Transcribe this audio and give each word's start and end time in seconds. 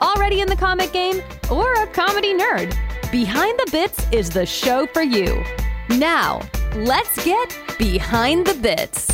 already 0.00 0.40
in 0.40 0.48
the 0.48 0.56
comic 0.56 0.92
game, 0.92 1.22
or 1.50 1.72
a 1.74 1.86
comedy 1.88 2.34
nerd, 2.34 2.76
Behind 3.10 3.58
the 3.58 3.70
Bits 3.70 4.06
is 4.12 4.30
the 4.30 4.44
show 4.44 4.86
for 4.88 5.02
you. 5.02 5.42
Now, 5.88 6.40
let's 6.74 7.24
get 7.24 7.56
behind 7.78 8.46
the 8.46 8.54
bits. 8.54 9.06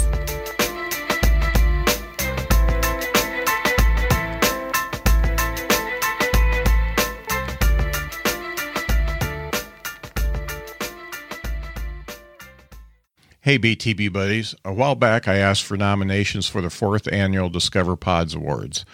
Hey, 13.45 13.59
BTB 13.59 14.13
buddies. 14.13 14.55
A 14.65 14.73
while 14.73 14.95
back, 14.95 15.27
I 15.27 15.39
asked 15.39 15.65
for 15.65 15.77
nominations 15.77 16.49
for 16.49 16.61
the 16.61 16.71
fourth 16.71 17.13
annual 17.13 17.51
Discover 17.51 17.97
Pods 17.97 18.35
Awards. 18.37 18.85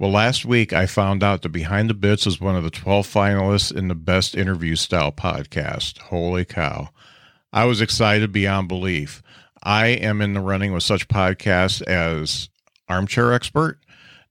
Well, 0.00 0.12
last 0.12 0.46
week, 0.46 0.72
I 0.72 0.86
found 0.86 1.22
out 1.22 1.42
that 1.42 1.50
Behind 1.50 1.90
the 1.90 1.94
Bits 1.94 2.26
is 2.26 2.40
one 2.40 2.56
of 2.56 2.64
the 2.64 2.70
12 2.70 3.06
finalists 3.06 3.70
in 3.70 3.88
the 3.88 3.94
Best 3.94 4.34
Interview 4.34 4.74
Style 4.74 5.12
podcast. 5.12 5.98
Holy 5.98 6.46
cow. 6.46 6.88
I 7.52 7.66
was 7.66 7.82
excited 7.82 8.32
beyond 8.32 8.66
belief. 8.66 9.22
I 9.62 9.88
am 9.88 10.22
in 10.22 10.32
the 10.32 10.40
running 10.40 10.72
with 10.72 10.84
such 10.84 11.06
podcasts 11.06 11.82
as 11.82 12.48
Armchair 12.88 13.34
Expert, 13.34 13.78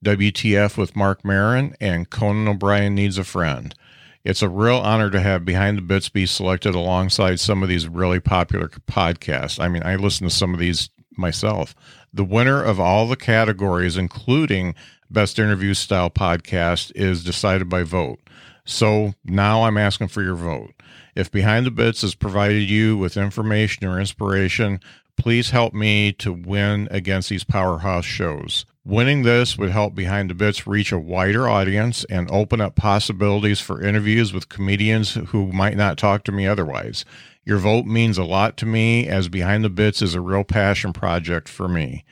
WTF 0.03 0.75
with 0.75 0.95
Marc 0.95 1.23
Maron, 1.23 1.75
and 1.80 2.09
Conan 2.09 2.47
O'Brien 2.47 2.95
Needs 2.95 3.19
a 3.19 3.23
Friend. 3.23 3.75
It's 4.23 4.41
a 4.41 4.49
real 4.49 4.77
honor 4.77 5.11
to 5.11 5.19
have 5.19 5.45
Behind 5.45 5.77
the 5.77 5.83
Bits 5.83 6.09
be 6.09 6.25
selected 6.25 6.73
alongside 6.73 7.39
some 7.39 7.61
of 7.61 7.69
these 7.69 7.88
really 7.88 8.19
popular 8.19 8.69
podcasts. 8.69 9.59
I 9.59 9.67
mean, 9.67 9.83
I 9.86 9.97
listen 9.97 10.27
to 10.27 10.33
some 10.33 10.52
of 10.52 10.59
these 10.59 10.89
myself. 11.15 11.75
The 12.11 12.23
winner 12.23 12.63
of 12.63 12.80
all 12.80 13.08
the 13.08 13.15
categories, 13.15 13.97
including 13.97 14.73
Best 15.09 15.39
Interview 15.39 15.73
Style 15.73 16.09
Podcast, 16.09 16.91
is 16.95 17.23
decided 17.23 17.69
by 17.69 17.83
vote. 17.83 18.19
So 18.65 19.13
now 19.23 19.63
I'm 19.63 19.77
asking 19.77 20.09
for 20.09 20.21
your 20.21 20.35
vote. 20.35 20.73
If 21.15 21.31
Behind 21.31 21.65
the 21.65 21.71
Bits 21.71 22.02
has 22.02 22.15
provided 22.15 22.69
you 22.69 22.97
with 22.97 23.17
information 23.17 23.87
or 23.87 23.99
inspiration, 23.99 24.80
please 25.17 25.49
help 25.49 25.73
me 25.73 26.13
to 26.13 26.31
win 26.31 26.87
against 26.91 27.30
these 27.30 27.43
powerhouse 27.43 28.05
shows. 28.05 28.65
Winning 28.85 29.23
this 29.23 29.57
would 29.57 29.71
help 29.71 29.93
Behind 29.93 30.30
the 30.30 30.35
Bits 30.35 30.65
reach 30.65 30.91
a 30.91 30.97
wider 30.97 31.47
audience 31.47 32.05
and 32.05 32.30
open 32.31 32.61
up 32.61 32.75
possibilities 32.75 33.59
for 33.59 33.81
interviews 33.81 34.31
with 34.33 34.49
comedians 34.49 35.13
who 35.13 35.52
might 35.52 35.75
not 35.75 35.97
talk 35.97 36.23
to 36.23 36.31
me 36.31 36.47
otherwise. 36.47 37.05
Your 37.45 37.57
vote 37.57 37.85
means 37.85 38.17
a 38.17 38.23
lot 38.23 38.55
to 38.57 38.65
me 38.65 39.07
as 39.07 39.27
Behind 39.27 39.63
the 39.63 39.69
Bits 39.69 40.02
is 40.02 40.13
a 40.13 40.21
real 40.21 40.43
passion 40.43 40.93
project 40.93 41.49
for 41.49 41.67
me. 41.67 42.05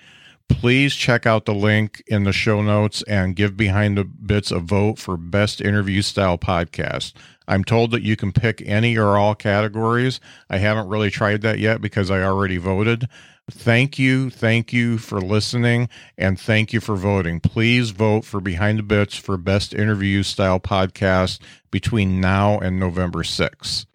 Please 0.49 0.95
check 0.95 1.25
out 1.25 1.45
the 1.45 1.53
link 1.53 2.03
in 2.07 2.23
the 2.23 2.33
show 2.33 2.61
notes 2.61 3.03
and 3.03 3.35
give 3.35 3.55
Behind 3.55 3.97
the 3.97 4.03
Bits 4.03 4.49
a 4.51 4.59
vote 4.59 4.97
for 4.97 5.17
Best 5.17 5.61
Interview 5.61 6.01
Style 6.01 6.37
Podcast. 6.37 7.13
I'm 7.47 7.63
told 7.63 7.91
that 7.91 8.01
you 8.01 8.15
can 8.15 8.31
pick 8.31 8.61
any 8.65 8.97
or 8.97 9.17
all 9.17 9.35
categories. 9.35 10.19
I 10.49 10.57
haven't 10.57 10.89
really 10.89 11.09
tried 11.09 11.41
that 11.41 11.59
yet 11.59 11.79
because 11.79 12.09
I 12.09 12.23
already 12.23 12.57
voted. 12.57 13.07
Thank 13.49 13.97
you. 13.97 14.29
Thank 14.29 14.73
you 14.73 14.97
for 14.97 15.21
listening 15.21 15.87
and 16.17 16.39
thank 16.39 16.73
you 16.73 16.81
for 16.81 16.97
voting. 16.97 17.39
Please 17.39 17.91
vote 17.91 18.25
for 18.25 18.41
Behind 18.41 18.79
the 18.79 18.83
Bits 18.83 19.15
for 19.15 19.37
Best 19.37 19.73
Interview 19.73 20.23
Style 20.23 20.59
Podcast 20.59 21.39
between 21.71 22.19
now 22.19 22.59
and 22.59 22.79
November 22.79 23.19
6th. 23.23 23.85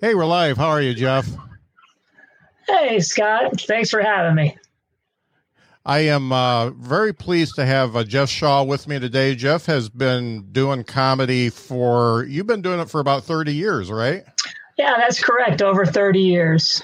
Hey, 0.00 0.14
we're 0.14 0.24
live. 0.24 0.56
How 0.56 0.68
are 0.68 0.82
you, 0.82 0.94
Jeff? 0.94 1.28
Hey, 2.66 2.98
Scott. 3.00 3.60
Thanks 3.60 3.90
for 3.90 4.00
having 4.02 4.34
me. 4.34 4.56
I 5.88 6.00
am 6.00 6.32
uh, 6.32 6.68
very 6.68 7.14
pleased 7.14 7.54
to 7.54 7.64
have 7.64 7.96
uh, 7.96 8.04
Jeff 8.04 8.28
Shaw 8.28 8.62
with 8.62 8.86
me 8.86 8.98
today. 8.98 9.34
Jeff 9.34 9.64
has 9.64 9.88
been 9.88 10.52
doing 10.52 10.84
comedy 10.84 11.48
for, 11.48 12.26
you've 12.28 12.46
been 12.46 12.60
doing 12.60 12.78
it 12.78 12.90
for 12.90 13.00
about 13.00 13.24
30 13.24 13.54
years, 13.54 13.90
right? 13.90 14.22
Yeah, 14.76 14.98
that's 14.98 15.18
correct. 15.18 15.62
Over 15.62 15.86
30 15.86 16.20
years. 16.20 16.82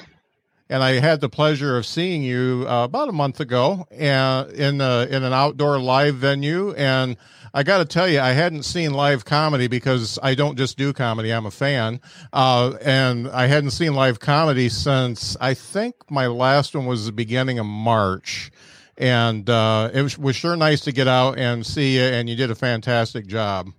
And 0.70 0.82
I 0.82 1.00
had 1.00 1.20
the 1.20 1.28
pleasure 1.28 1.76
of 1.76 1.84
seeing 1.84 2.22
you 2.22 2.64
uh, 2.66 2.84
about 2.84 3.10
a 3.10 3.12
month 3.12 3.41
ago 3.41 3.87
and 3.91 4.50
in, 4.53 4.81
a, 4.81 5.06
in 5.10 5.22
an 5.22 5.34
outdoor 5.34 5.78
live 5.78 6.14
venue. 6.14 6.72
And 6.72 7.19
I 7.53 7.62
got 7.62 7.78
to 7.78 7.84
tell 7.84 8.09
you, 8.09 8.20
I 8.20 8.31
hadn't 8.31 8.62
seen 8.62 8.94
live 8.94 9.26
comedy 9.26 9.66
because 9.66 10.19
I 10.22 10.34
don't 10.34 10.56
just 10.56 10.78
do 10.78 10.94
comedy. 10.94 11.31
I'm 11.31 11.44
a 11.44 11.50
fan. 11.50 12.00
Uh, 12.32 12.78
and 12.81 13.28
I 13.28 13.48
hadn't 13.48 13.72
seen 13.72 13.93
live 13.93 14.19
comedy 14.19 14.70
since 14.70 15.37
I 15.43 15.53
think 15.53 15.94
my 16.10 16.26
last 16.26 16.75
one 16.75 16.87
was 16.87 17.04
the 17.04 17.12
beginning 17.12 17.59
of 17.59 17.66
March 17.66 18.50
and 18.99 19.49
uh, 19.49 19.91
it 19.93 20.03
was, 20.03 20.19
was 20.19 20.37
sure 20.37 20.56
nice 20.56 20.82
to 20.82 20.93
get 20.93 21.09
out 21.09 21.38
and 21.38 21.65
see 21.65 21.97
you. 21.97 22.03
And 22.03 22.28
you 22.28 22.37
did 22.37 22.50
a 22.50 22.55
fantastic 22.55 23.27
job. 23.27 23.71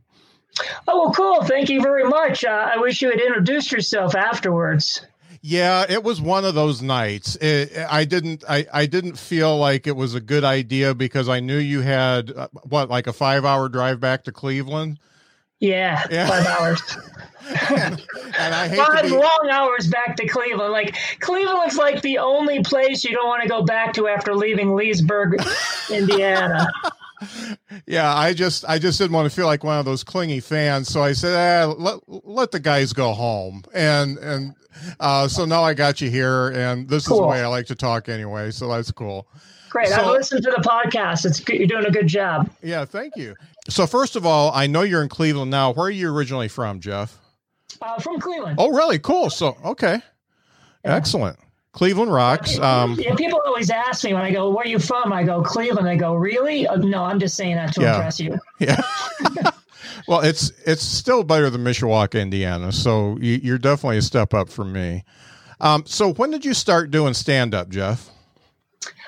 Oh, 0.87 1.05
well, 1.05 1.13
cool. 1.13 1.43
Thank 1.43 1.69
you 1.69 1.81
very 1.81 2.05
much. 2.05 2.45
Uh, 2.45 2.71
I 2.73 2.77
wish 2.79 3.01
you 3.01 3.09
had 3.09 3.19
introduced 3.19 3.71
yourself 3.71 4.15
afterwards. 4.15 5.05
Yeah, 5.41 5.85
it 5.87 6.03
was 6.03 6.19
one 6.19 6.43
of 6.43 6.55
those 6.55 6.81
nights. 6.81 7.35
It, 7.35 7.77
I 7.77 8.05
didn't, 8.05 8.43
I, 8.49 8.65
I 8.73 8.85
didn't 8.87 9.19
feel 9.19 9.57
like 9.57 9.85
it 9.85 9.95
was 9.95 10.15
a 10.15 10.21
good 10.21 10.43
idea 10.43 10.95
because 10.95 11.29
I 11.29 11.39
knew 11.39 11.57
you 11.57 11.81
had 11.81 12.31
uh, 12.31 12.47
what, 12.63 12.89
like 12.89 13.05
a 13.05 13.13
five 13.13 13.45
hour 13.45 13.69
drive 13.69 13.99
back 13.99 14.23
to 14.23 14.31
Cleveland. 14.31 14.97
Yeah, 15.59 16.05
yeah. 16.09 16.27
five 16.27 16.45
hours. 16.61 16.81
and, 17.69 18.01
and, 18.39 18.55
I 18.55 18.67
hate 18.67 18.79
five 18.79 19.03
be... 19.03 19.09
long 19.09 19.49
hours 19.51 19.87
back 19.87 20.15
to 20.17 20.27
Cleveland. 20.27 20.71
Like 20.71 20.95
Cleveland's 21.19 21.77
like 21.77 22.01
the 22.01 22.17
only 22.17 22.63
place 22.63 23.03
you 23.03 23.11
don't 23.11 23.27
want 23.27 23.43
to 23.43 23.49
go 23.49 23.63
back 23.63 23.93
to 23.93 24.07
after 24.07 24.35
leaving 24.35 24.73
Leesburg, 24.75 25.43
Indiana. 25.91 26.67
yeah, 27.85 28.13
I 28.13 28.33
just 28.33 28.65
I 28.67 28.79
just 28.79 28.97
didn't 28.97 29.13
want 29.13 29.29
to 29.29 29.35
feel 29.35 29.45
like 29.45 29.63
one 29.63 29.77
of 29.77 29.85
those 29.85 30.03
clingy 30.03 30.39
fans, 30.39 30.87
so 30.87 31.03
I 31.03 31.13
said, 31.13 31.33
eh, 31.33 31.65
let 31.65 31.99
let 32.07 32.51
the 32.51 32.59
guys 32.59 32.93
go 32.93 33.13
home, 33.13 33.63
and 33.73 34.17
and 34.17 34.55
uh, 34.99 35.27
so 35.27 35.45
now 35.45 35.63
I 35.63 35.73
got 35.73 36.01
you 36.01 36.09
here, 36.09 36.49
and 36.49 36.89
this 36.89 37.07
cool. 37.07 37.17
is 37.17 37.21
the 37.21 37.27
way 37.27 37.41
I 37.41 37.47
like 37.47 37.67
to 37.67 37.75
talk 37.75 38.09
anyway, 38.09 38.51
so 38.51 38.67
that's 38.67 38.91
cool. 38.91 39.27
Great. 39.69 39.89
So, 39.89 39.95
I've 39.95 40.07
listened 40.07 40.43
to 40.43 40.51
the 40.51 40.61
podcast. 40.61 41.25
It's 41.25 41.47
you're 41.49 41.67
doing 41.67 41.85
a 41.85 41.91
good 41.91 42.07
job. 42.07 42.49
Yeah, 42.63 42.85
thank 42.85 43.15
you. 43.15 43.35
So 43.67 43.87
first 43.87 44.15
of 44.15 44.25
all, 44.25 44.51
I 44.53 44.67
know 44.67 44.81
you're 44.81 45.01
in 45.01 45.09
Cleveland 45.09 45.51
now. 45.51 45.73
Where 45.73 45.87
are 45.87 45.91
you 45.91 46.13
originally 46.13 46.47
from, 46.47 46.79
Jeff? 46.79 47.17
Uh, 47.81 47.99
from 47.99 48.19
Cleveland. 48.19 48.57
Oh, 48.59 48.69
really? 48.69 48.99
Cool. 48.99 49.29
So 49.29 49.57
okay, 49.65 49.99
yeah. 50.83 50.95
excellent. 50.95 51.37
Cleveland 51.71 52.13
rocks. 52.13 52.57
Um, 52.57 52.95
yeah, 52.97 53.15
people 53.15 53.41
always 53.45 53.69
ask 53.69 54.03
me 54.05 54.13
when 54.13 54.23
I 54.23 54.31
go, 54.31 54.49
"Where 54.49 54.63
are 54.63 54.67
you 54.67 54.79
from?" 54.79 55.11
I 55.11 55.23
go, 55.23 55.41
"Cleveland." 55.41 55.89
I 55.89 55.97
go, 55.97 56.13
"Really?" 56.15 56.65
Uh, 56.65 56.77
no, 56.77 57.03
I'm 57.03 57.19
just 57.19 57.35
saying 57.35 57.55
that 57.55 57.73
to 57.73 57.81
yeah. 57.81 57.95
impress 57.95 58.19
you. 58.19 58.39
Yeah. 58.59 58.81
well, 60.07 60.21
it's 60.21 60.53
it's 60.65 60.83
still 60.83 61.23
better 61.23 61.49
than 61.49 61.63
Mishawaka, 61.63 62.21
Indiana. 62.21 62.71
So 62.71 63.17
you, 63.19 63.53
are 63.55 63.57
definitely 63.57 63.97
a 63.97 64.01
step 64.01 64.33
up 64.33 64.49
from 64.49 64.71
me. 64.71 65.03
Um, 65.59 65.83
so 65.85 66.13
when 66.13 66.31
did 66.31 66.45
you 66.45 66.53
start 66.53 66.91
doing 66.91 67.13
stand 67.13 67.53
up, 67.53 67.69
Jeff? 67.69 68.09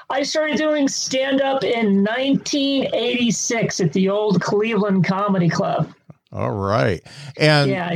I 0.10 0.24
started 0.24 0.58
doing 0.58 0.88
stand 0.88 1.42
up 1.42 1.64
in 1.64 2.04
1986 2.04 3.82
at 3.82 3.94
the 3.94 4.10
old 4.10 4.42
Cleveland 4.42 5.06
Comedy 5.06 5.50
Club. 5.50 5.94
All 6.32 6.52
right. 6.52 7.02
And 7.38 7.70
yeah, 7.70 7.96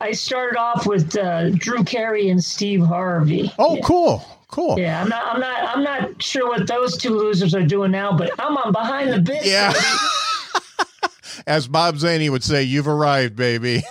I 0.00 0.12
started 0.12 0.58
off 0.58 0.86
with 0.86 1.16
uh, 1.16 1.50
Drew 1.50 1.82
Carey 1.84 2.28
and 2.28 2.42
Steve 2.42 2.84
Harvey. 2.84 3.52
Oh, 3.58 3.76
yeah. 3.76 3.82
cool. 3.84 4.24
Cool. 4.48 4.78
Yeah, 4.78 5.00
I'm 5.00 5.08
not 5.08 5.24
I'm 5.24 5.40
not 5.40 5.76
I'm 5.76 5.82
not 5.82 6.22
sure 6.22 6.46
what 6.46 6.66
those 6.66 6.98
two 6.98 7.16
losers 7.16 7.54
are 7.54 7.64
doing 7.64 7.90
now, 7.90 8.14
but 8.14 8.32
I'm 8.38 8.54
on 8.58 8.70
behind 8.70 9.10
the 9.10 9.18
bit. 9.18 9.46
Yeah. 9.46 9.72
As 11.46 11.66
Bob 11.66 11.96
Zany 11.96 12.28
would 12.28 12.44
say, 12.44 12.62
you've 12.62 12.86
arrived, 12.86 13.34
baby. 13.34 13.82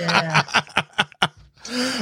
Yeah. 0.00 0.42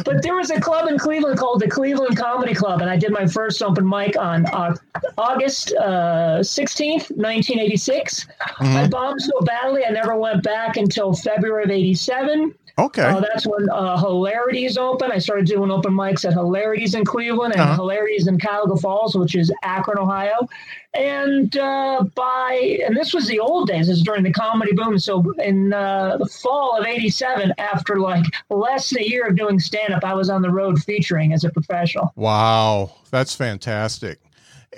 But 0.05 0.23
there 0.23 0.35
was 0.35 0.51
a 0.51 0.61
club 0.61 0.89
in 0.89 0.99
Cleveland 0.99 1.39
called 1.39 1.61
the 1.61 1.69
Cleveland 1.69 2.17
Comedy 2.17 2.55
Club, 2.55 2.81
and 2.81 2.91
I 2.91 2.97
did 2.97 3.13
my 3.13 3.27
first 3.27 3.63
open 3.63 3.89
mic 3.89 4.17
on 4.17 4.47
uh, 4.47 4.75
August 5.19 5.73
uh, 5.75 6.41
16th, 6.41 7.11
1986. 7.11 8.25
Mm-hmm. 8.25 8.77
I 8.77 8.89
bombed 8.89 9.21
so 9.21 9.41
badly, 9.43 9.85
I 9.85 9.91
never 9.91 10.17
went 10.17 10.43
back 10.43 10.77
until 10.77 11.15
February 11.15 11.65
of 11.65 11.71
87. 11.71 12.55
Okay. 12.79 13.03
Uh, 13.03 13.21
that's 13.21 13.47
when 13.47 13.71
uh, 13.71 13.97
Hilarities 13.99 14.77
opened. 14.77 15.11
I 15.11 15.19
started 15.19 15.47
doing 15.47 15.71
open 15.71 15.95
mics 15.95 16.27
at 16.27 16.35
Hilarities 16.35 16.95
in 16.95 17.07
Cleveland 17.07 17.55
and 17.55 17.63
uh-huh. 17.63 17.77
Hilarities 17.77 18.27
in 18.27 18.39
Cuyahoga 18.39 18.77
Falls, 18.77 19.17
which 19.17 19.35
is 19.35 19.51
Akron, 19.63 19.99
Ohio. 19.99 20.47
And 20.93 21.57
uh, 21.57 22.05
by, 22.15 22.79
and 22.87 22.95
this 22.95 23.15
was 23.15 23.27
the 23.29 23.41
old 23.41 23.69
days, 23.69 23.87
this 23.87 23.99
is 23.99 24.03
during 24.03 24.23
the 24.23 24.33
comedy 24.33 24.73
boom. 24.75 24.99
So 24.99 25.33
in 25.39 25.73
uh, 25.73 26.19
the 26.19 26.27
fall 26.27 26.77
of 26.79 26.87
87, 26.87 27.55
after 27.57 27.99
like 27.99 28.25
less 28.51 28.91
than 28.91 29.03
a 29.03 29.07
year 29.07 29.27
of 29.27 29.37
doing 29.37 29.59
stand 29.59 29.95
up, 29.95 30.05
I 30.05 30.13
was 30.13 30.29
on 30.29 30.43
the 30.43 30.51
road 30.51 30.83
featuring 30.83 31.33
as 31.33 31.45
a 31.45 31.51
professional. 31.51 32.13
Wow. 32.15 32.93
That's 33.11 33.35
fantastic. 33.35 34.19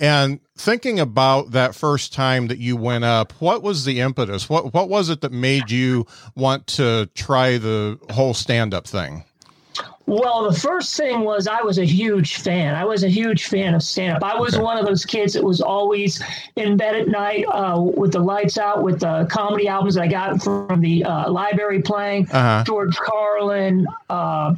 And 0.00 0.40
thinking 0.56 1.00
about 1.00 1.52
that 1.52 1.75
first 1.75 2.12
time 2.12 2.49
that 2.49 2.58
you 2.58 2.76
went 2.76 3.05
up, 3.05 3.32
what 3.40 3.62
was 3.62 3.85
the 3.85 4.00
impetus? 4.00 4.49
What 4.49 4.73
what 4.73 4.88
was 4.88 5.08
it 5.08 5.20
that 5.23 5.32
made 5.32 5.70
you 5.70 6.06
want 6.35 6.67
to 6.69 7.08
try 7.14 7.58
the 7.58 7.99
whole 8.11 8.35
stand 8.35 8.75
up 8.75 8.87
thing? 8.87 9.25
Well, 10.08 10.50
the 10.50 10.58
first 10.58 10.96
thing 10.96 11.20
was 11.20 11.46
I 11.46 11.61
was 11.61 11.79
a 11.79 11.85
huge 11.85 12.37
fan. 12.37 12.75
I 12.75 12.87
was 12.87 13.05
a 13.05 13.08
huge 13.08 13.44
fan 13.44 13.75
of 13.75 13.82
stand 13.82 14.17
up. 14.17 14.25
I 14.25 14.40
was 14.40 14.55
okay. 14.55 14.62
one 14.62 14.79
of 14.79 14.87
those 14.87 15.05
kids 15.05 15.35
that 15.35 15.44
was 15.44 15.61
always 15.61 16.23
in 16.56 16.79
bed 16.79 16.94
at 16.94 17.08
night 17.08 17.44
uh, 17.44 17.79
with 17.79 18.12
the 18.12 18.19
lights 18.19 18.56
out 18.56 18.82
with 18.82 19.00
the 19.00 19.26
comedy 19.31 19.69
albums 19.69 19.96
that 19.96 20.05
I 20.05 20.08
got 20.08 20.43
from 20.43 20.81
the 20.81 21.05
uh, 21.05 21.31
library 21.31 21.82
playing. 21.82 22.31
Uh-huh. 22.31 22.64
George 22.64 22.96
Carlin, 22.96 23.87
uh, 24.08 24.55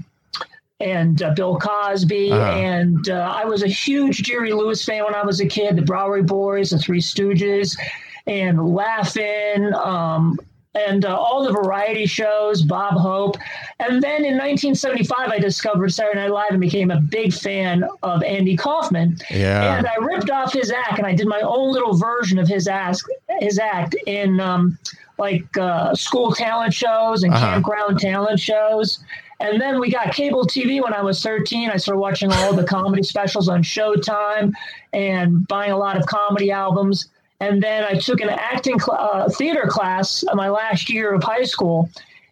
and 0.81 1.23
uh, 1.23 1.33
Bill 1.35 1.59
Cosby. 1.59 2.33
Uh-huh. 2.33 2.43
And 2.43 3.09
uh, 3.09 3.35
I 3.37 3.45
was 3.45 3.63
a 3.63 3.69
huge 3.69 4.23
Jerry 4.23 4.53
Lewis 4.53 4.85
fan 4.85 5.05
when 5.05 5.15
I 5.15 5.25
was 5.25 5.41
a 5.41 5.47
kid, 5.47 5.77
the 5.77 5.83
Bowery 5.83 6.23
Boys, 6.23 6.71
the 6.71 6.79
Three 6.79 7.01
Stooges, 7.01 7.79
and 8.27 8.75
Laugh-In. 8.75 9.75
Um, 9.75 10.39
and 10.75 11.05
uh, 11.05 11.17
all 11.17 11.45
the 11.45 11.53
variety 11.53 12.07
shows, 12.07 12.63
Bob 12.63 12.95
Hope. 12.95 13.37
And 13.81 14.01
then 14.01 14.25
in 14.25 14.39
1975, 14.39 15.31
I 15.31 15.39
discovered 15.39 15.93
Saturday 15.93 16.21
Night 16.21 16.31
Live 16.31 16.51
and 16.51 16.61
became 16.61 16.93
a 16.93 17.01
big 17.01 17.33
fan 17.33 17.85
of 18.05 18.23
Andy 18.23 18.57
Kaufman. 18.57 19.19
Yeah. 19.31 19.77
And 19.77 19.87
I 19.87 19.97
ripped 19.97 20.31
off 20.31 20.53
his 20.53 20.71
act 20.71 20.99
and 20.99 21.07
I 21.07 21.15
did 21.15 21.27
my 21.27 21.41
own 21.41 21.73
little 21.73 21.97
version 21.97 22.39
of 22.39 22.47
his 22.47 22.69
act, 22.69 23.03
his 23.41 23.59
act 23.59 23.97
in 24.07 24.39
um, 24.39 24.79
like 25.19 25.57
uh, 25.59 25.95
school 25.95 26.33
talent 26.33 26.73
shows 26.73 27.25
and 27.25 27.35
uh-huh. 27.35 27.47
campground 27.47 27.99
talent 27.99 28.39
shows. 28.39 29.01
And 29.41 29.59
then 29.61 29.81
we 29.81 29.91
got 29.91 30.13
cable 30.13 30.47
TV 30.47 30.83
when 30.83 30.93
I 30.93 31.01
was 31.01 31.23
13. 31.23 31.71
I 31.71 31.79
started 31.79 31.99
watching 31.99 32.31
all 32.31 32.53
the 32.53 32.65
comedy 32.65 33.03
specials 33.03 33.49
on 33.49 33.63
Showtime 33.63 34.53
and 34.93 35.49
buying 35.49 35.73
a 35.73 35.79
lot 35.79 35.97
of 35.97 36.05
comedy 36.07 36.51
albums. 36.51 37.09
And 37.41 37.63
then 37.63 37.85
I 37.85 37.95
took 37.95 38.21
an 38.21 38.29
acting 38.29 38.79
cl- 38.79 38.99
uh, 39.01 39.29
theater 39.31 39.65
class 39.67 40.23
my 40.35 40.51
last 40.51 40.91
year 40.91 41.15
of 41.15 41.25
high 41.25 41.45
school. 41.45 41.89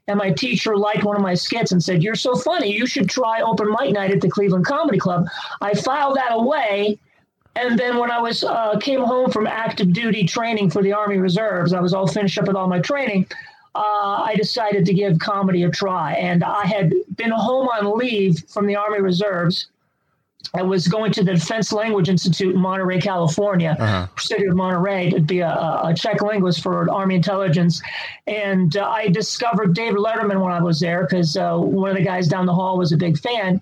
And 0.06 0.19
my 0.19 0.31
teacher 0.31 0.76
liked 0.76 1.02
one 1.05 1.16
of 1.16 1.22
my 1.22 1.34
skits 1.34 1.72
and 1.72 1.82
said, 1.82 2.02
You're 2.02 2.14
so 2.14 2.37
funny. 2.37 2.75
You 2.75 2.87
should 2.87 3.08
try 3.08 3.40
open 3.40 3.75
mic 3.78 3.93
night 3.93 4.10
at 4.10 4.20
the 4.20 4.28
Cleveland 4.28 4.66
Comedy 4.66 4.99
Club. 4.99 5.26
I 5.62 5.75
filed 5.75 6.16
that 6.16 6.32
away. 6.32 6.99
And 7.56 7.78
then 7.78 7.96
when 7.99 8.10
I 8.10 8.20
was 8.20 8.44
uh, 8.44 8.78
came 8.78 9.00
home 9.00 9.31
from 9.31 9.46
active 9.46 9.93
duty 9.93 10.25
training 10.25 10.70
for 10.70 10.82
the 10.82 10.93
Army 10.93 11.19
Reserves, 11.19 11.72
I 11.72 11.81
was 11.81 11.93
all 11.93 12.06
finished 12.06 12.38
up 12.38 12.46
with 12.46 12.56
all 12.56 12.69
my 12.69 12.81
training 12.81 13.26
uh, 13.78 14.22
I 14.25 14.34
decided 14.36 14.84
to 14.86 14.94
give 14.94 15.19
comedy 15.19 15.62
a 15.62 15.70
try. 15.70 16.14
And 16.14 16.42
I 16.42 16.66
had 16.66 16.92
been 17.16 17.30
home 17.30 17.69
on 17.69 17.96
leave 17.96 18.44
from 18.48 18.66
the 18.66 18.76
Army 18.76 19.00
Reserves. 19.00 19.69
I 20.54 20.62
was 20.62 20.88
going 20.88 21.12
to 21.12 21.22
the 21.22 21.34
Defense 21.34 21.72
Language 21.72 22.08
Institute 22.08 22.54
in 22.54 22.60
Monterey, 22.60 23.00
California, 23.00 23.76
uh-huh. 23.78 24.06
city 24.19 24.46
of 24.46 24.56
Monterey, 24.56 25.10
to 25.10 25.20
be 25.20 25.40
a, 25.40 25.50
a, 25.50 25.92
Czech 25.94 26.22
linguist 26.22 26.62
for 26.62 26.90
Army 26.90 27.16
intelligence. 27.16 27.82
And 28.26 28.76
uh, 28.76 28.88
I 28.88 29.08
discovered 29.08 29.75
David 29.75 29.98
Letterman 29.98 30.40
when 30.40 30.52
I 30.52 30.62
was 30.62 30.81
there 30.81 31.02
because 31.02 31.36
uh, 31.36 31.56
one 31.58 31.90
of 31.90 31.96
the 31.96 32.02
guys 32.02 32.28
down 32.28 32.46
the 32.46 32.54
hall 32.54 32.78
was 32.78 32.92
a 32.92 32.96
big 32.96 33.19
fan. 33.19 33.60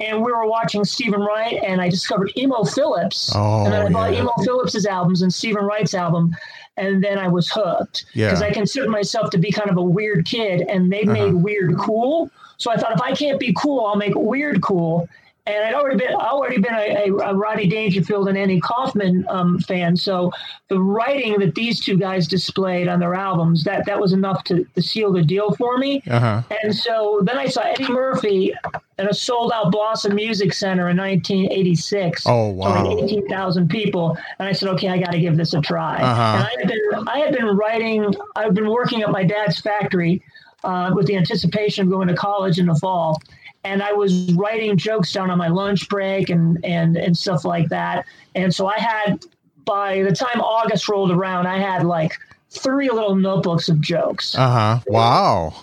And 0.00 0.22
we 0.24 0.32
were 0.32 0.46
watching 0.46 0.84
Steven 0.84 1.20
Wright, 1.20 1.62
and 1.62 1.80
I 1.80 1.88
discovered 1.88 2.32
Emo 2.36 2.64
Philips. 2.64 3.30
Oh, 3.34 3.64
and 3.64 3.72
then 3.72 3.86
I 3.86 3.90
bought 3.90 4.12
yeah. 4.12 4.22
Emo 4.22 4.32
Philips's 4.44 4.86
albums 4.86 5.22
and 5.22 5.32
Steven 5.32 5.64
Wright's 5.64 5.94
album 5.94 6.34
and 6.76 7.02
then 7.02 7.18
I 7.18 7.28
was 7.28 7.48
hooked 7.48 8.06
because 8.14 8.40
yeah. 8.40 8.46
I 8.46 8.50
considered 8.50 8.90
myself 8.90 9.30
to 9.30 9.38
be 9.38 9.50
kind 9.50 9.70
of 9.70 9.76
a 9.76 9.82
weird 9.82 10.26
kid, 10.26 10.62
and 10.62 10.92
they 10.92 11.02
uh-huh. 11.02 11.12
made 11.12 11.34
weird 11.34 11.78
cool. 11.78 12.30
So 12.56 12.70
I 12.70 12.76
thought 12.76 12.92
if 12.92 13.00
I 13.00 13.14
can't 13.14 13.38
be 13.38 13.54
cool, 13.56 13.84
I'll 13.84 13.96
make 13.96 14.14
weird 14.14 14.62
cool 14.62 15.08
and 15.46 15.62
I'd 15.62 15.74
already 15.74 15.98
been 15.98 16.14
already 16.14 16.58
been 16.58 16.74
a, 16.74 17.08
a, 17.08 17.14
a 17.16 17.34
Rodney 17.34 17.66
Dangerfield 17.66 18.28
and 18.28 18.38
Andy 18.38 18.60
Kaufman 18.60 19.26
um, 19.28 19.58
fan. 19.58 19.94
So 19.94 20.32
the 20.68 20.80
writing 20.80 21.38
that 21.40 21.54
these 21.54 21.80
two 21.80 21.98
guys 21.98 22.26
displayed 22.26 22.88
on 22.88 22.98
their 22.98 23.14
albums 23.14 23.62
that 23.64 23.84
that 23.84 24.00
was 24.00 24.14
enough 24.14 24.42
to, 24.44 24.64
to 24.64 24.82
seal 24.82 25.12
the 25.12 25.22
deal 25.22 25.54
for 25.56 25.76
me. 25.76 26.02
Uh-huh. 26.08 26.42
And 26.62 26.74
so 26.74 27.20
then 27.24 27.36
I 27.36 27.46
saw 27.46 27.60
Eddie 27.60 27.92
Murphy 27.92 28.54
at 28.96 29.10
a 29.10 29.12
sold 29.12 29.52
out 29.52 29.70
Blossom 29.70 30.14
Music 30.14 30.54
Center 30.54 30.88
in 30.88 30.96
1986. 30.96 32.24
Oh 32.26 32.48
wow! 32.48 32.82
like 32.82 33.04
18,000 33.04 33.68
people, 33.68 34.16
and 34.38 34.48
I 34.48 34.52
said, 34.52 34.70
okay, 34.70 34.88
I 34.88 34.98
got 34.98 35.12
to 35.12 35.20
give 35.20 35.36
this 35.36 35.52
a 35.52 35.60
try. 35.60 35.96
Uh-huh. 36.00 36.22
And 36.38 36.42
I 36.42 36.50
had 36.58 36.68
been 36.68 37.08
I 37.08 37.18
had 37.18 37.34
been 37.34 37.46
writing. 37.46 38.14
I've 38.34 38.54
been 38.54 38.70
working 38.70 39.02
at 39.02 39.10
my 39.10 39.24
dad's 39.24 39.60
factory. 39.60 40.22
Uh, 40.62 40.90
with 40.94 41.06
the 41.06 41.14
anticipation 41.14 41.84
of 41.84 41.90
going 41.90 42.08
to 42.08 42.14
college 42.14 42.58
in 42.58 42.64
the 42.64 42.74
fall 42.76 43.20
and 43.64 43.82
I 43.82 43.92
was 43.92 44.32
writing 44.34 44.76
jokes 44.76 45.12
down 45.12 45.30
on 45.30 45.38
my 45.38 45.48
lunch 45.48 45.88
break 45.88 46.30
and 46.30 46.62
and 46.64 46.96
and 46.96 47.16
stuff 47.16 47.44
like 47.44 47.68
that. 47.70 48.04
And 48.34 48.54
so 48.54 48.66
I 48.66 48.78
had 48.78 49.24
by 49.64 50.02
the 50.02 50.12
time 50.12 50.40
August 50.40 50.88
rolled 50.88 51.10
around, 51.10 51.46
I 51.46 51.58
had 51.58 51.84
like 51.84 52.12
three 52.50 52.90
little 52.90 53.16
notebooks 53.16 53.68
of 53.68 53.80
jokes. 53.80 54.34
Uh 54.34 54.50
huh. 54.50 54.80
Wow. 54.86 55.54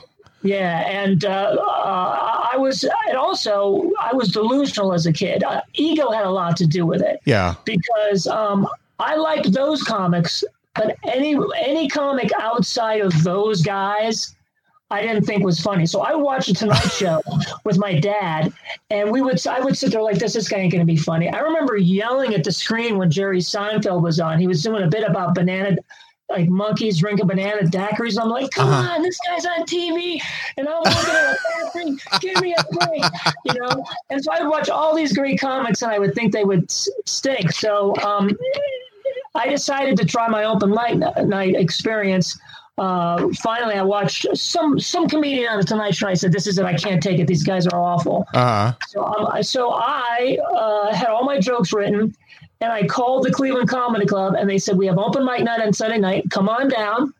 Yeah, 0.43 0.79
and 0.89 1.23
uh, 1.23 1.55
uh, 1.59 2.49
I 2.51 2.57
was, 2.57 2.83
and 2.83 3.15
also 3.15 3.91
I 3.99 4.11
was 4.13 4.29
delusional 4.29 4.91
as 4.91 5.05
a 5.05 5.13
kid. 5.13 5.43
Uh, 5.43 5.61
ego 5.75 6.09
had 6.09 6.25
a 6.25 6.31
lot 6.31 6.57
to 6.57 6.65
do 6.65 6.83
with 6.83 7.03
it. 7.03 7.19
Yeah. 7.25 7.53
Because 7.63 8.25
um, 8.25 8.67
I 8.99 9.17
liked 9.17 9.53
those 9.53 9.83
comics, 9.83 10.43
but 10.73 10.97
any 11.03 11.37
any 11.59 11.87
comic 11.87 12.31
outside 12.39 13.01
of 13.01 13.23
those 13.23 13.61
guys 13.61 14.35
I 14.91 15.01
didn't 15.01 15.23
think 15.23 15.43
was 15.43 15.59
funny. 15.59 15.85
So 15.85 16.01
I 16.01 16.13
watched 16.13 16.49
the 16.49 16.53
Tonight 16.53 16.91
Show 16.91 17.21
with 17.63 17.77
my 17.77 17.97
dad, 17.97 18.53
and 18.89 19.09
we 19.09 19.21
would 19.21 19.45
I 19.47 19.61
would 19.61 19.77
sit 19.77 19.91
there 19.91 20.01
like 20.01 20.19
this. 20.19 20.33
This 20.33 20.49
guy 20.49 20.57
ain't 20.57 20.71
going 20.71 20.85
to 20.85 20.91
be 20.91 20.97
funny. 20.97 21.29
I 21.29 21.39
remember 21.39 21.77
yelling 21.77 22.35
at 22.35 22.43
the 22.43 22.51
screen 22.51 22.97
when 22.97 23.09
Jerry 23.09 23.39
Seinfeld 23.39 24.01
was 24.01 24.19
on. 24.19 24.37
He 24.37 24.47
was 24.47 24.61
doing 24.61 24.83
a 24.83 24.87
bit 24.87 25.09
about 25.09 25.33
banana. 25.33 25.77
Like 26.29 26.47
monkeys 26.47 26.99
drinking 26.99 27.27
banana 27.27 27.63
daiquiris. 27.63 28.17
I'm 28.17 28.29
like, 28.29 28.51
come 28.51 28.69
uh-huh. 28.69 28.93
on, 28.93 29.01
this 29.01 29.19
guy's 29.27 29.45
on 29.45 29.65
TV, 29.65 30.17
and 30.55 30.65
I'm 30.65 30.77
looking 30.77 31.13
at 31.13 31.33
a 31.33 31.37
bathroom. 31.59 31.99
Give 32.21 32.39
me 32.39 32.55
a 32.57 32.63
break, 32.73 33.03
you 33.43 33.53
know. 33.59 33.85
And 34.09 34.23
so 34.23 34.31
I 34.31 34.41
would 34.41 34.49
watch 34.49 34.69
all 34.69 34.95
these 34.95 35.11
great 35.11 35.41
comics, 35.41 35.81
and 35.81 35.91
I 35.91 35.99
would 35.99 36.15
think 36.15 36.31
they 36.31 36.45
would 36.45 36.71
stink. 36.71 37.51
So 37.51 37.93
um, 37.97 38.31
I 39.35 39.49
decided 39.49 39.97
to 39.97 40.05
try 40.05 40.29
my 40.29 40.45
open 40.45 40.69
mic 40.69 40.99
night 41.25 41.55
experience 41.55 42.39
uh, 42.77 43.27
finally, 43.43 43.75
I 43.75 43.83
watched 43.83 44.25
some 44.35 44.79
some 44.79 45.07
comedian 45.07 45.49
on 45.49 45.59
the 45.59 45.65
Tonight 45.65 45.93
Show. 45.93 46.07
I 46.07 46.13
said, 46.13 46.31
"This 46.31 46.47
is 46.47 46.57
it. 46.57 46.65
I 46.65 46.73
can't 46.73 47.03
take 47.03 47.19
it. 47.19 47.27
These 47.27 47.43
guys 47.43 47.67
are 47.67 47.79
awful." 47.79 48.25
Uh-huh. 48.33 48.73
So, 48.87 49.05
um, 49.05 49.43
so 49.43 49.71
I 49.71 50.37
uh, 50.55 50.93
had 50.93 51.09
all 51.09 51.23
my 51.25 51.39
jokes 51.39 51.73
written, 51.73 52.15
and 52.61 52.71
I 52.71 52.87
called 52.87 53.23
the 53.23 53.31
Cleveland 53.31 53.69
Comedy 53.69 54.05
Club, 54.05 54.35
and 54.35 54.49
they 54.49 54.57
said, 54.57 54.77
"We 54.77 54.87
have 54.87 54.97
open 54.97 55.25
mic 55.25 55.43
night 55.43 55.61
on 55.61 55.73
Sunday 55.73 55.99
night. 55.99 56.29
Come 56.31 56.47
on 56.49 56.69
down." 56.69 57.13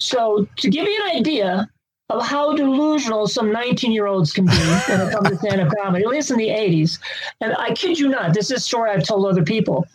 So, 0.00 0.48
to 0.56 0.70
give 0.70 0.86
you 0.86 1.04
an 1.04 1.16
idea 1.16 1.68
of 2.10 2.24
how 2.24 2.54
delusional 2.54 3.28
some 3.28 3.52
19 3.52 3.92
year 3.92 4.06
olds 4.06 4.32
can 4.32 4.46
be 4.46 4.52
when 4.52 5.00
it 5.00 5.12
comes 5.12 5.28
to 5.28 5.36
stand 5.36 5.60
up 5.60 5.72
comedy, 5.82 6.04
at 6.04 6.10
least 6.10 6.30
in 6.30 6.38
the 6.38 6.48
80s, 6.48 6.98
and 7.40 7.54
I 7.58 7.74
kid 7.74 7.98
you 7.98 8.08
not, 8.08 8.32
this 8.32 8.50
is 8.50 8.56
a 8.56 8.60
story 8.60 8.90
I've 8.90 9.04
told 9.04 9.26
other 9.26 9.44
people. 9.44 9.86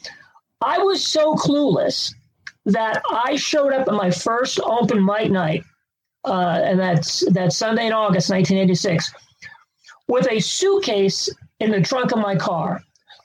I 0.62 0.78
was 0.78 1.04
so 1.04 1.34
clueless 1.36 2.14
that 2.66 3.02
I 3.10 3.36
showed 3.36 3.74
up 3.74 3.88
at 3.88 3.94
my 3.94 4.12
first 4.12 4.60
open 4.62 5.04
mic 5.04 5.32
night, 5.32 5.64
uh, 6.26 6.62
and 6.64 6.80
that's 6.80 7.20
that 7.34 7.54
Sunday 7.54 7.88
in 7.88 7.94
August 7.94 8.30
1986, 8.30 9.12
with 10.08 10.28
a 10.32 10.40
suitcase 10.40 11.30
in 11.60 11.72
the 11.72 11.82
trunk 11.82 12.12
of 12.12 12.20
my 12.20 12.36
car, 12.36 12.82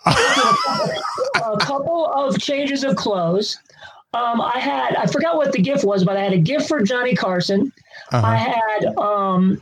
a 0.07 1.57
couple 1.61 2.07
of 2.07 2.39
changes 2.39 2.85
of 2.85 2.97
clothes. 2.97 3.59
Um, 4.15 4.41
I 4.41 4.59
had 4.59 4.97
I 4.97 5.07
forgot 5.07 5.37
what 5.37 5.53
the 5.53 5.61
gift 5.61 5.85
was, 5.85 6.05
but 6.05 6.17
I 6.17 6.23
had 6.23 6.33
a 6.33 6.39
gift 6.39 6.69
for 6.69 6.83
Johnny 6.83 7.15
Carson. 7.15 7.73
Uh-huh. 8.11 8.27
I 8.27 8.37
had 8.37 8.97
um, 8.97 9.61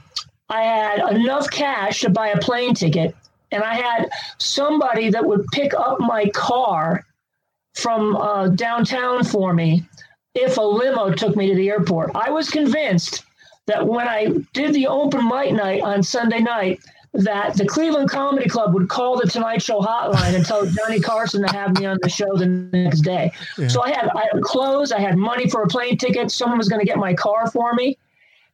I 0.48 0.62
had 0.62 1.16
enough 1.16 1.50
cash 1.50 2.00
to 2.00 2.10
buy 2.10 2.28
a 2.28 2.38
plane 2.38 2.74
ticket, 2.74 3.14
and 3.50 3.62
I 3.62 3.74
had 3.74 4.08
somebody 4.38 5.10
that 5.10 5.24
would 5.24 5.44
pick 5.48 5.74
up 5.74 6.00
my 6.00 6.28
car 6.28 7.04
from 7.76 8.16
uh, 8.16 8.48
downtown 8.48 9.22
for 9.24 9.52
me 9.52 9.86
if 10.34 10.56
a 10.56 10.62
limo 10.62 11.12
took 11.12 11.36
me 11.36 11.48
to 11.48 11.54
the 11.54 11.70
airport. 11.70 12.10
I 12.14 12.30
was 12.30 12.50
convinced 12.50 13.24
that 13.66 13.86
when 13.86 14.08
I 14.08 14.28
did 14.52 14.74
the 14.74 14.86
open 14.86 15.28
mic 15.28 15.52
night 15.52 15.82
on 15.82 16.02
Sunday 16.02 16.40
night, 16.40 16.80
that 17.12 17.54
the 17.56 17.64
Cleveland 17.64 18.10
Comedy 18.10 18.48
Club 18.48 18.74
would 18.74 18.88
call 18.88 19.16
the 19.16 19.26
Tonight 19.26 19.62
Show 19.62 19.80
hotline 19.80 20.34
and 20.34 20.44
tell 20.44 20.66
Johnny 20.66 21.00
Carson 21.00 21.46
to 21.46 21.52
have 21.54 21.78
me 21.78 21.86
on 21.86 21.98
the 22.02 22.08
show 22.10 22.36
the 22.36 22.46
next 22.46 23.00
day. 23.00 23.32
Yeah. 23.56 23.68
So 23.68 23.82
I 23.82 23.90
had 23.90 24.08
I 24.14 24.28
had 24.32 24.42
clothes, 24.42 24.92
I 24.92 25.00
had 25.00 25.16
money 25.16 25.48
for 25.48 25.62
a 25.62 25.66
plane 25.66 25.96
ticket. 25.96 26.30
Someone 26.30 26.58
was 26.58 26.68
going 26.68 26.80
to 26.80 26.86
get 26.86 26.98
my 26.98 27.14
car 27.14 27.50
for 27.50 27.72
me, 27.72 27.96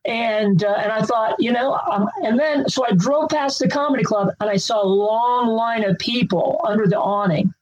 and 0.04 0.62
uh, 0.62 0.74
and 0.78 0.92
I 0.92 1.02
thought, 1.02 1.36
you 1.40 1.52
know, 1.52 1.74
um, 1.90 2.08
and 2.22 2.38
then 2.38 2.68
so 2.68 2.86
I 2.86 2.92
drove 2.92 3.30
past 3.30 3.58
the 3.58 3.68
comedy 3.68 4.04
club 4.04 4.30
and 4.40 4.48
I 4.48 4.56
saw 4.56 4.82
a 4.82 4.86
long 4.86 5.48
line 5.48 5.84
of 5.84 5.98
people 5.98 6.60
under 6.64 6.86
the 6.86 7.00
awning. 7.00 7.52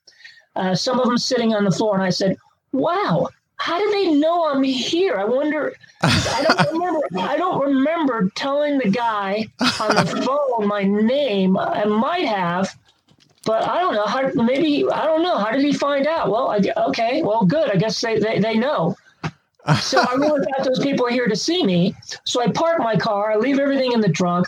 Uh, 0.56 0.74
some 0.74 0.98
of 0.98 1.06
them 1.06 1.18
sitting 1.18 1.54
on 1.54 1.64
the 1.64 1.70
floor, 1.70 1.94
and 1.94 2.02
I 2.02 2.10
said, 2.10 2.36
"Wow, 2.72 3.28
how 3.60 3.78
do 3.78 3.90
they 3.90 4.12
know 4.12 4.50
I'm 4.50 4.62
here? 4.62 5.16
I 5.18 5.24
wonder. 5.24 5.74
I 6.02 6.44
don't 6.48 6.72
remember. 6.72 7.06
I 7.18 7.36
don't 7.36 7.60
remember 7.60 8.30
telling 8.34 8.78
the 8.78 8.88
guy 8.88 9.46
on 9.78 9.94
the 9.94 10.22
phone 10.24 10.66
my 10.66 10.82
name. 10.82 11.58
I 11.58 11.84
might 11.84 12.26
have, 12.26 12.74
but 13.44 13.68
I 13.68 13.78
don't 13.80 13.94
know 13.94 14.06
how. 14.06 14.30
Maybe 14.32 14.88
I 14.90 15.04
don't 15.04 15.22
know. 15.22 15.36
How 15.36 15.50
did 15.50 15.60
he 15.60 15.74
find 15.74 16.06
out? 16.06 16.30
Well, 16.30 16.48
I, 16.48 16.60
okay. 16.88 17.22
Well, 17.22 17.44
good. 17.44 17.70
I 17.70 17.76
guess 17.76 18.00
they 18.00 18.18
they, 18.18 18.38
they 18.38 18.54
know. 18.56 18.96
so 19.78 20.00
I 20.00 20.14
really 20.14 20.40
thought 20.56 20.64
those 20.64 20.80
people 20.80 21.06
are 21.06 21.10
here 21.10 21.28
to 21.28 21.36
see 21.36 21.62
me. 21.62 21.94
So 22.24 22.40
I 22.40 22.48
park 22.48 22.78
my 22.78 22.96
car. 22.96 23.32
I 23.32 23.36
leave 23.36 23.58
everything 23.58 23.92
in 23.92 24.00
the 24.00 24.08
trunk. 24.08 24.46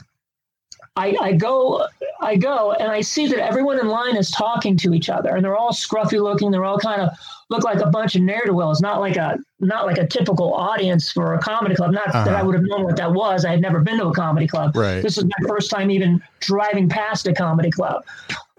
I, 0.94 1.16
I 1.20 1.32
go 1.32 1.87
I 2.20 2.37
go 2.37 2.72
and 2.72 2.90
I 2.90 3.00
see 3.00 3.26
that 3.28 3.38
everyone 3.38 3.80
in 3.80 3.88
line 3.88 4.16
is 4.16 4.30
talking 4.30 4.76
to 4.78 4.92
each 4.92 5.08
other 5.08 5.34
and 5.34 5.44
they're 5.44 5.56
all 5.56 5.72
scruffy 5.72 6.20
looking. 6.20 6.50
They're 6.50 6.66
all 6.66 6.78
kind 6.78 7.00
of 7.00 7.11
look 7.49 7.64
like 7.64 7.80
a 7.80 7.87
bunch 7.87 8.14
of 8.14 8.22
ne'er 8.22 8.44
do 8.44 8.54
wells, 8.54 8.82
not 8.82 9.00
like 9.00 9.16
a 9.16 9.38
not 9.61 9.87
like 9.87 9.96
a 9.96 10.06
typical 10.06 10.52
audience 10.52 11.11
for 11.11 11.32
a 11.32 11.38
comedy 11.38 11.75
club. 11.75 11.92
Not 11.92 12.08
uh-huh. 12.08 12.25
that 12.25 12.34
I 12.34 12.42
would 12.42 12.54
have 12.54 12.64
known 12.64 12.84
what 12.84 12.96
that 12.96 13.12
was. 13.12 13.46
I 13.46 13.50
had 13.50 13.62
never 13.62 13.80
been 13.80 13.99
to 13.99 14.08
a 14.08 14.14
comedy 14.14 14.46
club. 14.46 14.76
Right. 14.76 15.00
This 15.00 15.16
is 15.16 15.25
my 15.25 15.49
first 15.49 15.70
time 15.70 15.90
even 15.90 16.22
driving 16.40 16.90
past 16.90 17.26
a 17.26 17.32
comedy 17.32 17.70
club. 17.70 18.04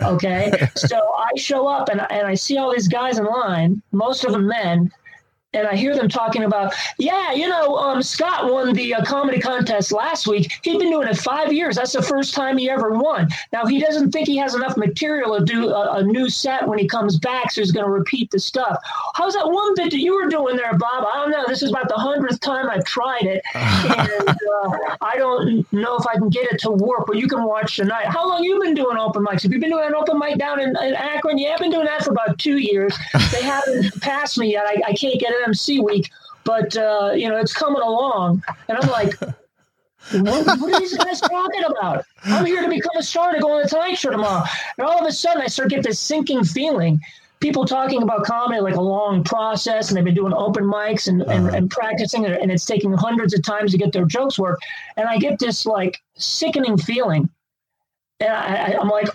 Okay. 0.01 0.69
so 0.75 0.97
I 0.97 1.31
show 1.37 1.67
up 1.67 1.89
and, 1.89 2.01
and 2.09 2.27
I 2.27 2.33
see 2.33 2.57
all 2.57 2.73
these 2.73 2.87
guys 2.87 3.19
in 3.19 3.25
line, 3.25 3.81
most 3.91 4.25
of 4.25 4.31
them 4.31 4.47
men, 4.47 4.91
and 5.53 5.67
I 5.67 5.75
hear 5.75 5.95
them 5.95 6.09
talking 6.09 6.43
about, 6.43 6.73
yeah, 6.97 7.31
you 7.31 7.47
know, 7.47 7.77
um, 7.77 8.01
Scott 8.01 8.51
won 8.51 8.73
the 8.73 8.95
uh, 8.95 9.05
comedy 9.05 9.39
contest 9.39 9.91
last 9.91 10.27
week. 10.27 10.51
He'd 10.63 10.79
been 10.79 10.89
doing 10.89 11.07
it 11.07 11.17
five 11.17 11.53
years. 11.53 11.75
That's 11.75 11.93
the 11.93 12.01
first 12.01 12.33
time 12.33 12.57
he 12.57 12.69
ever 12.69 12.91
won. 12.91 13.29
Now 13.51 13.65
he 13.65 13.79
doesn't 13.79 14.11
think 14.11 14.27
he 14.27 14.37
has 14.37 14.55
enough 14.55 14.77
material 14.77 15.37
to 15.37 15.45
do 15.45 15.69
a, 15.69 15.97
a 15.97 16.03
new 16.03 16.29
set 16.29 16.67
when 16.67 16.79
he 16.79 16.87
comes 16.87 17.17
back, 17.19 17.51
so 17.51 17.61
he's 17.61 17.71
going 17.71 17.85
to 17.85 17.91
repeat 17.91 18.31
the 18.31 18.39
stuff. 18.39 18.77
How's 19.13 19.33
that 19.33 19.49
one 19.49 19.75
bit 19.75 19.91
that 19.91 19.99
you 19.99 20.15
were 20.15 20.27
doing 20.27 20.55
there, 20.55 20.77
Bob? 20.77 21.05
I 21.05 21.15
don't 21.15 21.31
know. 21.31 21.43
This 21.47 21.61
is 21.61 21.69
about 21.69 21.87
the 21.87 21.95
hundredth 21.95 22.39
time 22.39 22.69
I've 22.69 22.85
tried 22.85 23.23
it, 23.23 23.43
and 23.53 24.29
uh, 24.29 24.95
I 25.01 25.15
don't 25.17 25.71
know 25.71 25.97
if 25.97 26.07
I 26.07 26.15
can 26.15 26.29
get 26.29 26.51
it 26.51 26.59
to 26.61 26.71
work. 26.71 27.05
But 27.07 27.17
you 27.17 27.27
can 27.27 27.43
watch 27.43 27.75
tonight. 27.75 28.07
How 28.07 28.27
long 28.27 28.43
you 28.43 28.59
been 28.59 28.73
doing 28.73 28.97
open 28.97 29.23
mics? 29.23 29.43
Have 29.43 29.53
you 29.53 29.59
been 29.59 29.69
doing 29.69 29.85
an 29.85 29.95
open 29.95 30.17
mic 30.17 30.37
down 30.37 30.59
in, 30.59 30.69
in 30.69 30.93
Akron? 30.95 31.37
Yeah, 31.37 31.53
I've 31.53 31.59
been 31.59 31.71
doing 31.71 31.85
that 31.85 32.03
for 32.03 32.11
about 32.11 32.39
two 32.39 32.57
years. 32.57 32.97
They 33.31 33.43
haven't 33.43 34.01
passed 34.01 34.37
me 34.37 34.51
yet. 34.51 34.65
I, 34.65 34.81
I 34.87 34.93
can't 34.93 35.19
get 35.19 35.31
it 35.31 35.42
MC 35.43 35.79
week, 35.79 36.11
but 36.43 36.75
uh, 36.75 37.11
you 37.15 37.29
know 37.29 37.37
it's 37.37 37.53
coming 37.53 37.81
along, 37.81 38.43
and 38.67 38.77
I'm 38.77 38.89
like. 38.89 39.15
what, 40.11 40.59
what, 40.59 40.73
are 40.73 40.79
these 40.81 40.97
guys 40.97 41.21
talking 41.21 41.63
about? 41.63 42.03
I'm 42.25 42.45
here 42.45 42.61
to 42.61 42.67
become 42.67 42.91
a 42.97 43.03
star 43.03 43.31
to 43.33 43.39
go 43.39 43.53
on 43.53 43.63
the 43.63 43.69
Tonight 43.69 43.95
Show 43.95 44.11
tomorrow. 44.11 44.43
And 44.77 44.85
all 44.85 44.99
of 44.99 45.07
a 45.07 45.11
sudden, 45.13 45.41
I 45.41 45.47
start 45.47 45.69
get 45.69 45.83
this 45.83 45.97
sinking 45.97 46.43
feeling. 46.43 46.99
People 47.39 47.65
talking 47.65 48.03
about 48.03 48.23
comedy 48.23 48.59
like 48.59 48.75
a 48.75 48.81
long 48.81 49.23
process, 49.23 49.89
and 49.89 49.97
they've 49.97 50.03
been 50.03 50.13
doing 50.13 50.33
open 50.33 50.65
mics 50.65 51.07
and, 51.07 51.21
uh-huh. 51.21 51.31
and, 51.31 51.55
and 51.55 51.71
practicing, 51.71 52.25
and 52.25 52.51
it's 52.51 52.65
taking 52.65 52.91
hundreds 52.93 53.33
of 53.33 53.43
times 53.43 53.71
to 53.71 53.77
get 53.77 53.93
their 53.93 54.05
jokes 54.05 54.37
work. 54.37 54.59
And 54.97 55.07
I 55.07 55.17
get 55.17 55.39
this 55.39 55.65
like 55.65 56.01
sickening 56.15 56.77
feeling. 56.77 57.29
And 58.19 58.33
I, 58.33 58.77
I'm 58.79 58.89
like, 58.89 59.07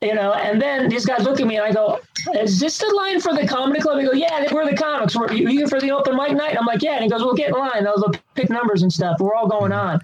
you 0.00 0.14
know, 0.14 0.32
and 0.32 0.62
then 0.62 0.88
these 0.88 1.04
guys 1.04 1.24
look 1.24 1.40
at 1.40 1.46
me 1.46 1.56
and 1.56 1.64
I 1.64 1.72
go, 1.72 1.98
is 2.34 2.60
this 2.60 2.78
the 2.78 2.86
line 2.94 3.20
for 3.20 3.34
the 3.34 3.46
comedy 3.46 3.80
club? 3.80 3.98
He 3.98 4.06
go, 4.06 4.12
yeah, 4.12 4.46
we're 4.52 4.68
the 4.68 4.76
comics. 4.76 5.16
We're 5.16 5.32
you 5.32 5.48
here 5.48 5.66
for 5.66 5.80
the 5.80 5.90
open 5.90 6.16
mic 6.16 6.32
night? 6.32 6.56
I'm 6.56 6.66
like, 6.66 6.82
yeah. 6.82 6.94
And 6.94 7.04
he 7.04 7.10
goes, 7.10 7.22
well, 7.22 7.34
get 7.34 7.48
in 7.48 7.54
line. 7.54 7.84
They'll, 7.84 8.12
pick 8.34 8.50
numbers 8.50 8.82
and 8.82 8.92
stuff. 8.92 9.18
We're 9.18 9.34
all 9.34 9.48
going 9.48 9.72
on. 9.72 10.00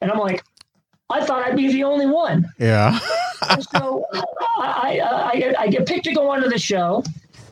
And 0.00 0.12
I'm 0.12 0.18
like, 0.18 0.44
I 1.10 1.24
thought 1.24 1.44
I'd 1.44 1.56
be 1.56 1.72
the 1.72 1.82
only 1.82 2.06
one. 2.06 2.48
Yeah. 2.58 2.98
so 3.72 4.04
I, 4.58 5.00
I, 5.02 5.54
I, 5.58 5.68
get 5.68 5.86
picked 5.86 6.04
to 6.04 6.14
go 6.14 6.30
onto 6.30 6.48
the 6.48 6.58
show. 6.58 7.02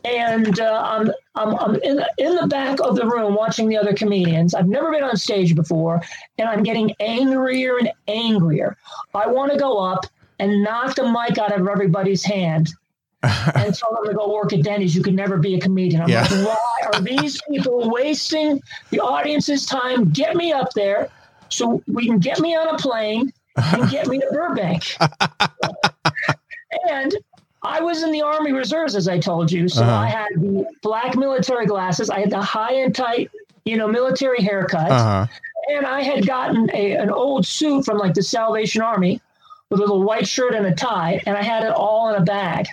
And 0.05 0.61
uh, 0.61 0.83
I'm, 0.85 1.11
I'm, 1.35 1.59
I'm 1.59 1.75
in, 1.83 2.01
in 2.19 2.37
the 2.37 2.47
back 2.47 2.79
of 2.81 2.95
the 2.95 3.07
room 3.07 3.35
watching 3.35 3.69
the 3.69 3.77
other 3.77 3.93
comedians. 3.93 4.55
I've 4.55 4.69
never 4.69 4.93
been 4.93 5.03
on 5.03 5.17
stage 5.17 5.57
before, 5.57 6.01
and 6.39 6.49
I'm 6.49 6.63
getting 6.63 6.95
angrier 7.01 7.77
and 7.79 7.91
angrier. 8.07 8.77
I 9.17 9.27
want 9.27 9.51
to 9.51 9.59
go 9.59 9.79
up 9.79 10.07
and 10.39 10.63
knock 10.63 10.95
the 10.97 11.05
mic 11.05 11.39
out 11.39 11.53
of 11.53 11.67
everybody's 11.67 12.25
hand 12.25 12.71
and 13.23 13.75
tell 13.75 13.95
them 13.95 14.05
to 14.07 14.15
go 14.15 14.33
work 14.33 14.53
at 14.53 14.63
Denny's. 14.63 14.95
You 14.95 15.03
can 15.03 15.15
never 15.15 15.39
be 15.39 15.55
a 15.55 15.61
comedian. 15.61 16.03
I'm 16.03 16.09
yeah. 16.09 16.23
like, 16.23 16.47
why 16.47 16.89
are 16.93 17.01
these 17.01 17.41
people 17.49 17.91
wasting 17.91 18.61
the 18.91 19.01
audience's 19.01 19.67
time? 19.67 20.11
Get 20.11 20.37
me 20.37 20.53
up 20.53 20.73
there 20.75 21.11
so 21.49 21.83
we 21.87 22.07
can 22.07 22.19
get 22.19 22.41
me 22.41 22.55
on 22.55 22.75
a 22.75 22.79
plane 22.79 23.33
and 23.57 23.91
get 23.91 24.07
me 24.07 24.19
to 24.19 24.29
Burbank. 24.31 24.97
and 26.89 27.15
I 27.63 27.81
was 27.81 28.03
in 28.03 28.13
the 28.13 28.23
Army 28.23 28.53
Reserves, 28.53 28.95
as 28.95 29.09
I 29.09 29.19
told 29.19 29.51
you. 29.51 29.69
So 29.69 29.83
uh-huh. 29.83 29.93
I 29.93 30.07
had 30.07 30.29
the 30.35 30.67
black 30.83 31.17
military 31.17 31.67
glasses. 31.67 32.11
I 32.11 32.21
had 32.21 32.31
the 32.31 32.43
high 32.43 32.75
and 32.75 32.95
tight, 32.95 33.31
you 33.65 33.77
know, 33.77 33.89
military 33.89 34.43
haircut. 34.43 34.91
Uh-huh. 34.91 35.27
And 35.69 35.85
I 35.85 36.03
had 36.03 36.27
gotten 36.27 36.71
a, 36.73 36.93
an 36.93 37.11
old 37.11 37.45
suit 37.45 37.85
from 37.85 37.99
like 37.99 38.15
the 38.15 38.23
Salvation 38.23 38.83
Army 38.83 39.21
with 39.71 39.81
a 39.81 39.83
little 39.83 40.03
white 40.03 40.29
shirt 40.29 40.55
and 40.55 40.67
a 40.67 40.75
tie, 40.75 41.21
and 41.27 41.37
I 41.37 41.43
had 41.43 41.65
it 41.65 41.73
all 41.73 42.09
in 42.11 42.17
a 42.17 42.25
bag. 42.25 42.69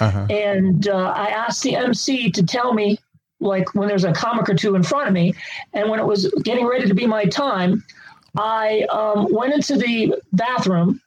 Uh-huh. 0.00 0.26
And 0.30 0.88
uh, 0.88 1.12
I 1.16 1.28
asked 1.28 1.62
the 1.62 1.76
MC 1.76 2.30
to 2.32 2.42
tell 2.44 2.72
me, 2.72 2.98
like, 3.40 3.74
when 3.74 3.88
there's 3.88 4.04
a 4.04 4.12
comic 4.12 4.48
or 4.48 4.54
two 4.54 4.74
in 4.74 4.82
front 4.82 5.08
of 5.08 5.14
me. 5.14 5.34
And 5.72 5.88
when 5.88 6.00
it 6.00 6.06
was 6.06 6.32
getting 6.42 6.66
ready 6.66 6.86
to 6.86 6.94
be 6.94 7.06
my 7.06 7.24
time, 7.24 7.84
I 8.36 8.82
um, 8.90 9.32
went 9.32 9.54
into 9.54 9.76
the 9.76 10.14
bathroom 10.32 11.00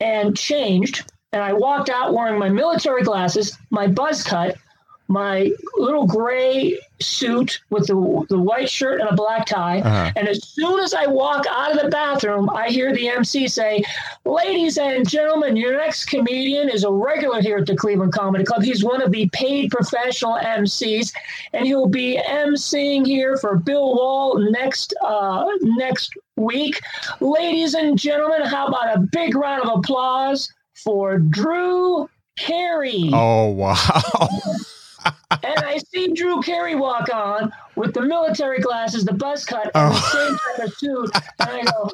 and 0.00 0.36
changed. 0.36 1.10
And 1.32 1.42
I 1.42 1.52
walked 1.52 1.90
out 1.90 2.12
wearing 2.12 2.38
my 2.38 2.48
military 2.48 3.02
glasses, 3.02 3.56
my 3.70 3.86
buzz 3.86 4.24
cut, 4.24 4.56
my 5.10 5.50
little 5.76 6.06
gray 6.06 6.78
suit 7.00 7.60
with 7.70 7.88
the, 7.88 8.26
the 8.28 8.38
white 8.38 8.70
shirt 8.70 9.00
and 9.00 9.10
a 9.10 9.14
black 9.14 9.44
tie. 9.44 9.80
Uh-huh. 9.80 10.12
And 10.14 10.28
as 10.28 10.46
soon 10.46 10.78
as 10.78 10.94
I 10.94 11.06
walk 11.06 11.46
out 11.50 11.72
of 11.72 11.82
the 11.82 11.88
bathroom, 11.88 12.48
I 12.50 12.68
hear 12.68 12.94
the 12.94 13.08
MC 13.08 13.48
say, 13.48 13.82
Ladies 14.24 14.78
and 14.78 15.08
gentlemen, 15.08 15.56
your 15.56 15.76
next 15.76 16.04
comedian 16.04 16.68
is 16.68 16.84
a 16.84 16.92
regular 16.92 17.42
here 17.42 17.58
at 17.58 17.66
the 17.66 17.76
Cleveland 17.76 18.12
Comedy 18.12 18.44
Club. 18.44 18.62
He's 18.62 18.84
one 18.84 19.02
of 19.02 19.10
the 19.10 19.28
paid 19.32 19.72
professional 19.72 20.36
MCs, 20.36 21.12
and 21.52 21.66
he'll 21.66 21.88
be 21.88 22.16
MCing 22.24 23.04
here 23.04 23.36
for 23.36 23.56
Bill 23.56 23.94
Wall 23.96 24.38
next 24.38 24.94
uh, 25.02 25.46
next 25.60 26.14
week. 26.36 26.80
Ladies 27.18 27.74
and 27.74 27.98
gentlemen, 27.98 28.42
how 28.42 28.68
about 28.68 28.96
a 28.96 29.00
big 29.00 29.34
round 29.34 29.68
of 29.68 29.78
applause 29.78 30.52
for 30.84 31.18
Drew 31.18 32.08
Carey? 32.36 33.10
Oh, 33.12 33.48
wow. 33.48 34.28
and 35.30 35.58
I 35.58 35.78
see 35.78 36.12
Drew 36.12 36.40
Carey 36.42 36.74
walk 36.74 37.12
on 37.12 37.52
with 37.76 37.94
the 37.94 38.02
military 38.02 38.60
glasses, 38.60 39.04
the 39.04 39.12
buzz 39.12 39.44
cut, 39.44 39.70
and 39.74 39.74
oh. 39.74 39.90
the 39.90 40.00
same 40.00 40.36
type 40.38 40.66
of 40.66 40.74
suit. 40.74 41.10
And 41.40 41.50
I 41.50 41.62
go, 41.62 41.90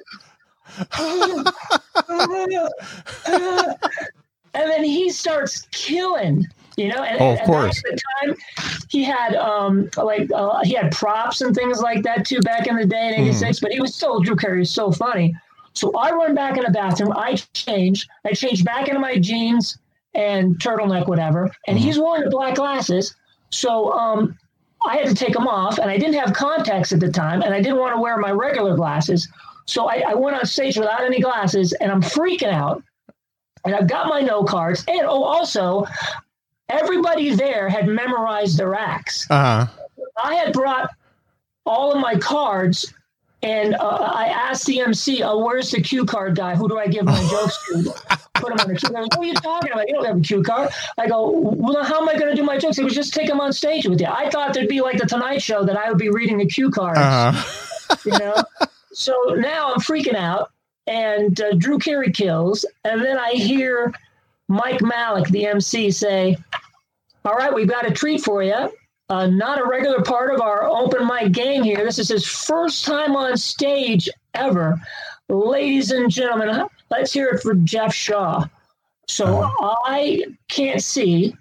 and 4.54 4.70
then 4.70 4.84
he 4.84 5.10
starts 5.10 5.66
killing. 5.70 6.46
You 6.76 6.88
know, 6.88 7.02
and, 7.02 7.18
oh, 7.22 7.32
of 7.32 7.40
course. 7.46 7.82
At 7.90 7.92
the 7.92 8.00
time, 8.20 8.36
he 8.90 9.02
had 9.02 9.34
um 9.34 9.88
like 9.96 10.30
uh, 10.34 10.62
he 10.62 10.75
had 10.75 10.92
props 10.92 11.40
and 11.40 11.54
things 11.54 11.80
like 11.80 12.02
that 12.02 12.26
too 12.26 12.40
back 12.40 12.66
in 12.66 12.76
the 12.76 12.84
day 12.84 13.08
in 13.08 13.14
'86. 13.14 13.58
Mm. 13.58 13.62
But 13.62 13.72
he 13.72 13.80
was 13.80 13.94
still 13.94 14.20
Drew 14.20 14.36
Carey 14.36 14.58
was 14.58 14.70
so 14.70 14.92
funny. 14.92 15.34
So 15.72 15.90
I 15.96 16.10
run 16.10 16.34
back 16.34 16.58
in 16.58 16.64
the 16.64 16.70
bathroom. 16.70 17.12
I 17.16 17.36
change. 17.54 18.06
I 18.26 18.32
change 18.32 18.62
back 18.64 18.88
into 18.88 19.00
my 19.00 19.16
jeans 19.16 19.78
and 20.16 20.58
turtleneck, 20.58 21.06
whatever. 21.06 21.50
And 21.66 21.76
mm-hmm. 21.76 21.87
he's 21.87 21.99
wearing 21.99 22.25
the 22.25 22.30
black 22.30 22.56
glasses. 22.56 23.14
So 23.50 23.92
um, 23.92 24.37
I 24.85 24.96
had 24.96 25.06
to 25.06 25.14
take 25.14 25.35
them 25.35 25.46
off, 25.46 25.78
and 25.78 25.90
I 25.90 25.99
didn't 25.99 26.14
have 26.14 26.32
contacts 26.32 26.92
at 26.92 27.00
the 27.00 27.11
time, 27.11 27.42
and 27.42 27.54
I 27.54 27.61
didn't 27.61 27.78
want 27.78 27.94
to 27.94 28.00
wear 28.00 28.16
my 28.16 28.30
regular 28.30 28.75
glasses. 28.75 29.28
So 29.66 29.88
I, 29.88 30.02
I 30.08 30.14
went 30.14 30.37
on 30.37 30.46
stage 30.46 30.76
without 30.76 31.02
any 31.02 31.20
glasses, 31.20 31.73
and 31.73 31.92
I'm 31.92 32.02
freaking 32.02 32.52
out. 32.52 32.82
And 33.64 33.75
I've 33.75 33.88
got 33.88 34.08
my 34.08 34.20
no 34.20 34.44
cards. 34.44 34.85
And 34.87 35.02
oh, 35.02 35.25
also, 35.25 35.87
everybody 36.68 37.35
there 37.35 37.68
had 37.68 37.88
memorized 37.88 38.58
their 38.58 38.75
acts. 38.75 39.26
Uh-huh. 39.28 39.66
I 40.23 40.35
had 40.35 40.52
brought 40.52 40.90
all 41.64 41.92
of 41.92 42.00
my 42.00 42.16
cards 42.16 42.94
and 43.47 43.76
uh, 43.76 44.11
I 44.12 44.26
asked 44.26 44.67
the 44.67 44.81
MC, 44.81 45.23
oh, 45.23 45.38
where's 45.38 45.71
the 45.71 45.81
cue 45.81 46.05
card 46.05 46.35
guy? 46.35 46.57
Who 46.57 46.69
do 46.69 46.79
I 46.79 46.88
give 46.88 47.05
my 47.05 47.29
jokes 47.31 47.57
to? 47.69 47.95
Put 48.35 48.50
him 48.53 48.59
on 48.59 48.67
the 48.67 48.75
cue 48.75 48.88
card. 48.88 49.07
What 49.15 49.19
are 49.19 49.25
you 49.25 49.35
talking 49.35 49.71
about? 49.71 49.87
You 49.87 49.95
don't 49.95 50.05
have 50.05 50.17
a 50.17 50.21
cue 50.21 50.43
card. 50.43 50.71
I 50.99 51.07
go, 51.07 51.31
well, 51.31 51.85
how 51.85 52.03
am 52.03 52.09
I 52.09 52.19
going 52.19 52.29
to 52.29 52.35
do 52.35 52.43
my 52.43 52.59
jokes? 52.59 52.76
He 52.76 52.83
was 52.83 52.93
just 52.95 53.15
take 53.15 53.29
them 53.29 53.41
on 53.41 53.53
stage 53.53 53.87
with 53.87 54.00
you. 54.00 54.09
I 54.09 54.31
thought 54.31 54.53
there'd 54.53 54.69
be 54.69 54.81
like 54.81 54.99
the 54.99 55.07
Tonight 55.07 55.43
Show 55.43 55.65
that 55.65 55.76
I 55.76 55.88
would 55.88 55.99
be 55.99 56.11
reading 56.11 56.38
the 56.38 56.47
cue 56.47 56.71
cards. 56.71 56.99
Uh-huh. 56.99 57.97
you 58.05 58.19
know? 58.19 58.35
So 58.93 59.15
now 59.37 59.73
I'm 59.73 59.81
freaking 59.81 60.17
out. 60.17 60.50
and 60.88 61.41
uh, 61.41 61.53
Drew 61.57 61.79
Carey 61.79 62.11
kills, 62.11 62.65
and 62.85 63.03
then 63.03 63.19
I 63.19 63.31
hear 63.33 63.93
Mike 64.49 64.83
Malik, 64.83 65.29
the 65.29 65.47
MC, 65.47 65.91
say, 65.91 66.37
"All 67.25 67.35
right, 67.35 67.53
we've 67.55 67.69
got 67.69 67.87
a 67.87 67.91
treat 67.93 68.23
for 68.23 68.43
you." 68.43 68.71
Uh, 69.08 69.26
not 69.28 69.60
a 69.60 69.64
regular 69.64 70.02
part 70.02 70.34
of 70.34 70.40
our 70.40 70.64
open 70.64 71.06
mic 71.06 71.30
game 71.32 71.62
here. 71.62 71.84
This 71.84 71.98
is 71.98 72.08
his 72.08 72.26
first 72.26 72.84
time 72.84 73.14
on 73.14 73.36
stage 73.36 74.08
ever. 74.34 74.80
Ladies 75.28 75.92
and 75.92 76.10
gentlemen, 76.10 76.66
let's 76.90 77.12
hear 77.12 77.28
it 77.28 77.40
for 77.40 77.54
Jeff 77.54 77.94
Shaw. 77.94 78.46
So 79.06 79.48
I 79.60 80.25
can't 80.48 80.82
see, 80.82 81.36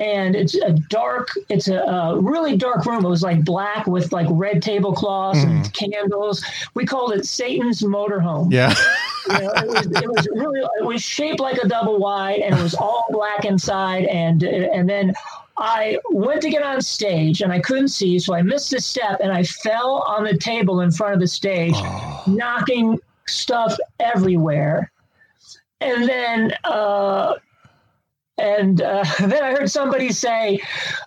and 0.00 0.36
it's 0.36 0.54
a 0.54 0.72
dark, 0.90 1.30
it's 1.48 1.68
a, 1.68 1.78
a 1.78 2.20
really 2.20 2.58
dark 2.58 2.84
room. 2.84 3.04
It 3.06 3.08
was 3.08 3.22
like 3.22 3.42
black 3.42 3.86
with 3.86 4.12
like 4.12 4.26
red 4.30 4.62
tablecloths 4.62 5.38
mm. 5.38 5.48
and 5.48 5.72
candles. 5.72 6.44
We 6.74 6.84
called 6.84 7.12
it 7.12 7.24
Satan's 7.24 7.80
motorhome. 7.80 8.52
Yeah. 8.52 8.74
you 9.28 9.38
know, 9.38 9.52
it, 9.56 9.66
was, 9.66 9.86
it 10.02 10.08
was 10.08 10.28
really, 10.34 10.60
it 10.60 10.84
was 10.84 11.02
shaped 11.02 11.40
like 11.40 11.56
a 11.56 11.66
double 11.68 11.98
wide, 11.98 12.40
and 12.40 12.54
it 12.54 12.62
was 12.62 12.74
all 12.74 13.06
black 13.10 13.46
inside, 13.46 14.04
and 14.04 14.42
and 14.42 14.86
then 14.88 15.14
I 15.58 15.98
went 16.10 16.40
to 16.42 16.50
get 16.50 16.62
on 16.62 16.80
stage 16.80 17.42
and 17.42 17.52
I 17.52 17.58
couldn't 17.58 17.88
see, 17.88 18.18
so 18.18 18.34
I 18.34 18.42
missed 18.42 18.72
a 18.72 18.80
step 18.80 19.20
and 19.20 19.32
I 19.32 19.42
fell 19.42 20.04
on 20.06 20.24
the 20.24 20.36
table 20.36 20.80
in 20.80 20.92
front 20.92 21.14
of 21.14 21.20
the 21.20 21.26
stage, 21.26 21.74
oh. 21.76 22.22
knocking 22.26 22.98
stuff 23.26 23.76
everywhere. 23.98 24.90
And 25.80 26.08
then, 26.08 26.54
uh, 26.64 27.34
and 28.38 28.80
uh, 28.82 29.04
then 29.20 29.42
I 29.42 29.50
heard 29.52 29.70
somebody 29.70 30.12
say, 30.12 30.60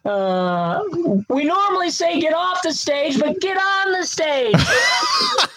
uh, 0.06 0.84
"We 1.30 1.46
normally 1.46 1.90
say 1.90 2.20
get 2.20 2.34
off 2.34 2.62
the 2.62 2.74
stage, 2.74 3.20
but 3.20 3.40
get 3.40 3.58
on 3.58 3.92
the 3.94 4.06
stage." 4.06 4.56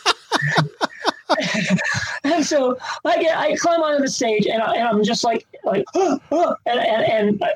and 2.25 2.45
so 2.45 2.77
I 3.05 3.21
get, 3.21 3.37
I 3.37 3.57
climb 3.57 3.83
onto 3.83 4.03
the 4.03 4.09
stage, 4.09 4.47
and, 4.47 4.63
I, 4.63 4.77
am 4.77 5.03
just 5.03 5.25
like, 5.25 5.47
like, 5.65 5.85
and 5.95 6.21
and, 6.67 7.05
and 7.05 7.43
uh, 7.43 7.47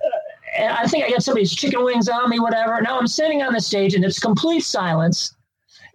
and 0.59 0.73
I 0.73 0.87
think 0.87 1.05
I 1.05 1.11
got 1.11 1.23
somebody's 1.23 1.55
chicken 1.55 1.85
wings 1.85 2.09
on 2.09 2.29
me, 2.29 2.41
whatever. 2.41 2.81
Now 2.83 2.99
I'm 2.99 3.07
sitting 3.07 3.43
on 3.43 3.53
the 3.53 3.61
stage 3.61 3.95
and 3.95 4.05
it's 4.05 4.19
complete 4.19 4.65
silence. 4.65 5.35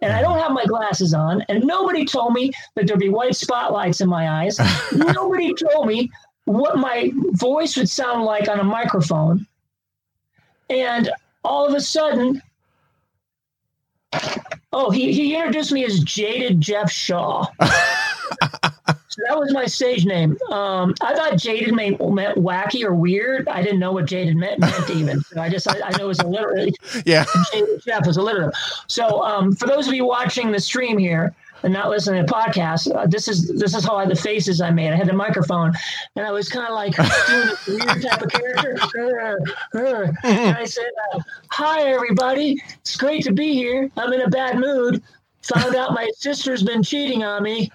And 0.00 0.12
I 0.12 0.22
don't 0.22 0.38
have 0.38 0.52
my 0.52 0.64
glasses 0.66 1.14
on, 1.14 1.42
and 1.48 1.64
nobody 1.64 2.04
told 2.04 2.34
me 2.34 2.52
that 2.74 2.86
there'd 2.86 2.98
be 2.98 3.08
white 3.08 3.36
spotlights 3.36 4.00
in 4.00 4.08
my 4.08 4.42
eyes. 4.42 4.58
nobody 4.92 5.54
told 5.54 5.86
me 5.86 6.10
what 6.44 6.76
my 6.76 7.10
voice 7.32 7.76
would 7.76 7.88
sound 7.88 8.24
like 8.24 8.48
on 8.48 8.60
a 8.60 8.64
microphone. 8.64 9.46
And 10.68 11.10
all 11.42 11.66
of 11.66 11.74
a 11.74 11.80
sudden, 11.80 12.42
oh, 14.72 14.90
he, 14.90 15.12
he 15.12 15.36
introduced 15.36 15.72
me 15.72 15.84
as 15.84 16.00
Jaded 16.00 16.60
Jeff 16.60 16.90
Shaw. 16.90 17.46
So 19.14 19.22
that 19.28 19.38
was 19.38 19.52
my 19.52 19.64
stage 19.66 20.04
name. 20.04 20.36
Um, 20.50 20.92
I 21.00 21.14
thought 21.14 21.38
jaded 21.38 21.72
meant, 21.72 22.00
meant 22.12 22.36
wacky 22.36 22.82
or 22.82 22.96
weird. 22.96 23.46
I 23.46 23.62
didn't 23.62 23.78
know 23.78 23.92
what 23.92 24.06
jaded 24.06 24.36
meant, 24.36 24.58
meant 24.58 24.90
even. 24.90 25.20
So 25.20 25.40
I 25.40 25.48
just 25.48 25.68
I, 25.70 25.80
I 25.86 25.96
know 25.96 26.06
it 26.06 26.08
was 26.08 26.18
alliterative. 26.18 26.74
Yeah, 27.06 27.24
jaded 27.52 27.80
Jeff 27.84 28.06
was 28.08 28.16
alliterative. 28.16 28.54
So 28.88 29.22
um, 29.22 29.54
for 29.54 29.68
those 29.68 29.86
of 29.86 29.94
you 29.94 30.04
watching 30.04 30.50
the 30.50 30.58
stream 30.58 30.98
here 30.98 31.32
and 31.62 31.72
not 31.72 31.90
listening 31.90 32.26
to 32.26 32.32
podcasts, 32.32 32.92
uh, 32.92 33.06
this 33.06 33.28
is 33.28 33.46
this 33.56 33.72
is 33.72 33.84
how 33.84 33.94
I 33.96 34.06
the 34.06 34.16
faces 34.16 34.60
I 34.60 34.70
made. 34.70 34.92
I 34.92 34.96
had 34.96 35.06
the 35.06 35.12
microphone, 35.12 35.74
and 36.16 36.26
I 36.26 36.32
was 36.32 36.48
kind 36.48 36.66
of 36.66 36.74
like 36.74 36.96
doing 37.26 37.46
this 37.46 37.66
weird 37.68 38.02
type 38.02 38.20
of 38.22 38.30
character. 38.30 38.76
Uh, 39.74 39.78
uh, 39.78 40.12
and 40.24 40.56
I 40.56 40.64
said, 40.64 40.90
uh, 41.12 41.20
"Hi, 41.50 41.82
everybody. 41.82 42.60
It's 42.80 42.96
great 42.96 43.22
to 43.24 43.32
be 43.32 43.54
here. 43.54 43.90
I'm 43.96 44.12
in 44.12 44.22
a 44.22 44.28
bad 44.28 44.58
mood. 44.58 45.02
Found 45.42 45.76
out 45.76 45.92
my 45.92 46.10
sister's 46.16 46.64
been 46.64 46.82
cheating 46.82 47.22
on 47.22 47.44
me." 47.44 47.70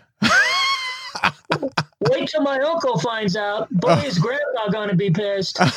Wait 2.10 2.30
till 2.30 2.42
my 2.42 2.60
uncle 2.60 3.00
finds 3.00 3.36
out. 3.36 3.70
Boy's 3.72 4.18
grandpa 4.18 4.70
gonna 4.72 4.96
be 4.96 5.10
pissed. 5.12 5.60
and 5.60 5.70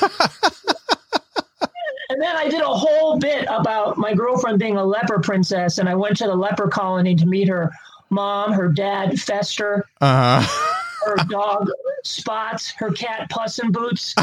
then 2.21 2.37
I 2.37 2.49
did 2.49 2.61
a 2.61 2.67
whole 2.67 3.19
bit 3.19 3.47
about 3.49 3.99
my 3.99 4.15
girlfriend 4.15 4.59
being 4.59 4.77
a 4.77 4.85
leper 4.85 5.19
princess, 5.21 5.79
and 5.79 5.89
I 5.89 5.95
went 5.95 6.17
to 6.19 6.27
the 6.27 6.35
leper 6.35 6.69
colony 6.69 7.15
to 7.17 7.27
meet 7.27 7.49
her 7.49 7.73
mom, 8.11 8.53
her 8.53 8.69
dad, 8.69 9.21
Fester, 9.21 9.87
uh-huh. 10.01 11.07
her 11.07 11.17
dog, 11.29 11.69
Spots, 12.05 12.71
her 12.73 12.91
cat, 12.93 13.31
Puss 13.31 13.59
in 13.59 13.73
Boots. 13.73 14.15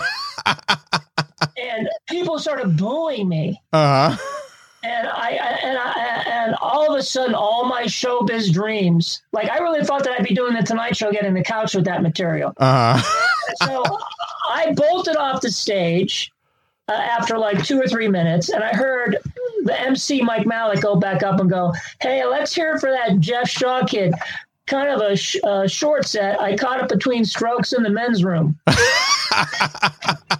and 1.58 1.89
people 2.08 2.39
started 2.39 2.77
booing 2.77 3.27
me. 3.27 3.62
Uh 3.74 4.12
huh 4.12 4.39
and 4.83 5.07
I 5.07 5.31
and 5.31 5.77
I 5.77 6.24
and 6.27 6.55
all 6.62 6.91
of 6.91 6.98
a 6.98 7.03
sudden, 7.03 7.36
all 7.36 7.65
my 7.65 7.83
showbiz 7.83 8.51
dreams, 8.51 9.21
like 9.33 9.50
I 9.50 9.57
really 9.59 9.83
thought 9.83 10.03
that 10.03 10.19
I'd 10.19 10.27
be 10.27 10.33
doing 10.33 10.53
the 10.53 10.63
Tonight 10.63 10.95
Show, 10.95 11.12
getting 11.12 11.33
the 11.33 11.43
couch 11.43 11.75
with 11.75 11.86
that 11.86 12.01
material. 12.01 12.53
Uh-huh. 12.57 13.25
so 13.65 13.83
I 14.49 14.73
bolted 14.73 15.15
off 15.17 15.41
the 15.41 15.51
stage 15.51 16.32
uh, 16.88 16.93
after 16.93 17.38
like 17.38 17.63
two 17.63 17.80
or 17.80 17.88
three 17.88 18.08
minutes, 18.08 18.49
and 18.49 18.63
I 18.63 18.73
heard 18.73 19.17
the 19.63 19.80
MC 19.80 20.21
Mike 20.21 20.45
Malik 20.47 20.82
go 20.82 20.95
back 20.95 21.23
up 21.23 21.39
and 21.39 21.49
go, 21.49 21.73
"Hey, 22.01 22.25
let's 22.25 22.54
hear 22.54 22.75
it 22.75 22.80
for 22.80 22.91
that 22.91 23.19
Jeff 23.19 23.49
Shaw 23.49 23.86
kid." 23.86 24.13
Kind 24.65 24.89
of 24.89 25.01
a 25.01 25.15
sh- 25.15 25.38
uh, 25.43 25.67
short 25.67 26.06
set. 26.06 26.39
I 26.39 26.56
caught 26.56 26.80
it 26.82 26.89
between 26.89 27.25
strokes 27.25 27.73
in 27.73 27.82
the 27.82 27.89
men's 27.89 28.23
room. 28.23 28.58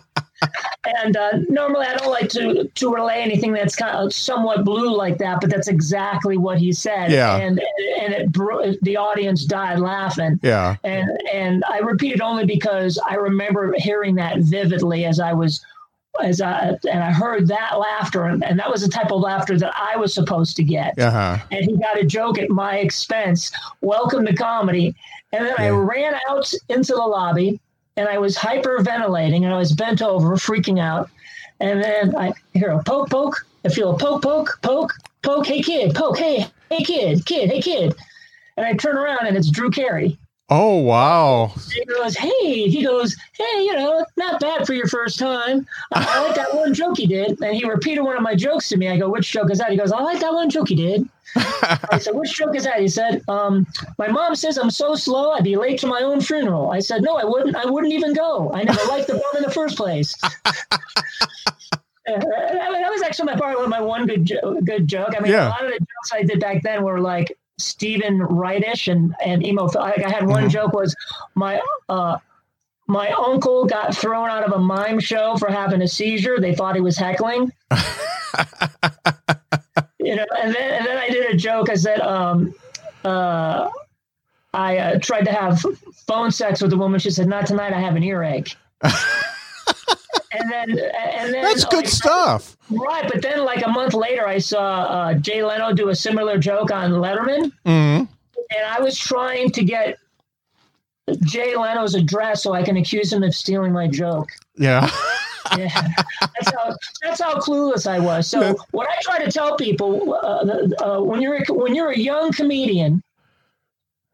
and 1.04 1.17
uh, 1.17 1.39
normally 1.49 1.86
I 1.86 1.95
don't 1.95 2.12
like 2.12 2.30
to 2.30 2.65
to 2.65 2.93
relay 2.93 3.21
anything 3.21 3.54
that's 3.54 3.75
kind 3.75 3.95
of 3.95 4.13
somewhat 4.13 4.63
blue 4.63 4.95
like 4.95 5.17
that, 5.19 5.39
but 5.41 5.49
that's 5.49 5.67
exactly 5.67 6.38
what 6.38 6.58
he 6.58 6.71
said. 6.71 7.12
Yeah. 7.12 7.38
And 7.38 7.62
and 7.99 8.13
it 8.13 8.82
the 8.82 8.97
audience 8.97 9.45
died 9.45 9.80
laughing. 9.80 10.39
Yeah. 10.41 10.75
And 10.84 11.10
and 11.34 11.63
I 11.69 11.80
repeat 11.80 12.13
it 12.13 12.21
only 12.21 12.45
because 12.45 12.99
I 13.06 13.15
remember 13.15 13.73
hearing 13.78 14.15
that 14.15 14.39
vividly 14.39 15.06
as 15.06 15.19
I 15.19 15.34
was 15.34 15.63
as 16.21 16.41
I 16.41 16.78
and 16.89 17.04
I 17.04 17.12
heard 17.12 17.47
that 17.47 17.80
laughter, 17.80 18.25
and, 18.25 18.43
and 18.43 18.60
that 18.60 18.69
was 18.69 18.82
the 18.82 18.89
type 18.89 19.12
of 19.12 19.21
laughter 19.21 19.58
that 19.58 19.73
I 19.75 19.97
was 19.97 20.13
supposed 20.13 20.56
to 20.58 20.63
get. 20.63 20.97
Uh-huh. 20.99 21.38
And 21.52 21.65
he 21.65 21.78
got 21.78 21.99
a 21.99 22.06
joke 22.06 22.39
at 22.39 22.49
my 22.49 22.78
expense. 22.78 23.52
Welcome 23.82 24.25
to 24.25 24.34
comedy. 24.34 24.95
And 25.32 25.45
then 25.45 25.56
yeah. 25.60 25.65
I 25.65 25.69
ran 25.69 26.19
out 26.28 26.52
into 26.69 26.93
the 26.93 27.02
lobby 27.02 27.60
and 27.99 28.07
I 28.07 28.17
was 28.17 28.38
hyperventilating 28.38 29.43
and 29.43 29.53
I 29.53 29.57
was 29.57 29.73
bent 29.73 30.01
over, 30.01 30.38
freaking 30.38 30.79
out. 30.79 31.09
And 31.59 31.83
then 31.83 32.15
I 32.15 32.31
hear 32.53 32.69
a 32.69 32.81
poke, 32.81 33.09
poke. 33.09 33.45
I 33.65 33.67
feel 33.67 33.93
a 33.93 33.97
poke, 33.97 34.23
poke, 34.23 34.57
poke, 34.62 34.93
poke. 35.21 35.45
Hey, 35.45 35.62
kid, 35.62 35.93
poke. 35.93 36.17
Hey, 36.17 36.47
hey, 36.69 36.81
kid, 36.81 37.25
kid, 37.25 37.49
hey, 37.49 37.62
kid. 37.62 37.93
And 38.55 38.65
I 38.65 38.71
turn 38.71 38.97
around 38.97 39.27
and 39.27 39.35
it's 39.35 39.49
Drew 39.49 39.69
Carey. 39.69 40.17
Oh 40.51 40.77
wow! 40.77 41.53
He 41.71 41.85
goes, 41.85 42.15
"Hey," 42.15 42.67
he 42.67 42.83
goes, 42.83 43.15
"Hey, 43.33 43.63
you 43.65 43.73
know, 43.73 44.03
not 44.17 44.39
bad 44.39 44.65
for 44.65 44.73
your 44.73 44.88
first 44.88 45.19
time. 45.19 45.67
I, 45.93 46.07
I 46.09 46.23
like 46.25 46.35
that 46.35 46.55
one 46.55 46.73
joke 46.73 46.97
he 46.97 47.05
did." 47.05 47.39
And 47.41 47.55
he 47.55 47.65
repeated 47.65 48.01
one 48.01 48.15
of 48.15 48.23
my 48.23 48.33
jokes 48.33 48.67
to 48.69 48.77
me. 48.77 48.89
I 48.89 48.97
go, 48.97 49.09
"Which 49.09 49.31
joke 49.31 49.51
is 49.51 49.59
that?" 49.59 49.69
He 49.69 49.77
goes, 49.77 49.91
"I 49.91 50.01
like 50.01 50.19
that 50.21 50.33
one 50.33 50.49
joke 50.49 50.69
he 50.69 50.75
did." 50.75 51.07
I 51.35 51.99
said, 51.99 52.15
"Which 52.15 52.35
joke 52.35 52.55
is 52.55 52.63
that?" 52.63 52.79
He 52.79 52.88
said, 52.88 53.21
um, 53.27 53.67
"My 53.99 54.07
mom 54.07 54.35
says 54.35 54.57
I'm 54.57 54.71
so 54.71 54.95
slow 54.95 55.31
I'd 55.31 55.43
be 55.43 55.55
late 55.55 55.79
to 55.81 55.88
my 55.88 56.01
own 56.01 56.19
funeral." 56.19 56.71
I 56.71 56.79
said, 56.79 57.03
"No, 57.03 57.15
I 57.15 57.25
wouldn't. 57.25 57.55
I 57.55 57.69
wouldn't 57.69 57.93
even 57.93 58.13
go. 58.13 58.51
I 58.51 58.63
never 58.63 58.83
liked 58.85 59.07
the 59.07 59.13
mom 59.13 59.38
in 59.38 59.43
the 59.43 59.51
first 59.51 59.77
place." 59.77 60.15
Uh, 62.09 62.17
that 62.17 62.89
was 62.89 63.03
actually 63.03 63.25
my 63.25 63.35
part 63.35 63.55
of 63.55 63.69
my 63.69 63.79
one 63.79 64.07
good 64.07 64.25
jo- 64.25 64.59
good 64.63 64.88
joke. 64.88 65.13
I 65.15 65.19
mean, 65.19 65.31
yeah. 65.31 65.47
a 65.47 65.49
lot 65.49 65.63
of 65.63 65.71
the 65.71 65.77
jokes 65.77 66.12
I 66.12 66.23
did 66.23 66.39
back 66.39 66.63
then 66.63 66.81
were 66.81 66.99
like 66.99 67.38
Steven 67.59 68.19
Wrightish 68.19 68.91
and 68.91 69.15
and 69.23 69.45
emo. 69.45 69.65
Like 69.65 70.03
I 70.03 70.09
had 70.09 70.27
one 70.27 70.43
mm-hmm. 70.43 70.49
joke 70.49 70.73
was 70.73 70.95
my 71.35 71.61
uh, 71.87 72.17
my 72.87 73.09
uncle 73.11 73.65
got 73.65 73.95
thrown 73.95 74.29
out 74.29 74.43
of 74.43 74.53
a 74.53 74.59
mime 74.59 74.99
show 74.99 75.37
for 75.37 75.49
having 75.49 75.81
a 75.81 75.87
seizure. 75.87 76.39
They 76.39 76.55
thought 76.55 76.75
he 76.75 76.81
was 76.81 76.97
heckling. 76.97 77.51
you 79.99 80.15
know, 80.15 80.25
and 80.41 80.55
then 80.55 80.73
and 80.73 80.85
then 80.87 80.97
I 80.97 81.09
did 81.09 81.33
a 81.33 81.37
joke. 81.37 81.69
I 81.69 81.75
said, 81.75 82.01
um, 82.01 82.53
uh, 83.05 83.69
I 84.53 84.77
uh, 84.77 84.99
tried 84.99 85.25
to 85.25 85.31
have 85.31 85.63
phone 86.07 86.31
sex 86.31 86.61
with 86.61 86.73
a 86.73 86.77
woman. 86.77 86.99
She 86.99 87.11
said, 87.11 87.27
"Not 87.27 87.45
tonight. 87.45 87.73
I 87.73 87.79
have 87.79 87.95
an 87.95 88.03
earache." 88.03 88.55
and 90.32 90.51
then 90.51 90.69
and 90.71 91.34
then 91.34 91.43
that's 91.43 91.65
good 91.65 91.88
stuff, 91.88 92.58
right? 92.69 93.10
But 93.12 93.21
then, 93.21 93.43
like 93.43 93.65
a 93.65 93.69
month 93.69 93.93
later, 93.93 94.27
I 94.27 94.38
saw 94.38 94.84
uh, 94.84 95.13
Jay 95.15 95.43
Leno 95.43 95.73
do 95.73 95.89
a 95.89 95.95
similar 95.95 96.38
joke 96.38 96.71
on 96.71 96.91
Letterman, 96.91 97.51
mm-hmm. 97.65 98.03
and 98.05 98.65
I 98.67 98.79
was 98.79 98.97
trying 98.97 99.51
to 99.51 99.63
get 99.63 99.97
Jay 101.23 101.55
Leno's 101.55 101.95
address 101.95 102.43
so 102.43 102.53
I 102.53 102.63
can 102.63 102.77
accuse 102.77 103.12
him 103.12 103.23
of 103.23 103.34
stealing 103.34 103.71
my 103.71 103.88
joke. 103.88 104.29
Yeah. 104.55 104.89
yeah, 105.58 105.88
that's 106.19 106.55
how 106.55 106.75
that's 107.01 107.21
how 107.21 107.36
clueless 107.39 107.88
I 107.88 107.99
was. 107.99 108.27
So 108.27 108.55
what 108.71 108.88
I 108.88 109.01
try 109.01 109.23
to 109.23 109.32
tell 109.32 109.58
people 109.58 110.13
uh, 110.13 110.67
uh, 110.84 111.01
when 111.01 111.21
you're 111.21 111.38
a, 111.38 111.53
when 111.53 111.73
you're 111.73 111.89
a 111.89 111.97
young 111.97 112.32
comedian, 112.32 113.01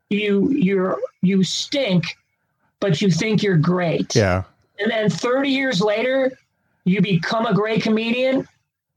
you 0.10 0.50
you're 0.52 0.98
you 1.22 1.44
stink, 1.44 2.18
but 2.80 3.02
you 3.02 3.10
think 3.10 3.44
you're 3.44 3.58
great. 3.58 4.15
Yeah. 4.15 4.44
And 4.80 4.92
then 4.92 5.10
30 5.10 5.50
years 5.50 5.82
later, 5.82 6.38
you 6.84 7.02
become 7.02 7.46
a 7.46 7.54
great 7.54 7.82
comedian, 7.82 8.48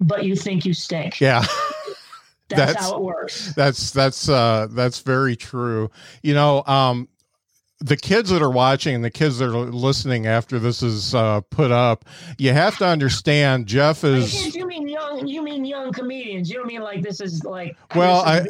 but 0.01 0.25
you 0.25 0.37
think 0.37 0.65
you 0.65 0.75
stink. 0.75 1.21
Yeah. 1.21 1.45
That's, 2.51 2.73
that's, 2.73 2.87
how 2.87 2.97
it 2.97 3.03
works. 3.03 3.53
That's 3.53 3.91
that's 3.91 4.27
uh 4.27 4.69
that's 4.71 5.01
very 5.01 5.37
true. 5.37 5.91
You 6.23 6.33
know, 6.33 6.65
um 6.65 7.07
the 7.81 7.97
kids 7.97 8.31
that 8.31 8.43
are 8.43 8.51
watching 8.51 8.95
and 8.95 9.05
the 9.05 9.11
kids 9.11 9.39
that 9.39 9.47
are 9.47 9.57
listening 9.57 10.27
after 10.27 10.59
this 10.59 10.83
is 10.83 11.15
uh, 11.15 11.41
put 11.43 11.71
up, 11.71 12.05
you 12.37 12.53
have 12.53 12.77
to 12.79 12.87
understand 12.87 13.67
Jeff 13.67 14.03
is. 14.03 14.57
You 14.57 14.67
mean 14.67 14.89
young? 14.89 15.27
You 15.29 15.43
mean 15.43 15.65
young 15.65 15.93
comedians? 15.93 16.51
You 16.51 16.57
don't 16.57 16.67
mean 16.67 16.81
like 16.81 17.03
this 17.03 17.21
is 17.21 17.45
like 17.45 17.77
well, 17.95 18.23
I 18.23 18.45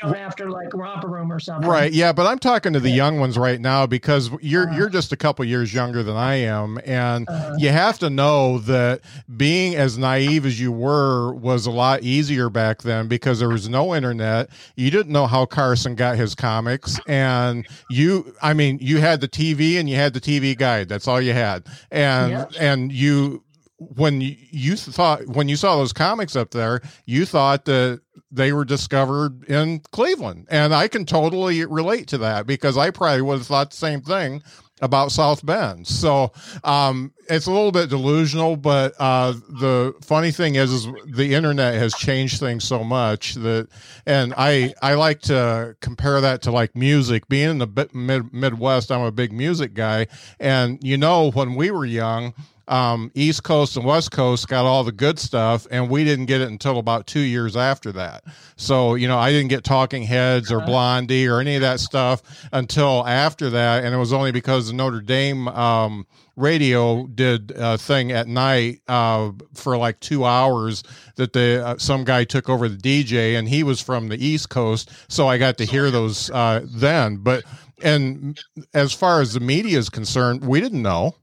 shown 0.00 0.14
after 0.14 0.50
like 0.50 0.74
romper 0.74 1.08
room 1.08 1.32
or 1.32 1.40
something, 1.40 1.68
right? 1.68 1.92
Yeah, 1.92 2.12
but 2.12 2.26
I'm 2.26 2.38
talking 2.38 2.74
to 2.74 2.80
the 2.80 2.90
young 2.90 3.18
ones 3.18 3.38
right 3.38 3.60
now 3.60 3.86
because 3.86 4.30
you're 4.42 4.68
uh, 4.68 4.76
you're 4.76 4.90
just 4.90 5.12
a 5.12 5.16
couple 5.16 5.46
years 5.46 5.72
younger 5.72 6.02
than 6.02 6.16
I 6.16 6.34
am, 6.34 6.78
and 6.84 7.26
uh, 7.28 7.54
you 7.56 7.70
have 7.70 7.98
to 8.00 8.10
know 8.10 8.58
that 8.60 9.00
being 9.34 9.76
as 9.76 9.96
naive 9.96 10.44
as 10.44 10.60
you 10.60 10.72
were 10.72 11.32
was 11.32 11.64
a 11.64 11.70
lot 11.70 12.02
easier 12.02 12.50
back 12.50 12.82
then 12.82 13.08
because 13.08 13.38
there 13.38 13.48
was 13.48 13.66
no 13.66 13.94
internet. 13.94 14.50
You 14.76 14.90
didn't 14.90 15.12
know 15.12 15.26
how 15.26 15.46
Carson 15.46 15.94
got 15.94 16.16
his 16.16 16.34
comics, 16.34 17.00
and 17.06 17.66
you, 17.88 18.34
I 18.42 18.52
mean 18.52 18.73
you 18.80 18.98
had 18.98 19.20
the 19.20 19.28
TV 19.28 19.78
and 19.78 19.88
you 19.88 19.96
had 19.96 20.14
the 20.14 20.20
TV 20.20 20.56
guide. 20.56 20.88
That's 20.88 21.08
all 21.08 21.20
you 21.20 21.32
had, 21.32 21.66
and 21.90 22.30
yep. 22.30 22.52
and 22.58 22.92
you 22.92 23.44
when 23.78 24.20
you 24.20 24.76
thought 24.76 25.26
when 25.26 25.48
you 25.48 25.56
saw 25.56 25.76
those 25.76 25.92
comics 25.92 26.36
up 26.36 26.50
there, 26.50 26.80
you 27.06 27.26
thought 27.26 27.64
that 27.66 28.00
they 28.30 28.52
were 28.52 28.64
discovered 28.64 29.44
in 29.44 29.80
Cleveland, 29.92 30.46
and 30.50 30.74
I 30.74 30.88
can 30.88 31.04
totally 31.04 31.64
relate 31.64 32.08
to 32.08 32.18
that 32.18 32.46
because 32.46 32.76
I 32.76 32.90
probably 32.90 33.22
would 33.22 33.38
have 33.38 33.46
thought 33.46 33.70
the 33.70 33.76
same 33.76 34.00
thing 34.00 34.42
about 34.80 35.12
South 35.12 35.44
Bend. 35.46 35.86
So 35.86 36.32
um, 36.64 37.12
it's 37.28 37.46
a 37.46 37.50
little 37.50 37.72
bit 37.72 37.88
delusional, 37.88 38.56
but 38.56 38.94
uh, 38.98 39.32
the 39.48 39.94
funny 40.02 40.30
thing 40.30 40.56
is, 40.56 40.72
is 40.72 40.88
the 41.06 41.34
internet 41.34 41.74
has 41.74 41.94
changed 41.94 42.40
things 42.40 42.64
so 42.64 42.82
much 42.82 43.34
that, 43.34 43.68
and 44.06 44.34
I 44.36 44.74
I 44.82 44.94
like 44.94 45.20
to 45.22 45.76
compare 45.80 46.20
that 46.20 46.42
to 46.42 46.50
like 46.50 46.76
music. 46.76 47.28
Being 47.28 47.50
in 47.50 47.58
the 47.58 47.88
mid, 47.92 48.32
Midwest, 48.32 48.90
I'm 48.90 49.02
a 49.02 49.12
big 49.12 49.32
music 49.32 49.74
guy, 49.74 50.08
and 50.40 50.78
you 50.82 50.96
know 50.96 51.30
when 51.30 51.54
we 51.54 51.70
were 51.70 51.84
young 51.84 52.34
um, 52.68 53.10
East 53.14 53.42
Coast 53.42 53.76
and 53.76 53.84
West 53.84 54.10
Coast 54.10 54.48
got 54.48 54.64
all 54.64 54.84
the 54.84 54.92
good 54.92 55.18
stuff, 55.18 55.66
and 55.70 55.90
we 55.90 56.04
didn't 56.04 56.26
get 56.26 56.40
it 56.40 56.48
until 56.48 56.78
about 56.78 57.06
two 57.06 57.20
years 57.20 57.56
after 57.56 57.92
that. 57.92 58.24
So, 58.56 58.94
you 58.94 59.08
know, 59.08 59.18
I 59.18 59.30
didn't 59.30 59.48
get 59.48 59.64
Talking 59.64 60.02
Heads 60.02 60.50
or 60.50 60.58
uh-huh. 60.58 60.66
Blondie 60.66 61.26
or 61.26 61.40
any 61.40 61.56
of 61.56 61.60
that 61.62 61.80
stuff 61.80 62.22
until 62.52 63.06
after 63.06 63.50
that, 63.50 63.84
and 63.84 63.94
it 63.94 63.98
was 63.98 64.12
only 64.12 64.32
because 64.32 64.68
the 64.68 64.72
Notre 64.72 65.00
Dame 65.00 65.48
um, 65.48 66.06
radio 66.36 67.06
did 67.06 67.52
a 67.56 67.78
thing 67.78 68.12
at 68.12 68.26
night 68.26 68.80
uh, 68.88 69.30
for 69.54 69.76
like 69.76 70.00
two 70.00 70.24
hours 70.24 70.82
that 71.16 71.32
the 71.32 71.64
uh, 71.64 71.78
some 71.78 72.04
guy 72.04 72.24
took 72.24 72.48
over 72.48 72.68
the 72.68 72.76
DJ, 72.76 73.38
and 73.38 73.48
he 73.48 73.62
was 73.62 73.80
from 73.80 74.08
the 74.08 74.24
East 74.24 74.48
Coast, 74.48 74.90
so 75.08 75.28
I 75.28 75.38
got 75.38 75.58
to 75.58 75.64
hear 75.64 75.90
those 75.90 76.30
uh, 76.30 76.64
then. 76.64 77.16
But 77.16 77.44
and 77.82 78.40
as 78.72 78.92
far 78.92 79.20
as 79.20 79.34
the 79.34 79.40
media 79.40 79.78
is 79.78 79.90
concerned, 79.90 80.44
we 80.44 80.60
didn't 80.60 80.82
know 80.82 81.14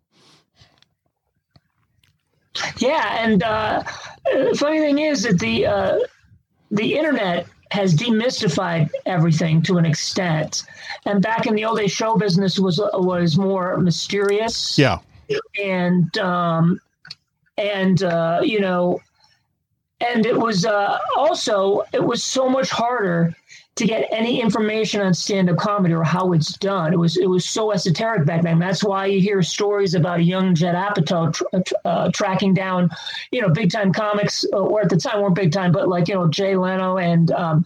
yeah, 2.77 3.23
and 3.23 3.43
uh, 3.43 3.83
the 4.25 4.55
funny 4.57 4.79
thing 4.79 4.99
is 4.99 5.23
that 5.23 5.39
the 5.39 5.65
uh, 5.65 5.99
the 6.69 6.95
internet 6.95 7.47
has 7.71 7.95
demystified 7.95 8.89
everything 9.05 9.61
to 9.61 9.77
an 9.77 9.85
extent. 9.85 10.63
And 11.05 11.21
back 11.21 11.47
in 11.47 11.55
the 11.55 11.63
old 11.65 11.77
days, 11.77 11.91
show 11.91 12.15
business 12.15 12.59
was 12.59 12.79
was 12.93 13.37
more 13.37 13.77
mysterious. 13.77 14.77
Yeah, 14.77 14.99
and 15.61 16.17
um, 16.17 16.79
and 17.57 18.03
uh, 18.03 18.41
you 18.43 18.59
know, 18.59 19.01
and 20.01 20.25
it 20.25 20.37
was 20.37 20.65
uh, 20.65 20.99
also 21.15 21.83
it 21.93 22.03
was 22.03 22.23
so 22.23 22.49
much 22.49 22.69
harder 22.69 23.35
to 23.81 23.87
get 23.87 24.07
any 24.11 24.39
information 24.39 25.01
on 25.01 25.11
stand-up 25.11 25.57
comedy 25.57 25.95
or 25.95 26.03
how 26.03 26.33
it's 26.33 26.55
done. 26.57 26.93
It 26.93 26.97
was 26.97 27.17
it 27.17 27.25
was 27.25 27.45
so 27.45 27.71
esoteric 27.71 28.27
back 28.27 28.43
then. 28.43 28.59
That's 28.59 28.83
why 28.83 29.07
you 29.07 29.19
hear 29.19 29.41
stories 29.41 29.95
about 29.95 30.19
a 30.19 30.23
young 30.23 30.53
Judd 30.53 30.75
Apatow 30.75 31.33
tr- 31.33 31.73
uh, 31.83 32.11
tracking 32.13 32.53
down, 32.53 32.91
you 33.31 33.41
know, 33.41 33.49
big 33.49 33.71
time 33.71 33.91
comics, 33.91 34.45
uh, 34.53 34.57
or 34.57 34.81
at 34.81 34.89
the 34.89 34.97
time 34.97 35.19
weren't 35.19 35.33
big 35.33 35.51
time, 35.51 35.71
but 35.71 35.89
like 35.89 36.07
you 36.07 36.13
know 36.13 36.27
Jay 36.27 36.55
Leno 36.55 36.97
and 36.97 37.31
um, 37.31 37.65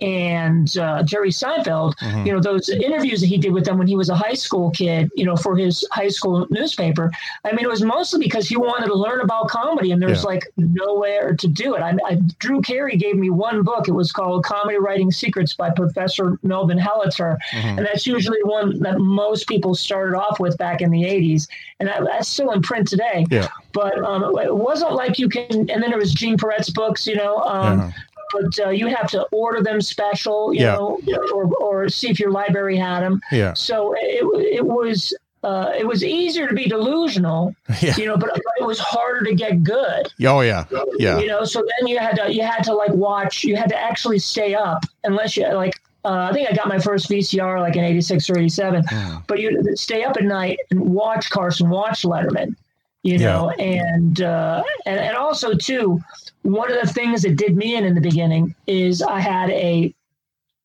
and 0.00 0.76
uh, 0.78 1.02
Jerry 1.02 1.30
Seinfeld, 1.30 1.94
mm-hmm. 1.96 2.26
you 2.26 2.32
know, 2.32 2.40
those 2.40 2.68
interviews 2.68 3.20
that 3.20 3.26
he 3.26 3.36
did 3.36 3.52
with 3.52 3.64
them 3.64 3.78
when 3.78 3.86
he 3.86 3.94
was 3.94 4.08
a 4.08 4.14
high 4.14 4.34
school 4.34 4.70
kid, 4.70 5.10
you 5.14 5.24
know, 5.24 5.36
for 5.36 5.56
his 5.56 5.86
high 5.92 6.08
school 6.08 6.46
newspaper. 6.50 7.10
I 7.44 7.52
mean, 7.52 7.64
it 7.64 7.68
was 7.68 7.82
mostly 7.82 8.24
because 8.24 8.48
he 8.48 8.56
wanted 8.56 8.86
to 8.86 8.94
learn 8.94 9.20
about 9.20 9.48
comedy, 9.48 9.92
and 9.92 10.00
there's 10.00 10.22
yeah. 10.22 10.28
like 10.28 10.44
nowhere 10.56 11.34
to 11.34 11.46
do 11.46 11.74
it. 11.74 11.82
I, 11.82 11.96
I, 12.06 12.14
Drew 12.38 12.62
Carey 12.62 12.96
gave 12.96 13.16
me 13.16 13.30
one 13.30 13.62
book. 13.62 13.86
It 13.86 13.92
was 13.92 14.12
called 14.12 14.44
Comedy 14.44 14.78
Writing 14.78 15.10
Secrets 15.10 15.54
by 15.54 15.70
Professor 15.70 16.38
Melvin 16.42 16.78
Helitzer, 16.78 17.36
mm-hmm. 17.52 17.78
and 17.78 17.86
that's 17.86 18.06
usually 18.06 18.42
one 18.44 18.80
that 18.80 18.98
most 18.98 19.46
people 19.46 19.74
started 19.74 20.16
off 20.16 20.40
with 20.40 20.56
back 20.56 20.80
in 20.80 20.90
the 20.90 21.02
'80s, 21.02 21.48
and 21.80 21.88
that, 21.88 22.02
that's 22.04 22.28
still 22.28 22.50
in 22.52 22.62
print 22.62 22.88
today. 22.88 23.26
Yeah. 23.30 23.48
But 23.72 24.02
um, 24.04 24.36
it 24.38 24.54
wasn't 24.54 24.92
like 24.94 25.18
you 25.18 25.28
can. 25.28 25.70
And 25.70 25.82
then 25.82 25.90
there 25.90 25.98
was 25.98 26.12
Gene 26.12 26.36
Perret's 26.36 26.70
books, 26.70 27.06
you 27.06 27.16
know. 27.16 27.38
Um, 27.38 27.78
yeah 27.78 27.92
but 28.32 28.66
uh, 28.66 28.70
you 28.70 28.86
have 28.86 29.08
to 29.10 29.22
order 29.32 29.62
them 29.62 29.80
special, 29.80 30.52
you 30.52 30.62
yeah. 30.62 30.74
know, 30.74 31.00
or, 31.34 31.54
or 31.56 31.88
see 31.88 32.08
if 32.08 32.18
your 32.18 32.30
library 32.30 32.76
had 32.76 33.00
them. 33.00 33.20
Yeah. 33.30 33.52
So 33.54 33.94
it, 33.98 34.24
it 34.56 34.64
was 34.64 35.14
uh, 35.44 35.72
it 35.76 35.86
was 35.86 36.04
easier 36.04 36.46
to 36.46 36.54
be 36.54 36.68
delusional, 36.68 37.54
yeah. 37.80 37.96
you 37.96 38.06
know, 38.06 38.16
but, 38.16 38.30
but, 38.32 38.42
it 38.60 38.64
was 38.64 38.78
harder 38.78 39.24
to 39.24 39.34
get 39.34 39.64
good. 39.64 40.12
Oh 40.24 40.40
yeah, 40.40 40.64
yeah. 40.98 41.18
You 41.18 41.26
know, 41.26 41.44
so 41.44 41.64
then 41.78 41.88
you 41.88 41.98
had 41.98 42.16
to 42.16 42.32
you 42.32 42.42
had 42.42 42.62
to 42.64 42.74
like 42.74 42.92
watch. 42.92 43.42
You 43.44 43.56
had 43.56 43.68
to 43.70 43.76
actually 43.76 44.18
stay 44.18 44.54
up 44.54 44.84
unless 45.04 45.36
you 45.36 45.52
like. 45.52 45.80
Uh, 46.04 46.28
I 46.30 46.32
think 46.32 46.50
I 46.50 46.54
got 46.54 46.66
my 46.66 46.80
first 46.80 47.08
VCR 47.08 47.60
like 47.60 47.76
in 47.76 47.84
'86 47.84 48.30
or 48.30 48.38
'87, 48.38 48.82
mm. 48.82 49.26
but 49.26 49.40
you 49.40 49.76
stay 49.76 50.02
up 50.02 50.16
at 50.16 50.24
night 50.24 50.58
and 50.70 50.80
watch 50.80 51.30
Carson, 51.30 51.70
watch 51.70 52.02
Letterman, 52.02 52.56
you 53.04 53.18
know, 53.18 53.52
yeah. 53.56 53.64
and, 53.64 54.20
uh, 54.20 54.64
and 54.84 54.98
and 54.98 55.16
also 55.16 55.54
too, 55.54 56.00
one 56.42 56.72
of 56.72 56.80
the 56.80 56.92
things 56.92 57.22
that 57.22 57.36
did 57.36 57.56
me 57.56 57.76
in 57.76 57.84
in 57.84 57.94
the 57.94 58.00
beginning 58.00 58.54
is 58.66 59.00
I 59.02 59.20
had 59.20 59.50
a, 59.50 59.94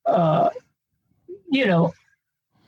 uh, 0.05 0.49
you 1.49 1.65
know, 1.65 1.93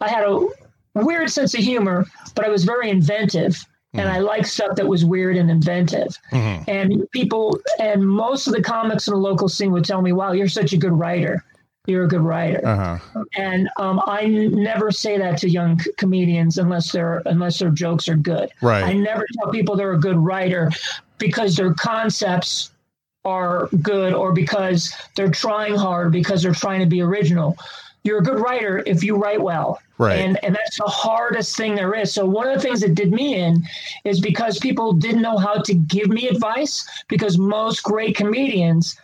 I 0.01 0.09
had 0.09 0.23
a 0.23 0.47
weird 0.95 1.29
sense 1.29 1.53
of 1.53 1.61
humor, 1.61 2.05
but 2.35 2.45
I 2.45 2.49
was 2.49 2.63
very 2.63 2.89
inventive. 2.89 3.53
Mm-hmm. 3.53 3.99
And 4.01 4.09
I 4.09 4.19
liked 4.19 4.47
stuff 4.47 4.75
that 4.75 4.87
was 4.87 5.03
weird 5.03 5.35
and 5.35 5.49
inventive. 5.49 6.15
Mm-hmm. 6.31 6.69
And 6.69 7.09
people, 7.11 7.59
and 7.79 8.07
most 8.07 8.45
of 8.45 8.53
the 8.53 8.61
comics 8.61 9.07
in 9.07 9.15
the 9.15 9.19
local 9.19 9.49
scene 9.49 9.71
would 9.71 9.83
tell 9.83 10.03
me, 10.03 10.13
wow, 10.13 10.31
you're 10.31 10.47
such 10.47 10.73
a 10.73 10.77
good 10.77 10.91
writer. 10.91 11.43
You're 11.87 12.03
a 12.03 12.07
good 12.07 12.21
writer. 12.21 12.61
Uh-huh. 12.63 13.23
And 13.35 13.67
um, 13.77 13.99
I 14.05 14.27
never 14.27 14.91
say 14.91 15.17
that 15.17 15.39
to 15.39 15.49
young 15.49 15.79
c- 15.79 15.91
comedians 15.97 16.59
unless 16.59 16.91
their 16.91 17.23
unless 17.25 17.57
their 17.57 17.71
jokes 17.71 18.07
are 18.07 18.15
good. 18.15 18.51
Right. 18.61 18.83
I 18.83 18.93
never 18.93 19.25
tell 19.39 19.51
people 19.51 19.75
they're 19.75 19.93
a 19.93 19.99
good 19.99 20.17
writer 20.17 20.69
because 21.17 21.55
their 21.55 21.73
concepts 21.73 22.71
are 23.25 23.67
good 23.81 24.13
or 24.13 24.31
because 24.31 24.93
they're 25.15 25.31
trying 25.31 25.75
hard 25.75 26.11
because 26.11 26.43
they're 26.43 26.53
trying 26.53 26.79
to 26.79 26.85
be 26.85 27.01
original. 27.01 27.57
You're 28.03 28.19
a 28.19 28.23
good 28.23 28.39
writer 28.39 28.81
if 28.85 29.03
you 29.03 29.17
write 29.17 29.41
well. 29.41 29.79
Right. 29.97 30.19
And 30.19 30.41
and 30.43 30.55
that's 30.55 30.77
the 30.77 30.85
hardest 30.85 31.57
thing 31.57 31.75
there 31.75 31.93
is. 31.93 32.13
So 32.13 32.25
one 32.25 32.47
of 32.47 32.55
the 32.55 32.61
things 32.61 32.79
that 32.81 32.95
did 32.95 33.11
me 33.11 33.35
in 33.35 33.63
is 34.05 34.21
because 34.21 34.57
people 34.57 34.93
didn't 34.93 35.21
know 35.21 35.37
how 35.37 35.61
to 35.61 35.73
give 35.73 36.07
me 36.07 36.29
advice 36.29 36.87
because 37.09 37.37
most 37.37 37.83
great 37.83 38.15
comedians 38.15 38.95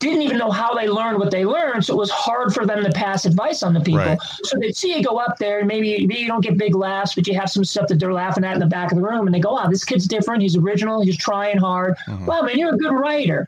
didn't 0.00 0.22
even 0.22 0.38
know 0.38 0.50
how 0.50 0.74
they 0.74 0.88
learned 0.88 1.18
what 1.18 1.30
they 1.30 1.44
learned. 1.44 1.84
So 1.84 1.92
it 1.92 1.98
was 1.98 2.10
hard 2.10 2.54
for 2.54 2.66
them 2.66 2.82
to 2.82 2.90
pass 2.90 3.26
advice 3.26 3.62
on 3.62 3.74
the 3.74 3.80
people. 3.80 4.00
Right. 4.00 4.18
So 4.44 4.58
they'd 4.58 4.74
see 4.74 4.96
you 4.96 5.04
go 5.04 5.18
up 5.18 5.36
there 5.38 5.58
and 5.58 5.68
maybe, 5.68 6.06
maybe 6.06 6.22
you 6.22 6.26
don't 6.26 6.42
get 6.42 6.56
big 6.56 6.74
laughs, 6.74 7.14
but 7.14 7.26
you 7.28 7.34
have 7.34 7.50
some 7.50 7.64
stuff 7.64 7.86
that 7.88 8.00
they're 8.00 8.12
laughing 8.12 8.42
at 8.42 8.54
in 8.54 8.60
the 8.60 8.66
back 8.66 8.90
of 8.90 8.96
the 8.96 9.04
room 9.04 9.26
and 9.26 9.34
they 9.34 9.40
go, 9.40 9.52
wow, 9.52 9.68
this 9.68 9.84
kid's 9.84 10.08
different. 10.08 10.40
He's 10.42 10.56
original. 10.56 11.02
He's 11.02 11.18
trying 11.18 11.58
hard. 11.58 11.96
Mm-hmm. 12.08 12.24
Wow, 12.24 12.42
man, 12.42 12.58
you're 12.58 12.74
a 12.74 12.78
good 12.78 12.92
writer. 12.92 13.46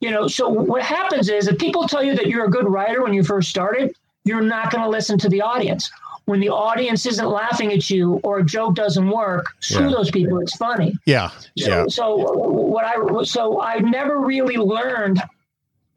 You 0.00 0.10
know, 0.10 0.26
so 0.26 0.48
what 0.48 0.82
happens 0.82 1.28
is 1.28 1.46
if 1.46 1.58
people 1.58 1.86
tell 1.86 2.02
you 2.02 2.16
that 2.16 2.26
you're 2.26 2.46
a 2.46 2.50
good 2.50 2.66
writer 2.66 3.02
when 3.02 3.12
you 3.12 3.22
first 3.22 3.50
started, 3.50 3.94
you're 4.24 4.40
not 4.40 4.72
going 4.72 4.82
to 4.82 4.88
listen 4.88 5.18
to 5.18 5.28
the 5.28 5.42
audience. 5.42 5.90
When 6.24 6.40
the 6.40 6.48
audience 6.48 7.04
isn't 7.04 7.28
laughing 7.28 7.72
at 7.72 7.90
you 7.90 8.20
or 8.22 8.38
a 8.38 8.44
joke 8.44 8.74
doesn't 8.74 9.10
work, 9.10 9.46
screw 9.60 9.90
yeah. 9.90 9.96
those 9.96 10.10
people. 10.10 10.38
It's 10.38 10.56
funny. 10.56 10.94
Yeah. 11.04 11.28
So, 11.28 11.42
yeah. 11.56 11.84
so 11.88 12.16
what 12.16 12.86
I 12.86 13.24
so 13.24 13.60
I 13.60 13.80
never 13.80 14.20
really 14.20 14.56
learned 14.56 15.20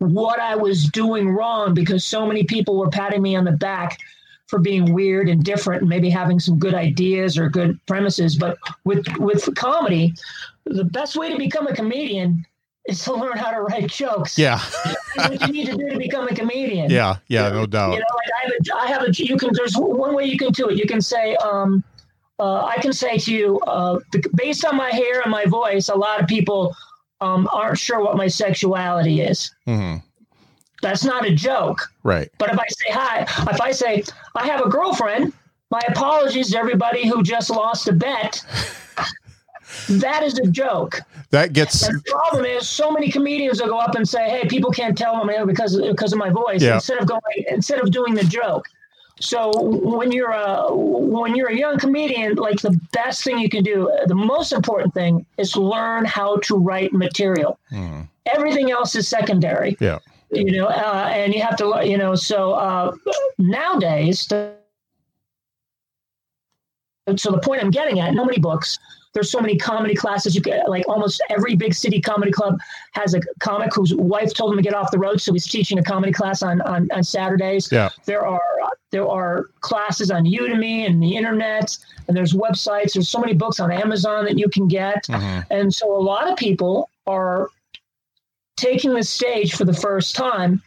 what 0.03 0.39
I 0.39 0.55
was 0.55 0.85
doing 0.85 1.29
wrong 1.29 1.73
because 1.73 2.03
so 2.03 2.25
many 2.25 2.43
people 2.43 2.77
were 2.77 2.89
patting 2.89 3.21
me 3.21 3.35
on 3.35 3.45
the 3.45 3.51
back 3.51 3.97
for 4.47 4.59
being 4.59 4.93
weird 4.93 5.29
and 5.29 5.43
different 5.43 5.81
and 5.81 5.89
maybe 5.89 6.09
having 6.09 6.39
some 6.39 6.59
good 6.59 6.75
ideas 6.75 7.37
or 7.37 7.49
good 7.49 7.79
premises. 7.85 8.35
But 8.35 8.57
with 8.83 9.05
with 9.17 9.49
comedy, 9.55 10.13
the 10.65 10.83
best 10.83 11.15
way 11.15 11.31
to 11.31 11.37
become 11.37 11.67
a 11.67 11.75
comedian 11.75 12.45
is 12.85 13.03
to 13.03 13.13
learn 13.13 13.37
how 13.37 13.51
to 13.51 13.61
write 13.61 13.87
jokes. 13.87 14.37
Yeah. 14.37 14.59
what 15.15 15.41
you 15.41 15.53
need 15.53 15.65
to 15.67 15.77
do 15.77 15.89
to 15.89 15.97
become 15.97 16.27
a 16.27 16.35
comedian. 16.35 16.91
Yeah, 16.91 17.17
yeah, 17.27 17.49
no 17.49 17.65
doubt. 17.65 17.93
You 17.93 17.99
know, 17.99 18.15
like 18.15 18.31
I 18.33 18.45
have 18.45 18.51
a, 18.51 18.75
I 18.75 18.87
have 18.87 19.03
a 19.03 19.23
you 19.23 19.37
can 19.37 19.49
there's 19.53 19.75
one 19.75 20.13
way 20.13 20.25
you 20.25 20.37
can 20.37 20.51
do 20.51 20.69
it. 20.69 20.77
You 20.77 20.85
can 20.85 21.01
say, 21.01 21.35
um, 21.37 21.83
uh, 22.39 22.65
I 22.65 22.77
can 22.77 22.93
say 22.93 23.17
to 23.17 23.33
you, 23.33 23.59
uh, 23.61 23.99
based 24.35 24.65
on 24.65 24.75
my 24.75 24.89
hair 24.89 25.21
and 25.21 25.31
my 25.31 25.45
voice, 25.45 25.89
a 25.89 25.95
lot 25.95 26.21
of 26.21 26.27
people 26.27 26.75
um, 27.23 27.47
aren't 27.51 27.79
sure 27.79 28.03
what 28.03 28.17
my 28.17 28.27
sexuality 28.27 29.21
is. 29.21 29.53
Mm-hmm. 29.67 30.05
That's 30.81 31.05
not 31.05 31.25
a 31.25 31.33
joke. 31.33 31.89
Right. 32.03 32.29
But 32.37 32.51
if 32.51 32.59
I 32.59 32.67
say 32.67 32.91
hi, 32.91 33.21
if 33.21 33.61
I 33.61 33.71
say 33.71 34.03
I 34.35 34.45
have 34.45 34.61
a 34.61 34.69
girlfriend, 34.69 35.31
my 35.71 35.81
apologies 35.87 36.51
to 36.51 36.57
everybody 36.57 37.07
who 37.07 37.23
just 37.23 37.49
lost 37.49 37.87
a 37.87 37.93
bet. 37.93 38.43
that 39.89 40.23
is 40.23 40.37
a 40.39 40.47
joke. 40.47 40.99
That 41.31 41.53
gets. 41.53 41.87
And 41.87 41.97
the 41.97 42.11
problem 42.11 42.45
is, 42.45 42.67
so 42.67 42.91
many 42.91 43.09
comedians 43.09 43.61
will 43.61 43.69
go 43.69 43.79
up 43.79 43.95
and 43.95 44.07
say, 44.07 44.29
"Hey, 44.29 44.47
people 44.47 44.71
can't 44.71 44.97
tell 44.97 45.23
me 45.23 45.35
because 45.45 45.79
because 45.79 46.13
of 46.13 46.19
my 46.19 46.29
voice." 46.29 46.61
Yeah. 46.61 46.75
Instead 46.75 46.99
of 46.99 47.07
going, 47.07 47.21
instead 47.47 47.79
of 47.79 47.89
doing 47.89 48.13
the 48.13 48.23
joke. 48.23 48.67
So 49.23 49.51
when 49.57 50.11
you're 50.11 50.31
a 50.31 50.67
when 50.75 51.33
you're 51.33 51.47
a 51.47 51.55
young 51.55 51.77
comedian, 51.79 52.35
like 52.35 52.59
the 52.59 52.77
best 52.91 53.23
thing 53.23 53.39
you 53.39 53.47
can 53.47 53.63
do, 53.63 53.89
the 54.07 54.15
most 54.15 54.51
important 54.51 54.93
thing 54.93 55.25
is 55.37 55.55
learn 55.55 56.03
how 56.03 56.37
to 56.43 56.57
write 56.57 56.91
material. 56.91 57.57
Mm. 57.71 58.09
Everything 58.25 58.69
else 58.69 58.95
is 58.95 59.07
secondary. 59.07 59.77
Yeah. 59.79 59.99
You 60.31 60.51
know, 60.51 60.65
uh, 60.65 61.09
and 61.13 61.33
you 61.33 61.41
have 61.41 61.55
to, 61.57 61.81
you 61.85 61.97
know, 61.97 62.15
so 62.15 62.53
uh, 62.53 62.93
nowadays. 63.37 64.27
The, 64.27 64.55
so 67.15 67.31
the 67.31 67.39
point 67.39 67.63
I'm 67.63 67.71
getting 67.71 68.01
at, 68.01 68.13
no 68.13 68.25
many 68.25 68.39
books. 68.39 68.77
There's 69.13 69.29
so 69.31 69.39
many 69.39 69.57
comedy 69.57 69.93
classes. 69.93 70.33
You 70.35 70.41
get 70.41 70.67
like 70.69 70.87
almost 70.87 71.21
every 71.29 71.55
big 71.55 71.73
city 71.73 72.01
comedy 72.01 72.31
club 72.31 72.57
has 72.93 73.13
a 73.13 73.21
comic 73.39 73.73
whose 73.75 73.93
wife 73.93 74.33
told 74.33 74.51
him 74.51 74.57
to 74.57 74.63
get 74.63 74.73
off 74.73 74.89
the 74.91 74.97
road, 74.97 75.21
so 75.21 75.31
he's 75.33 75.47
teaching 75.47 75.77
a 75.77 75.83
comedy 75.83 76.11
class 76.11 76.41
on 76.41 76.61
on, 76.61 76.89
on 76.91 77.03
Saturdays. 77.03 77.69
Yeah. 77.71 77.89
There 78.05 78.25
are 78.25 78.41
there 78.91 79.07
are 79.07 79.45
classes 79.61 80.09
on 80.11 80.23
Udemy 80.25 80.85
and 80.87 81.01
the 81.01 81.15
internet, 81.15 81.77
and 82.07 82.17
there's 82.17 82.33
websites. 82.33 82.93
There's 82.93 83.09
so 83.09 83.19
many 83.19 83.33
books 83.33 83.59
on 83.59 83.71
Amazon 83.71 84.25
that 84.25 84.37
you 84.37 84.49
can 84.49 84.67
get, 84.67 85.05
Mm-hmm. 85.07 85.39
and 85.51 85.73
so 85.73 85.95
a 85.95 86.01
lot 86.01 86.29
of 86.29 86.35
people 86.37 86.89
are 87.05 87.49
taking 88.57 88.93
the 88.93 89.03
stage 89.03 89.55
for 89.55 89.65
the 89.65 89.73
first 89.73 90.15
time 90.15 90.61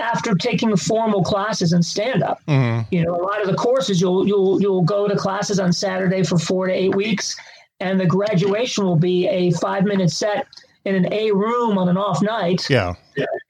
after 0.00 0.34
taking 0.34 0.76
formal 0.76 1.22
classes 1.22 1.72
in 1.72 1.82
stand 1.82 2.22
up. 2.22 2.40
hmm 2.48 2.80
You 2.90 3.04
know, 3.04 3.14
a 3.14 3.22
lot 3.22 3.40
of 3.40 3.46
the 3.48 3.54
courses 3.54 4.00
you'll 4.00 4.26
you'll 4.26 4.60
you'll 4.60 4.82
go 4.82 5.06
to 5.08 5.16
classes 5.16 5.58
on 5.60 5.72
Saturday 5.72 6.22
for 6.24 6.38
four 6.38 6.66
to 6.66 6.72
eight 6.72 6.94
weeks, 6.94 7.36
and 7.80 8.00
the 8.00 8.06
graduation 8.06 8.84
will 8.84 8.96
be 8.96 9.26
a 9.28 9.50
five 9.52 9.84
minute 9.84 10.10
set 10.10 10.46
in 10.84 10.94
an 10.94 11.12
A 11.12 11.32
room 11.32 11.78
on 11.78 11.88
an 11.88 11.96
off 11.96 12.22
night, 12.22 12.68
Yeah. 12.70 12.94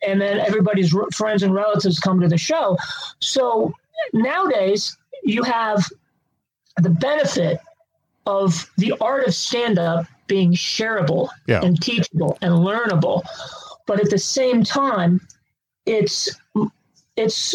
and 0.07 0.21
then 0.21 0.39
everybody's 0.41 0.95
r- 0.95 1.07
friends 1.15 1.43
and 1.43 1.55
relatives 1.55 1.99
come 2.01 2.19
to 2.21 2.29
the 2.29 2.39
show. 2.39 2.79
So 3.21 3.75
nowadays 4.13 4.97
you 5.23 5.43
have 5.43 5.85
the 6.79 6.91
benefit 6.91 7.59
of 8.27 8.71
the 8.79 8.95
art 9.01 9.27
of 9.27 9.35
stand 9.35 9.79
up 9.79 10.07
being 10.27 10.53
shareable 10.53 11.29
Yeah. 11.47 11.63
and 11.63 11.81
teachable 11.81 12.39
and 12.41 12.53
learnable, 12.55 13.23
but 13.87 14.01
at 14.01 14.11
the 14.11 14.19
same 14.19 14.65
time, 14.65 15.21
it's 15.85 16.29
it's 17.17 17.55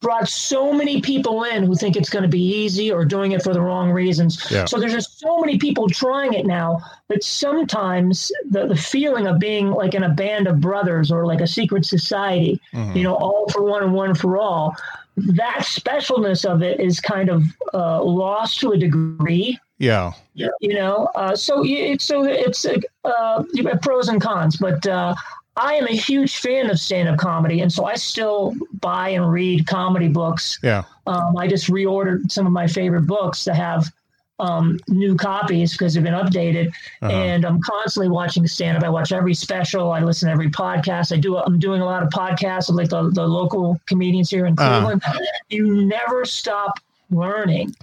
brought 0.00 0.28
so 0.28 0.72
many 0.72 1.00
people 1.02 1.44
in 1.44 1.62
who 1.64 1.74
think 1.74 1.94
it's 1.94 2.08
going 2.08 2.22
to 2.22 2.28
be 2.28 2.42
easy 2.42 2.90
or 2.90 3.04
doing 3.04 3.32
it 3.32 3.42
for 3.42 3.52
the 3.52 3.60
wrong 3.60 3.90
reasons. 3.90 4.50
Yeah. 4.50 4.64
So 4.64 4.78
there's 4.80 4.92
just 4.94 5.18
so 5.20 5.38
many 5.38 5.58
people 5.58 5.88
trying 5.90 6.32
it 6.32 6.46
now 6.46 6.80
that 7.08 7.22
sometimes 7.22 8.32
the, 8.48 8.66
the 8.66 8.76
feeling 8.76 9.26
of 9.26 9.38
being 9.38 9.70
like 9.70 9.94
in 9.94 10.02
a 10.02 10.08
band 10.08 10.46
of 10.46 10.60
brothers 10.60 11.12
or 11.12 11.26
like 11.26 11.40
a 11.40 11.46
secret 11.46 11.84
society, 11.84 12.60
Mhm. 12.72 12.96
you 12.96 13.02
know, 13.02 13.14
all 13.14 13.46
for 13.50 13.62
one 13.62 13.82
and 13.82 13.92
one 13.92 14.14
for 14.14 14.38
all, 14.38 14.74
that 15.16 15.58
specialness 15.60 16.46
of 16.46 16.62
it 16.62 16.80
is 16.80 16.98
kind 16.98 17.28
of 17.28 17.42
uh, 17.74 18.02
lost 18.02 18.58
to 18.60 18.72
a 18.72 18.78
degree 18.78 19.58
Yeah. 19.78 20.12
you 20.34 20.74
know 20.74 21.10
uh, 21.14 21.36
so 21.36 21.62
it's 21.64 22.04
so 22.04 22.24
it's 22.24 22.64
uh, 23.04 23.42
pros 23.82 24.08
and 24.08 24.20
cons 24.20 24.56
but 24.56 24.86
uh, 24.86 25.14
i 25.60 25.74
am 25.74 25.86
a 25.86 25.96
huge 26.08 26.38
fan 26.38 26.70
of 26.70 26.78
stand-up 26.78 27.18
comedy 27.18 27.60
and 27.60 27.72
so 27.72 27.84
i 27.84 27.94
still 27.94 28.54
buy 28.80 29.08
and 29.10 29.30
read 29.30 29.66
comedy 29.66 30.08
books 30.08 30.58
Yeah. 30.62 30.82
um, 31.06 31.36
i 31.36 31.46
just 31.46 31.68
reordered 31.68 32.30
some 32.30 32.46
of 32.46 32.52
my 32.52 32.66
favorite 32.66 33.06
books 33.06 33.44
to 33.44 33.54
have 33.54 33.92
um, 34.38 34.78
new 34.88 35.16
copies 35.16 35.72
because 35.72 35.92
they've 35.92 36.02
been 36.02 36.14
updated 36.14 36.68
Uh-huh. 37.02 37.12
and 37.12 37.44
i'm 37.44 37.60
constantly 37.60 38.08
watching 38.08 38.46
stand-up 38.46 38.82
i 38.82 38.88
watch 38.88 39.12
every 39.12 39.34
special 39.34 39.92
i 39.92 40.00
listen 40.00 40.28
to 40.28 40.32
every 40.32 40.50
podcast 40.50 41.12
i 41.14 41.18
do 41.20 41.36
i'm 41.36 41.58
doing 41.58 41.82
a 41.82 41.84
lot 41.84 42.02
of 42.02 42.08
podcasts 42.08 42.68
with 42.68 42.76
like 42.78 42.88
the, 42.88 43.10
the 43.10 43.26
local 43.26 43.78
comedians 43.86 44.30
here 44.30 44.46
in 44.46 44.54
Uh-huh. 44.58 44.80
cleveland 44.80 45.02
you 45.50 45.84
never 45.84 46.24
stop 46.24 46.72
learning 47.10 47.74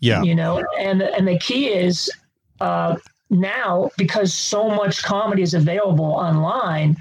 Yeah. 0.00 0.22
you 0.22 0.34
know 0.36 0.62
and 0.78 1.02
and 1.02 1.26
the 1.26 1.38
key 1.38 1.64
is 1.86 2.08
uh, 2.60 2.94
now 3.32 3.90
because 3.96 4.32
so 4.32 4.68
much 4.68 5.02
comedy 5.02 5.42
is 5.42 5.54
available 5.54 6.04
online 6.04 6.96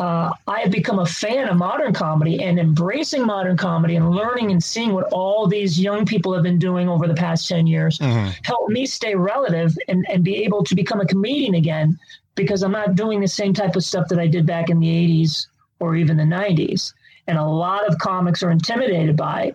uh, 0.00 0.32
i 0.46 0.60
have 0.60 0.70
become 0.70 0.98
a 1.00 1.06
fan 1.06 1.48
of 1.48 1.56
modern 1.56 1.92
comedy 1.92 2.42
and 2.42 2.58
embracing 2.58 3.24
modern 3.26 3.56
comedy 3.56 3.96
and 3.96 4.10
learning 4.10 4.50
and 4.50 4.62
seeing 4.64 4.92
what 4.94 5.04
all 5.12 5.46
these 5.46 5.78
young 5.78 6.06
people 6.06 6.32
have 6.32 6.42
been 6.42 6.58
doing 6.58 6.88
over 6.88 7.06
the 7.06 7.14
past 7.14 7.46
10 7.48 7.66
years 7.66 7.98
Mhm. 7.98 8.34
help 8.44 8.68
me 8.70 8.86
stay 8.86 9.14
relative 9.14 9.76
and, 9.88 10.06
and 10.08 10.24
be 10.24 10.36
able 10.44 10.64
to 10.64 10.74
become 10.74 11.00
a 11.00 11.06
comedian 11.06 11.54
again 11.54 11.98
because 12.34 12.62
i'm 12.62 12.72
not 12.72 12.94
doing 12.94 13.20
the 13.20 13.28
same 13.28 13.52
type 13.52 13.76
of 13.76 13.84
stuff 13.84 14.08
that 14.08 14.18
i 14.18 14.26
did 14.26 14.46
back 14.46 14.70
in 14.70 14.80
the 14.80 14.88
80s 14.88 15.46
or 15.80 15.96
even 15.96 16.16
the 16.16 16.24
90s 16.24 16.92
and 17.26 17.36
a 17.36 17.44
lot 17.44 17.86
of 17.86 17.98
comics 17.98 18.42
are 18.42 18.50
intimidated 18.50 19.16
by 19.16 19.52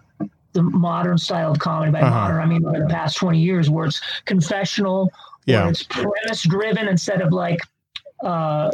the 0.53 0.61
modern 0.61 1.17
style 1.17 1.51
of 1.51 1.57
comedy 1.59 1.91
by 1.91 2.01
Uh-huh. 2.01 2.11
modern 2.19 2.41
i 2.41 2.45
mean 2.45 2.63
over 2.65 2.79
the 2.79 2.85
past 2.87 3.17
20 3.17 3.39
years 3.39 3.69
where 3.69 3.85
it's 3.87 4.01
confessional 4.25 5.09
Yeah. 5.45 5.69
it's 5.69 5.83
premise 5.83 6.43
driven 6.43 6.87
instead 6.87 7.21
of 7.21 7.31
like 7.33 7.59
uh, 8.23 8.71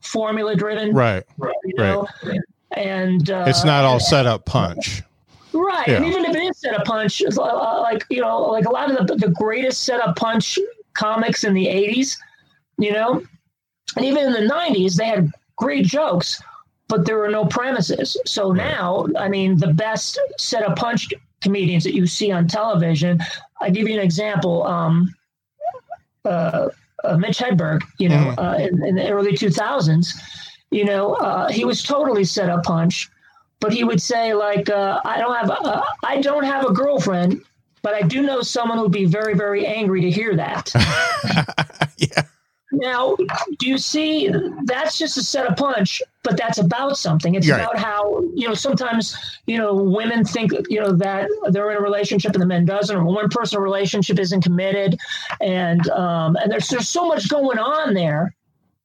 formula 0.00 0.54
driven 0.56 0.94
Right. 0.94 1.24
you 1.64 1.74
know 1.76 2.06
and 2.72 3.30
uh, 3.30 3.44
It's 3.48 3.64
not 3.64 3.84
all 3.84 4.00
set 4.00 4.26
up 4.26 4.44
punch. 4.44 5.02
Right, 5.52 5.88
and 5.88 6.04
even 6.06 6.24
if 6.24 6.36
it 6.36 6.42
is 6.44 6.58
set 6.58 6.74
up 6.74 6.84
punch, 6.84 7.20
it's, 7.20 7.36
uh, 7.36 7.80
like 7.80 8.04
you 8.08 8.20
know, 8.20 8.42
like 8.42 8.66
a 8.66 8.70
lot 8.70 8.88
of 8.90 9.04
the 9.06 9.16
the 9.16 9.28
greatest 9.30 9.82
set 9.82 10.00
up 10.00 10.14
punch 10.14 10.56
comics 10.94 11.42
in 11.42 11.54
the 11.54 11.66
'80s, 11.66 12.16
you 12.78 12.92
know, 12.92 13.20
and 13.96 14.04
even 14.04 14.26
in 14.26 14.32
the 14.32 14.52
'90s, 14.54 14.94
they 14.94 15.06
had 15.06 15.32
great 15.56 15.84
jokes, 15.84 16.40
but 16.86 17.04
there 17.04 17.18
were 17.18 17.28
no 17.28 17.44
premises. 17.46 18.16
So 18.26 18.52
now, 18.52 19.06
I 19.18 19.28
mean, 19.28 19.56
the 19.58 19.72
best 19.74 20.20
set 20.38 20.62
up 20.62 20.76
punch 20.78 21.08
comedians 21.40 21.82
that 21.82 21.94
you 21.96 22.06
see 22.06 22.30
on 22.30 22.46
television. 22.46 23.18
I 23.60 23.70
give 23.70 23.88
you 23.88 23.94
an 23.98 24.04
example. 24.04 24.62
Um, 24.64 25.12
uh, 26.24 26.68
uh, 27.04 27.16
Mitch 27.16 27.38
Hedberg, 27.38 27.80
you 27.98 28.08
know, 28.08 28.34
Mhm. 28.36 28.38
uh, 28.38 28.56
in, 28.62 28.84
in 28.84 28.94
the 28.96 29.10
early 29.10 29.32
2000s, 29.32 30.14
you 30.70 30.84
know, 30.84 31.14
uh, 31.14 31.48
he 31.48 31.64
was 31.64 31.82
totally 31.82 32.24
set 32.24 32.48
up 32.50 32.64
punch 32.64 33.08
but 33.60 33.72
he 33.74 33.84
would 33.84 34.00
say 34.00 34.32
like 34.32 34.70
uh, 34.70 35.00
i 35.04 35.18
don't 35.18 35.36
have 35.36 35.50
a, 35.50 35.82
i 36.04 36.18
don't 36.20 36.44
have 36.44 36.64
a 36.64 36.72
girlfriend 36.72 37.42
but 37.82 37.92
i 37.92 38.00
do 38.00 38.22
know 38.22 38.40
someone 38.40 38.78
who'd 38.78 38.90
be 38.90 39.04
very 39.04 39.34
very 39.34 39.66
angry 39.66 40.00
to 40.00 40.10
hear 40.10 40.34
that 40.34 40.72
yeah. 41.98 42.22
Now 42.72 43.16
do 43.58 43.66
you 43.68 43.78
see 43.78 44.30
that's 44.64 44.96
just 44.96 45.16
a 45.16 45.22
set 45.22 45.46
up 45.46 45.56
punch 45.56 46.00
but 46.22 46.36
that's 46.36 46.58
about 46.58 46.96
something 46.96 47.34
it's 47.34 47.48
Right. 47.48 47.60
about 47.60 47.76
how 47.78 48.20
you 48.34 48.46
know 48.46 48.54
sometimes 48.54 49.16
you 49.46 49.58
know 49.58 49.74
women 49.74 50.24
think 50.24 50.52
you 50.68 50.80
know 50.80 50.92
that 50.92 51.28
they're 51.50 51.70
in 51.72 51.78
a 51.78 51.80
relationship 51.80 52.32
and 52.32 52.40
the 52.42 52.46
men 52.46 52.64
doesn't 52.64 52.94
or 52.96 53.04
one 53.04 53.28
person 53.28 53.60
relationship 53.60 54.18
isn't 54.20 54.42
committed 54.42 54.98
and 55.40 55.88
um 55.90 56.36
and 56.36 56.50
there's 56.52 56.68
there's 56.68 56.88
so 56.88 57.08
much 57.08 57.28
going 57.28 57.58
on 57.58 57.94
there 57.94 58.34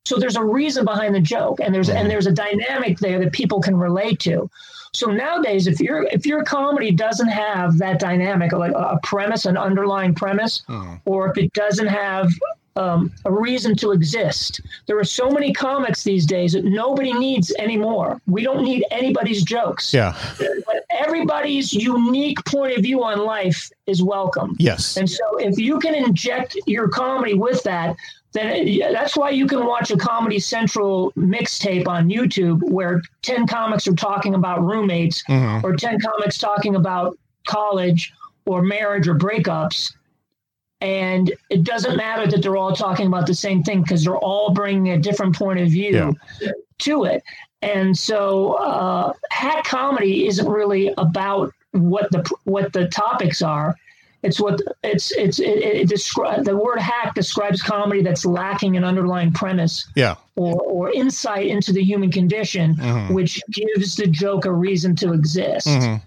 so 0.05 0.17
there's 0.17 0.35
a 0.35 0.43
reason 0.43 0.83
behind 0.85 1.13
the 1.13 1.19
joke 1.19 1.59
and 1.61 1.73
there's 1.73 1.89
and 1.89 2.09
there's 2.09 2.27
a 2.27 2.31
dynamic 2.31 2.97
there 2.99 3.19
that 3.19 3.33
people 3.33 3.61
can 3.61 3.75
relate 3.77 4.19
to 4.19 4.49
so 4.93 5.07
nowadays 5.11 5.67
if 5.67 5.79
your 5.79 6.03
if 6.11 6.25
your 6.25 6.43
comedy 6.43 6.89
doesn't 6.91 7.27
have 7.29 7.77
that 7.77 7.99
dynamic 7.99 8.51
like 8.51 8.71
a 8.71 8.97
premise 9.03 9.45
an 9.45 9.57
underlying 9.57 10.15
premise 10.15 10.63
Mhm. 10.67 11.01
or 11.05 11.29
if 11.29 11.37
it 11.37 11.53
doesn't 11.53 11.87
have 11.87 12.29
um, 12.77 13.11
a 13.25 13.31
reason 13.31 13.75
to 13.77 13.91
exist. 13.91 14.61
There 14.85 14.99
are 14.99 15.03
so 15.05 15.29
many 15.29 15.53
comics 15.53 16.03
these 16.03 16.25
days 16.25 16.53
that 16.53 16.65
nobody 16.65 17.13
needs 17.13 17.53
anymore. 17.57 18.19
We 18.27 18.43
don't 18.43 18.63
need 18.63 18.85
anybody's 18.91 19.43
jokes. 19.43 19.93
Yeah. 19.93 20.15
But 20.37 20.85
everybody's 20.89 21.73
unique 21.73 22.43
point 22.45 22.75
of 22.77 22.83
view 22.83 23.03
on 23.03 23.19
life 23.19 23.69
is 23.87 24.03
welcome. 24.03 24.55
Yes. 24.59 24.97
And 24.97 25.09
so 25.09 25.37
if 25.37 25.57
you 25.57 25.79
can 25.79 25.95
inject 25.95 26.57
your 26.65 26.89
comedy 26.89 27.33
with 27.33 27.63
that, 27.63 27.95
then 28.33 28.47
it- 28.67 28.91
that's 28.91 29.15
why 29.15 29.29
you 29.29 29.47
can 29.47 29.65
watch 29.65 29.91
a 29.91 29.97
Comedy 29.97 30.39
Central 30.39 31.13
mixtape 31.13 31.87
on 31.87 32.09
YouTube 32.09 32.61
where 32.63 33.01
10 33.21 33.47
comics 33.47 33.87
are 33.87 33.95
talking 33.95 34.33
about 34.35 34.61
roommates 34.61 35.23
Mhm. 35.29 35.63
or 35.63 35.73
10 35.77 35.99
comics 36.01 36.37
talking 36.37 36.75
about 36.75 37.17
college 37.47 38.11
or 38.45 38.61
marriage 38.61 39.07
or 39.07 39.15
breakups. 39.15 39.93
And 40.81 41.33
it 41.49 41.63
doesn't 41.63 41.95
matter 41.95 42.27
that 42.29 42.41
they're 42.41 42.57
all 42.57 42.75
talking 42.75 43.07
about 43.07 43.27
the 43.27 43.33
same 43.33 43.63
thing 43.63 43.81
because 43.81 44.03
they're 44.03 44.17
all 44.17 44.51
bringing 44.51 44.91
a 44.93 44.99
different 44.99 45.35
point 45.35 45.59
of 45.59 45.69
view 45.69 46.15
to 46.79 47.05
it. 47.05 47.23
And 47.61 47.97
so, 47.97 48.53
uh, 48.55 49.13
hack 49.31 49.63
comedy 49.63 50.27
isn't 50.27 50.47
really 50.47 50.93
about 50.97 51.51
what 51.71 52.11
the 52.11 52.29
what 52.43 52.73
the 52.73 52.87
topics 52.89 53.41
are. 53.41 53.75
It's 54.21 54.39
what 54.39 54.59
it's 54.83 55.11
it's 55.13 55.39
it, 55.39 55.59
it 55.59 55.89
descri- 55.89 56.43
the 56.43 56.55
word 56.57 56.79
hack 56.79 57.15
describes 57.15 57.61
comedy 57.61 58.01
that's 58.01 58.25
lacking 58.25 58.75
an 58.75 58.83
underlying 58.83 59.31
premise 59.31 59.87
Yeah. 59.95 60.15
or, 60.35 60.59
or 60.61 60.91
insight 60.91 61.47
into 61.47 61.71
the 61.71 61.83
human 61.83 62.11
condition, 62.11 62.75
Mhm. 62.75 63.13
which 63.13 63.41
gives 63.51 63.95
the 63.95 64.07
joke 64.07 64.45
a 64.45 64.51
reason 64.51 64.95
to 64.97 65.13
exist. 65.13 65.67
Mhm. 65.67 66.01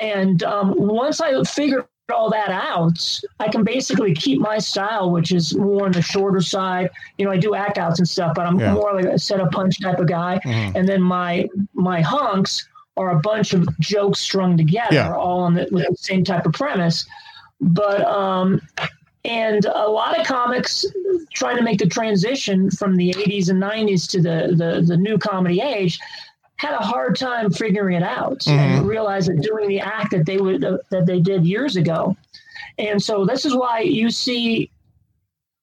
And 0.00 0.42
um, 0.42 0.74
once 0.76 1.20
I 1.20 1.42
figured 1.44 1.86
all 2.10 2.30
that 2.30 2.50
out, 2.50 3.20
I 3.38 3.48
can 3.48 3.64
basically 3.64 4.14
keep 4.14 4.40
my 4.40 4.58
style, 4.58 5.10
which 5.10 5.32
is 5.32 5.54
more 5.54 5.86
on 5.86 5.92
the 5.92 6.02
shorter 6.02 6.40
side. 6.40 6.90
You 7.18 7.24
know, 7.24 7.30
I 7.30 7.36
do 7.36 7.54
act 7.54 7.78
outs 7.78 7.98
and 7.98 8.08
stuff, 8.08 8.34
but 8.34 8.46
I'm 8.46 8.58
yeah. 8.58 8.74
more 8.74 8.94
like 8.94 9.04
a 9.04 9.18
set 9.18 9.40
up 9.40 9.52
punch 9.52 9.80
type 9.80 9.98
of 9.98 10.08
guy. 10.08 10.40
Mm-hmm. 10.44 10.76
And 10.76 10.88
then 10.88 11.02
my 11.02 11.48
my 11.74 12.00
hunks 12.00 12.68
are 12.96 13.10
a 13.10 13.20
bunch 13.20 13.54
of 13.54 13.66
jokes 13.78 14.20
strung 14.20 14.56
together, 14.56 14.94
yeah. 14.94 15.14
all 15.14 15.40
on 15.40 15.54
the, 15.54 15.68
with 15.70 15.88
the 15.88 15.96
same 15.96 16.24
type 16.24 16.44
of 16.44 16.52
premise. 16.52 17.06
But 17.60 18.04
um, 18.04 18.60
and 19.24 19.64
a 19.64 19.88
lot 19.88 20.18
of 20.18 20.26
comics 20.26 20.84
trying 21.32 21.56
to 21.56 21.62
make 21.62 21.78
the 21.78 21.86
transition 21.86 22.70
from 22.70 22.96
the 22.96 23.12
80s 23.12 23.48
and 23.48 23.62
90s 23.62 24.08
to 24.10 24.20
the 24.20 24.54
the, 24.56 24.82
the 24.84 24.96
new 24.96 25.18
comedy 25.18 25.60
age 25.60 25.98
had 26.62 26.74
a 26.74 26.78
hard 26.78 27.16
time 27.16 27.50
figuring 27.50 27.96
it 27.96 28.04
out 28.04 28.38
mm-hmm. 28.38 28.56
and 28.56 28.86
realized 28.86 29.28
that 29.28 29.42
doing 29.42 29.68
the 29.68 29.80
act 29.80 30.12
that 30.12 30.24
they 30.24 30.38
would 30.38 30.62
uh, 30.62 30.78
that 30.90 31.06
they 31.06 31.18
did 31.18 31.44
years 31.44 31.74
ago. 31.74 32.16
And 32.78 33.02
so 33.02 33.26
this 33.26 33.44
is 33.44 33.54
why 33.54 33.80
you 33.80 34.10
see 34.10 34.70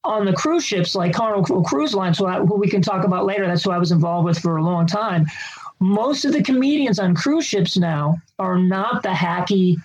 on 0.03 0.25
the 0.25 0.33
cruise 0.33 0.65
ships 0.65 0.95
like 0.95 1.13
Carnival 1.13 1.63
Cruise 1.63 1.95
Lines, 1.95 2.17
who 2.17 2.55
we 2.55 2.69
can 2.69 2.81
talk 2.81 3.05
about 3.05 3.25
later. 3.25 3.47
That's 3.47 3.63
who 3.63 3.71
I 3.71 3.77
was 3.77 3.93
involved 3.93 4.25
with 4.25 4.39
for 4.39 4.57
a 4.57 4.63
long 4.63 4.87
time. 4.87 5.25
Most 5.79 6.25
of 6.25 6.33
the 6.33 6.43
comedians 6.43 6.99
on 6.99 7.15
cruise 7.15 7.45
ships 7.45 7.77
now 7.77 8.17
are 8.37 8.57
not 8.57 9.01
the 9.01 9.09
hacky 9.09 9.77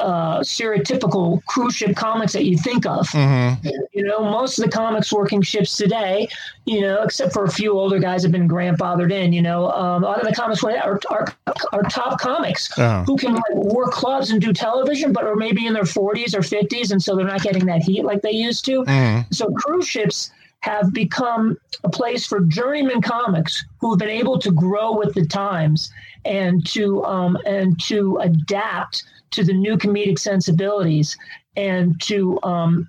uh, 0.00 0.40
stereotypical 0.40 1.44
cruise 1.46 1.74
ship 1.74 1.94
comics 1.94 2.32
that 2.32 2.44
you 2.44 2.58
think 2.58 2.84
of. 2.84 3.06
Mm-hmm. 3.08 3.68
You 3.92 4.04
know, 4.04 4.24
most 4.24 4.58
of 4.58 4.64
the 4.64 4.70
comics 4.70 5.12
working 5.12 5.40
ships 5.40 5.76
today, 5.76 6.28
you 6.64 6.80
know, 6.80 7.02
except 7.02 7.32
for 7.32 7.44
a 7.44 7.50
few 7.50 7.72
older 7.72 7.98
guys 7.98 8.22
have 8.22 8.32
been 8.32 8.48
grandfathered 8.48 9.12
in. 9.12 9.32
You 9.32 9.42
know, 9.42 9.70
um, 9.70 10.02
a 10.02 10.06
lot 10.06 10.20
of 10.20 10.26
the 10.26 10.34
comics 10.34 10.64
are, 10.64 11.00
are, 11.10 11.26
are 11.72 11.82
top 11.84 12.20
comics 12.20 12.76
uh-huh. 12.76 13.04
who 13.04 13.16
can 13.16 13.34
like, 13.34 13.54
work 13.54 13.92
clubs 13.92 14.30
and 14.30 14.40
do 14.40 14.52
television, 14.52 15.12
but 15.12 15.24
are 15.24 15.36
maybe 15.36 15.66
in 15.66 15.72
their 15.72 15.84
40s 15.84 16.34
or 16.34 16.40
50s, 16.40 16.90
and 16.90 17.02
so 17.02 17.14
they're 17.14 17.26
not 17.26 17.42
getting 17.42 17.66
that 17.66 17.82
heat 17.82 18.04
like 18.04 18.22
they 18.22 18.32
used 18.32 18.64
to. 18.64 18.82
Mm-hmm. 18.82 19.32
So 19.32 19.52
cruise 19.52 19.86
ships 19.86 20.32
have 20.60 20.92
become 20.94 21.58
a 21.84 21.90
place 21.90 22.26
for 22.26 22.40
journeyman 22.40 23.02
comics 23.02 23.64
who 23.78 23.90
have 23.90 23.98
been 23.98 24.08
able 24.08 24.38
to 24.38 24.50
grow 24.50 24.96
with 24.96 25.14
the 25.14 25.26
times 25.26 25.92
and 26.24 26.66
to 26.66 27.04
um, 27.04 27.36
and 27.44 27.78
to 27.82 28.16
adapt 28.22 29.04
to 29.34 29.44
the 29.44 29.52
new 29.52 29.76
comedic 29.76 30.18
sensibilities 30.18 31.16
and 31.56 32.00
to 32.02 32.40
um, 32.42 32.88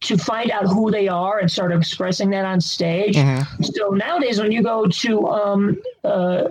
to 0.00 0.18
find 0.18 0.50
out 0.50 0.66
who 0.66 0.90
they 0.90 1.08
are 1.08 1.38
and 1.38 1.50
start 1.50 1.72
expressing 1.72 2.30
that 2.30 2.44
on 2.44 2.60
stage. 2.60 3.14
Mm-hmm. 3.14 3.62
So 3.62 3.90
nowadays, 3.90 4.40
when 4.40 4.50
you 4.50 4.62
go 4.62 4.86
to 4.86 5.28
um, 5.28 5.80
uh, 6.02 6.48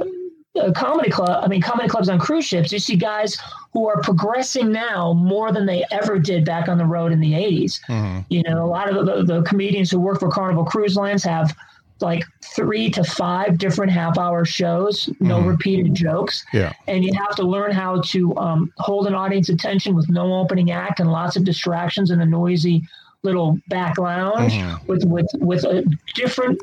a 0.56 0.72
comedy 0.72 1.10
club, 1.10 1.44
I 1.44 1.48
mean, 1.48 1.62
comedy 1.62 1.90
clubs 1.90 2.10
on 2.10 2.20
cruise 2.20 2.46
ships, 2.46 2.72
you 2.72 2.80
see 2.80 2.96
guys 2.96 3.38
who 3.74 3.88
are 3.88 4.02
progressing 4.02 4.72
now 4.72 5.14
more 5.14 5.52
than 5.52 5.66
they 5.66 5.86
ever 5.92 6.20
did 6.20 6.46
back 6.46 6.68
on 6.68 6.78
the 6.78 6.86
road 6.86 7.12
in 7.12 7.20
the 7.20 7.34
80s. 7.34 7.80
Mm-hmm. 7.90 8.20
You 8.30 8.44
know, 8.44 8.64
a 8.64 8.68
lot 8.68 8.90
of 8.90 9.06
the, 9.06 9.24
the 9.24 9.42
comedians 9.44 9.92
who 9.92 10.00
work 10.00 10.20
for 10.20 10.30
Carnival 10.30 10.66
Cruise 10.66 10.96
Lines 10.96 11.24
have 11.24 11.56
like 12.02 12.24
three 12.56 12.90
to 12.92 13.04
five 13.04 13.58
different 13.58 13.92
half 13.92 14.18
hour 14.18 14.46
shows, 14.46 15.10
no 15.20 15.40
mm 15.40 15.48
repeated 15.48 15.94
jokes. 15.94 16.46
Yeah. 16.54 16.74
And 16.88 17.04
you 17.04 17.14
have 17.14 17.36
to 17.36 17.44
learn 17.44 17.72
how 17.72 18.02
to 18.02 18.36
um, 18.38 18.72
hold 18.78 19.08
an 19.08 19.14
audience 19.14 19.50
attention 19.50 19.96
with 19.96 20.10
no 20.10 20.34
opening 20.36 20.72
act 20.72 21.00
and 21.00 21.12
lots 21.12 21.36
of 21.36 21.44
distractions 21.44 22.10
in 22.10 22.22
a 22.22 22.26
noisy 22.26 22.88
little 23.24 23.58
back 23.68 23.98
lounge 23.98 24.54
mm-hmm. 24.54 24.86
with, 24.88 25.04
with, 25.06 25.28
with 25.36 25.64
a 25.66 25.84
different 26.14 26.62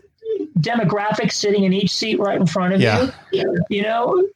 demographic 0.61 1.33
sitting 1.33 1.64
in 1.64 1.72
each 1.72 1.92
seat 1.92 2.18
right 2.18 2.40
in 2.40 2.46
front 2.46 2.74
of 2.74 2.81
yeah. 2.81 3.11
you. 3.33 3.64
You 3.68 3.83
know, 3.83 4.29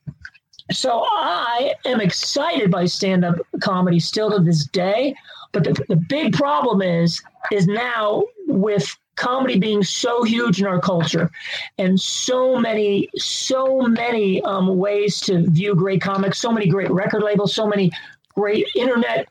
so 0.70 1.04
I 1.06 1.74
am 1.84 2.00
excited 2.00 2.70
by 2.70 2.86
stand 2.86 3.24
up 3.24 3.36
comedy 3.60 4.00
still 4.00 4.30
to 4.30 4.42
this 4.42 4.66
day. 4.66 5.14
But 5.52 5.64
the, 5.64 5.84
the 5.88 5.96
big 5.96 6.32
problem 6.32 6.80
is, 6.82 7.22
is 7.50 7.66
now 7.66 8.24
with 8.46 8.96
comedy 9.22 9.56
being 9.56 9.84
so 9.84 10.24
huge 10.24 10.60
in 10.60 10.66
our 10.66 10.80
culture 10.80 11.30
and 11.78 12.00
so 12.00 12.58
many 12.58 13.08
so 13.16 13.80
many 13.82 14.42
um, 14.42 14.76
ways 14.76 15.20
to 15.20 15.48
view 15.50 15.76
great 15.76 16.02
comics 16.02 16.40
so 16.40 16.50
many 16.50 16.66
great 16.66 16.90
record 16.90 17.22
labels 17.22 17.54
so 17.54 17.66
many 17.66 17.90
great 18.34 18.66
internet 18.74 19.28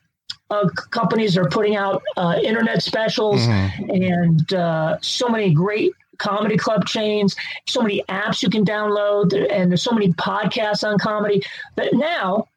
uh, 0.49 0.67
companies 0.91 1.37
are 1.37 1.49
putting 1.49 1.75
out 1.75 2.01
uh, 2.15 2.39
internet 2.41 2.81
specials 2.81 3.41
mm-hmm. 3.41 3.89
and 3.89 4.53
uh, 4.53 4.97
so 5.01 5.27
many 5.27 5.53
great 5.53 5.91
comedy 6.17 6.55
club 6.55 6.85
chains 6.85 7.35
so 7.67 7.81
many 7.81 8.01
apps 8.07 8.41
you 8.41 8.49
can 8.49 8.63
download 8.63 9.33
and 9.51 9.69
there's 9.69 9.81
so 9.81 9.91
many 9.91 10.13
podcasts 10.13 10.87
on 10.87 10.97
comedy 10.99 11.43
But 11.75 11.93
now 11.93 12.47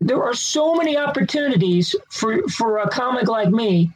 there 0.00 0.22
are 0.22 0.34
so 0.34 0.74
many 0.74 0.96
opportunities 0.96 1.96
for 2.10 2.46
for 2.48 2.78
a 2.78 2.88
comic 2.88 3.28
like 3.28 3.48
me 3.48 3.90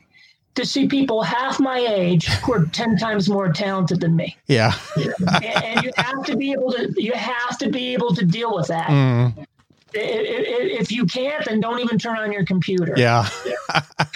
to 0.55 0.67
see 0.67 0.87
people 0.87 1.23
half 1.23 1.61
my 1.61 1.79
age 1.79 2.27
who 2.27 2.53
are 2.53 2.67
10 2.67 2.97
times 2.97 3.29
more 3.29 3.53
talented 3.53 4.01
than 4.01 4.17
me. 4.17 4.37
Yeah. 4.47 4.73
and, 4.97 5.45
and, 5.45 5.85
you 5.85 5.93
have 5.97 6.25
to 6.25 6.37
be 6.37 6.53
able 6.53 6.73
to 6.73 6.93
you 6.97 7.13
have 7.13 7.59
to 7.59 7.71
be 7.71 7.93
able 7.93 8.15
to 8.15 8.25
deal 8.25 8.55
with 8.55 8.69
that. 8.69 8.89
Mm. 8.89 9.47
If, 9.93 10.93
you 10.93 11.05
can't, 11.05 11.45
then 11.45 11.59
don't 11.61 11.81
even 11.81 11.99
turn 11.99 12.17
on 12.17 12.31
your 12.31 12.45
computer. 12.45 12.95
Yeah. 12.97 13.29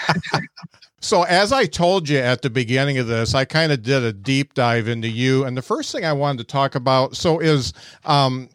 so, 1.00 1.24
as 1.24 1.50
I 1.50 1.66
told 1.66 2.08
you 2.08 2.18
at 2.18 2.42
the 2.42 2.50
beginning 2.50 2.98
of 2.98 3.08
this, 3.08 3.34
I 3.34 3.44
kind 3.44 3.72
of 3.72 3.82
did 3.82 4.04
a 4.04 4.12
deep 4.12 4.54
dive 4.54 4.86
into 4.86 5.08
you. 5.08 5.44
And 5.44 5.56
the 5.56 5.62
first 5.62 5.90
thing 5.90 6.04
I 6.04 6.12
wanted 6.12 6.38
to 6.38 6.44
talk 6.44 6.76
about 6.76 7.16
so 7.16 7.40
is 7.40 7.72
um, 8.04 8.48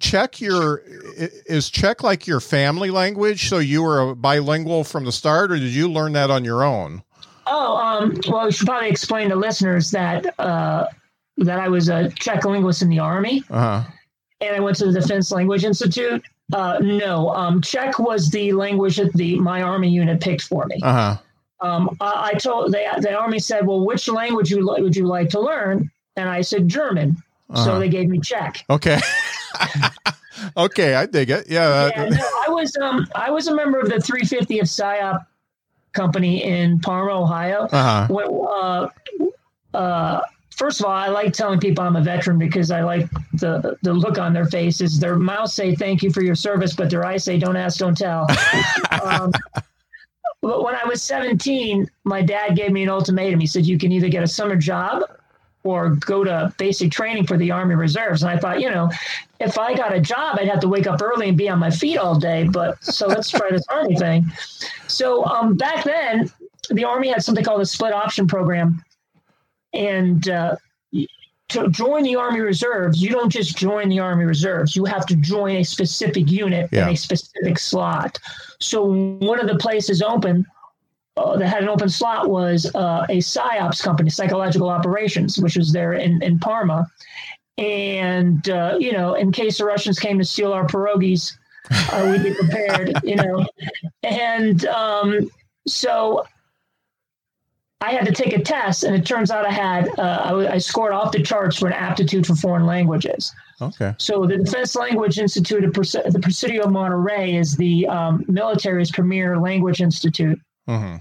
Czech 0.00 0.40
your 0.40 0.82
is 1.16 1.70
Czech 1.70 2.02
like 2.02 2.26
your 2.26 2.40
family 2.40 2.90
language? 2.90 3.48
So 3.48 3.58
you 3.58 3.82
were 3.82 4.10
a 4.10 4.16
bilingual 4.16 4.82
from 4.82 5.04
the 5.04 5.12
start, 5.12 5.52
or 5.52 5.56
did 5.56 5.70
you 5.70 5.88
learn 5.88 6.12
that 6.14 6.30
on 6.30 6.44
your 6.44 6.64
own? 6.64 7.04
Oh, 7.46 7.76
um, 7.76 8.18
well, 8.28 8.46
we 8.46 8.52
should 8.52 8.66
probably 8.66 8.88
explain 8.88 9.28
to 9.30 9.36
listeners 9.36 9.90
that 9.90 10.38
uh, 10.38 10.86
that 11.38 11.58
I 11.58 11.68
was 11.68 11.88
a 11.88 12.10
Czech 12.10 12.44
linguist 12.44 12.82
in 12.82 12.88
the 12.88 12.98
army, 12.98 13.42
uh-huh. 13.50 13.84
and 14.40 14.56
I 14.56 14.60
went 14.60 14.76
to 14.78 14.86
the 14.90 15.00
Defense 15.00 15.30
Language 15.30 15.64
Institute. 15.64 16.24
Uh, 16.52 16.78
no, 16.80 17.30
um, 17.30 17.60
Czech 17.60 17.98
was 17.98 18.30
the 18.30 18.52
language 18.52 18.96
that 18.96 19.12
the 19.14 19.38
my 19.38 19.62
army 19.62 19.88
unit 19.88 20.20
picked 20.20 20.42
for 20.42 20.66
me. 20.66 20.78
Uh-huh. 20.82 21.16
Um, 21.60 21.96
I, 22.00 22.32
I, 22.34 22.38
told 22.38 22.72
the 22.72 22.84
the 23.00 23.14
army 23.14 23.38
said, 23.38 23.66
"Well, 23.66 23.84
which 23.84 24.08
language 24.08 24.50
you 24.50 24.64
li- 24.64 24.82
would 24.82 24.96
you 24.96 25.06
like 25.06 25.30
to 25.30 25.40
learn?" 25.40 25.90
And 26.16 26.28
I 26.28 26.42
said 26.42 26.68
German. 26.68 27.16
Uh-huh. 27.50 27.64
So 27.64 27.78
they 27.78 27.88
gave 27.88 28.08
me 28.08 28.20
Czech. 28.20 28.64
Okay. 28.70 29.00
okay, 30.56 30.94
I 30.94 31.06
dig 31.06 31.30
it. 31.30 31.46
Yeah. 31.48 31.90
yeah 31.94 32.08
no, 32.08 32.28
I 32.46 32.50
was 32.50 32.76
um 32.76 33.06
I 33.14 33.30
was 33.30 33.48
a 33.48 33.54
member 33.54 33.80
of 33.80 33.88
the 33.88 33.96
350th 33.96 34.48
PSYOP 34.48 35.24
company 35.94 36.44
in 36.44 36.80
Parma, 36.80 37.22
Ohio. 37.22 37.68
Uh-huh. 37.72 38.14
uh, 38.14 39.76
uh, 39.76 40.20
first 40.50 40.80
of 40.80 40.86
all, 40.86 40.92
I 40.92 41.08
like 41.08 41.32
telling 41.32 41.58
people 41.58 41.84
I'm 41.84 41.96
a 41.96 42.02
veteran 42.02 42.38
because 42.38 42.70
I 42.70 42.82
like 42.82 43.10
the 43.34 43.76
the 43.82 43.92
look 43.92 44.18
on 44.18 44.32
their 44.32 44.46
faces. 44.46 44.98
Their 44.98 45.16
mouths 45.16 45.54
say 45.54 45.74
thank 45.74 46.02
you 46.02 46.10
for 46.10 46.22
your 46.22 46.34
service, 46.34 46.74
but 46.74 46.90
their 46.90 47.04
eyes 47.04 47.24
say 47.24 47.38
don't 47.38 47.56
ask, 47.56 47.78
don't 47.78 47.96
tell. 47.96 48.26
um, 49.02 49.32
but 50.42 50.62
when 50.62 50.74
I 50.74 50.84
was 50.86 51.02
17, 51.02 51.88
my 52.04 52.20
dad 52.20 52.54
gave 52.54 52.70
me 52.70 52.82
an 52.82 52.90
ultimatum. 52.90 53.40
He 53.40 53.46
said, 53.46 53.64
"You 53.64 53.78
can 53.78 53.92
either 53.92 54.08
get 54.08 54.22
a 54.22 54.28
summer 54.28 54.56
job 54.56 55.02
or 55.64 55.96
go 55.96 56.22
to 56.22 56.52
basic 56.58 56.92
training 56.92 57.26
for 57.26 57.36
the 57.38 57.50
Army 57.50 57.74
Reserves. 57.74 58.22
And 58.22 58.30
I 58.30 58.38
thought, 58.38 58.60
you 58.60 58.70
know, 58.70 58.90
if 59.40 59.58
I 59.58 59.74
got 59.74 59.94
a 59.94 60.00
job, 60.00 60.36
I'd 60.38 60.48
have 60.48 60.60
to 60.60 60.68
wake 60.68 60.86
up 60.86 61.00
early 61.00 61.28
and 61.28 61.38
be 61.38 61.48
on 61.48 61.58
my 61.58 61.70
feet 61.70 61.96
all 61.96 62.18
day. 62.18 62.46
But 62.46 62.82
so 62.84 63.06
let's 63.06 63.30
try 63.30 63.50
this 63.50 63.64
Army 63.68 63.96
thing. 63.96 64.30
So 64.86 65.24
um, 65.24 65.56
back 65.56 65.84
then, 65.84 66.30
the 66.70 66.84
Army 66.84 67.08
had 67.08 67.22
something 67.24 67.44
called 67.44 67.62
a 67.62 67.66
split 67.66 67.94
option 67.94 68.26
program. 68.26 68.84
And 69.72 70.28
uh, 70.28 70.56
to 71.48 71.68
join 71.70 72.02
the 72.02 72.16
Army 72.16 72.40
Reserves, 72.40 73.02
you 73.02 73.10
don't 73.10 73.30
just 73.30 73.56
join 73.56 73.88
the 73.88 74.00
Army 74.00 74.24
Reserves. 74.24 74.76
You 74.76 74.84
have 74.84 75.06
to 75.06 75.16
join 75.16 75.56
a 75.56 75.64
specific 75.64 76.30
unit 76.30 76.68
yeah. 76.72 76.86
in 76.86 76.94
a 76.94 76.96
specific 76.96 77.58
slot. 77.58 78.18
So 78.60 78.84
one 78.84 79.40
of 79.40 79.46
the 79.46 79.56
places 79.56 80.02
open 80.02 80.46
uh, 81.16 81.36
that 81.36 81.46
had 81.46 81.62
an 81.62 81.68
open 81.68 81.88
slot 81.88 82.28
was 82.28 82.66
uh, 82.74 83.06
a 83.08 83.18
psyops 83.18 83.82
company, 83.82 84.10
psychological 84.10 84.68
operations, 84.68 85.38
which 85.38 85.56
was 85.56 85.72
there 85.72 85.92
in, 85.92 86.22
in 86.22 86.38
Parma. 86.38 86.86
And, 87.56 88.48
uh, 88.48 88.76
you 88.80 88.92
know, 88.92 89.14
in 89.14 89.30
case 89.30 89.58
the 89.58 89.64
Russians 89.64 89.98
came 89.98 90.18
to 90.18 90.24
steal 90.24 90.52
our 90.52 90.66
pierogies, 90.66 91.32
uh, 91.70 92.08
we'd 92.10 92.24
be 92.24 92.34
prepared, 92.34 92.92
you 93.04 93.16
know. 93.16 93.46
And 94.02 94.66
um, 94.66 95.30
so 95.68 96.26
I 97.80 97.92
had 97.92 98.06
to 98.06 98.12
take 98.12 98.32
a 98.32 98.42
test, 98.42 98.82
and 98.82 98.96
it 98.96 99.06
turns 99.06 99.30
out 99.30 99.46
I 99.46 99.52
had, 99.52 99.88
uh, 99.98 100.20
I, 100.24 100.54
I 100.54 100.58
scored 100.58 100.92
off 100.92 101.12
the 101.12 101.22
charts 101.22 101.58
for 101.58 101.68
an 101.68 101.74
aptitude 101.74 102.26
for 102.26 102.34
foreign 102.34 102.66
languages. 102.66 103.32
Okay. 103.60 103.94
So 103.98 104.26
the 104.26 104.38
Defense 104.38 104.74
Language 104.74 105.18
Institute 105.18 105.62
of 105.62 105.72
the 105.72 106.20
Presidio 106.20 106.68
Monterey 106.68 107.36
is 107.36 107.56
the 107.56 107.86
um, 107.86 108.24
military's 108.26 108.90
premier 108.90 109.38
language 109.38 109.80
institute. 109.80 110.40
Mm-hmm. 110.68 110.96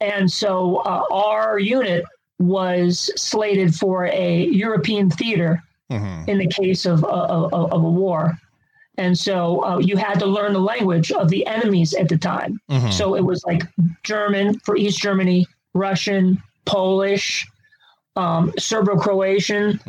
And 0.00 0.30
so 0.30 0.76
uh, 0.78 1.04
our 1.10 1.58
unit 1.58 2.04
was 2.38 3.10
slated 3.16 3.74
for 3.74 4.06
a 4.06 4.46
European 4.46 5.10
theater 5.10 5.62
mm-hmm. 5.90 6.28
in 6.28 6.38
the 6.38 6.46
case 6.46 6.86
of, 6.86 7.04
of, 7.04 7.52
of, 7.52 7.72
a 7.72 7.78
war. 7.78 8.38
And 8.96 9.16
so 9.16 9.62
uh, 9.64 9.78
you 9.78 9.96
had 9.96 10.18
to 10.20 10.26
learn 10.26 10.54
the 10.54 10.60
language 10.60 11.12
of 11.12 11.28
the 11.28 11.46
enemies 11.46 11.94
at 11.94 12.08
the 12.08 12.16
time. 12.16 12.60
Mm-hmm. 12.70 12.90
So 12.90 13.14
it 13.14 13.24
was 13.24 13.44
like 13.44 13.62
German 14.02 14.58
for 14.60 14.76
East 14.76 15.00
Germany, 15.00 15.46
Russian, 15.74 16.42
Polish, 16.64 17.46
um, 18.16 18.52
Serbo 18.58 18.96
Croatian. 18.96 19.80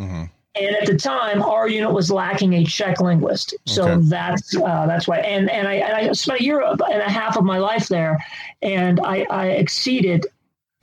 And 0.53 0.75
at 0.75 0.85
the 0.85 0.97
time, 0.97 1.41
our 1.41 1.69
unit 1.69 1.93
was 1.93 2.11
lacking 2.11 2.53
a 2.55 2.65
Czech 2.65 2.99
linguist, 2.99 3.53
so 3.65 3.87
okay. 3.87 4.01
that's 4.03 4.53
uh, 4.57 4.85
that's 4.85 5.07
why. 5.07 5.19
And 5.19 5.49
and 5.49 5.65
I, 5.65 5.75
and 5.75 5.93
I 5.93 6.11
spent 6.11 6.41
a 6.41 6.43
year 6.43 6.61
and 6.61 6.81
a 6.81 7.09
half 7.09 7.37
of 7.37 7.45
my 7.45 7.57
life 7.57 7.87
there, 7.87 8.19
and 8.61 8.99
I, 8.99 9.25
I 9.29 9.47
exceeded 9.51 10.25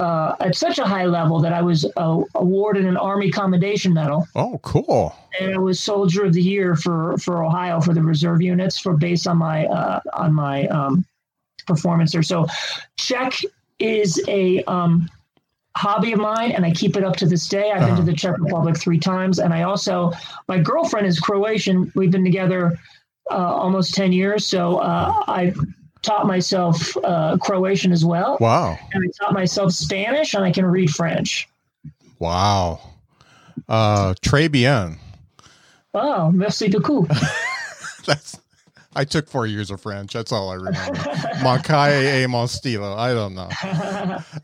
uh, 0.00 0.36
at 0.40 0.54
such 0.54 0.78
a 0.78 0.84
high 0.84 1.04
level 1.04 1.40
that 1.40 1.52
I 1.52 1.60
was 1.60 1.84
uh, 1.96 2.22
awarded 2.34 2.86
an 2.86 2.96
Army 2.96 3.30
Commendation 3.30 3.92
Medal. 3.92 4.26
Oh, 4.34 4.58
cool! 4.62 5.14
And 5.38 5.54
I 5.54 5.58
was 5.58 5.80
Soldier 5.80 6.24
of 6.24 6.32
the 6.32 6.42
Year 6.42 6.74
for 6.74 7.18
for 7.18 7.44
Ohio 7.44 7.80
for 7.82 7.92
the 7.92 8.02
reserve 8.02 8.40
units 8.40 8.78
for 8.78 8.96
based 8.96 9.26
on 9.26 9.36
my 9.36 9.66
uh, 9.66 10.00
on 10.14 10.32
my 10.32 10.66
um, 10.68 11.04
performance 11.66 12.12
there. 12.12 12.22
So, 12.22 12.46
Czech 12.96 13.34
is 13.78 14.22
a 14.28 14.62
um, 14.64 15.10
hobby 15.78 16.12
of 16.12 16.18
mine, 16.18 16.50
and 16.50 16.66
I 16.66 16.72
keep 16.72 16.96
it 16.96 17.04
up 17.04 17.14
to 17.16 17.26
this 17.26 17.46
day. 17.48 17.70
I've 17.70 17.82
uh-huh. 17.82 17.86
been 17.86 17.94
to 17.96 18.02
uh-huh. 18.02 18.10
the 18.10 18.12
Czech 18.12 18.38
Republic 18.38 18.76
three 18.76 18.98
times, 18.98 19.38
and 19.38 19.54
I 19.54 19.62
also 19.62 20.12
my 20.48 20.58
girlfriend 20.58 21.06
is 21.06 21.20
Croatian. 21.20 21.92
We've 21.94 22.10
been 22.10 22.24
together 22.24 22.76
uh, 23.30 23.54
almost 23.62 23.94
ten 23.94 24.12
years, 24.12 24.44
so 24.44 24.78
uh, 24.78 25.22
I 25.28 25.54
taught 26.02 26.26
myself 26.26 26.96
uh, 27.04 27.38
Croatian 27.40 27.92
as 27.92 28.04
well. 28.04 28.38
Wow! 28.40 28.76
And 28.92 29.04
I 29.04 29.24
taught 29.24 29.34
myself 29.34 29.72
Spanish, 29.72 30.34
and 30.34 30.44
I 30.44 30.50
can 30.50 30.66
read 30.66 30.90
French. 30.90 31.48
Wow! 32.18 32.80
Uh, 33.68 34.14
très 34.14 34.50
bien. 34.50 34.98
Oh, 35.94 36.32
merci 36.32 36.68
beaucoup. 36.68 37.08
That's 38.06 38.40
I 38.94 39.04
took 39.04 39.28
four 39.28 39.46
years 39.46 39.70
of 39.70 39.80
French. 39.80 40.12
That's 40.14 40.32
all 40.32 40.50
I 40.50 40.54
remember. 40.54 40.98
Mancae 41.42 42.22
e 42.22 42.26
mon. 42.26 42.48
I 42.98 43.14
don't 43.14 43.34
know. 43.34 43.48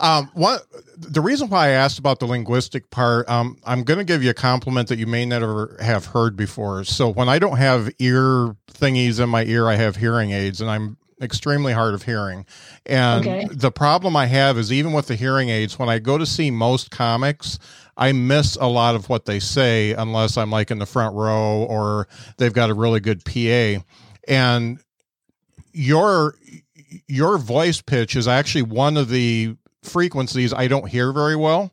Um, 0.01 0.31
what 0.35 0.67
the 0.97 1.21
reason 1.21 1.49
why 1.49 1.67
I 1.67 1.71
asked 1.71 1.99
about 1.99 2.21
the 2.21 2.27
linguistic 2.27 2.91
part, 2.91 3.29
um, 3.29 3.57
I'm 3.65 3.85
going 3.85 3.99
to 3.99 4.05
give 4.05 4.23
you 4.23 4.31
a 4.31 4.35
compliment 4.35 4.89
that 4.89 4.99
you 4.99 5.07
may 5.07 5.25
never 5.25 5.77
have 5.81 6.07
heard 6.07 6.37
before. 6.37 6.85
So 6.85 7.09
when 7.09 7.29
I 7.29 7.39
don't 7.39 7.57
have 7.57 7.91
ear 7.99 8.55
thingies 8.71 9.21
in 9.21 9.29
my 9.29 9.45
ear, 9.45 9.69
I 9.69 9.77
have 9.77 9.97
hearing 9.97 10.33
aids, 10.33 10.61
and 10.61 10.71
I'm 10.71 10.97
extremely 11.21 11.73
hard 11.73 11.95
of 11.95 12.03
hearing. 12.03 12.45
And 12.87 13.27
okay. 13.27 13.49
the 13.51 13.71
problem 13.71 14.17
I 14.17 14.27
have 14.27 14.59
is 14.59 14.73
even 14.73 14.93
with 14.93 15.07
the 15.07 15.17
hearing 15.17 15.49
aids, 15.49 15.79
when 15.79 15.89
I 15.89 15.99
go 15.99 16.19
to 16.19 16.27
see 16.27 16.51
most 16.51 16.91
comics, 16.91 17.59
I 17.97 18.13
miss 18.13 18.57
a 18.57 18.67
lot 18.67 18.95
of 18.95 19.09
what 19.09 19.25
they 19.25 19.39
say 19.39 19.93
unless 19.93 20.37
I'm 20.37 20.51
like 20.51 20.71
in 20.71 20.79
the 20.79 20.87
front 20.87 21.15
row 21.15 21.65
or 21.65 22.09
they've 22.37 22.53
got 22.53 22.71
a 22.71 22.75
really 22.75 23.01
good 23.01 23.25
PA 23.25 23.85
and 24.29 24.79
your 25.73 26.35
your 27.09 27.39
voice 27.39 27.81
pitch 27.81 28.17
is 28.17 28.29
actually 28.29 28.63
one 28.63 28.97
of 28.97 29.09
the 29.09 29.57
frequencies 29.83 30.53
I 30.53 30.69
don't 30.69 30.89
hear 30.89 31.13
very 31.13 31.37
well. 31.37 31.73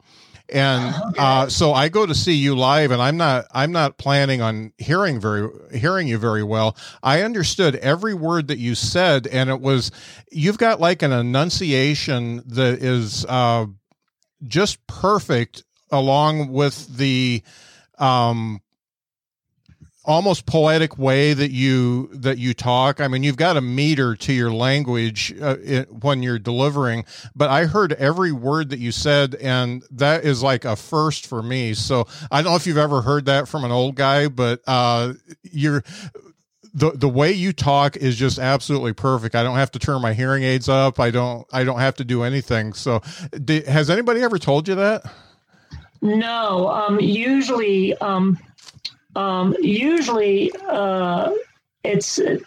And 0.49 0.93
uh, 1.18 1.47
so 1.47 1.72
I 1.72 1.88
go 1.88 2.06
to 2.06 2.14
see 2.14 2.34
you 2.34 2.56
live, 2.56 2.91
and 2.91 3.02
I'm 3.02 3.16
not 3.16 3.45
I'm 3.52 3.72
not 3.72 3.97
planning 3.97 4.41
on 4.41 4.74
hearing 4.78 5.20
very 5.20 5.47
hearing 5.72 6.10
you 6.10 6.18
very 6.18 6.43
well. 6.43 6.76
I 7.02 7.22
understood 7.22 7.78
every 7.78 8.14
word 8.14 8.49
that 8.49 8.58
you 8.58 8.76
said, 8.76 9.28
and 9.28 9.49
it 9.49 9.62
was 9.62 9.91
you've 10.30 10.58
got 10.58 10.82
like 10.82 11.04
an 11.04 11.14
enunciation 11.14 12.43
that 12.47 12.84
is 12.84 13.26
uh, 13.30 13.68
just 14.45 14.86
perfect, 14.88 15.64
along 15.89 16.52
with 16.52 16.97
the 16.97 17.43
um, 17.97 18.62
almost 20.04 20.47
poetic 20.47 20.97
way 20.97 21.34
that 21.34 21.52
you 21.52 22.08
that 22.14 22.39
you 22.39 22.56
talk 22.56 22.99
i 22.99 23.08
mean 23.08 23.22
you've 23.22 23.38
got 23.38 23.56
a 23.56 23.62
meter 23.62 24.16
to 24.16 24.34
your 24.34 24.52
language 24.52 25.32
uh, 25.39 25.58
it, 25.64 25.91
when 25.93 26.24
you're 26.24 26.39
delivering 26.39 27.06
but 27.36 27.52
i 27.52 27.66
heard 27.66 27.93
every 27.93 28.32
word 28.32 28.70
that 28.70 28.80
you 28.80 28.91
said 28.91 29.36
and 29.36 29.84
that 29.91 30.26
is 30.26 30.41
like 30.41 30.66
a 30.66 30.76
first 30.76 31.28
for 31.28 31.43
me 31.43 31.76
so 31.76 32.08
i 32.32 32.41
don't 32.41 32.52
know 32.52 32.56
if 32.56 32.66
you've 32.66 32.78
ever 32.78 33.02
heard 33.02 33.26
that 33.26 33.47
from 33.47 33.64
an 33.64 33.72
old 33.72 33.93
guy 33.93 34.28
but 34.28 34.60
uh 34.66 35.14
you're 35.43 35.84
the 36.74 36.91
the 36.91 37.10
way 37.10 37.32
you 37.32 37.54
talk 37.54 37.97
is 37.97 38.16
just 38.16 38.39
absolutely 38.39 38.93
perfect. 38.93 39.36
I 39.36 39.43
don't 39.43 39.58
have 39.58 39.72
to 39.72 39.80
turn 39.80 40.02
my 40.02 40.14
hearing 40.14 40.43
aids 40.43 40.70
up. 40.70 40.99
I 40.99 41.12
don't 41.12 41.45
I 41.52 41.64
don't 41.64 41.80
have 41.80 41.95
to 41.95 42.06
do 42.06 42.24
anything. 42.24 42.74
So, 42.74 43.02
has 43.68 43.89
anybody 43.89 44.22
ever 44.22 44.38
told 44.38 44.68
you 44.68 44.76
that? 44.76 45.04
No. 46.02 46.70
Um, 46.70 46.99
usually, 46.99 47.95
um, 47.97 48.39
um, 49.16 49.55
usually, 49.62 50.51
uh, 50.68 51.32
it's 51.84 52.20
uh, 52.20 52.38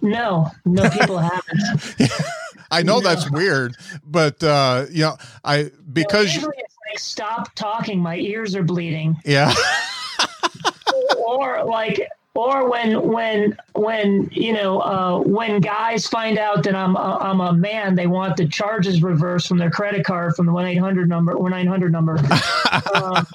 no, 0.00 0.50
no 0.64 0.88
people 0.90 1.18
haven't. 1.18 2.12
I 2.70 2.82
know 2.82 2.98
no. 2.98 3.00
that's 3.00 3.30
weird, 3.30 3.76
but 4.04 4.42
uh, 4.42 4.86
you 4.90 5.02
know, 5.02 5.16
I 5.44 5.70
because 5.92 6.34
usually 6.34 6.56
it's 6.58 6.76
like 6.90 6.98
stop 6.98 7.54
talking, 7.54 8.00
my 8.00 8.16
ears 8.16 8.54
are 8.54 8.62
bleeding. 8.62 9.16
Yeah. 9.24 9.54
or 11.16 11.64
like 11.64 12.08
or 12.38 12.70
when 12.70 13.02
when 13.02 13.56
when 13.74 14.28
you 14.30 14.52
know 14.52 14.80
uh, 14.80 15.18
when 15.18 15.60
guys 15.60 16.06
find 16.06 16.38
out 16.38 16.62
that 16.64 16.74
I'm 16.74 16.96
uh, 16.96 17.16
I'm 17.18 17.40
a 17.40 17.52
man, 17.52 17.96
they 17.96 18.06
want 18.06 18.36
the 18.36 18.46
charges 18.46 19.02
reversed 19.02 19.48
from 19.48 19.58
their 19.58 19.70
credit 19.70 20.04
card 20.04 20.36
from 20.36 20.46
the 20.46 20.52
one 20.52 20.64
eight 20.64 20.78
hundred 20.78 21.08
number 21.08 21.36
one 21.36 21.50
nine 21.50 21.66
hundred 21.66 21.90
number. 21.90 22.16
um, 22.94 23.26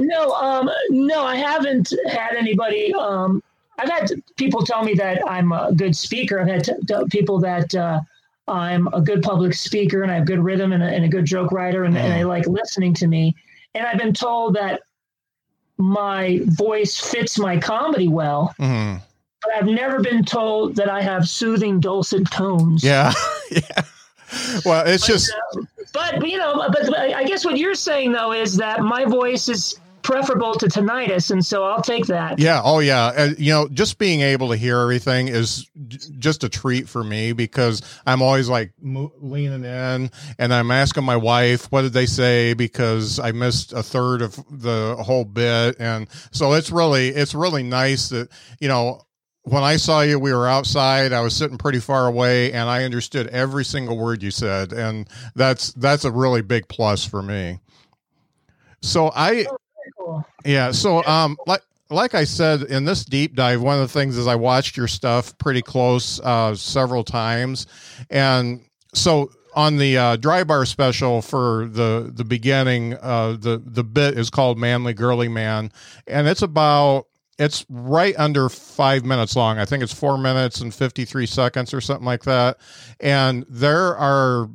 no, 0.00 0.32
um, 0.32 0.70
no, 0.90 1.24
I 1.24 1.36
haven't 1.36 1.92
had 2.08 2.34
anybody. 2.34 2.92
Um, 2.94 3.42
I've 3.78 3.88
had 3.88 4.10
people 4.36 4.64
tell 4.64 4.84
me 4.84 4.94
that 4.94 5.22
I'm 5.28 5.52
a 5.52 5.72
good 5.72 5.96
speaker. 5.96 6.40
I've 6.40 6.48
had 6.48 6.64
t- 6.64 6.72
t- 6.86 7.04
people 7.10 7.38
that 7.40 7.74
uh, 7.74 8.00
I'm 8.46 8.88
a 8.88 9.00
good 9.00 9.22
public 9.22 9.54
speaker 9.54 10.02
and 10.02 10.10
I 10.10 10.16
have 10.16 10.26
good 10.26 10.40
rhythm 10.40 10.72
and 10.72 10.82
a, 10.82 10.86
and 10.86 11.04
a 11.04 11.08
good 11.08 11.24
joke 11.24 11.52
writer 11.52 11.84
and, 11.84 11.94
mm. 11.94 12.00
and, 12.00 12.12
they 12.12 12.24
like 12.24 12.46
listening 12.46 12.94
to 12.94 13.06
me. 13.06 13.34
And 13.74 13.86
I've 13.86 13.98
been 13.98 14.12
told 14.12 14.54
that 14.54 14.82
my 15.78 16.40
voice 16.44 17.00
fits 17.00 17.38
my 17.38 17.58
comedy 17.58 18.08
well. 18.08 18.54
Mm. 18.58 19.00
But 19.42 19.52
I've 19.54 19.66
never 19.66 20.00
been 20.00 20.24
told 20.24 20.76
that 20.76 20.90
I 20.90 21.00
have 21.00 21.26
soothing, 21.26 21.80
dulcet 21.80 22.30
tones. 22.30 22.84
Yeah. 22.84 23.12
yeah. 23.50 23.82
Well, 24.64 24.86
it's 24.86 25.06
but, 25.06 25.12
just. 25.12 25.32
Uh, 25.56 25.62
but 25.92 26.28
you 26.28 26.36
know, 26.36 26.68
but 26.68 26.96
I 26.98 27.24
guess 27.24 27.44
what 27.44 27.56
you're 27.56 27.74
saying 27.74 28.12
though 28.12 28.32
is 28.32 28.56
that 28.58 28.80
my 28.80 29.04
voice 29.04 29.48
is 29.48 29.79
preferable 30.02 30.54
to 30.54 30.66
tinnitus, 30.66 31.30
and 31.30 31.44
so 31.44 31.64
I'll 31.64 31.82
take 31.82 32.06
that. 32.06 32.38
Yeah. 32.38 32.60
Oh, 32.62 32.78
yeah. 32.78 33.06
Uh, 33.06 33.28
you 33.38 33.52
know, 33.52 33.68
just 33.68 33.98
being 33.98 34.20
able 34.20 34.48
to 34.50 34.56
hear 34.56 34.78
everything 34.78 35.28
is 35.28 35.68
just 36.18 36.44
a 36.44 36.48
treat 36.48 36.88
for 36.88 37.02
me 37.04 37.32
because 37.32 37.82
I'm 38.06 38.22
always 38.22 38.48
like 38.48 38.72
mo- 38.80 39.12
leaning 39.18 39.64
in, 39.64 40.10
and 40.38 40.54
I'm 40.54 40.70
asking 40.70 41.04
my 41.04 41.16
wife, 41.16 41.66
"What 41.70 41.82
did 41.82 41.92
they 41.92 42.06
say?" 42.06 42.54
Because 42.54 43.18
I 43.18 43.32
missed 43.32 43.72
a 43.72 43.82
third 43.82 44.22
of 44.22 44.36
the 44.50 44.96
whole 44.98 45.24
bit, 45.24 45.76
and 45.78 46.08
so 46.30 46.52
it's 46.54 46.70
really 46.70 47.08
it's 47.08 47.34
really 47.34 47.62
nice 47.62 48.08
that 48.10 48.28
you 48.60 48.68
know 48.68 49.02
when 49.44 49.62
I 49.62 49.76
saw 49.76 50.02
you, 50.02 50.18
we 50.18 50.32
were 50.32 50.46
outside. 50.46 51.12
I 51.12 51.20
was 51.20 51.34
sitting 51.34 51.58
pretty 51.58 51.80
far 51.80 52.06
away, 52.06 52.52
and 52.52 52.68
I 52.68 52.84
understood 52.84 53.26
every 53.28 53.64
single 53.64 53.98
word 53.98 54.22
you 54.22 54.30
said, 54.30 54.72
and 54.72 55.08
that's 55.34 55.72
that's 55.72 56.04
a 56.04 56.10
really 56.10 56.42
big 56.42 56.68
plus 56.68 57.04
for 57.04 57.22
me. 57.22 57.58
So 58.82 59.10
I 59.14 59.46
cool. 59.96 60.24
Yeah. 60.44 60.72
So, 60.72 61.04
um, 61.04 61.36
like 61.46 61.62
like 61.90 62.14
I 62.14 62.24
said 62.24 62.62
in 62.62 62.84
this 62.84 63.04
deep 63.04 63.34
dive, 63.34 63.60
one 63.60 63.74
of 63.74 63.82
the 63.82 63.92
things 63.92 64.16
is 64.16 64.26
I 64.26 64.36
watched 64.36 64.76
your 64.76 64.88
stuff 64.88 65.36
pretty 65.38 65.62
close 65.62 66.20
uh, 66.20 66.54
several 66.54 67.04
times, 67.04 67.66
and 68.10 68.64
so 68.94 69.30
on 69.54 69.76
the 69.76 69.98
uh, 69.98 70.16
dry 70.16 70.44
bar 70.44 70.64
special 70.64 71.22
for 71.22 71.66
the 71.66 72.10
the 72.14 72.24
beginning, 72.24 72.94
uh, 72.94 73.36
the 73.38 73.62
the 73.64 73.84
bit 73.84 74.16
is 74.16 74.30
called 74.30 74.58
"Manly 74.58 74.94
Girly 74.94 75.28
Man," 75.28 75.72
and 76.06 76.28
it's 76.28 76.42
about 76.42 77.06
it's 77.40 77.64
right 77.70 78.14
under 78.18 78.50
five 78.50 79.04
minutes 79.04 79.34
long. 79.34 79.58
I 79.58 79.64
think 79.64 79.82
it's 79.82 79.94
four 79.94 80.18
minutes 80.18 80.60
and 80.60 80.74
53 80.74 81.24
seconds 81.24 81.72
or 81.72 81.80
something 81.80 82.04
like 82.04 82.24
that. 82.24 82.58
And 83.00 83.46
there 83.48 83.96
are 83.96 84.50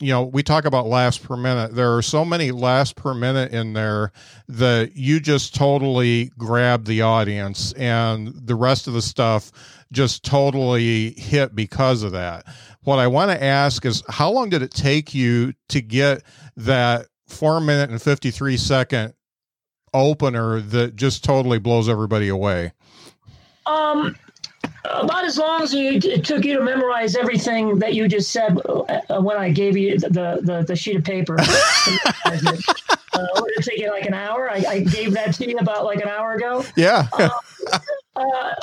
you 0.00 0.12
know, 0.12 0.22
we 0.22 0.42
talk 0.42 0.64
about 0.64 0.86
laughs 0.86 1.18
per 1.18 1.36
minute. 1.36 1.74
There 1.74 1.96
are 1.96 2.02
so 2.02 2.24
many 2.24 2.52
laughs 2.52 2.92
per 2.92 3.14
minute 3.14 3.52
in 3.52 3.72
there 3.72 4.12
that 4.48 4.96
you 4.96 5.18
just 5.18 5.54
totally 5.54 6.30
grab 6.38 6.84
the 6.84 7.02
audience, 7.02 7.72
and 7.72 8.32
the 8.34 8.54
rest 8.54 8.86
of 8.86 8.94
the 8.94 9.02
stuff 9.02 9.50
just 9.90 10.24
totally 10.24 11.10
hit 11.12 11.54
because 11.54 12.02
of 12.02 12.12
that. 12.12 12.46
What 12.84 12.98
I 12.98 13.08
want 13.08 13.32
to 13.32 13.42
ask 13.42 13.84
is 13.84 14.02
how 14.08 14.30
long 14.30 14.50
did 14.50 14.62
it 14.62 14.70
take 14.70 15.14
you 15.14 15.54
to 15.70 15.80
get 15.80 16.22
that 16.56 17.06
four 17.26 17.60
minute 17.60 17.90
and 17.90 18.00
53 18.00 18.56
second 18.56 19.14
opener 19.92 20.60
that 20.60 20.94
just 20.94 21.24
totally 21.24 21.58
blows 21.58 21.88
everybody 21.88 22.28
away? 22.28 22.72
Um, 23.66 24.16
about 24.84 25.24
as 25.24 25.38
long 25.38 25.62
as 25.62 25.74
you, 25.74 25.92
it 25.92 26.24
took 26.24 26.44
you 26.44 26.56
to 26.56 26.62
memorize 26.62 27.16
everything 27.16 27.78
that 27.78 27.94
you 27.94 28.08
just 28.08 28.30
said 28.30 28.58
uh, 28.66 29.20
when 29.20 29.36
I 29.36 29.50
gave 29.50 29.76
you 29.76 29.98
the, 29.98 30.40
the, 30.42 30.64
the 30.66 30.76
sheet 30.76 30.96
of 30.96 31.04
paper. 31.04 31.36
uh, 31.40 31.46
would 33.36 33.52
it 33.52 33.64
take 33.64 33.78
you 33.78 33.90
like 33.90 34.06
an 34.06 34.14
hour? 34.14 34.50
I, 34.50 34.64
I, 34.68 34.80
gave 34.80 35.12
that 35.12 35.34
to 35.34 35.48
you 35.48 35.58
about 35.58 35.84
like 35.84 36.00
an 36.00 36.08
hour 36.08 36.34
ago. 36.34 36.64
Yeah. 36.76 37.06
Uh, 37.12 37.28
uh, 38.16 38.54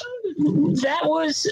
that 0.82 1.02
was 1.04 1.52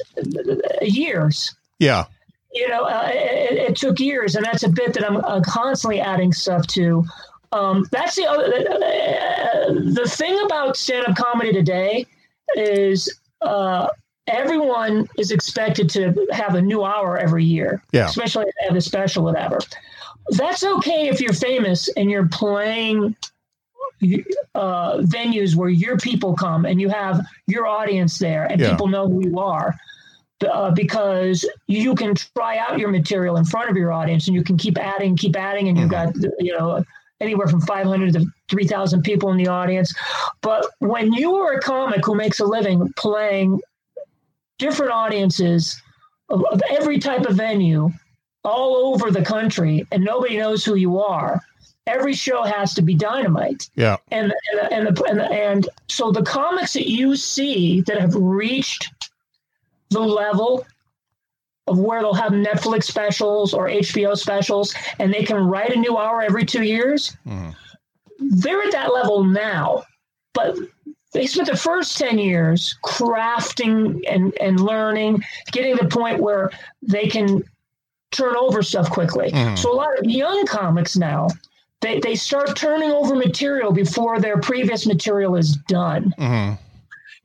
years. 0.81 1.55
Yeah. 1.79 2.05
You 2.53 2.69
know, 2.69 2.83
uh, 2.83 3.09
it, 3.11 3.57
it, 3.57 3.75
took 3.75 3.99
years, 3.99 4.35
and 4.35 4.45
that's 4.45 4.63
a 4.63 4.69
bit 4.69 4.93
that 4.93 5.09
I'm 5.09 5.17
uh, 5.17 5.41
constantly 5.41 5.99
adding 5.99 6.31
stuff 6.31 6.67
to. 6.67 7.03
Um, 7.51 7.85
that's 7.91 8.15
the 8.15 8.25
uh, 8.25 9.73
the 9.93 10.07
thing 10.07 10.39
about 10.45 10.77
stand 10.77 11.07
up 11.07 11.15
comedy 11.15 11.51
today 11.51 12.05
is 12.55 13.11
uh, 13.41 13.87
everyone 14.27 15.07
is 15.17 15.31
expected 15.31 15.89
to 15.91 16.27
have 16.31 16.55
a 16.55 16.61
new 16.61 16.83
hour 16.83 17.17
every 17.17 17.43
year, 17.43 17.81
yeah. 17.91 18.05
especially 18.05 18.45
if 18.45 18.55
they 18.59 18.67
have 18.67 18.75
a 18.75 18.81
special, 18.81 19.23
whatever. 19.23 19.59
That's 20.29 20.63
okay 20.63 21.09
if 21.09 21.19
you're 21.19 21.33
famous 21.33 21.89
and 21.97 22.09
you're 22.09 22.27
playing 22.27 23.15
uh, 24.55 24.97
venues 24.99 25.55
where 25.55 25.69
your 25.69 25.97
people 25.97 26.33
come 26.35 26.65
and 26.65 26.79
you 26.79 26.89
have 26.89 27.25
your 27.47 27.67
audience 27.67 28.19
there 28.19 28.45
and 28.45 28.59
yeah. 28.59 28.71
people 28.71 28.87
know 28.87 29.07
who 29.07 29.27
you 29.27 29.39
are. 29.39 29.75
Uh, 30.51 30.71
because 30.71 31.49
you 31.67 31.95
can 31.95 32.13
try 32.35 32.57
out 32.57 32.77
your 32.77 32.89
material 32.89 33.37
in 33.37 33.45
front 33.45 33.69
of 33.69 33.77
your 33.77 33.93
audience 33.93 34.27
and 34.27 34.35
you 34.35 34.43
can 34.43 34.57
keep 34.57 34.77
adding, 34.77 35.15
keep 35.15 35.37
adding, 35.37 35.69
and 35.69 35.77
you've 35.77 35.89
mm-hmm. 35.89 36.19
got 36.19 36.35
you 36.37 36.51
know 36.51 36.83
anywhere 37.21 37.47
from 37.47 37.61
500 37.61 38.11
to 38.13 38.25
3,000 38.49 39.03
people 39.03 39.31
in 39.31 39.37
the 39.37 39.47
audience. 39.47 39.95
But 40.41 40.67
when 40.79 41.13
you 41.13 41.35
are 41.35 41.53
a 41.53 41.61
comic 41.61 42.05
who 42.05 42.15
makes 42.15 42.41
a 42.41 42.45
living 42.45 42.91
playing 42.97 43.61
different 44.59 44.91
audiences 44.91 45.81
of, 46.29 46.43
of 46.51 46.61
every 46.69 46.99
type 46.99 47.25
of 47.25 47.35
venue 47.35 47.91
all 48.43 48.93
over 48.93 49.09
the 49.11 49.23
country, 49.23 49.85
and 49.91 50.03
nobody 50.03 50.37
knows 50.37 50.65
who 50.65 50.75
you 50.75 50.99
are, 50.99 51.41
every 51.87 52.13
show 52.13 52.43
has 52.43 52.73
to 52.73 52.81
be 52.81 52.93
dynamite. 52.93 53.69
Yeah. 53.75 53.97
And 54.11 54.33
and 54.51 54.87
and, 54.87 54.99
and, 55.07 55.21
and 55.21 55.69
so 55.87 56.11
the 56.11 56.23
comics 56.23 56.73
that 56.73 56.89
you 56.89 57.15
see 57.15 57.81
that 57.81 57.99
have 57.99 58.15
reached 58.15 58.91
the 59.89 59.99
level 59.99 60.65
of 61.67 61.79
where 61.79 62.01
they'll 62.01 62.13
have 62.13 62.33
Netflix 62.33 62.83
specials 62.83 63.53
or 63.53 63.69
HBO 63.69 64.17
specials 64.17 64.75
and 64.99 65.13
they 65.13 65.23
can 65.23 65.37
write 65.37 65.73
a 65.73 65.79
new 65.79 65.97
hour 65.97 66.21
every 66.21 66.45
2 66.45 66.63
years. 66.63 67.15
Mm. 67.25 67.55
They're 68.19 68.61
at 68.63 68.73
that 68.73 68.93
level 68.93 69.23
now. 69.23 69.83
But 70.33 70.57
they 71.13 71.27
spent 71.27 71.49
the 71.49 71.57
first 71.57 71.97
10 71.97 72.19
years 72.19 72.77
crafting 72.83 74.01
and, 74.07 74.33
and 74.41 74.59
learning, 74.59 75.23
getting 75.51 75.77
to 75.77 75.83
the 75.83 75.89
point 75.89 76.21
where 76.21 76.51
they 76.81 77.07
can 77.07 77.43
turn 78.11 78.35
over 78.35 78.61
stuff 78.61 78.89
quickly. 78.89 79.31
Mm. 79.31 79.57
So 79.57 79.71
a 79.71 79.75
lot 79.75 79.97
of 79.97 80.05
young 80.05 80.45
comics 80.45 80.97
now 80.97 81.27
they, 81.83 81.99
they 81.99 82.15
start 82.15 82.55
turning 82.55 82.91
over 82.91 83.13
material 83.13 83.71
before 83.71 84.19
their 84.19 84.37
previous 84.37 84.87
material 84.87 85.35
is 85.35 85.57
done. 85.67 86.13
Mm-hmm. 86.17 86.55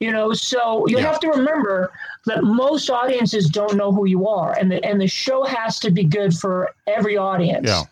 You 0.00 0.12
know, 0.12 0.32
so 0.32 0.86
you 0.88 0.98
yeah. 0.98 1.04
have 1.04 1.20
to 1.20 1.28
remember 1.28 1.92
that 2.26 2.44
most 2.44 2.90
audiences 2.90 3.48
don't 3.48 3.76
know 3.76 3.90
who 3.90 4.04
you 4.04 4.28
are, 4.28 4.56
and 4.56 4.70
the 4.70 4.84
and 4.84 5.00
the 5.00 5.08
show 5.08 5.44
has 5.44 5.80
to 5.80 5.90
be 5.90 6.04
good 6.04 6.32
for 6.34 6.72
every 6.86 7.16
audience. 7.16 7.66
Yeah. 7.66 7.82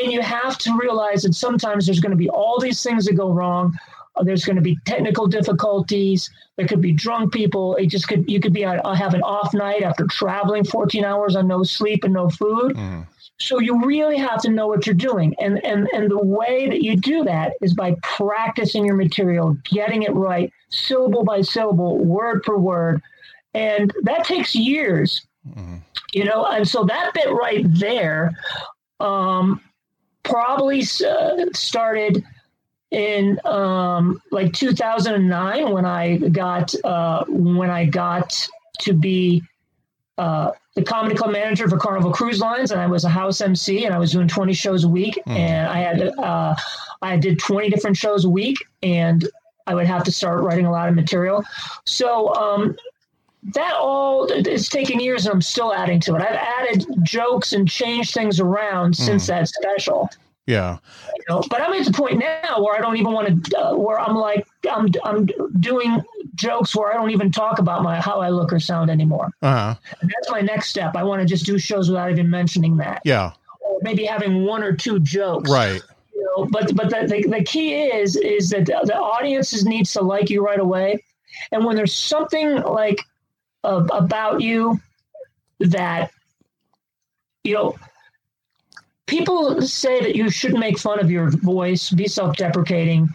And 0.00 0.12
you 0.12 0.20
have 0.22 0.56
to 0.58 0.78
realize 0.78 1.22
that 1.22 1.34
sometimes 1.34 1.86
there's 1.86 1.98
going 1.98 2.12
to 2.12 2.16
be 2.16 2.30
all 2.30 2.60
these 2.60 2.82
things 2.82 3.06
that 3.06 3.14
go 3.14 3.32
wrong. 3.32 3.76
There's 4.22 4.44
going 4.44 4.56
to 4.56 4.62
be 4.62 4.78
technical 4.84 5.26
difficulties. 5.26 6.30
There 6.56 6.66
could 6.66 6.80
be 6.80 6.92
drunk 6.92 7.32
people. 7.32 7.76
It 7.76 7.86
just 7.86 8.08
could 8.08 8.28
you 8.30 8.40
could 8.40 8.52
be 8.52 8.64
uh, 8.64 8.94
have 8.94 9.14
an 9.14 9.22
off 9.22 9.54
night 9.54 9.82
after 9.82 10.06
traveling 10.06 10.64
14 10.64 11.04
hours 11.04 11.36
on 11.36 11.46
no 11.48 11.62
sleep 11.62 12.04
and 12.04 12.14
no 12.14 12.28
food. 12.28 12.74
Mm. 12.74 13.06
So 13.40 13.60
you 13.60 13.84
really 13.84 14.18
have 14.18 14.42
to 14.42 14.50
know 14.50 14.66
what 14.66 14.86
you're 14.86 14.94
doing. 14.94 15.34
And, 15.38 15.64
and, 15.64 15.88
and 15.92 16.10
the 16.10 16.22
way 16.22 16.68
that 16.68 16.82
you 16.82 16.96
do 16.96 17.22
that 17.24 17.52
is 17.60 17.72
by 17.72 17.94
practicing 18.02 18.84
your 18.84 18.96
material, 18.96 19.56
getting 19.64 20.02
it 20.02 20.12
right, 20.12 20.52
syllable 20.70 21.22
by 21.22 21.42
syllable, 21.42 21.98
word 21.98 22.44
for 22.44 22.58
word. 22.58 23.00
And 23.54 23.94
that 24.02 24.24
takes 24.24 24.56
years, 24.56 25.24
mm-hmm. 25.48 25.76
you 26.12 26.24
know. 26.24 26.46
And 26.46 26.66
so 26.66 26.84
that 26.84 27.14
bit 27.14 27.30
right 27.30 27.64
there 27.68 28.36
um, 28.98 29.60
probably 30.24 30.82
uh, 31.06 31.46
started 31.54 32.24
in 32.90 33.40
um, 33.44 34.22
like 34.30 34.52
2009 34.52 35.70
when 35.70 35.84
I 35.84 36.16
got 36.16 36.74
uh, 36.84 37.24
when 37.28 37.70
I 37.70 37.84
got 37.84 38.48
to 38.80 38.92
be 38.92 39.42
uh, 40.16 40.52
the 40.74 40.82
comedy 40.82 41.14
club 41.14 41.32
manager 41.32 41.68
for 41.68 41.76
Carnival 41.76 42.12
Cruise 42.12 42.40
Lines, 42.40 42.70
and 42.70 42.80
I 42.80 42.86
was 42.86 43.04
a 43.04 43.08
house 43.08 43.40
MC, 43.40 43.84
and 43.84 43.94
I 43.94 43.98
was 43.98 44.12
doing 44.12 44.28
20 44.28 44.52
shows 44.52 44.84
a 44.84 44.88
week, 44.88 45.18
mm. 45.26 45.36
and 45.36 45.68
I 45.68 45.78
had 45.78 46.02
uh, 46.18 46.54
I 47.02 47.16
did 47.16 47.38
20 47.38 47.70
different 47.70 47.96
shows 47.96 48.24
a 48.24 48.30
week, 48.30 48.56
and 48.82 49.28
I 49.66 49.74
would 49.74 49.86
have 49.86 50.04
to 50.04 50.12
start 50.12 50.42
writing 50.42 50.66
a 50.66 50.72
lot 50.72 50.88
of 50.88 50.94
material. 50.94 51.44
So 51.84 52.34
um, 52.34 52.76
that 53.54 53.74
all 53.74 54.26
it's 54.30 54.68
taken 54.68 54.98
years, 54.98 55.26
and 55.26 55.34
I'm 55.34 55.42
still 55.42 55.74
adding 55.74 56.00
to 56.00 56.16
it. 56.16 56.22
I've 56.22 56.34
added 56.34 56.86
jokes 57.02 57.52
and 57.52 57.68
changed 57.68 58.14
things 58.14 58.40
around 58.40 58.94
mm. 58.94 58.96
since 58.96 59.26
that 59.26 59.48
special. 59.48 60.08
Yeah. 60.48 60.78
You 61.14 61.24
know, 61.28 61.42
but 61.50 61.60
I'm 61.60 61.74
at 61.74 61.84
the 61.84 61.92
point 61.92 62.18
now 62.18 62.62
where 62.62 62.74
I 62.74 62.80
don't 62.80 62.96
even 62.96 63.12
want 63.12 63.44
to, 63.44 63.58
uh, 63.58 63.76
where 63.76 64.00
I'm 64.00 64.16
like, 64.16 64.48
I'm, 64.68 64.88
I'm 65.04 65.28
doing 65.60 66.02
jokes 66.34 66.74
where 66.74 66.90
I 66.90 66.94
don't 66.94 67.10
even 67.10 67.30
talk 67.30 67.58
about 67.58 67.82
my 67.82 68.00
how 68.00 68.20
I 68.20 68.30
look 68.30 68.50
or 68.50 68.58
sound 68.58 68.88
anymore. 68.88 69.28
Uh-huh. 69.42 69.74
And 70.00 70.10
that's 70.10 70.30
my 70.30 70.40
next 70.40 70.70
step. 70.70 70.96
I 70.96 71.04
want 71.04 71.20
to 71.20 71.26
just 71.26 71.44
do 71.44 71.58
shows 71.58 71.90
without 71.90 72.10
even 72.10 72.30
mentioning 72.30 72.78
that. 72.78 73.02
Yeah. 73.04 73.32
Or 73.60 73.78
maybe 73.82 74.06
having 74.06 74.46
one 74.46 74.62
or 74.62 74.74
two 74.74 75.00
jokes. 75.00 75.50
Right. 75.50 75.82
You 76.14 76.32
know, 76.36 76.46
but 76.46 76.74
but 76.74 76.88
the, 76.88 77.06
the, 77.06 77.28
the 77.28 77.44
key 77.44 77.74
is 77.74 78.16
is 78.16 78.48
that 78.48 78.64
the, 78.64 78.80
the 78.84 78.96
audiences 78.96 79.66
needs 79.66 79.92
to 79.92 80.00
like 80.00 80.30
you 80.30 80.42
right 80.42 80.58
away, 80.58 81.04
and 81.52 81.64
when 81.64 81.76
there's 81.76 81.94
something 81.94 82.62
like 82.62 83.02
uh, 83.64 83.86
about 83.92 84.40
you 84.40 84.80
that 85.60 86.10
you 87.44 87.54
know 87.54 87.76
people 89.08 89.60
say 89.62 90.00
that 90.00 90.14
you 90.14 90.30
shouldn't 90.30 90.60
make 90.60 90.78
fun 90.78 91.00
of 91.00 91.10
your 91.10 91.30
voice, 91.30 91.90
be 91.90 92.06
self-deprecating, 92.06 93.08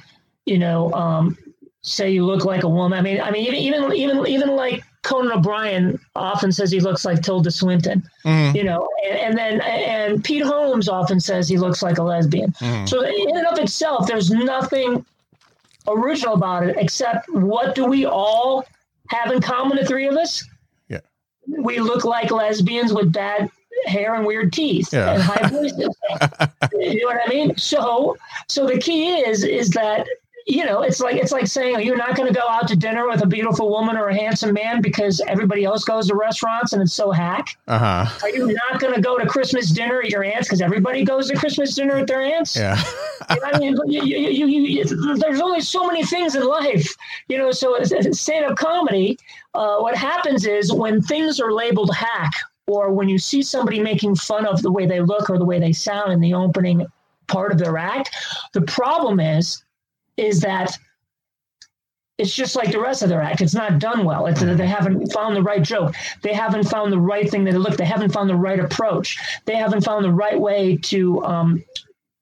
you 0.46 0.58
know, 0.58 0.92
um, 0.94 1.38
say 1.84 2.12
you 2.12 2.26
look 2.26 2.44
like 2.44 2.64
a 2.64 2.70
woman. 2.70 3.00
I 3.00 3.02
mean, 3.02 3.22
I 3.22 3.32
mean, 3.32 3.46
even 3.46 3.64
even 3.66 3.94
even 3.94 4.28
even 4.28 4.56
like 4.56 4.84
Conan 5.04 5.32
O'Brien 5.32 6.00
often 6.16 6.52
says 6.52 6.72
he 6.72 6.80
looks 6.80 7.06
like 7.06 7.22
Tilda 7.22 7.52
Swinton, 7.52 8.04
mm. 8.26 8.56
you 8.56 8.64
know, 8.64 8.90
and, 9.08 9.20
and, 9.20 9.38
then 9.38 9.62
and 9.62 10.24
Pete 10.24 10.44
Holmes 10.44 10.90
often 10.90 11.20
says 11.20 11.48
he 11.48 11.58
looks 11.58 11.84
like 11.84 11.98
a 11.98 12.04
lesbian. 12.04 12.52
Mm. 12.54 12.90
So 12.90 13.06
in 13.06 13.38
and 13.38 13.48
of 13.48 13.60
itself, 13.60 14.08
there's 14.08 14.32
nothing 14.32 15.06
original 15.88 16.34
about 16.34 16.64
it 16.64 16.76
except 16.78 17.30
what 17.30 17.76
do 17.76 17.86
we 17.86 18.06
all 18.06 18.66
have 19.10 19.32
in 19.32 19.42
common? 19.42 19.78
The 19.78 19.86
three 19.86 20.08
of 20.08 20.16
us. 20.16 20.44
Yeah, 20.88 21.02
we 21.48 21.80
look 21.80 22.04
like 22.04 22.32
lesbians 22.32 22.94
with 22.94 23.12
bad 23.12 23.50
hair 23.86 24.16
and 24.16 24.26
weird 24.26 24.54
teeth 24.54 24.94
yeah. 24.94 25.14
and 25.14 25.22
high 25.22 25.48
voices. 25.48 25.80
you 26.74 27.02
know 27.02 27.08
what 27.08 27.20
I 27.26 27.30
mean? 27.30 27.56
So, 27.58 28.18
so 28.48 28.66
the 28.66 28.78
key 28.78 29.20
is 29.20 29.44
is 29.44 29.70
that 29.72 30.08
you 30.46 30.66
know, 30.66 30.82
it's 30.82 31.00
like 31.00 31.16
it's 31.16 31.32
like 31.32 31.48
saying 31.48 31.82
you're 31.82 31.98
not 31.98 32.16
going 32.16 32.28
to 32.28 32.34
go 32.34 32.48
out 32.48 32.68
to 32.68 32.76
dinner 32.76 33.08
with 33.08 33.24
a 33.24 33.26
beautiful 33.26 33.70
woman 33.70 33.96
or 33.96 34.10
a 34.10 34.16
handsome 34.16 34.54
man 34.54 34.82
because 34.82 35.22
everybody 35.28 35.64
else 35.64 35.84
goes 35.84 36.08
to 36.08 36.16
restaurants 36.16 36.74
and 36.74 36.82
it's 36.82 36.94
so 36.94 37.12
hack. 37.12 37.58
Uh-huh. 37.68 38.06
Are 38.22 38.30
you 38.30 38.48
not 38.48 38.80
going 38.80 38.94
to 38.94 39.02
go 39.02 39.18
to 39.18 39.26
Christmas 39.26 39.70
dinner 39.70 40.02
at 40.02 40.10
your 40.10 40.24
aunt's 40.24 40.48
because 40.48 40.62
everybody 40.62 41.06
goes 41.06 41.30
to 41.30 41.36
Christmas 41.36 41.76
dinner 41.76 41.96
at 41.96 42.08
their 42.08 42.22
aunt's? 42.22 42.56
Yeah. 42.56 42.82
I 43.30 43.58
mean, 43.58 43.78
you, 43.86 44.04
you, 44.04 44.48
you, 44.48 45.16
there's 45.18 45.40
only 45.40 45.62
so 45.62 45.88
many 45.88 46.04
things 46.06 46.36
in 46.36 46.46
life, 46.46 46.94
you 47.30 47.38
know. 47.38 47.52
So 47.52 47.82
stand-up 47.84 48.58
comedy, 48.58 49.18
uh, 49.54 49.78
what 49.78 49.96
happens 49.96 50.46
is 50.46 50.74
when 50.74 51.02
things 51.02 51.40
are 51.40 51.54
labeled 51.54 51.96
hack, 51.96 52.34
or 52.68 52.92
when 52.92 53.10
you 53.10 53.18
see 53.18 53.42
somebody 53.42 53.80
making 53.80 54.16
fun 54.16 54.46
of 54.46 54.62
the 54.62 54.72
way 54.72 54.86
they 54.86 55.02
look 55.02 55.30
or 55.30 55.38
the 55.38 55.46
way 55.46 55.60
they 55.60 55.74
sound 55.74 56.12
in 56.14 56.20
the 56.20 56.34
opening 56.34 56.86
part 57.28 57.52
of 57.52 57.58
their 57.58 57.78
act, 57.78 58.16
the 58.54 58.62
problem 58.62 59.20
is 59.20 59.64
is 60.18 60.42
that 60.42 60.78
it's 62.18 62.34
just 62.34 62.56
like 62.56 62.72
the 62.72 62.80
rest 62.80 63.02
of 63.02 63.10
their 63.10 63.22
act. 63.22 63.42
It's 63.42 63.56
not 63.56 63.80
done 63.80 64.06
well. 64.06 64.28
It's, 64.28 64.40
they 64.40 64.68
haven't 64.68 65.12
found 65.12 65.36
the 65.36 65.42
right 65.42 65.64
joke. 65.64 65.96
They 66.22 66.34
haven't 66.34 66.66
found 66.66 66.94
the 66.94 67.00
right 67.00 67.30
thing 67.30 67.44
that 67.46 67.54
look. 67.54 67.76
They 67.76 67.86
haven't 67.86 68.14
found 68.14 68.30
the 68.30 68.36
right 68.36 68.60
approach. 68.60 69.18
They 69.46 69.56
haven't 69.56 69.84
found 69.84 70.06
the 70.06 70.12
right 70.12 70.40
way 70.40 70.78
to 70.78 71.24
um, 71.24 71.64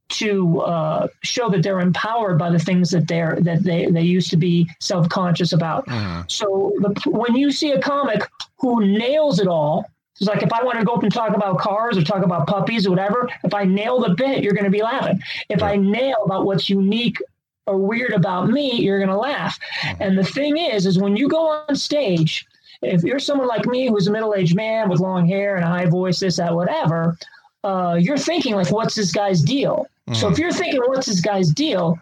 to 0.10 0.62
uh, 0.62 1.08
show 1.24 1.50
that 1.50 1.64
they're 1.64 1.80
empowered 1.80 2.38
by 2.38 2.50
the 2.50 2.60
things 2.60 2.90
that 2.92 3.08
they're 3.08 3.38
that 3.42 3.64
they 3.64 3.88
they 3.88 4.02
used 4.02 4.30
to 4.32 4.38
be 4.38 4.70
self 4.80 5.10
conscious 5.10 5.52
about. 5.52 5.86
Mm. 5.88 6.32
So 6.32 6.74
the, 6.80 7.10
when 7.10 7.36
you 7.36 7.52
see 7.52 7.72
a 7.72 7.82
comic 7.82 8.28
who 8.60 8.86
nails 8.86 9.40
it 9.40 9.48
all. 9.48 9.86
It's 10.22 10.30
like 10.30 10.44
if 10.44 10.54
I 10.54 10.64
want 10.64 10.78
to 10.78 10.86
go 10.86 10.94
up 10.94 11.02
and 11.02 11.12
talk 11.12 11.36
about 11.36 11.58
cars 11.58 11.98
or 11.98 12.04
talk 12.04 12.24
about 12.24 12.46
puppies 12.46 12.86
or 12.86 12.92
whatever, 12.92 13.28
if 13.44 13.56
I 13.56 13.66
nail 13.66 14.00
the 14.00 14.14
bit, 14.14 14.44
you're 14.44 14.54
going 14.54 14.66
to 14.66 14.70
be 14.70 14.84
laughing. 14.84 15.20
If 15.50 15.64
I 15.64 15.76
nail 15.76 16.18
about 16.24 16.46
what's 16.46 16.70
unique 16.70 17.18
or 17.66 17.80
weird 17.80 18.14
about 18.14 18.48
me, 18.48 18.74
you're 18.74 19.00
going 19.00 19.10
to 19.10 19.18
laugh. 19.18 19.60
Mm-hmm. 19.82 20.04
And 20.04 20.18
the 20.20 20.24
thing 20.24 20.58
is, 20.58 20.86
is 20.86 21.00
when 21.00 21.18
you 21.18 21.28
go 21.28 21.48
on 21.48 21.76
stage, 21.76 22.46
if 22.84 23.02
you're 23.02 23.18
someone 23.18 23.48
like 23.48 23.66
me 23.66 23.88
who's 23.88 24.06
a 24.06 24.12
middle-aged 24.12 24.56
man 24.56 24.90
with 24.90 25.00
long 25.00 25.28
hair 25.28 25.56
and 25.56 25.66
a 25.66 25.68
high 25.68 25.88
voice, 25.88 26.20
this, 26.20 26.38
that, 26.38 26.54
whatever, 26.54 27.18
uh, 27.64 27.98
you're 28.00 28.16
thinking 28.18 28.54
like, 28.54 28.72
what's 28.72 28.94
this 28.94 29.12
guy's 29.12 29.42
deal? 29.42 29.88
Mm-hmm. 30.08 30.20
So 30.20 30.30
if 30.30 30.38
you're 30.38 30.52
thinking, 30.52 30.82
what's 30.86 31.08
this 31.08 31.22
guy's 31.22 31.50
deal? 31.50 32.00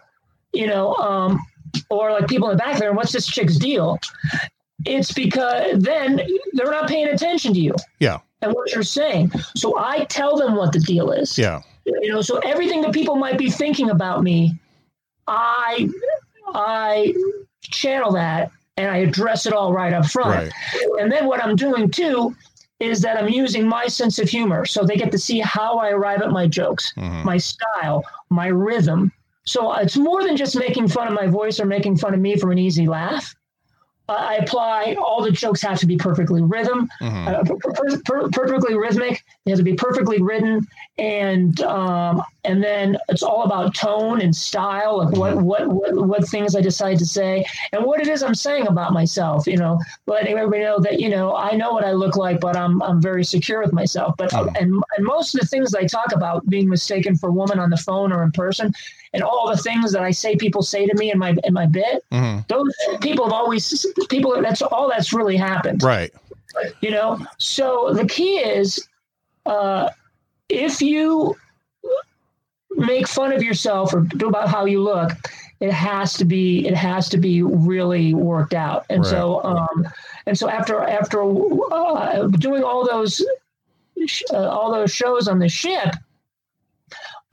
You 0.52 0.66
know, 0.66 0.94
um, 0.96 1.40
or 1.88 2.12
like 2.12 2.28
people 2.28 2.50
in 2.50 2.58
the 2.58 2.62
back 2.62 2.78
there, 2.78 2.92
what's 2.92 3.12
this 3.12 3.26
chick's 3.26 3.56
deal? 3.56 3.98
It's 4.86 5.12
because 5.12 5.82
then 5.82 6.20
they're 6.52 6.70
not 6.70 6.88
paying 6.88 7.08
attention 7.08 7.54
to 7.54 7.60
you. 7.60 7.74
Yeah. 7.98 8.18
And 8.42 8.52
what 8.54 8.72
you're 8.72 8.82
saying. 8.82 9.32
So 9.56 9.78
I 9.78 10.04
tell 10.04 10.36
them 10.36 10.54
what 10.56 10.72
the 10.72 10.80
deal 10.80 11.10
is. 11.12 11.36
Yeah. 11.38 11.60
You 11.84 12.12
know, 12.12 12.22
so 12.22 12.38
everything 12.38 12.80
that 12.82 12.92
people 12.92 13.16
might 13.16 13.36
be 13.38 13.50
thinking 13.50 13.90
about 13.90 14.22
me, 14.22 14.54
I 15.26 15.88
I 16.54 17.14
channel 17.62 18.12
that 18.12 18.50
and 18.76 18.90
I 18.90 18.98
address 18.98 19.46
it 19.46 19.52
all 19.52 19.72
right 19.72 19.92
up 19.92 20.06
front. 20.06 20.50
Right. 20.52 20.52
And 21.00 21.10
then 21.12 21.26
what 21.26 21.42
I'm 21.44 21.56
doing 21.56 21.90
too 21.90 22.34
is 22.78 23.02
that 23.02 23.18
I'm 23.18 23.28
using 23.28 23.68
my 23.68 23.86
sense 23.86 24.18
of 24.18 24.28
humor. 24.28 24.64
So 24.64 24.84
they 24.84 24.96
get 24.96 25.12
to 25.12 25.18
see 25.18 25.40
how 25.40 25.76
I 25.78 25.90
arrive 25.90 26.22
at 26.22 26.30
my 26.30 26.46
jokes, 26.46 26.92
Mhm. 26.96 27.24
my 27.24 27.36
style, 27.36 28.04
my 28.30 28.46
rhythm. 28.46 29.12
So 29.44 29.72
it's 29.74 29.96
more 29.98 30.22
than 30.22 30.36
just 30.36 30.56
making 30.56 30.88
fun 30.88 31.08
of 31.08 31.12
my 31.14 31.26
voice 31.26 31.60
or 31.60 31.66
making 31.66 31.98
fun 31.98 32.14
of 32.14 32.20
me 32.20 32.36
for 32.36 32.50
an 32.52 32.58
easy 32.58 32.86
laugh. 32.88 33.34
I 34.10 34.36
apply 34.36 34.96
all 35.00 35.22
the 35.22 35.30
jokes 35.30 35.62
have 35.62 35.78
to 35.80 35.86
be 35.86 35.96
perfectly 35.96 36.42
rhythm, 36.42 36.88
Mhm. 37.00 37.28
uh, 37.28 37.42
per- 37.44 37.56
per- 37.72 38.00
per- 38.04 38.28
perfectly 38.30 38.74
rhythmic. 38.76 39.24
They 39.44 39.52
have 39.52 39.58
to 39.58 39.64
be 39.64 39.74
perfectly 39.74 40.20
written, 40.20 40.66
and 40.98 41.60
um, 41.62 42.22
and 42.44 42.62
then 42.62 42.96
it's 43.08 43.22
all 43.22 43.42
about 43.44 43.74
tone 43.74 44.20
and 44.20 44.34
style, 44.34 44.98
like 45.04 45.16
what 45.16 45.36
what 45.38 45.68
what 45.68 45.94
what 46.06 46.28
things 46.28 46.56
I 46.56 46.60
decide 46.60 46.98
to 46.98 47.06
say, 47.06 47.44
and 47.72 47.84
what 47.84 48.00
it 48.00 48.08
is 48.08 48.22
I'm 48.22 48.34
saying 48.34 48.66
about 48.66 48.92
myself. 48.92 49.46
You 49.46 49.56
know, 49.56 49.78
letting 50.06 50.38
everybody 50.38 50.62
know 50.62 50.78
that 50.80 51.00
you 51.00 51.08
know 51.08 51.34
I 51.36 51.52
know 51.52 51.72
what 51.72 51.84
I 51.84 51.92
look 51.92 52.16
like, 52.16 52.40
but 52.40 52.56
I'm 52.56 52.82
I'm 52.82 53.00
very 53.00 53.24
secure 53.24 53.60
with 53.62 53.72
myself. 53.72 54.14
But 54.16 54.30
Mhm. 54.30 54.60
and 54.60 54.82
and 54.96 55.06
most 55.06 55.34
of 55.34 55.40
the 55.40 55.46
things 55.46 55.74
I 55.74 55.84
talk 55.86 56.12
about 56.14 56.48
being 56.48 56.68
mistaken 56.68 57.16
for 57.16 57.28
a 57.28 57.32
woman 57.32 57.58
on 57.58 57.70
the 57.70 57.76
phone 57.76 58.12
or 58.12 58.22
in 58.22 58.32
person, 58.32 58.72
and 59.12 59.22
all 59.22 59.48
the 59.48 59.56
things 59.56 59.92
that 59.92 60.02
I 60.02 60.10
say 60.10 60.36
people 60.36 60.62
say 60.62 60.86
to 60.86 60.96
me 60.96 61.10
in 61.12 61.18
my 61.18 61.36
in 61.44 61.52
my 61.52 61.66
bit, 61.66 62.04
Mhm. 62.12 62.46
those 62.48 62.72
people 63.00 63.24
have 63.24 63.34
always 63.34 63.84
people. 64.08 64.40
That's 64.40 64.62
all 64.62 64.88
that's 64.88 65.12
really 65.12 65.36
happened 65.36 65.82
Right. 65.82 66.12
you 66.80 66.90
know 66.90 67.18
so 67.38 67.92
the 67.94 68.04
key 68.06 68.38
is 68.38 68.86
uh, 69.46 69.88
if 70.48 70.82
you 70.82 71.34
make 72.80 73.06
fun 73.08 73.32
of 73.32 73.42
yourself 73.42 73.94
or 73.94 74.00
do 74.00 74.28
about 74.28 74.48
how 74.48 74.64
you 74.64 74.82
look 74.82 75.12
it 75.60 75.72
has 75.72 76.14
to 76.14 76.24
be 76.24 76.66
it 76.66 76.74
has 76.74 77.08
to 77.08 77.18
be 77.18 77.42
really 77.42 78.14
worked 78.14 78.54
out 78.54 78.84
and 78.90 79.04
so 79.06 79.42
um 79.44 79.86
and 80.26 80.38
so 80.38 80.48
after 80.48 80.82
after 80.82 81.22
uh, 81.72 82.26
doing 82.28 82.64
all 82.64 82.86
those 82.86 83.24
uh, 84.32 84.48
all 84.48 84.72
those 84.72 84.92
shows 84.92 85.28
on 85.28 85.38
the 85.38 85.48
ship 85.48 85.94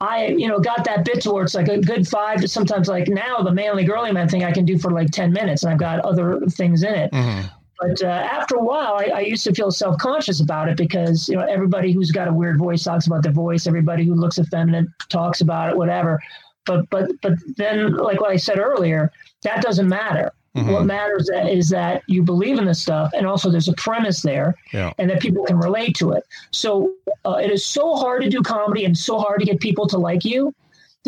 I, 0.00 0.28
you 0.28 0.46
know, 0.46 0.60
got 0.60 0.84
that 0.84 1.04
bit 1.04 1.22
to 1.22 1.32
where 1.32 1.42
it's 1.42 1.54
like 1.56 1.66
a 1.66 1.80
good 1.80 2.06
five 2.06 2.40
to 2.42 2.46
sometimes 2.48 2.86
like 2.86 3.08
now 3.08 3.38
the 3.38 3.50
manly 3.50 3.84
girly 3.84 4.12
man 4.12 4.28
thing 4.28 4.44
I 4.44 4.52
can 4.52 4.64
do 4.64 4.78
for 4.78 4.92
like 4.92 5.10
10 5.10 5.32
minutes 5.32 5.64
and 5.64 5.72
I've 5.72 5.78
got 5.78 5.98
other 6.00 6.40
things 6.50 6.84
in 6.84 6.94
it. 6.94 7.10
Mhm. 7.10 7.50
But 7.80 8.02
uh, 8.02 8.06
after 8.06 8.56
a 8.56 8.62
while, 8.62 8.94
I, 8.98 9.10
I 9.14 9.20
used 9.20 9.44
to 9.44 9.54
feel 9.54 9.70
self 9.70 9.98
conscious 9.98 10.40
about 10.40 10.68
it 10.68 10.76
because 10.76 11.28
you 11.28 11.36
know 11.36 11.44
everybody 11.44 11.92
who's 11.92 12.10
got 12.10 12.26
a 12.28 12.32
weird 12.32 12.58
voice 12.58 12.82
talks 12.84 13.06
about 13.06 13.22
their 13.22 13.32
voice. 13.32 13.66
Everybody 13.66 14.04
who 14.04 14.14
looks 14.14 14.38
effeminate 14.38 14.88
talks 15.08 15.40
about 15.40 15.70
it, 15.70 15.76
whatever. 15.76 16.20
But 16.66 16.90
but 16.90 17.10
but 17.22 17.34
then, 17.56 17.94
like 17.94 18.20
what 18.20 18.30
I 18.30 18.36
said 18.36 18.58
earlier, 18.58 19.12
that 19.42 19.62
doesn't 19.62 19.88
matter. 19.88 20.32
Mhm. 20.56 20.72
What 20.72 20.86
matters 20.86 21.30
is 21.32 21.68
that 21.68 22.02
you 22.08 22.22
believe 22.22 22.58
in 22.58 22.64
this 22.64 22.80
stuff, 22.82 23.12
and 23.14 23.26
also 23.26 23.48
there's 23.50 23.68
a 23.68 23.74
premise 23.74 24.22
there, 24.22 24.54
Yeah. 24.72 24.92
and 24.98 25.08
that 25.10 25.20
people 25.20 25.44
can 25.44 25.58
relate 25.58 25.94
to 25.96 26.12
it. 26.12 26.24
So 26.50 26.92
uh, 27.24 27.34
it 27.42 27.50
is 27.50 27.64
so 27.64 27.94
hard 27.96 28.22
to 28.22 28.28
do 28.28 28.42
comedy 28.42 28.84
and 28.84 28.96
so 28.96 29.18
hard 29.18 29.38
to 29.40 29.46
get 29.46 29.60
people 29.60 29.86
to 29.88 29.98
like 29.98 30.24
you 30.24 30.52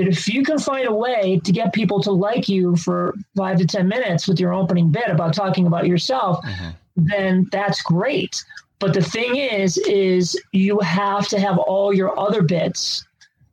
that 0.01 0.09
if 0.09 0.27
you 0.29 0.43
can 0.43 0.59
find 0.59 0.89
a 0.89 0.95
way 0.95 1.41
to 1.45 1.53
get 1.53 1.73
people 1.75 2.01
to 2.03 2.11
like 2.11 2.49
you 2.49 2.75
for 2.77 3.15
five 3.37 3.59
to 3.59 3.67
10 3.67 3.87
minutes 3.87 4.27
with 4.27 4.41
your 4.41 4.55
opening 4.55 4.91
bit 4.91 5.09
about 5.09 5.35
talking 5.35 5.67
about 5.67 5.87
yourself, 5.87 6.43
Mhm. 6.45 6.75
then 6.97 7.49
that's 7.53 7.83
great. 7.83 8.43
But 8.79 8.95
the 8.95 9.03
thing 9.03 9.37
is, 9.37 9.77
is 9.79 10.41
you 10.53 10.79
have 10.81 11.29
to 11.29 11.39
have 11.39 11.59
all 11.59 11.93
your 11.93 12.19
other 12.19 12.41
bits, 12.43 13.05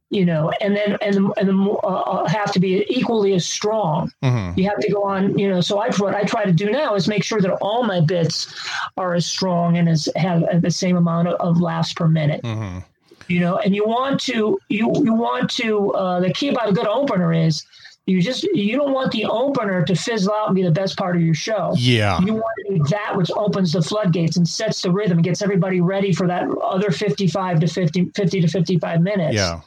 you 0.09 0.23
know, 0.25 0.51
and 0.61 0.73
then 0.73 0.95
and 1.01 1.15
the, 1.15 1.33
and 1.37 1.49
the, 1.49 1.71
uh, 1.83 1.87
uh, 1.87 2.27
have 2.29 2.53
to 2.53 2.61
be 2.61 2.85
equally 2.87 3.33
as 3.33 3.45
strong. 3.45 4.09
Mhm. 4.23 4.57
You 4.57 4.69
have 4.69 4.79
to 4.79 4.89
go 4.89 5.03
on, 5.03 5.37
you 5.37 5.49
know. 5.49 5.59
So 5.59 5.79
I 5.79 5.89
what 5.97 6.15
I 6.15 6.23
try 6.23 6.45
to 6.45 6.53
do 6.53 6.71
now 6.71 6.95
is 6.95 7.09
make 7.09 7.25
sure 7.25 7.41
that 7.41 7.51
all 7.59 7.83
my 7.83 7.99
bits 7.99 8.47
are 8.95 9.15
as 9.15 9.25
strong 9.25 9.77
and 9.77 9.89
as 9.89 10.07
have 10.15 10.45
the 10.61 10.71
same 10.71 10.95
amount 10.95 11.27
of, 11.27 11.35
of 11.41 11.59
laughs 11.59 11.91
per 11.91 12.07
minute 12.07 12.41
Mhm. 12.43 12.85
You 13.27 13.39
know 13.39 13.57
and 13.57 13.75
you 13.75 13.85
want 13.85 14.19
to 14.21 14.59
you 14.69 14.91
you 15.03 15.13
want 15.13 15.49
to 15.49 15.91
uh, 15.93 16.19
the 16.19 16.31
key 16.33 16.49
about 16.49 16.69
a 16.69 16.73
good 16.73 16.87
opener 16.87 17.33
is 17.33 17.65
you 18.05 18.21
just 18.21 18.43
you 18.43 18.77
don't 18.77 18.93
want 18.93 19.11
the 19.11 19.25
opener 19.25 19.83
to 19.83 19.93
fizzle 19.93 20.33
out 20.33 20.47
and 20.47 20.55
be 20.55 20.63
the 20.63 20.71
best 20.71 20.97
part 20.97 21.15
of 21.15 21.21
your 21.21 21.33
show 21.35 21.73
Yeah. 21.75 22.19
you 22.21 22.33
want 22.35 22.45
to 22.65 22.73
be 22.73 22.79
that 22.89 23.15
which 23.17 23.29
opens 23.31 23.73
the 23.73 23.81
floodgates 23.81 24.37
and 24.37 24.47
sets 24.47 24.81
the 24.81 24.91
rhythm 24.91 25.17
and 25.17 25.25
gets 25.25 25.41
everybody 25.41 25.81
ready 25.81 26.13
for 26.13 26.25
that 26.27 26.47
other 26.63 26.91
55 26.91 27.59
to 27.59 27.67
50 27.67 28.05
50 28.15 28.41
to 28.41 28.47
55 28.47 29.01
minutes 29.01 29.35
Yeah. 29.35 29.59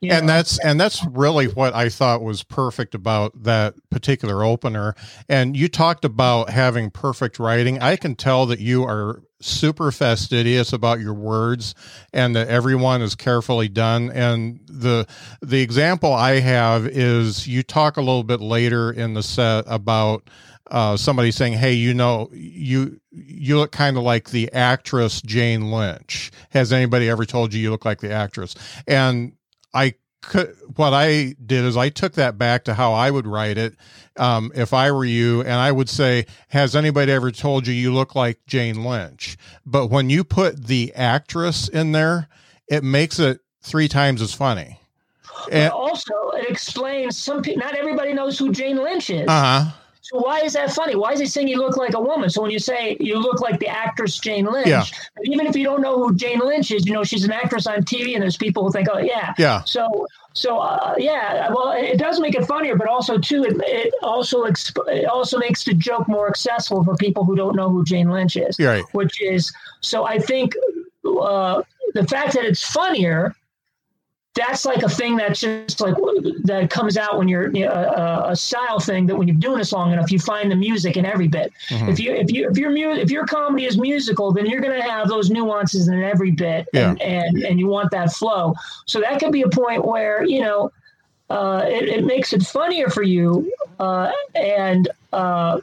you 0.00 0.10
and 0.10 0.26
know? 0.26 0.32
that's 0.32 0.58
and 0.64 0.80
that's 0.80 1.04
really 1.06 1.48
what 1.48 1.74
I 1.74 1.90
thought 1.90 2.22
was 2.22 2.42
perfect 2.42 2.94
about 2.94 3.42
that 3.42 3.74
particular 3.90 4.42
opener. 4.42 4.94
And 5.28 5.54
you 5.56 5.68
talked 5.68 6.04
about 6.04 6.48
having 6.50 6.90
perfect 6.90 7.38
writing. 7.38 7.82
I 7.82 7.96
can 7.96 8.14
tell 8.14 8.46
that 8.46 8.60
you 8.60 8.84
are 8.84 9.22
super 9.40 9.92
fastidious 9.92 10.72
about 10.72 11.00
your 11.00 11.14
words 11.14 11.74
and 12.12 12.34
that 12.36 12.48
everyone 12.48 13.02
is 13.02 13.14
carefully 13.14 13.68
done. 13.68 14.10
And 14.10 14.60
the 14.66 15.06
the 15.42 15.60
example 15.60 16.12
I 16.12 16.40
have 16.40 16.86
is 16.86 17.46
you 17.46 17.62
talk 17.62 17.96
a 17.96 18.00
little 18.00 18.24
bit 18.24 18.40
later 18.40 18.90
in 18.90 19.14
the 19.14 19.22
set 19.22 19.64
about 19.66 20.28
uh, 20.70 20.96
somebody 20.96 21.30
saying, 21.30 21.54
"Hey, 21.54 21.74
you 21.74 21.94
know, 21.94 22.28
you 22.32 23.00
you 23.12 23.56
look 23.56 23.72
kind 23.72 23.96
of 23.96 24.02
like 24.02 24.30
the 24.30 24.52
actress 24.52 25.22
Jane 25.22 25.70
Lynch. 25.70 26.30
Has 26.50 26.72
anybody 26.72 27.08
ever 27.08 27.24
told 27.24 27.54
you 27.54 27.60
you 27.60 27.70
look 27.70 27.84
like 27.84 28.00
the 28.00 28.12
actress?" 28.12 28.54
And 28.86 29.32
I 29.72 29.94
could 30.22 30.54
what 30.76 30.92
I 30.92 31.34
did 31.44 31.64
is 31.64 31.76
I 31.76 31.88
took 31.88 32.14
that 32.14 32.38
back 32.38 32.64
to 32.64 32.74
how 32.74 32.92
I 32.92 33.10
would 33.10 33.26
write 33.26 33.58
it 33.58 33.74
um, 34.16 34.50
if 34.54 34.72
I 34.72 34.90
were 34.90 35.04
you, 35.04 35.40
and 35.40 35.52
I 35.52 35.72
would 35.72 35.88
say, 35.88 36.26
"Has 36.48 36.74
anybody 36.74 37.12
ever 37.12 37.30
told 37.30 37.66
you 37.66 37.74
you 37.74 37.92
look 37.92 38.14
like 38.14 38.40
Jane 38.46 38.84
Lynch?" 38.84 39.36
But 39.64 39.88
when 39.88 40.10
you 40.10 40.24
put 40.24 40.66
the 40.66 40.92
actress 40.94 41.68
in 41.68 41.92
there, 41.92 42.28
it 42.68 42.82
makes 42.82 43.18
it 43.18 43.40
three 43.62 43.88
times 43.88 44.22
as 44.22 44.32
funny. 44.32 44.80
But 45.50 45.72
also 45.72 46.12
it 46.34 46.48
explains 46.50 47.16
some 47.16 47.42
people 47.42 47.60
not 47.60 47.76
everybody 47.76 48.12
knows 48.12 48.38
who 48.38 48.50
jane 48.52 48.76
lynch 48.82 49.10
is 49.10 49.28
Uh 49.28 49.62
huh. 49.64 49.70
So 50.08 50.18
why 50.18 50.40
is 50.40 50.52
that 50.52 50.72
funny? 50.72 50.94
Why 50.94 51.12
is 51.12 51.20
he 51.20 51.26
saying 51.26 51.48
you 51.48 51.58
look 51.58 51.76
like 51.76 51.94
a 51.94 52.00
woman? 52.00 52.30
So 52.30 52.40
when 52.42 52.52
you 52.52 52.60
say 52.60 52.96
you 53.00 53.18
look 53.18 53.40
like 53.40 53.58
the 53.58 53.66
actress 53.66 54.18
Jane 54.18 54.44
Lynch, 54.46 54.68
Yeah. 54.68 54.84
even 55.24 55.46
if 55.48 55.56
you 55.56 55.64
don't 55.64 55.80
know 55.82 55.96
who 55.98 56.14
Jane 56.14 56.38
Lynch 56.38 56.70
is, 56.70 56.86
you 56.86 56.92
know 56.92 57.02
she's 57.02 57.24
an 57.24 57.32
actress 57.32 57.66
on 57.66 57.82
TV, 57.82 58.14
and 58.14 58.22
there's 58.22 58.36
people 58.36 58.64
who 58.64 58.70
think, 58.70 58.86
oh 58.92 58.98
yeah, 58.98 59.34
Yeah. 59.36 59.64
So 59.64 60.06
so 60.32 60.58
uh, 60.58 60.94
yeah, 60.98 61.48
well 61.52 61.72
it 61.72 61.98
does 61.98 62.20
make 62.20 62.34
it 62.36 62.46
funnier, 62.46 62.76
but 62.76 62.88
also 62.88 63.18
too 63.18 63.42
it, 63.44 63.56
it 63.66 63.94
also 64.02 64.44
exp- 64.44 64.86
it 64.88 65.06
also 65.06 65.38
makes 65.38 65.64
the 65.64 65.74
joke 65.74 66.06
more 66.06 66.28
accessible 66.28 66.84
for 66.84 66.94
people 66.96 67.24
who 67.24 67.34
don't 67.34 67.56
know 67.56 67.68
who 67.68 67.84
Jane 67.84 68.08
Lynch 68.10 68.36
is. 68.36 68.58
Right. 68.60 68.84
Which 68.92 69.20
is 69.20 69.52
so 69.80 70.04
I 70.04 70.18
think 70.18 70.54
uh, 71.04 71.62
the 71.94 72.06
fact 72.06 72.34
that 72.34 72.44
it's 72.44 72.62
funnier. 72.62 73.34
That's 74.36 74.64
like 74.66 74.82
a 74.82 74.88
thing 74.88 75.16
that's 75.16 75.40
just 75.40 75.80
like 75.80 75.94
that 76.44 76.68
comes 76.70 76.96
out 76.96 77.16
when 77.18 77.26
you're 77.26 77.50
you 77.56 77.64
know, 77.64 77.72
a, 77.72 78.32
a 78.32 78.36
style 78.36 78.78
thing 78.78 79.06
that 79.06 79.16
when 79.16 79.26
you're 79.26 79.36
doing 79.36 79.58
this 79.58 79.72
long 79.72 79.92
enough, 79.92 80.12
you 80.12 80.18
find 80.18 80.50
the 80.50 80.56
music 80.56 80.96
in 80.96 81.06
every 81.06 81.26
bit. 81.26 81.52
Mhm. 81.70 81.88
If 81.90 81.98
you 81.98 82.12
if 82.12 82.30
you 82.30 82.50
if 82.50 82.58
your 82.58 82.70
mu- 82.70 83.00
if 83.00 83.10
your 83.10 83.24
comedy 83.26 83.64
is 83.64 83.78
musical, 83.78 84.32
then 84.32 84.46
you're 84.46 84.60
going 84.60 84.78
to 84.80 84.86
have 84.88 85.08
those 85.08 85.30
nuances 85.30 85.88
in 85.88 86.02
every 86.02 86.30
bit, 86.30 86.68
and, 86.90 87.02
and 87.02 87.44
and 87.44 87.58
you 87.58 87.66
want 87.66 87.90
that 87.92 88.12
flow. 88.12 88.54
So 88.84 89.00
that 89.00 89.18
could 89.20 89.32
be 89.32 89.42
a 89.42 89.48
point 89.48 89.84
where 89.86 90.22
you 90.24 90.42
know 90.42 90.70
uh, 91.30 91.64
it, 91.66 91.88
it 91.88 92.04
makes 92.04 92.32
it 92.32 92.42
funnier 92.42 92.88
for 92.90 93.02
you, 93.02 93.50
uh, 93.80 94.12
and 94.34 94.88
uh, 95.12 95.60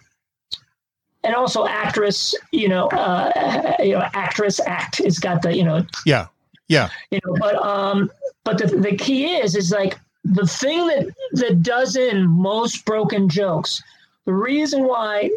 and 1.23 1.35
also 1.35 1.65
actress, 1.65 2.35
you 2.51 2.67
know, 2.67 2.87
uh, 2.87 3.75
you 3.79 3.93
know, 3.93 4.05
actress 4.13 4.59
act 4.65 4.97
has 4.97 5.19
got 5.19 5.41
the 5.41 5.55
you 5.55 5.63
know 5.63 5.85
Yeah. 6.05 6.27
Yeah. 6.67 6.89
you 7.11 7.19
know 7.25 7.35
but 7.39 7.55
um 7.55 8.09
but 8.43 8.57
the, 8.57 8.67
the 8.67 8.95
key 8.95 9.35
is 9.35 9.55
is 9.55 9.71
like 9.71 9.97
the 10.23 10.45
thing 10.45 10.87
that 10.87 11.07
that 11.33 11.63
does 11.63 11.95
in 11.95 12.27
most 12.27 12.85
broken 12.85 13.29
jokes 13.29 13.81
the 14.25 14.33
reason 14.33 14.83
why 14.85 15.29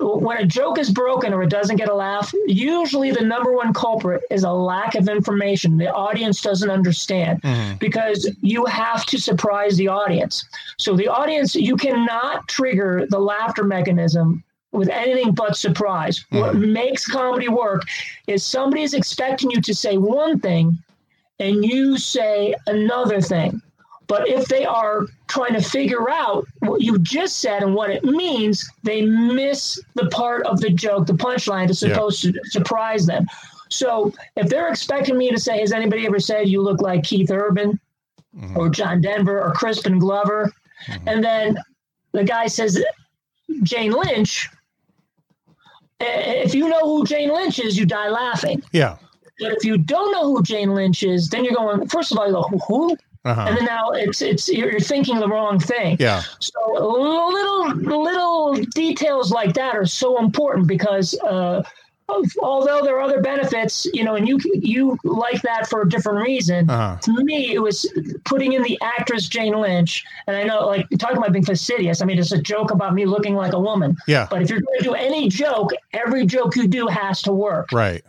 when 0.00 0.38
a 0.38 0.44
joke 0.44 0.76
is 0.76 0.90
broken 0.90 1.32
or 1.32 1.44
it 1.44 1.50
doesn't 1.50 1.76
get 1.76 1.88
a 1.88 1.94
laugh 1.94 2.32
usually 2.46 3.12
the 3.12 3.22
number 3.24 3.52
one 3.52 3.72
culprit 3.72 4.22
is 4.30 4.42
a 4.42 4.50
lack 4.50 4.94
of 4.96 5.08
information 5.08 5.78
the 5.78 5.92
audience 5.92 6.40
doesn't 6.42 6.70
understand 6.70 7.40
Mhm. 7.42 7.78
because 7.78 8.28
you 8.42 8.64
have 8.64 9.06
to 9.06 9.18
surprise 9.18 9.76
the 9.76 9.88
audience 9.88 10.44
so 10.78 10.96
the 10.96 11.08
audience 11.08 11.54
you 11.54 11.76
cannot 11.76 12.48
trigger 12.48 13.06
the 13.08 13.20
laughter 13.20 13.62
mechanism 13.64 14.42
with 14.72 14.88
anything 14.88 15.30
but 15.30 15.56
surprise. 15.56 16.24
What 16.30 16.56
makes 16.56 17.06
comedy 17.06 17.46
work 17.46 17.82
is 18.26 18.44
somebody 18.44 18.82
is 18.82 18.92
expecting 18.92 19.52
you 19.52 19.60
to 19.60 19.72
say 19.72 19.98
one 19.98 20.40
thing 20.40 20.76
and 21.38 21.64
you 21.64 21.98
say 21.98 22.54
another 22.66 23.20
thing. 23.20 23.60
But 24.06 24.28
if 24.28 24.46
they 24.48 24.66
are 24.66 25.06
trying 25.28 25.54
to 25.54 25.62
figure 25.62 26.10
out 26.10 26.46
what 26.58 26.82
you 26.82 26.98
just 26.98 27.40
said 27.40 27.62
and 27.62 27.74
what 27.74 27.90
it 27.90 28.04
means, 28.04 28.68
they 28.82 29.02
miss 29.02 29.80
the 29.94 30.08
part 30.10 30.46
of 30.46 30.60
the 30.60 30.70
joke, 30.70 31.06
the 31.06 31.14
punchline 31.14 31.70
is 31.70 31.78
supposed 31.78 32.22
yeah. 32.22 32.32
to 32.32 32.40
surprise 32.50 33.06
them. 33.06 33.26
So 33.70 34.12
if 34.36 34.48
they're 34.48 34.68
expecting 34.68 35.16
me 35.16 35.30
to 35.30 35.38
say, 35.40 35.60
has 35.60 35.72
anybody 35.72 36.06
ever 36.06 36.20
said 36.20 36.48
you 36.48 36.60
look 36.60 36.82
like 36.82 37.02
Keith 37.02 37.30
Urban 37.30 37.80
mm-hmm. 38.36 38.56
or 38.56 38.68
John 38.68 39.00
Denver 39.00 39.42
or 39.42 39.52
Crispin 39.52 39.98
Glover? 39.98 40.52
Mm-hmm. 40.86 41.08
And 41.08 41.24
then 41.24 41.58
the 42.12 42.24
guy 42.24 42.46
says, 42.46 42.82
Jane 43.62 43.92
Lynch. 43.92 44.48
If 46.00 46.54
you 46.54 46.68
know 46.68 46.80
who 46.80 47.06
Jane 47.06 47.32
Lynch 47.32 47.58
is, 47.58 47.78
you 47.78 47.86
die 47.86 48.10
laughing. 48.10 48.62
Yeah. 48.72 48.98
But 49.38 49.52
if 49.52 49.64
you 49.64 49.78
don't 49.78 50.12
know 50.12 50.34
who 50.34 50.42
Jane 50.42 50.74
Lynch 50.74 51.02
is, 51.02 51.28
then 51.28 51.44
you're 51.44 51.54
going, 51.54 51.88
first 51.88 52.12
of 52.12 52.18
all, 52.18 52.26
you 52.26 52.32
go, 52.32 52.42
who? 52.68 52.96
Uh-huh. 53.24 53.46
And 53.48 53.56
then 53.56 53.64
now 53.64 53.90
it's 53.90 54.20
it's 54.20 54.48
you're 54.50 54.78
thinking 54.78 55.18
the 55.18 55.28
wrong 55.28 55.58
thing. 55.58 55.96
Yeah. 55.98 56.22
So 56.40 56.72
little 56.72 57.74
little 57.74 58.54
details 58.54 59.32
like 59.32 59.54
that 59.54 59.74
are 59.74 59.86
so 59.86 60.18
important 60.18 60.66
because 60.66 61.18
uh, 61.20 61.62
although 62.42 62.82
there 62.82 62.96
are 62.96 63.00
other 63.00 63.22
benefits, 63.22 63.86
you 63.94 64.04
know, 64.04 64.14
and 64.14 64.28
you 64.28 64.38
you 64.52 64.98
like 65.04 65.40
that 65.42 65.68
for 65.68 65.82
a 65.82 65.88
different 65.88 66.22
reason. 66.22 66.68
Uh-huh. 66.68 66.98
To 67.00 67.24
me, 67.24 67.54
it 67.54 67.60
was 67.60 67.90
putting 68.24 68.52
in 68.52 68.62
the 68.62 68.78
actress 68.82 69.26
Jane 69.26 69.54
Lynch, 69.54 70.04
and 70.26 70.36
I 70.36 70.44
know, 70.44 70.66
like 70.66 70.86
talking 70.98 71.16
about 71.16 71.32
being 71.32 71.46
fastidious. 71.46 72.02
I 72.02 72.04
mean, 72.04 72.18
it's 72.18 72.32
a 72.32 72.42
joke 72.42 72.70
about 72.70 72.94
me 72.94 73.06
looking 73.06 73.34
like 73.34 73.54
a 73.54 73.60
woman. 73.60 73.96
Yeah. 74.06 74.26
But 74.30 74.42
if 74.42 74.50
you're 74.50 74.60
going 74.60 74.78
to 74.78 74.84
do 74.84 74.94
any 74.94 75.30
joke, 75.30 75.72
every 75.94 76.26
joke 76.26 76.56
you 76.56 76.68
do 76.68 76.88
has 76.88 77.22
to 77.22 77.32
work. 77.32 77.72
Right. 77.72 78.04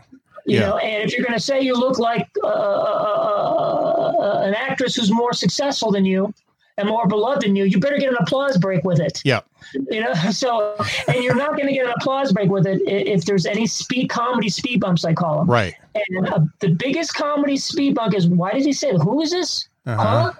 You 0.45 0.59
yeah. 0.59 0.67
know, 0.67 0.77
and 0.77 1.03
if 1.03 1.15
you're 1.15 1.25
going 1.25 1.37
to 1.37 1.43
say 1.43 1.61
you 1.61 1.75
look 1.75 1.97
like 1.97 2.27
uh, 2.43 2.47
uh, 2.47 4.13
uh, 4.19 4.41
an 4.43 4.53
actress 4.53 4.95
who's 4.95 5.11
more 5.11 5.33
successful 5.33 5.91
than 5.91 6.05
you 6.05 6.33
and 6.77 6.87
more 6.87 7.07
beloved 7.07 7.41
than 7.43 7.55
you, 7.55 7.63
you 7.63 7.79
better 7.79 7.97
get 7.97 8.09
an 8.09 8.17
applause 8.19 8.57
break 8.57 8.83
with 8.83 8.99
it. 8.99 9.21
Yeah. 9.25 9.41
You 9.89 10.01
know, 10.01 10.13
so 10.31 10.75
and 11.07 11.23
you're 11.23 11.35
not 11.35 11.51
going 11.51 11.67
to 11.67 11.73
get 11.73 11.85
an 11.85 11.93
applause 11.99 12.31
break 12.31 12.49
with 12.49 12.67
it 12.67 12.81
if 12.85 13.25
there's 13.25 13.45
any 13.45 13.65
speed 13.65 14.09
comedy 14.09 14.49
speed 14.49 14.81
bumps, 14.81 15.03
I 15.03 15.13
call 15.13 15.39
them. 15.39 15.49
Right. 15.49 15.73
And 15.95 16.27
uh, 16.27 16.41
the 16.59 16.69
biggest 16.69 17.15
comedy 17.15 17.57
speed 17.57 17.95
bump 17.95 18.13
is 18.13 18.27
why 18.27 18.51
did 18.51 18.65
he 18.65 18.73
say 18.73 18.91
who 18.91 19.21
is 19.21 19.31
this? 19.31 19.67
Uh-huh. 19.85 20.03
Huh? 20.03 20.33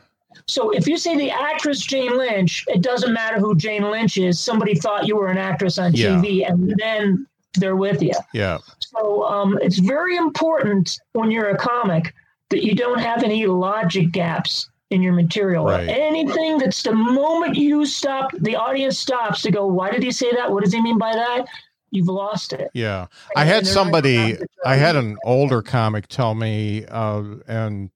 So 0.47 0.69
if 0.71 0.87
you 0.87 0.97
say 0.97 1.17
the 1.17 1.31
actress 1.31 1.79
Jane 1.79 2.15
Lynch, 2.15 2.65
it 2.67 2.81
doesn't 2.81 3.13
matter 3.13 3.39
who 3.39 3.55
Jane 3.55 3.89
Lynch 3.89 4.17
is. 4.17 4.39
Somebody 4.39 4.75
thought 4.75 5.07
you 5.07 5.15
were 5.15 5.27
an 5.27 5.37
actress 5.37 5.79
on 5.79 5.93
yeah. 5.93 6.09
TV, 6.09 6.47
and 6.47 6.75
then 6.77 7.25
they're 7.55 7.75
with 7.75 8.01
you. 8.01 8.13
Yeah. 8.33 8.59
So 8.95 9.23
um, 9.25 9.59
it's 9.61 9.79
very 9.79 10.15
important 10.17 10.99
when 11.13 11.31
you're 11.31 11.49
a 11.49 11.57
comic 11.57 12.13
that 12.49 12.63
you 12.63 12.75
don't 12.75 12.99
have 12.99 13.23
any 13.23 13.45
logic 13.45 14.11
gaps 14.11 14.69
in 14.91 15.01
your 15.01 15.13
material. 15.13 15.65
Right. 15.65 15.87
Anything 15.89 16.57
that's 16.57 16.83
the 16.83 16.93
moment 16.93 17.55
you 17.55 17.85
stop, 17.85 18.31
the 18.39 18.55
audience 18.55 18.99
stops 18.99 19.41
to 19.41 19.51
go, 19.51 19.65
why 19.65 19.91
did 19.91 20.03
he 20.03 20.11
say 20.11 20.31
that? 20.31 20.51
What 20.51 20.63
does 20.63 20.73
he 20.73 20.81
mean 20.81 20.97
by 20.97 21.13
that? 21.13 21.45
You've 21.91 22.07
lost 22.07 22.53
it. 22.53 22.69
Yeah. 22.73 23.01
And 23.01 23.09
I 23.35 23.45
had 23.45 23.65
somebody, 23.65 24.37
I 24.65 24.75
had 24.75 24.95
an 24.95 25.17
older 25.25 25.61
comic 25.61 26.07
tell 26.07 26.35
me, 26.35 26.85
uh, 26.85 27.23
and 27.47 27.89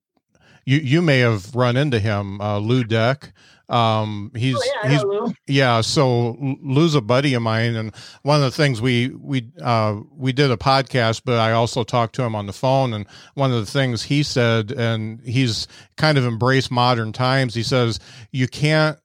you, 0.64 0.78
you 0.78 1.02
may 1.02 1.18
have 1.18 1.54
run 1.54 1.76
into 1.76 1.98
him, 1.98 2.40
uh, 2.40 2.58
Lou 2.58 2.84
Deck. 2.84 3.32
Um, 3.70 4.32
he's 4.34 4.56
oh, 4.56 4.80
yeah, 4.82 4.90
he's 4.90 5.34
yeah. 5.46 5.80
So 5.80 6.36
Lou's 6.60 6.96
a 6.96 7.00
buddy 7.00 7.34
of 7.34 7.42
mine, 7.42 7.76
and 7.76 7.94
one 8.22 8.36
of 8.36 8.42
the 8.42 8.50
things 8.50 8.82
we 8.82 9.08
we 9.10 9.48
uh, 9.62 10.00
we 10.16 10.32
did 10.32 10.50
a 10.50 10.56
podcast, 10.56 11.22
but 11.24 11.38
I 11.38 11.52
also 11.52 11.84
talked 11.84 12.16
to 12.16 12.22
him 12.22 12.34
on 12.34 12.46
the 12.46 12.52
phone, 12.52 12.92
and 12.92 13.06
one 13.34 13.52
of 13.52 13.64
the 13.64 13.70
things 13.70 14.02
he 14.02 14.24
said, 14.24 14.72
and 14.72 15.20
he's 15.20 15.68
kind 15.96 16.18
of 16.18 16.24
embraced 16.26 16.72
modern 16.72 17.12
times. 17.12 17.54
He 17.54 17.62
says 17.62 18.00
you 18.32 18.48
can't 18.48 18.98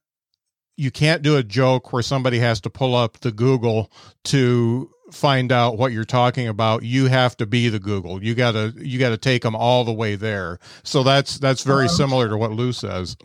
you 0.76 0.90
can't 0.90 1.22
do 1.22 1.36
a 1.36 1.44
joke 1.44 1.92
where 1.92 2.02
somebody 2.02 2.40
has 2.40 2.60
to 2.62 2.70
pull 2.70 2.96
up 2.96 3.20
the 3.20 3.32
Google 3.32 3.90
to 4.24 4.90
find 5.12 5.52
out 5.52 5.78
what 5.78 5.92
you're 5.92 6.04
talking 6.04 6.48
about 6.48 6.82
you 6.82 7.06
have 7.06 7.36
to 7.36 7.46
be 7.46 7.68
the 7.68 7.78
google 7.78 8.24
you 8.24 8.34
gotta 8.34 8.74
you 8.76 8.98
gotta 8.98 9.16
take 9.16 9.40
them 9.42 9.54
all 9.54 9.84
the 9.84 9.92
way 9.92 10.16
there 10.16 10.58
so 10.82 11.04
that's 11.04 11.38
that's 11.38 11.62
very 11.62 11.88
similar 11.88 12.28
to 12.28 12.36
what 12.36 12.50
lou 12.50 12.72
says 12.72 13.16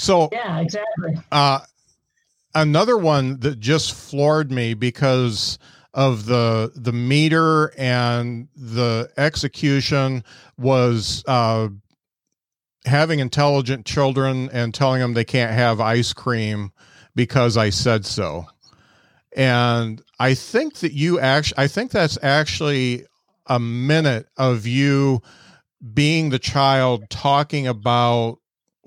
so 0.00 0.30
yeah, 0.32 0.60
exactly. 0.60 1.14
Uh, 1.30 1.60
another 2.54 2.96
one 2.96 3.38
that 3.40 3.60
just 3.60 3.94
floored 3.94 4.50
me 4.50 4.74
because 4.74 5.58
of 5.92 6.24
the 6.24 6.72
the 6.74 6.92
meter 6.92 7.72
and 7.76 8.48
the 8.56 9.10
execution 9.18 10.24
was 10.56 11.22
uh, 11.26 11.68
having 12.86 13.18
intelligent 13.18 13.84
children 13.84 14.48
and 14.52 14.72
telling 14.72 15.00
them 15.00 15.12
they 15.12 15.24
can't 15.24 15.52
have 15.52 15.80
ice 15.80 16.12
cream 16.12 16.72
because 17.14 17.56
I 17.56 17.70
said 17.70 18.06
so. 18.06 18.46
And 19.36 20.02
I 20.18 20.34
think 20.34 20.76
that 20.76 20.92
you 20.92 21.20
actually, 21.20 21.58
I 21.58 21.68
think 21.68 21.90
that's 21.90 22.18
actually 22.22 23.04
a 23.46 23.60
minute 23.60 24.28
of 24.36 24.66
you 24.66 25.20
being 25.94 26.30
the 26.30 26.38
child 26.38 27.08
talking 27.10 27.66
about 27.66 28.39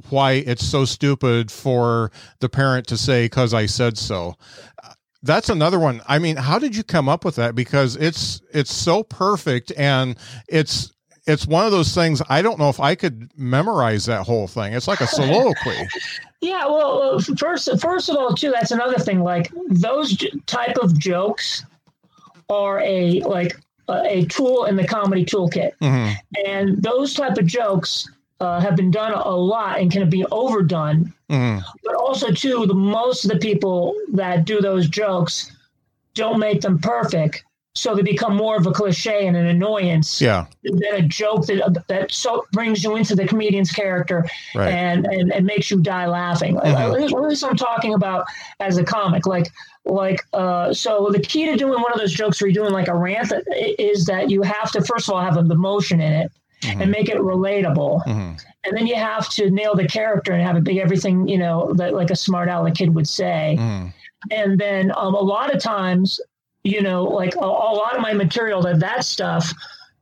why 0.10 0.34
it's 0.34 0.66
so 0.66 0.86
stupid 0.86 1.52
for 1.52 2.12
the 2.40 2.50
parent 2.50 2.88
to 2.88 2.98
say 2.98 3.26
because 3.26 3.54
i 3.54 3.66
said 3.66 3.98
so 3.98 4.36
that's 5.26 5.48
another 5.48 5.80
one. 5.80 6.02
I 6.06 6.20
mean 6.20 6.36
how 6.36 6.60
did 6.60 6.76
you 6.76 6.84
come 6.84 7.08
up 7.08 7.24
with 7.24 7.38
that? 7.38 7.56
Because 7.56 7.96
it's 7.96 8.42
it's 8.54 8.74
so 8.74 9.04
perfect 9.04 9.72
and 9.78 10.18
it's 10.50 10.92
it's 11.26 11.48
one 11.48 11.66
of 11.66 11.72
those 11.72 11.96
things 11.96 12.22
i 12.28 12.42
don't 12.42 12.60
know 12.60 12.68
if 12.68 12.82
i 12.82 12.94
could 12.94 13.32
memorize 13.38 14.06
that 14.06 14.24
whole 14.26 14.48
thing. 14.48 14.74
It's 14.74 14.88
like 14.88 15.02
a 15.02 15.08
soliloquy. 15.08 15.88
Yeah 16.42 16.66
well 16.66 17.20
first 17.38 17.70
first 17.80 18.10
of 18.10 18.18
all 18.18 18.34
too 18.36 18.52
that's 18.52 18.72
another 18.72 18.98
thing 18.98 19.22
like 19.22 19.50
those 19.70 20.18
type 20.46 20.76
of 20.82 21.00
jokes 21.00 21.64
are 22.50 22.82
a 22.82 23.22
like 23.22 23.56
a 23.90 24.26
tool 24.26 24.66
in 24.66 24.76
the 24.76 24.86
comedy 24.86 25.24
toolkit. 25.24 25.72
Mm-hmm. 25.82 26.14
and 26.46 26.84
those 26.84 27.14
type 27.14 27.38
of 27.38 27.46
jokes 27.46 28.10
uh, 28.44 28.60
have 28.60 28.76
been 28.76 28.92
done 28.92 29.14
a 29.14 29.36
lot 29.36 29.80
and 29.80 29.92
can 29.92 30.10
be 30.10 30.26
overdone. 30.26 31.14
Mm-hmm. 31.30 31.60
But 31.84 31.96
also, 31.96 32.32
too, 32.32 32.66
the 32.68 32.74
most 32.74 33.26
of 33.26 33.32
the 33.32 33.40
people 33.40 33.96
that 34.14 34.46
do 34.46 34.62
those 34.62 34.88
jokes 34.88 35.52
don't 36.14 36.40
make 36.40 36.62
them 36.62 36.78
perfect, 36.78 37.44
so 37.76 37.96
they 37.96 38.04
become 38.04 38.36
more 38.36 38.56
of 38.56 38.68
a 38.68 38.72
cliche 38.72 39.26
and 39.26 39.36
an 39.36 39.48
annoyance 39.48 40.22
yeah. 40.22 40.46
than 40.64 40.94
a 40.94 41.02
joke 41.02 41.48
that 41.48 41.84
that 41.88 42.12
so 42.12 42.46
brings 42.52 42.84
you 42.84 42.96
into 42.96 43.16
the 43.16 43.26
comedian's 43.26 43.72
character 43.72 44.26
right. 44.54 44.70
and, 44.70 45.08
and 45.08 45.34
and 45.34 45.46
makes 45.46 45.72
you 45.72 45.82
die 45.82 46.06
laughing. 46.06 46.56
Mm-hmm. 46.58 47.16
At 47.16 47.24
least 47.24 47.44
I'm 47.44 47.56
talking 47.56 47.96
about 47.96 48.26
as 48.60 48.78
a 48.78 48.84
comic, 48.84 49.26
like 49.26 49.48
like 49.86 50.22
uh, 50.34 50.74
so 50.74 51.10
the 51.12 51.20
key 51.20 51.46
to 51.46 51.56
doing 51.56 51.82
one 51.82 51.92
of 51.92 52.00
those 52.00 52.14
jokes 52.14 52.40
where 52.42 52.50
you're 52.50 52.64
doing 52.64 52.74
like 52.74 52.88
a 52.88 52.96
rant 52.96 53.34
is 53.80 54.06
that 54.06 54.30
you 54.30 54.44
have 54.44 54.72
to 54.74 54.84
first 54.84 55.08
of 55.08 55.16
all 55.16 55.22
have 55.22 55.36
the 55.36 55.54
emotion 55.54 56.00
in 56.00 56.14
it 56.14 56.32
mm-hmm. 56.64 56.82
and 56.82 56.92
make 56.92 57.10
it 57.10 57.18
relatable. 57.18 58.04
Mm-hmm. 58.06 58.36
And 58.66 58.78
then 58.78 58.88
you 58.88 58.96
have 58.96 59.30
to 59.30 59.50
nail 59.50 59.76
the 59.76 59.88
character 59.88 60.34
and 60.34 60.42
have 60.42 60.56
it 60.56 60.64
be 60.64 60.82
everything, 60.82 61.28
you 61.28 61.38
know, 61.38 61.74
that 61.76 61.94
like 61.94 62.12
a 62.12 62.16
smart 62.16 62.50
aleck 62.50 62.76
kid 62.76 62.94
would 62.96 63.08
say. 63.08 63.58
Mm-hmm. 63.60 63.88
And 64.32 64.60
then 64.60 64.92
um, 64.96 65.16
a 65.16 65.20
lot 65.20 65.54
of 65.54 65.62
times, 65.62 66.20
you 66.64 66.82
know, 66.82 67.04
like 67.04 67.36
a, 67.36 67.40
a 67.40 67.74
lot 67.76 67.96
of 67.96 68.02
my 68.02 68.14
material 68.14 68.62
that 68.62 68.80
that 68.80 69.04
stuff 69.06 69.54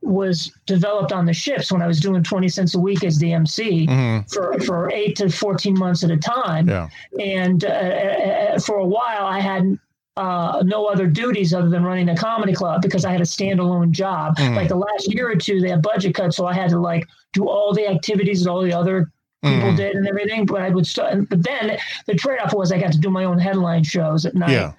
was 0.02 0.52
developed 0.66 1.12
on 1.12 1.26
the 1.26 1.32
ships 1.32 1.70
when 1.70 1.80
I 1.80 1.86
was 1.86 2.00
doing 2.00 2.22
20 2.22 2.48
cents 2.48 2.74
a 2.74 2.78
week 2.78 3.04
as 3.04 3.18
the 3.18 3.32
MC 3.32 3.86
mm-hmm. 3.86 4.26
for, 4.32 4.58
for 4.60 4.90
eight 4.92 5.16
to 5.16 5.30
14 5.30 5.78
months 5.78 6.02
at 6.02 6.10
a 6.10 6.16
time. 6.16 6.68
Yeah. 6.68 6.88
And 7.20 7.64
uh, 7.64 7.68
uh, 7.68 7.70
uh 7.72 8.58
for 8.58 8.76
a 8.76 8.86
while, 8.86 9.24
I 9.24 9.40
had 9.40 9.78
uh, 10.16 10.62
no 10.64 10.86
other 10.86 11.06
duties 11.06 11.54
other 11.54 11.68
than 11.68 11.84
running 11.84 12.08
a 12.10 12.16
comedy 12.16 12.52
club 12.52 12.82
because 12.82 13.04
I 13.04 13.12
had 13.12 13.20
a 13.20 13.24
standalone 13.24 13.92
job. 13.92 14.36
Mm. 14.36 14.56
Like 14.56 14.68
the 14.68 14.76
last 14.76 15.12
year 15.12 15.30
or 15.30 15.36
two, 15.36 15.60
they 15.60 15.70
had 15.70 15.82
budget 15.82 16.14
cuts, 16.14 16.36
so 16.36 16.46
I 16.46 16.52
had 16.52 16.70
to 16.70 16.78
like 16.78 17.06
do 17.32 17.48
all 17.48 17.72
the 17.72 17.88
activities 17.88 18.44
that 18.44 18.50
all 18.50 18.62
the 18.62 18.72
other 18.72 19.10
people 19.42 19.70
mm. 19.70 19.76
did 19.76 19.96
and 19.96 20.06
everything. 20.06 20.44
But 20.44 20.62
I 20.62 20.68
would 20.68 20.86
start. 20.86 21.28
But 21.28 21.42
then 21.42 21.78
the 22.06 22.14
trade 22.14 22.40
off 22.40 22.52
was 22.52 22.72
I 22.72 22.78
got 22.78 22.92
to 22.92 22.98
do 22.98 23.10
my 23.10 23.24
own 23.24 23.38
headline 23.38 23.84
shows 23.84 24.26
at 24.26 24.34
night. 24.34 24.52
Yeah. 24.52 24.72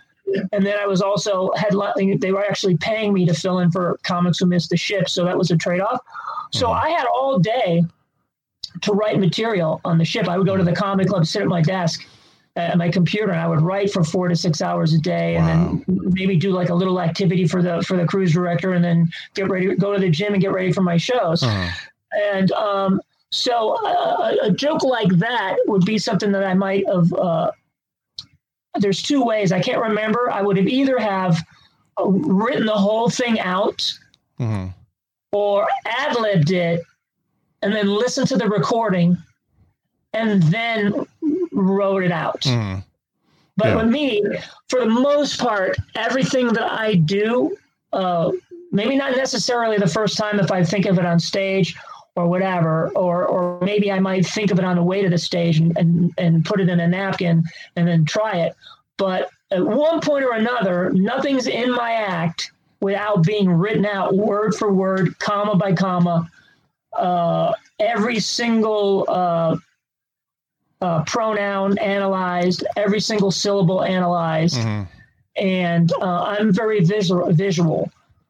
And 0.52 0.66
then 0.66 0.78
I 0.78 0.86
was 0.86 1.02
also 1.02 1.52
headlining. 1.58 2.22
They 2.22 2.32
were 2.32 2.46
actually 2.46 2.78
paying 2.78 3.14
me 3.14 3.26
to 3.26 3.34
fill 3.34 3.60
in 3.60 3.72
for 3.72 4.00
comics 4.04 4.40
who 4.40 4.46
missed 4.46 4.70
the 4.70 4.78
ship, 4.78 5.10
so 5.10 5.26
that 5.26 5.38
was 5.38 5.52
a 5.52 5.58
trade 5.58 5.82
off. 5.82 6.00
So 6.52 6.68
mm. 6.68 6.82
I 6.82 6.90
had 6.90 7.06
all 7.08 7.40
day 7.40 7.84
to 8.82 8.94
write 8.94 9.20
material 9.20 9.82
on 9.84 9.98
the 9.98 10.06
ship. 10.06 10.28
I 10.28 10.38
would 10.38 10.48
go 10.48 10.56
to 10.56 10.64
the 10.64 10.74
comedy 10.74 11.10
club, 11.10 11.26
sit 11.26 11.42
at 11.42 11.48
my 11.48 11.62
desk 11.62 12.08
at 12.56 12.78
my 12.78 12.90
computer 12.90 13.32
and 13.32 13.40
I 13.40 13.48
would 13.48 13.62
write 13.62 13.92
for 13.92 14.04
four 14.04 14.28
to 14.28 14.36
six 14.36 14.62
hours 14.62 14.94
a 14.94 15.00
day 15.00 15.36
wow. 15.36 15.48
and 15.48 15.84
then 15.88 16.12
maybe 16.14 16.38
do 16.38 16.52
like 16.52 16.70
a 16.70 16.76
little 16.76 17.02
activity 17.02 17.48
for 17.48 17.64
the 17.64 17.82
for 17.82 17.98
the 17.98 18.06
cruise 18.06 18.34
director 18.34 18.74
and 18.74 18.84
then 18.84 19.10
get 19.34 19.50
ready 19.50 19.76
go 19.76 19.94
to 19.94 20.00
the 20.00 20.10
gym 20.10 20.34
and 20.34 20.42
get 20.42 20.52
ready 20.52 20.72
for 20.72 20.82
my 20.82 20.98
shows 20.98 21.42
uh-huh. 21.42 21.72
and 22.22 22.52
um, 22.52 23.02
so 23.32 23.76
uh, 23.84 24.36
a 24.44 24.52
joke 24.52 24.84
like 24.84 25.10
that 25.18 25.58
would 25.66 25.84
be 25.86 25.98
something 25.98 26.32
that 26.32 26.44
I 26.44 26.54
might 26.54 26.86
have 26.88 27.12
uh, 27.14 27.52
there's 28.76 29.02
two 29.02 29.24
ways 29.24 29.52
I 29.52 29.60
can't 29.60 29.82
remember 29.82 30.30
I 30.30 30.42
would 30.44 30.58
have 30.58 30.68
either 30.68 31.00
have 31.00 31.44
uh, 32.00 32.08
written 32.08 32.68
the 32.68 32.74
whole 32.74 33.10
thing 33.10 33.40
out 33.40 33.92
mm-hmm. 34.40 34.68
or 35.32 35.68
ad 35.88 36.20
libbed 36.20 36.52
it 36.52 36.84
and 37.64 37.74
then 37.74 37.88
listened 37.88 38.28
to 38.28 38.38
the 38.38 38.48
recording 38.48 39.18
and 40.14 40.44
then 40.44 41.08
wrote 41.54 42.04
it 42.04 42.12
out. 42.12 42.42
Mhm. 42.42 42.84
But 43.56 43.68
Yeah. 43.70 43.76
with 43.76 43.88
me, 43.88 44.24
for 44.68 44.80
the 44.80 44.88
most 44.90 45.40
part, 45.40 45.78
everything 45.96 46.48
that 46.54 46.72
I 46.72 46.96
do, 46.96 47.56
uh, 47.94 48.32
maybe 48.72 48.96
not 48.96 49.16
necessarily 49.16 49.78
the 49.78 49.88
first 49.88 50.18
time 50.18 50.40
if 50.40 50.52
I 50.52 50.64
think 50.64 50.86
of 50.88 50.98
it 50.98 51.06
on 51.06 51.20
stage 51.20 51.76
or 52.16 52.28
whatever, 52.28 52.90
or 52.96 53.26
or 53.26 53.60
maybe 53.62 53.92
I 53.92 54.00
might 54.00 54.26
think 54.26 54.52
of 54.52 54.60
it 54.60 54.66
on 54.66 54.76
the 54.76 54.84
way 54.84 55.02
to 55.02 55.10
the 55.10 55.18
stage 55.18 55.60
and, 55.60 55.76
and, 55.78 56.12
and 56.18 56.46
put 56.46 56.60
it 56.60 56.70
in 56.70 56.80
a 56.80 56.88
napkin 56.88 57.44
and 57.76 57.88
then 57.88 58.06
try 58.06 58.34
it. 58.38 58.56
But 58.98 59.30
at 59.52 59.66
one 59.66 60.00
point 60.02 60.26
or 60.26 60.34
another, 60.34 60.92
nothing's 60.92 61.48
in 61.48 61.72
my 61.72 61.92
act 61.94 62.52
without 62.82 63.24
being 63.24 63.50
written 63.50 63.86
out 63.86 64.16
word 64.16 64.56
for 64.56 64.72
word, 64.74 65.18
comma 65.20 65.56
by 65.56 65.74
comma, 65.74 66.30
uh, 66.98 67.54
every 67.80 68.20
single 68.20 69.06
uh, 69.08 69.56
uh, 70.84 71.04
pronoun 71.06 71.78
analyzed, 71.80 72.66
every 72.76 73.00
single 73.00 73.32
syllable 73.32 73.82
analyzed, 73.84 74.58
Mhm. 74.58 74.88
and 75.38 75.88
uh, 76.02 76.24
I'm 76.34 76.52
very 76.54 76.84
visual. 76.84 77.32
Visual. 77.32 77.90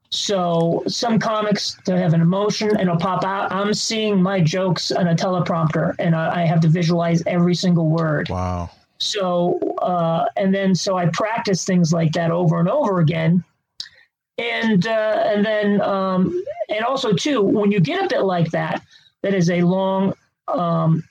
So 0.09 0.83
some 0.87 1.17
comics 1.17 1.75
they 1.87 1.97
have 1.99 2.13
an 2.13 2.21
emotion 2.21 2.69
and 2.69 2.81
it'll 2.81 2.97
pop 2.97 3.23
out. 3.25 3.51
I'm 3.51 3.73
seeing 3.73 4.21
my 4.21 4.39
jokes 4.41 4.91
on 4.91 5.07
a 5.07 5.15
teleprompter, 5.15 5.95
and 5.97 6.15
I, 6.15 6.41
I 6.41 6.45
have 6.45 6.59
to 6.61 6.67
visualize 6.69 7.23
every 7.25 7.55
single 7.55 7.87
word. 7.89 8.29
Wow. 8.29 8.69
So 8.99 9.23
uh, 9.81 10.25
and 10.37 10.53
then 10.53 10.75
so 10.75 10.97
I 10.97 11.07
practice 11.07 11.65
things 11.65 11.91
like 11.91 12.11
that 12.13 12.29
over 12.29 12.59
and 12.59 12.69
over 12.69 12.99
again, 12.99 13.43
and 14.37 14.85
uh, 14.85 15.23
and 15.25 15.43
then 15.43 15.81
um, 15.81 16.43
and 16.69 16.85
also 16.85 17.13
too 17.13 17.41
when 17.41 17.71
you 17.71 17.79
get 17.79 18.05
a 18.05 18.07
bit 18.07 18.21
like 18.21 18.51
that, 18.51 18.83
that 19.23 19.33
is 19.33 19.49
a 19.49 19.61
long. 19.63 20.13
Um, 20.47 21.03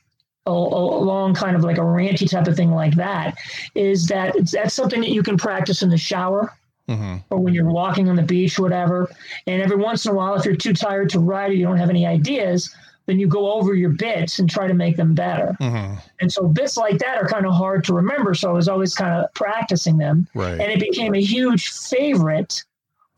a, 0.47 0.51
a 0.51 0.53
long 0.53 1.35
kind 1.35 1.55
of 1.57 1.63
like 1.63 1.79
a 1.79 1.83
ranty 1.83 2.29
type 2.29 2.47
of 2.49 2.57
thing 2.57 2.73
like 2.73 2.97
that 2.97 3.39
is 3.75 4.07
that 4.09 4.35
that's 4.51 4.75
something 4.75 5.01
that 5.01 5.11
you 5.11 5.23
can 5.23 5.37
practice 5.37 5.83
in 5.83 5.89
the 5.89 5.99
shower 5.99 6.53
hmm 6.89 7.17
or 7.31 7.39
when 7.39 7.55
you're 7.55 7.71
walking 7.71 8.09
on 8.09 8.17
the 8.17 8.23
beach 8.23 8.59
whatever. 8.59 9.09
And 9.47 9.63
every 9.63 9.77
once 9.77 10.05
in 10.05 10.11
a 10.13 10.15
while 10.15 10.35
if 10.35 10.45
you're 10.45 10.57
too 10.57 10.73
tired 10.75 11.11
to 11.11 11.21
write 11.21 11.51
or 11.51 11.55
you 11.55 11.65
don't 11.65 11.77
have 11.77 11.91
any 11.91 12.07
ideas 12.07 12.75
then 13.07 13.19
you 13.19 13.27
go 13.27 13.53
over 13.53 13.75
your 13.75 13.91
bits 13.91 14.39
and 14.39 14.49
try 14.49 14.67
to 14.69 14.75
make 14.75 14.97
them 14.97 15.15
better. 15.15 15.57
Hmm 15.61 15.95
and 16.21 16.33
so 16.33 16.49
bits 16.49 16.77
like 16.77 16.99
that 16.99 17.23
are 17.23 17.29
kind 17.29 17.47
of 17.47 17.53
hard 17.55 17.85
to 17.85 17.95
remember 17.95 18.35
so 18.35 18.49
i 18.51 18.53
was 18.53 18.69
always 18.69 18.95
kind 18.95 19.13
of 19.13 19.33
practicing 19.35 19.97
them. 19.99 20.27
Right. 20.35 20.61
and 20.61 20.73
it 20.73 20.81
became 20.81 21.15
a 21.15 21.21
huge 21.21 21.69
favorite 21.71 22.63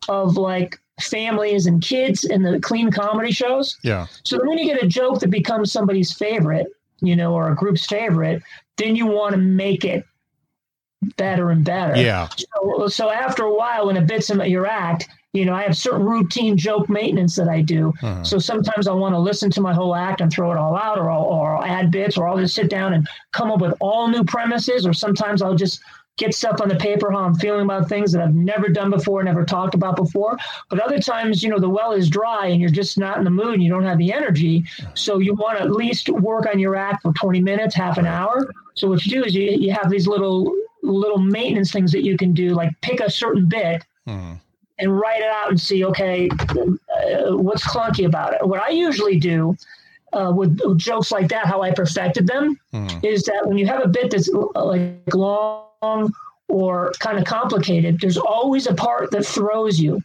of 0.09 0.37
like 0.37 0.79
families 1.01 1.65
and 1.65 1.81
kids 1.81 2.23
in 2.23 2.41
the 2.43 2.59
clean 2.59 2.89
comedy 2.91 3.31
shows. 3.31 3.77
Yeah. 3.83 4.05
so 4.23 4.39
when 4.45 4.57
you 4.57 4.65
get 4.65 4.83
a 4.83 4.87
joke 4.87 5.19
that 5.19 5.29
becomes 5.29 5.71
somebody's 5.71 6.13
favorite, 6.13 6.67
you 7.01 7.15
know, 7.15 7.33
or 7.33 7.51
a 7.51 7.55
group's 7.55 7.85
favorite, 7.85 8.41
then 8.77 8.95
you 8.95 9.05
want 9.05 9.33
to 9.33 9.37
make 9.37 9.85
it 9.85 10.05
better 11.17 11.51
and 11.51 11.63
better. 11.63 11.95
Yeah. 11.95 12.29
So, 12.37 12.87
so 12.87 13.09
after 13.09 13.43
a 13.43 13.53
while, 13.53 13.87
when 13.87 13.97
it 13.97 14.07
bits 14.07 14.29
in 14.29 14.39
your 14.49 14.65
act, 14.65 15.07
you 15.33 15.45
know, 15.45 15.53
I 15.53 15.63
have 15.63 15.75
certain 15.75 16.05
routine 16.05 16.57
joke 16.57 16.89
maintenance 16.89 17.35
that 17.35 17.49
I 17.49 17.61
do. 17.61 17.93
Uh-huh. 18.01 18.23
So 18.23 18.39
sometimes 18.39 18.87
I 18.87 18.93
want 18.93 19.13
to 19.15 19.19
listen 19.19 19.51
to 19.51 19.61
my 19.61 19.73
whole 19.73 19.93
act 19.93 20.21
and 20.21 20.31
throw 20.31 20.51
it 20.51 20.57
all 20.57 20.77
out, 20.77 20.97
or 20.97 21.11
I'll, 21.11 21.23
or 21.23 21.57
I'll 21.57 21.63
add 21.63 21.91
bits, 21.91 22.17
or 22.17 22.27
I'll 22.27 22.37
just 22.37 22.55
sit 22.55 22.69
down 22.69 22.93
and 22.93 23.07
come 23.33 23.51
up 23.51 23.59
with 23.59 23.73
all 23.81 24.07
new 24.07 24.23
premises, 24.23 24.87
or 24.87 24.93
sometimes 24.93 25.41
I'll 25.41 25.55
just 25.55 25.81
get 26.17 26.33
stuff 26.33 26.61
on 26.61 26.69
the 26.69 26.75
paper 26.75 27.11
how 27.11 27.19
I'm 27.19 27.35
feeling 27.35 27.63
about 27.65 27.89
things 27.89 28.11
that 28.13 28.21
I've 28.21 28.33
never 28.35 28.69
done 28.69 28.89
before, 28.89 29.21
never 29.23 29.43
talked 29.43 29.73
about 29.75 29.95
before. 29.97 30.37
But 30.69 30.79
other 30.79 30.99
times, 30.99 31.43
you 31.43 31.49
know, 31.49 31.59
the 31.59 31.69
well 31.69 31.91
is 31.91 32.09
dry 32.09 32.47
and 32.47 32.61
you're 32.61 32.69
just 32.69 32.97
not 32.97 33.17
in 33.17 33.23
the 33.25 33.29
mood 33.29 33.55
and 33.55 33.63
you 33.63 33.69
don't 33.69 33.83
have 33.83 33.97
the 33.97 34.13
energy. 34.13 34.63
So 34.93 35.19
you 35.19 35.33
want 35.33 35.57
to 35.57 35.63
at 35.65 35.71
least 35.71 36.07
work 36.09 36.45
on 36.47 36.57
your 36.59 36.75
act 36.75 37.01
for 37.01 37.11
20 37.13 37.41
minutes, 37.41 37.75
half 37.75 37.97
an 37.97 38.05
hour. 38.05 38.49
So 38.75 38.87
what 38.87 39.05
you 39.05 39.11
do 39.11 39.25
is 39.25 39.35
you, 39.35 39.51
you 39.51 39.73
have 39.73 39.89
these 39.89 40.07
little 40.07 40.53
little 40.83 41.17
maintenance 41.17 41.71
things 41.71 41.91
that 41.91 42.03
you 42.03 42.15
can 42.15 42.31
do, 42.31 42.49
like 42.53 42.69
pick 42.81 42.99
a 42.99 43.09
certain 43.09 43.47
bit 43.47 43.83
Mhm. 44.07 44.39
and 44.77 44.99
write 44.99 45.19
it 45.21 45.27
out 45.29 45.49
and 45.49 45.59
see, 45.59 45.83
okay, 45.83 46.29
uh, 46.29 47.35
what's 47.35 47.65
clunky 47.65 48.05
about 48.05 48.33
it. 48.35 48.47
What 48.47 48.61
I 48.61 48.69
usually 48.69 49.17
do 49.19 49.57
uh, 50.13 50.31
with, 50.33 50.59
with 50.63 50.77
jokes 50.77 51.11
like 51.11 51.27
that, 51.29 51.47
how 51.47 51.61
I 51.63 51.71
perfected 51.71 52.27
them, 52.27 52.57
Mhm. 52.71 53.03
is 53.03 53.23
that 53.23 53.47
when 53.47 53.57
you 53.57 53.65
have 53.65 53.83
a 53.83 53.87
bit 53.87 54.11
that's 54.11 54.29
uh, 54.31 54.63
like 54.63 54.93
long 55.13 55.63
or 56.47 56.91
kind 56.99 57.17
of 57.17 57.25
complicated, 57.25 57.99
there's 57.99 58.17
always 58.17 58.67
a 58.67 58.73
part 58.73 59.11
that 59.11 59.25
throws 59.25 59.79
you. 59.79 60.01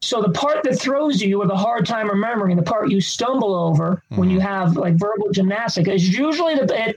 So 0.00 0.22
the 0.22 0.30
part 0.30 0.62
that 0.64 0.78
throws 0.78 1.20
you 1.22 1.38
with 1.38 1.50
a 1.50 1.56
hard 1.56 1.84
time 1.86 2.08
remembering, 2.08 2.56
the 2.56 2.62
part 2.62 2.90
you 2.90 3.00
stumble 3.00 3.54
over 3.54 4.02
when 4.10 4.30
you 4.30 4.40
have 4.40 4.76
like 4.76 4.94
verbal 4.94 5.30
gymnastic, 5.32 5.88
is 5.88 6.16
usually 6.16 6.54
the 6.54 6.66
bit. 6.66 6.96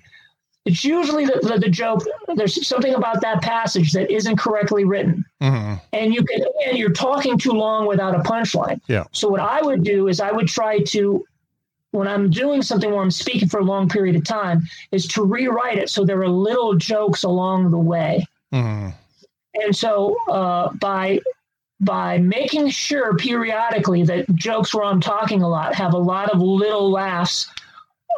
It's 0.65 0.84
usually 0.84 1.26
the, 1.26 1.39
the, 1.41 1.57
the 1.59 1.70
joke. 1.70 2.03
There's 2.36 2.67
something 2.67 2.93
about 2.93 3.22
that 3.22 3.41
passage 3.41 3.93
that 3.93 4.11
isn't 4.11 4.38
correctly 4.38 4.84
written 4.84 5.26
Mhm. 5.41 5.82
and 5.93 6.13
you 6.13 6.22
can 6.24 6.41
and 6.67 6.78
you're 6.78 6.91
talking 7.09 7.38
too 7.38 7.53
long 7.53 7.88
without 7.88 8.13
a 8.13 8.20
punchline. 8.20 8.80
Yeah. 8.88 9.05
So 9.11 9.30
what 9.30 9.39
I 9.39 9.61
would 9.61 9.84
do 9.84 10.09
is 10.09 10.20
I 10.20 10.32
would 10.32 10.47
try 10.47 10.80
to 10.80 11.26
when 11.91 12.07
I'm 12.07 12.29
doing 12.29 12.61
something 12.61 12.91
where 12.91 13.01
I'm 13.01 13.11
speaking 13.11 13.47
for 13.49 13.59
a 13.59 13.63
long 13.63 13.89
period 13.89 14.15
of 14.15 14.23
time 14.23 14.63
is 14.91 15.07
to 15.09 15.23
rewrite 15.23 15.77
it 15.77 15.89
so 15.89 16.05
there 16.05 16.19
are 16.21 16.29
little 16.29 16.75
jokes 16.75 17.23
along 17.23 17.71
the 17.71 17.77
way. 17.77 18.25
Mhm. 18.53 18.93
And 19.55 19.75
so 19.75 20.15
uh, 20.29 20.71
by 20.79 21.19
by 21.81 22.17
making 22.17 22.67
sure 22.69 23.15
periodically 23.15 24.03
that 24.03 24.27
jokes 24.35 24.73
where 24.73 24.83
I'm 24.83 24.99
talking 24.99 25.41
a 25.41 25.47
lot 25.47 25.73
have 25.75 25.93
a 25.93 25.97
lot 25.97 26.29
of 26.29 26.39
little 26.41 26.91
laughs 26.91 27.49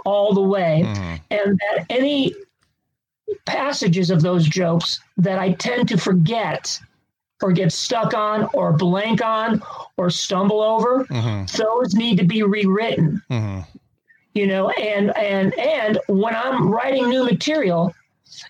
all 0.04 0.34
the 0.34 0.42
way, 0.42 0.82
Mhm. 0.84 1.20
and 1.30 1.60
that 1.60 1.86
any 1.90 2.34
passages 3.46 4.10
of 4.10 4.22
those 4.22 4.48
jokes 4.48 5.00
that 5.18 5.40
I 5.40 5.54
tend 5.54 5.88
to 5.90 5.98
forget 5.98 6.80
or 7.42 7.52
get 7.52 7.72
stuck 7.72 8.14
on 8.14 8.48
or 8.54 8.74
blank 8.74 9.24
on 9.24 9.62
or 9.98 10.10
stumble 10.10 10.62
over, 10.62 11.06
Mhm. 11.06 11.52
those 11.58 11.94
need 11.96 12.18
to 12.18 12.26
be 12.26 12.44
rewritten. 12.44 13.22
Mhm. 13.30 13.66
You 14.34 14.48
know, 14.48 14.70
and 14.70 15.16
and 15.18 15.58
and 15.60 16.00
when 16.08 16.36
I'm 16.36 16.70
writing 16.70 17.10
new 17.10 17.26
material 17.26 17.94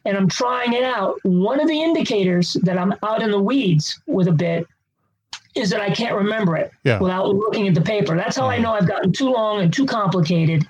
and 0.06 0.16
I'm 0.16 0.28
trying 0.30 0.74
it 0.74 0.84
out, 0.84 1.20
one 1.24 1.60
of 1.60 1.68
the 1.68 1.82
indicators 1.82 2.54
that 2.64 2.78
I'm 2.78 2.94
out 3.04 3.22
in 3.22 3.32
the 3.32 3.39
weeds 3.39 4.00
with 4.06 4.28
a 4.28 4.32
bit 4.32 4.68
is 5.56 5.70
that 5.72 5.82
I 5.82 5.89
can't 5.89 6.16
remember 6.16 6.56
it 6.56 6.72
Yeah. 6.84 7.00
without 7.00 7.28
looking 7.36 7.68
at 7.68 7.74
the 7.76 7.82
paper. 7.82 8.16
That's 8.16 8.38
how 8.38 8.48
I 8.48 8.58
know 8.58 8.74
I've 8.74 8.88
gotten 8.88 9.12
too 9.12 9.30
long 9.32 9.60
and 9.62 9.74
too 9.74 9.86
complicated. 9.86 10.68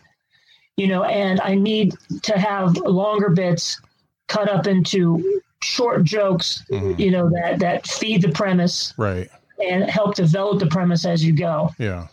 You 0.78 0.88
know, 0.88 1.04
and 1.04 1.40
I 1.42 1.56
need 1.56 1.94
to 2.24 2.40
have 2.40 2.76
longer 2.78 3.30
bits 3.30 3.80
cut 4.28 4.50
up 4.50 4.66
into 4.66 5.42
short 5.64 6.04
jokes, 6.04 6.64
Mhm. 6.72 7.00
you 7.00 7.12
know, 7.12 7.30
that 7.30 7.60
that 7.60 7.88
feed 7.88 8.22
the 8.22 8.30
premise 8.30 8.94
Right. 8.98 9.30
and 9.66 9.90
help 9.90 10.16
develop 10.16 10.60
the 10.60 10.68
premise 10.68 11.06
as 11.06 11.24
you 11.24 11.34
go. 11.34 11.70
Yeah. 11.78 12.08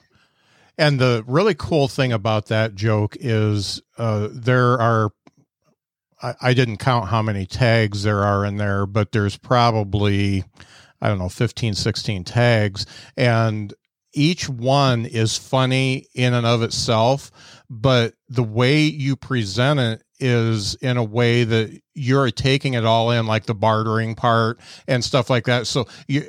And 0.76 1.00
the 1.00 1.24
really 1.26 1.54
cool 1.54 1.88
thing 1.88 2.12
about 2.12 2.46
that 2.46 2.74
joke 2.74 3.16
is 3.18 3.80
uh, 3.98 4.28
there 4.30 4.80
are, 4.80 5.10
I, 6.22 6.34
I 6.40 6.54
didn't 6.54 6.76
count 6.76 7.08
how 7.08 7.20
many 7.22 7.46
tags 7.46 8.02
there 8.04 8.22
are 8.22 8.44
in 8.44 8.58
there, 8.58 8.86
but 8.86 9.10
there's 9.12 9.36
probably, 9.36 10.44
I 11.00 11.08
don't 11.08 11.18
know, 11.18 11.28
15, 11.28 11.74
16 11.74 12.22
tags. 12.24 12.86
And 13.16 13.74
each 14.14 14.48
one 14.48 15.04
is 15.04 15.36
funny 15.36 16.06
in 16.14 16.32
and 16.32 16.46
of 16.46 16.62
itself, 16.62 17.30
but 17.68 18.14
the 18.28 18.44
way 18.44 18.82
you 18.82 19.16
present 19.16 19.80
it 19.80 20.02
is 20.20 20.74
in 20.76 20.96
a 20.96 21.04
way 21.04 21.44
that 21.44 21.80
you're 21.94 22.30
taking 22.30 22.74
it 22.74 22.84
all 22.84 23.10
in, 23.10 23.26
like 23.26 23.46
the 23.46 23.54
bartering 23.54 24.14
part 24.14 24.60
and 24.86 25.04
stuff 25.04 25.30
like 25.30 25.44
that. 25.44 25.66
So 25.66 25.86
you, 26.06 26.26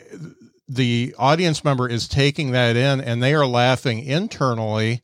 the 0.68 1.16
audience 1.18 1.64
member 1.64 1.88
is 1.88 2.08
taking 2.08 2.52
that 2.52 2.76
in 2.76 3.02
and 3.02 3.22
they 3.22 3.34
are 3.34 3.46
laughing 3.46 4.00
internally 4.04 5.02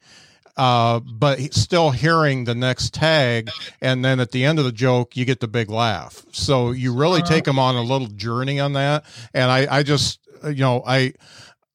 uh, 0.58 1.00
but 1.00 1.54
still 1.54 1.92
hearing 1.92 2.46
the 2.46 2.56
next 2.56 2.94
tag. 2.94 3.50
And 3.82 4.06
then 4.06 4.20
at 4.20 4.32
the 4.32 4.46
end 4.46 4.60
of 4.60 4.66
the 4.66 4.72
joke 4.72 5.18
you 5.18 5.26
get 5.26 5.40
the 5.40 5.48
big 5.48 5.70
laugh. 5.70 6.26
So 6.32 6.72
you 6.72 6.94
really 6.94 7.22
take 7.22 7.44
them 7.44 7.60
on 7.60 7.76
a 7.76 7.82
little 7.82 8.08
journey 8.08 8.60
on 8.60 8.74
that. 8.74 9.06
And 9.34 9.52
i 9.52 9.80
i 9.80 9.84
just 9.84 10.20
uh, 10.44 10.50
you 10.50 10.62
know 10.62 10.84
i 10.86 11.14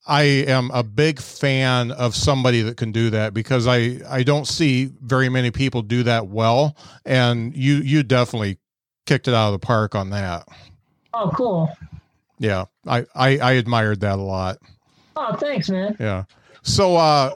i 0.07 0.23
am 0.23 0.71
a 0.73 0.83
big 0.83 1.21
fan 1.21 1.91
of 1.93 2.15
somebody 2.15 2.63
that 2.63 2.77
can 2.77 2.91
do 2.93 3.11
that 3.11 3.35
because 3.35 3.67
i 3.67 3.99
i 4.09 4.23
don't 4.23 4.47
see 4.47 4.91
very 5.03 5.29
many 5.29 5.51
people 5.51 5.83
do 5.83 6.03
that 6.03 6.27
well 6.29 6.77
and 7.05 7.55
you 7.57 7.77
you 7.77 8.03
definitely 8.03 8.59
kicked 9.07 9.29
it 9.29 9.35
out 9.35 9.53
of 9.53 9.61
the 9.61 9.65
park 9.67 9.95
on 9.95 10.11
that 10.11 10.47
Oh, 11.13 11.31
cool. 11.35 11.71
yeah 12.39 12.65
i 12.87 13.05
i, 13.15 13.39
I 13.39 13.53
admired 13.53 14.01
that 14.01 14.19
a 14.19 14.23
lot 14.23 14.59
Oh, 15.17 15.35
thanks, 15.37 15.69
man. 15.69 15.97
yeah. 16.01 16.25
So, 16.63 16.97
uh, 16.97 17.35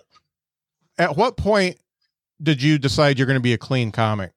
at 0.96 1.16
what 1.16 1.36
point 1.36 1.76
did 2.42 2.62
you 2.62 2.78
decide 2.78 3.18
you're 3.18 3.26
going 3.26 3.38
to 3.38 3.42
be 3.42 3.52
a 3.52 3.58
clean 3.58 3.90
comic? 3.92 4.30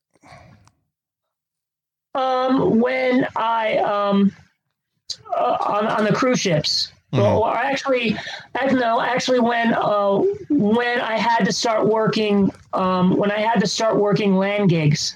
Um, 2.15 2.79
when 2.79 3.27
I 3.35 3.77
um 3.77 4.33
uh, 5.37 5.57
on 5.61 5.87
on 5.87 6.03
the 6.03 6.13
cruise 6.13 6.39
ships. 6.39 6.91
Well, 7.13 7.43
or 7.43 7.55
actually, 7.55 8.17
I 8.55 8.65
no, 8.67 9.01
actually, 9.01 9.39
when 9.39 9.73
uh, 9.73 10.17
when 10.49 10.99
I 10.99 11.17
had 11.17 11.45
to 11.45 11.53
start 11.53 11.87
working, 11.87 12.51
um, 12.73 13.15
when 13.15 13.31
I 13.31 13.39
had 13.39 13.59
to 13.61 13.67
start 13.67 13.97
working 13.97 14.35
land 14.35 14.69
gigs, 14.69 15.15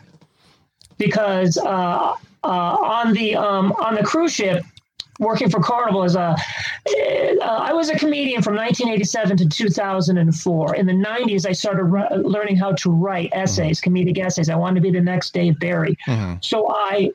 because 0.97 1.57
uh, 1.57 2.15
uh, 2.43 2.47
on 2.47 3.11
the 3.13 3.35
um, 3.35 3.73
on 3.73 3.95
the 3.95 4.03
cruise 4.03 4.31
ship, 4.31 4.63
working 5.19 5.49
for 5.49 5.59
Carnival 5.59 6.03
as 6.03 6.15
a, 6.15 6.35
uh, 6.89 7.43
I 7.43 7.73
was 7.73 7.89
a 7.89 7.97
comedian 7.97 8.41
from 8.41 8.55
1987 8.55 9.37
to 9.37 9.49
2004. 9.49 10.75
In 10.75 10.85
the 10.85 10.93
90s, 10.93 11.45
I 11.45 11.51
started 11.51 11.85
learning 12.25 12.55
how 12.55 12.71
to 12.71 12.89
write 12.89 13.29
essays, 13.33 13.81
mm-hmm. 13.81 13.93
comedic 13.93 14.17
essays. 14.17 14.49
I 14.49 14.55
wanted 14.55 14.75
to 14.75 14.81
be 14.81 14.91
the 14.91 15.03
next 15.03 15.33
Dave 15.33 15.59
Barry. 15.59 15.97
Mm-hmm. 16.07 16.35
So 16.41 16.71
I 16.71 17.11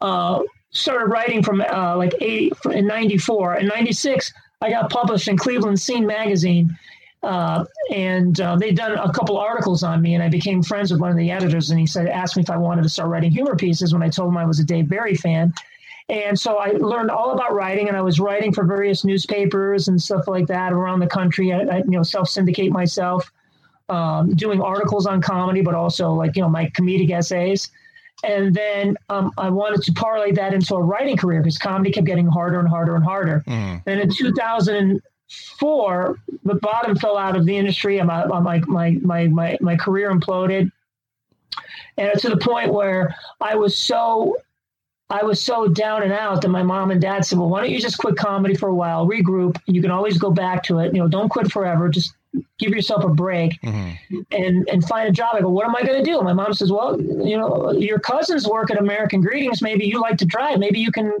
uh, 0.00 0.42
started 0.74 1.06
writing 1.06 1.42
from 1.42 1.62
uh, 1.62 1.96
like 1.96 2.14
80 2.20 2.52
in 2.72 2.86
94. 2.86 3.56
In 3.56 3.66
96, 3.68 4.32
I 4.60 4.70
got 4.70 4.90
published 4.90 5.28
in 5.28 5.38
Cleveland 5.38 5.80
Scene 5.80 6.06
magazine. 6.06 6.76
Uh, 7.22 7.64
and 7.90 8.38
uh, 8.42 8.54
they'd 8.54 8.76
done 8.76 8.98
a 8.98 9.10
couple 9.10 9.38
articles 9.38 9.82
on 9.82 10.02
me, 10.02 10.14
and 10.14 10.22
I 10.22 10.28
became 10.28 10.62
friends 10.62 10.92
with 10.92 11.00
one 11.00 11.10
of 11.10 11.16
the 11.16 11.30
editors. 11.30 11.70
And 11.70 11.80
he 11.80 11.86
said, 11.86 12.06
asked 12.06 12.36
me 12.36 12.42
if 12.42 12.50
I 12.50 12.58
wanted 12.58 12.82
to 12.82 12.88
start 12.90 13.08
writing 13.08 13.30
humor 13.30 13.56
pieces. 13.56 13.94
When 13.94 14.02
I 14.02 14.10
told 14.10 14.28
him 14.28 14.36
I 14.36 14.44
was 14.44 14.60
a 14.60 14.64
Dave 14.64 14.90
Barry 14.90 15.14
fan, 15.14 15.54
and 16.10 16.38
so 16.38 16.58
I 16.58 16.72
learned 16.72 17.10
all 17.10 17.30
about 17.30 17.54
writing, 17.54 17.88
and 17.88 17.96
I 17.96 18.02
was 18.02 18.20
writing 18.20 18.52
for 18.52 18.64
various 18.64 19.04
newspapers 19.04 19.88
and 19.88 20.00
stuff 20.00 20.28
like 20.28 20.46
that 20.48 20.74
around 20.74 21.00
the 21.00 21.06
country. 21.06 21.50
I, 21.50 21.60
I 21.60 21.76
you 21.78 21.92
know, 21.92 22.02
self 22.02 22.28
syndicate 22.28 22.70
myself, 22.72 23.32
um, 23.88 24.34
doing 24.34 24.60
articles 24.60 25.06
on 25.06 25.22
comedy, 25.22 25.62
but 25.62 25.74
also 25.74 26.12
like 26.12 26.36
you 26.36 26.42
know 26.42 26.50
my 26.50 26.68
comedic 26.70 27.10
essays. 27.10 27.70
And 28.24 28.54
then 28.54 28.96
um, 29.10 29.32
I 29.36 29.50
wanted 29.50 29.82
to 29.82 29.92
parlay 29.92 30.32
that 30.32 30.54
into 30.54 30.74
a 30.74 30.82
writing 30.82 31.16
career 31.16 31.42
because 31.42 31.58
comedy 31.58 31.90
kept 31.90 32.06
getting 32.06 32.26
harder 32.26 32.58
and 32.58 32.68
harder 32.68 32.96
and 32.96 33.04
harder. 33.04 33.44
Mm. 33.46 33.82
And 33.86 34.00
in 34.00 34.10
2004, 34.10 36.18
the 36.44 36.54
bottom 36.54 36.96
fell 36.96 37.18
out 37.18 37.36
of 37.36 37.44
the 37.44 37.56
industry, 37.56 37.98
and 37.98 38.08
my 38.08 38.26
my 38.26 38.60
my 38.66 38.90
my 39.02 39.28
my, 39.28 39.58
my 39.60 39.76
career 39.76 40.10
imploded. 40.10 40.70
And 41.96 42.18
to 42.20 42.28
the 42.28 42.38
point 42.38 42.72
where 42.72 43.14
I 43.40 43.54
was 43.54 43.76
so 43.76 44.38
I 45.10 45.22
was 45.22 45.40
so 45.40 45.68
down 45.68 46.02
and 46.02 46.12
out 46.12 46.42
that 46.42 46.48
my 46.48 46.62
mom 46.62 46.90
and 46.90 47.00
dad 47.00 47.24
said, 47.24 47.38
"Well, 47.38 47.48
why 47.48 47.60
don't 47.60 47.70
you 47.70 47.80
just 47.80 47.98
quit 47.98 48.16
comedy 48.16 48.54
for 48.54 48.68
a 48.68 48.74
while, 48.74 49.06
regroup, 49.06 49.60
and 49.66 49.76
you 49.76 49.82
can 49.82 49.90
always 49.90 50.18
go 50.18 50.30
back 50.30 50.62
to 50.64 50.78
it. 50.78 50.94
You 50.94 51.00
know, 51.00 51.08
don't 51.08 51.28
quit 51.28 51.52
forever. 51.52 51.88
Just 51.88 52.14
give 52.58 52.70
yourself 52.70 53.04
a 53.04 53.08
break 53.08 53.60
mm-hmm. 53.62 54.20
and 54.30 54.68
and 54.68 54.84
find 54.84 55.08
a 55.08 55.12
job." 55.12 55.34
I 55.34 55.40
go, 55.40 55.48
"What 55.48 55.66
am 55.66 55.76
I 55.76 55.82
going 55.82 56.02
to 56.02 56.10
do?" 56.10 56.20
My 56.22 56.32
mom 56.32 56.54
says, 56.54 56.72
"Well, 56.72 57.00
you 57.00 57.36
know, 57.36 57.72
your 57.72 57.98
cousins 57.98 58.48
work 58.48 58.70
at 58.70 58.78
American 58.78 59.20
Greetings. 59.20 59.62
Maybe 59.62 59.86
you 59.86 60.00
like 60.00 60.18
to 60.18 60.26
drive. 60.26 60.58
Maybe 60.58 60.80
you 60.80 60.92
can." 60.92 61.12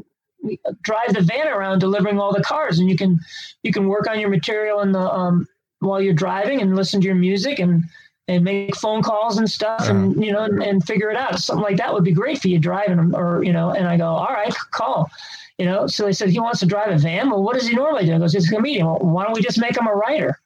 drive 0.82 1.14
the 1.14 1.22
van 1.22 1.48
around 1.48 1.78
delivering 1.78 2.18
all 2.18 2.30
the 2.30 2.42
cars 2.42 2.78
and 2.78 2.90
you 2.90 2.96
can 2.98 3.18
you 3.62 3.72
can 3.72 3.88
work 3.88 4.06
on 4.06 4.20
your 4.20 4.28
material 4.28 4.80
in 4.80 4.92
the 4.92 5.00
um 5.00 5.48
while 5.78 6.00
you're 6.00 6.12
driving 6.12 6.60
and 6.60 6.76
listen 6.76 7.00
to 7.00 7.06
your 7.06 7.14
music 7.14 7.58
and 7.58 7.84
and 8.26 8.42
make 8.42 8.74
phone 8.76 9.02
calls 9.02 9.38
and 9.38 9.50
stuff 9.50 9.82
uh-huh. 9.82 9.92
and 9.92 10.24
you 10.24 10.32
know 10.32 10.42
and, 10.44 10.62
and, 10.62 10.84
figure 10.84 11.10
it 11.10 11.16
out 11.16 11.38
something 11.38 11.62
like 11.62 11.76
that 11.76 11.92
would 11.92 12.04
be 12.04 12.12
great 12.12 12.40
for 12.40 12.48
you 12.48 12.58
driving 12.58 13.14
or 13.14 13.42
you 13.44 13.52
know 13.52 13.70
and 13.70 13.86
i 13.86 13.96
go 13.96 14.06
all 14.06 14.32
right 14.32 14.54
call 14.70 15.10
you 15.58 15.64
know 15.64 15.86
so 15.86 16.04
they 16.04 16.12
said 16.12 16.30
he 16.30 16.40
wants 16.40 16.60
to 16.60 16.66
drive 16.66 16.90
a 16.90 16.98
van 16.98 17.30
well 17.30 17.42
what 17.42 17.54
does 17.54 17.66
he 17.66 17.74
normally 17.74 18.04
do 18.04 18.12
he 18.12 18.18
goes 18.18 18.32
he's 18.32 18.50
a 18.50 18.54
comedian 18.54 18.86
well, 18.86 18.98
why 18.98 19.24
don't 19.24 19.34
we 19.34 19.42
just 19.42 19.58
make 19.58 19.76
him 19.76 19.86
a 19.86 19.94
writer 19.94 20.38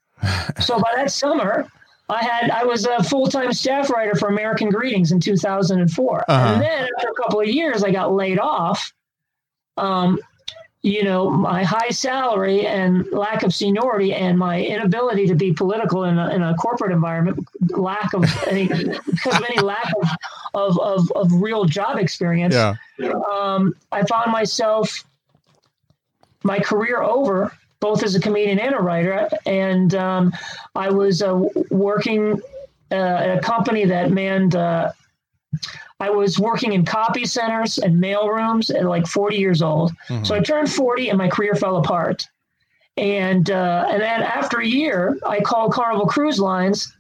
so 0.61 0.79
by 0.79 0.91
that 0.97 1.11
summer 1.11 1.67
i 2.09 2.23
had 2.25 2.51
i 2.51 2.65
was 2.65 2.87
a 2.87 3.03
full-time 3.03 3.53
staff 3.53 3.91
writer 3.91 4.15
for 4.15 4.29
american 4.29 4.69
greetings 4.71 5.13
in 5.13 5.21
2004 5.21 6.25
uh-huh. 6.29 6.53
and 6.53 6.63
then 6.63 6.89
after 6.97 7.09
a 7.09 7.15
couple 7.15 7.41
of 7.41 7.47
years 7.47 7.85
i 7.85 7.91
got 7.91 8.13
laid 8.13 8.39
off 8.39 8.93
um, 9.77 10.19
you 10.83 11.03
know, 11.03 11.29
my 11.29 11.65
high 11.65 11.91
salary 11.91 12.67
and 12.67 13.05
lack 13.11 13.43
of 13.43 13.53
seniority 13.53 14.15
and 14.15 14.39
my 14.39 14.63
inability 14.63 15.27
to 15.27 15.35
be 15.35 15.53
political 15.53 16.05
in 16.05 16.19
a, 16.19 16.29
in 16.31 16.43
a 16.43 16.55
corporate 16.55 16.93
environment, 16.93 17.47
lack 17.71 18.15
of 18.15 18.25
any, 18.47 18.69
because 18.69 19.37
of 19.37 19.45
any 19.49 19.61
lack 19.61 19.93
of, 20.01 20.09
of, 20.55 20.79
of, 20.79 21.13
of 21.13 21.33
real 21.33 21.65
job 21.65 21.99
experience, 21.99 22.55
yeah. 22.55 22.75
um, 23.31 23.75
I 23.91 24.05
found 24.05 24.31
myself, 24.31 25.05
my 26.45 26.61
career 26.61 27.03
over, 27.03 27.53
both 27.81 28.03
as 28.03 28.15
a 28.15 28.21
comedian 28.21 28.59
and 28.59 28.75
a 28.75 28.79
writer. 28.79 29.29
And 29.47 29.95
um, 29.95 30.33
I 30.75 30.91
was 30.91 31.23
uh, 31.23 31.41
working 31.71 32.41
uh, 32.91 32.95
at 32.95 33.39
a 33.39 33.41
company 33.41 33.85
that 33.85 34.11
manned 34.11 34.57
uh, 34.57 34.93
I 36.01 36.11
was 36.11 36.39
working 36.39 36.73
in 36.73 36.85
copy 36.85 37.25
centers 37.25 37.79
and 37.79 37.99
mail 37.99 38.29
rooms 38.29 38.71
at 38.71 38.85
like 38.85 39.07
40 39.07 39.37
years 39.37 39.63
old. 39.63 39.93
Mm-hmm. 40.09 40.25
So 40.25 40.35
I 40.35 40.41
turned 40.41 40.71
40 40.71 41.09
and 41.09 41.19
my 41.19 41.29
career 41.29 41.55
fell 41.55 41.77
apart. 41.77 42.25
And 42.97 43.51
uh, 43.51 43.87
and 43.91 44.03
then 44.03 44.23
after 44.23 44.59
a 44.59 44.67
year, 44.67 45.19
I 45.25 45.41
called 45.41 45.73
Carnival 45.73 46.07
Cruise 46.07 46.41
Lines 46.41 46.93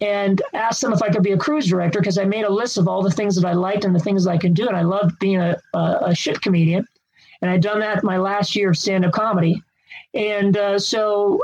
and 0.00 0.40
asked 0.52 0.80
them 0.80 0.92
if 0.92 1.02
I 1.02 1.08
could 1.08 1.22
be 1.22 1.32
a 1.32 1.36
cruise 1.36 1.66
director 1.66 2.00
because 2.00 2.18
I 2.18 2.24
made 2.24 2.44
a 2.44 2.52
list 2.52 2.78
of 2.78 2.88
all 2.88 3.02
the 3.02 3.10
things 3.10 3.34
that 3.36 3.46
I 3.46 3.52
liked 3.52 3.84
and 3.84 3.94
the 3.94 4.00
things 4.00 4.26
I 4.26 4.38
can 4.38 4.52
do. 4.52 4.68
And 4.68 4.76
I 4.76 4.82
loved 4.82 5.18
being 5.18 5.40
a, 5.40 5.56
a, 5.74 5.98
a 6.06 6.14
ship 6.14 6.40
comedian. 6.40 6.86
And 7.42 7.50
I'd 7.50 7.62
done 7.62 7.80
that 7.80 8.04
my 8.04 8.16
last 8.16 8.54
year 8.54 8.70
of 8.70 8.76
stand 8.76 9.04
up 9.04 9.12
comedy. 9.12 9.60
And 10.14 10.56
uh, 10.56 10.78
so 10.78 11.40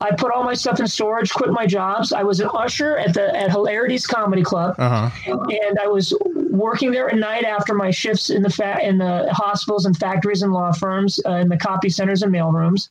I 0.00 0.12
put 0.12 0.32
all 0.32 0.44
my 0.44 0.54
stuff 0.54 0.78
in 0.78 0.86
storage, 0.86 1.32
quit 1.32 1.50
my 1.50 1.66
jobs. 1.66 2.12
I 2.12 2.22
was 2.22 2.38
an 2.40 2.48
usher 2.54 2.96
at 2.98 3.14
the 3.14 3.34
at 3.36 3.50
Hilarities 3.50 4.06
Comedy 4.06 4.42
Club, 4.42 4.76
uh-huh. 4.78 5.10
and 5.26 5.78
I 5.78 5.88
was 5.88 6.16
working 6.50 6.92
there 6.92 7.08
at 7.08 7.16
night 7.16 7.44
after 7.44 7.74
my 7.74 7.90
shifts 7.90 8.30
in 8.30 8.42
the 8.42 8.50
fa- 8.50 8.78
in 8.80 8.98
the 8.98 9.28
hospitals 9.32 9.86
and 9.86 9.96
factories 9.96 10.42
and 10.42 10.52
law 10.52 10.72
firms, 10.72 11.20
uh, 11.26 11.32
in 11.32 11.48
the 11.48 11.56
copy 11.56 11.88
centers 11.88 12.22
and 12.22 12.32
mailrooms. 12.32 12.90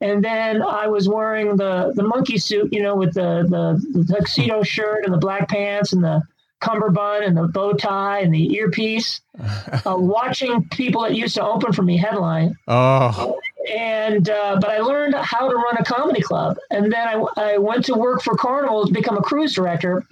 And 0.00 0.24
then 0.24 0.62
I 0.62 0.86
was 0.86 1.06
wearing 1.06 1.56
the 1.56 1.92
the 1.94 2.02
monkey 2.02 2.38
suit, 2.38 2.72
you 2.72 2.82
know, 2.82 2.96
with 2.96 3.12
the 3.12 3.44
the, 3.48 4.00
the 4.00 4.14
tuxedo 4.14 4.62
shirt 4.62 5.04
and 5.04 5.12
the 5.12 5.18
black 5.18 5.48
pants 5.50 5.92
and 5.92 6.02
the 6.02 6.22
cummerbund 6.60 7.24
and 7.24 7.36
the 7.36 7.46
bow 7.48 7.74
tie 7.74 8.20
and 8.20 8.32
the 8.32 8.54
earpiece, 8.54 9.20
uh, 9.38 9.96
watching 9.96 10.66
people 10.70 11.02
that 11.02 11.14
used 11.14 11.34
to 11.34 11.44
open 11.44 11.72
for 11.72 11.82
me 11.82 11.98
headline. 11.98 12.56
Oh. 12.66 13.38
And 13.68 14.28
uh, 14.30 14.58
but 14.60 14.70
I 14.70 14.78
learned 14.78 15.14
how 15.14 15.48
to 15.48 15.54
run 15.54 15.76
a 15.78 15.84
comedy 15.84 16.22
club, 16.22 16.56
and 16.70 16.92
then 16.92 17.06
I, 17.06 17.24
I 17.36 17.58
went 17.58 17.84
to 17.86 17.94
work 17.94 18.22
for 18.22 18.34
Carnival 18.34 18.86
to 18.86 18.92
become 18.92 19.16
a 19.16 19.22
cruise 19.22 19.54
director. 19.54 20.04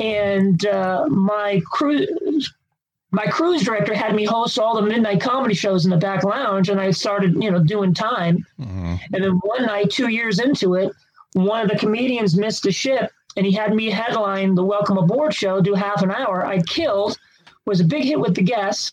And 0.00 0.64
uh, 0.66 1.06
my 1.08 1.60
cruise 1.64 2.52
my 3.10 3.24
cruise 3.26 3.62
director 3.62 3.94
had 3.94 4.14
me 4.14 4.24
host 4.24 4.58
all 4.58 4.76
the 4.76 4.82
midnight 4.82 5.20
comedy 5.20 5.54
shows 5.54 5.84
in 5.84 5.90
the 5.90 5.96
back 5.96 6.24
lounge, 6.24 6.68
and 6.68 6.80
I 6.80 6.90
started 6.90 7.42
you 7.42 7.50
know 7.50 7.62
doing 7.62 7.94
time. 7.94 8.44
Mm-hmm. 8.60 8.96
And 9.12 9.24
then 9.24 9.32
one 9.42 9.66
night, 9.66 9.90
two 9.90 10.08
years 10.08 10.40
into 10.40 10.74
it, 10.74 10.92
one 11.34 11.62
of 11.62 11.68
the 11.70 11.78
comedians 11.78 12.36
missed 12.36 12.66
a 12.66 12.72
ship 12.72 13.12
and 13.38 13.46
he 13.46 13.52
had 13.52 13.72
me 13.72 13.88
headline 13.88 14.56
the 14.56 14.64
Welcome 14.64 14.98
Aboard 14.98 15.32
show, 15.32 15.60
do 15.60 15.72
half 15.72 16.02
an 16.02 16.10
hour. 16.10 16.44
I 16.44 16.60
killed, 16.62 17.16
was 17.66 17.80
a 17.80 17.84
big 17.84 18.02
hit 18.02 18.18
with 18.18 18.34
the 18.34 18.42
guests. 18.42 18.92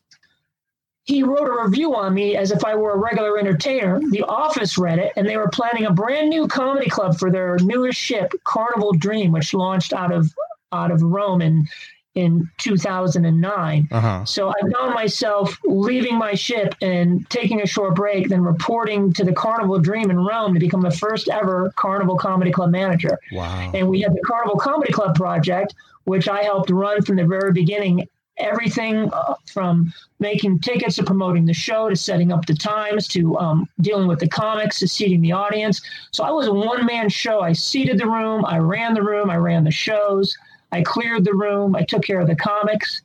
He 1.05 1.21
wrote 1.21 1.47
a 1.47 1.63
review 1.63 1.95
on 1.95 2.13
me 2.13 2.35
as 2.35 2.51
if 2.51 2.65
I 2.65 2.75
were 2.75 2.93
a 2.93 2.97
regular 2.97 3.37
entertainer. 3.37 3.99
The 4.09 4.23
Office 4.23 4.77
read 4.77 4.97
it, 4.97 5.13
and 5.15 5.27
they 5.27 5.37
were 5.37 5.49
planning 5.49 5.85
a 5.85 5.91
brand 5.91 6.29
new 6.29 6.47
comedy 6.47 6.89
club 6.89 7.17
for 7.17 7.31
their 7.31 7.57
newest 7.61 7.99
ship, 7.99 8.33
Carnival 8.43 8.91
Dream, 8.93 9.31
which 9.31 9.53
launched 9.53 9.93
out 9.93 10.11
of 10.11 10.33
out 10.71 10.91
of 10.91 11.01
Rome 11.03 11.41
in 11.41 11.67
in 12.15 12.49
2009. 12.57 13.87
Uh-huh. 13.91 14.25
So 14.25 14.49
I 14.49 14.53
found 14.73 14.93
myself 14.93 15.59
leaving 15.65 16.17
my 16.17 16.33
ship 16.33 16.73
and 16.81 17.29
taking 17.29 17.61
a 17.61 17.67
short 17.67 17.93
break, 17.95 18.29
then 18.29 18.41
reporting 18.41 19.13
to 19.13 19.23
the 19.23 19.33
Carnival 19.33 19.79
Dream 19.79 20.09
in 20.09 20.17
Rome 20.17 20.53
to 20.53 20.59
become 20.59 20.81
the 20.81 20.91
first 20.91 21.27
ever 21.29 21.71
Carnival 21.75 22.17
Comedy 22.17 22.51
Club 22.51 22.71
manager. 22.71 23.19
Wow. 23.33 23.71
And 23.73 23.89
we 23.89 24.01
had 24.01 24.13
the 24.13 24.21
Carnival 24.25 24.57
Comedy 24.57 24.93
Club 24.93 25.15
project, 25.15 25.75
which 26.05 26.29
I 26.29 26.43
helped 26.43 26.69
run 26.69 27.01
from 27.01 27.17
the 27.17 27.25
very 27.25 27.51
beginning. 27.51 28.07
Everything 28.37 29.09
uh, 29.13 29.35
from 29.51 29.93
making 30.19 30.59
tickets 30.59 30.95
to 30.97 31.03
promoting 31.03 31.45
the 31.45 31.53
show 31.53 31.89
to 31.89 31.95
setting 31.95 32.31
up 32.31 32.45
the 32.45 32.53
times 32.53 33.07
to 33.09 33.37
um, 33.37 33.69
dealing 33.81 34.07
with 34.07 34.19
the 34.19 34.27
comics 34.27 34.79
to 34.79 34.87
seating 34.87 35.21
the 35.21 35.31
audience. 35.31 35.81
So 36.11 36.23
I 36.23 36.31
was 36.31 36.47
a 36.47 36.53
one 36.53 36.85
man 36.85 37.07
show. 37.09 37.41
I 37.41 37.53
seated 37.53 37.97
the 37.97 38.07
room, 38.07 38.45
I 38.45 38.57
ran 38.57 38.93
the 38.93 39.03
room, 39.03 39.29
I 39.29 39.37
ran 39.37 39.63
the 39.63 39.71
shows. 39.71 40.35
I 40.71 40.81
cleared 40.83 41.23
the 41.23 41.33
room. 41.33 41.75
I 41.75 41.83
took 41.83 42.03
care 42.03 42.19
of 42.19 42.27
the 42.27 42.35
comics, 42.35 43.01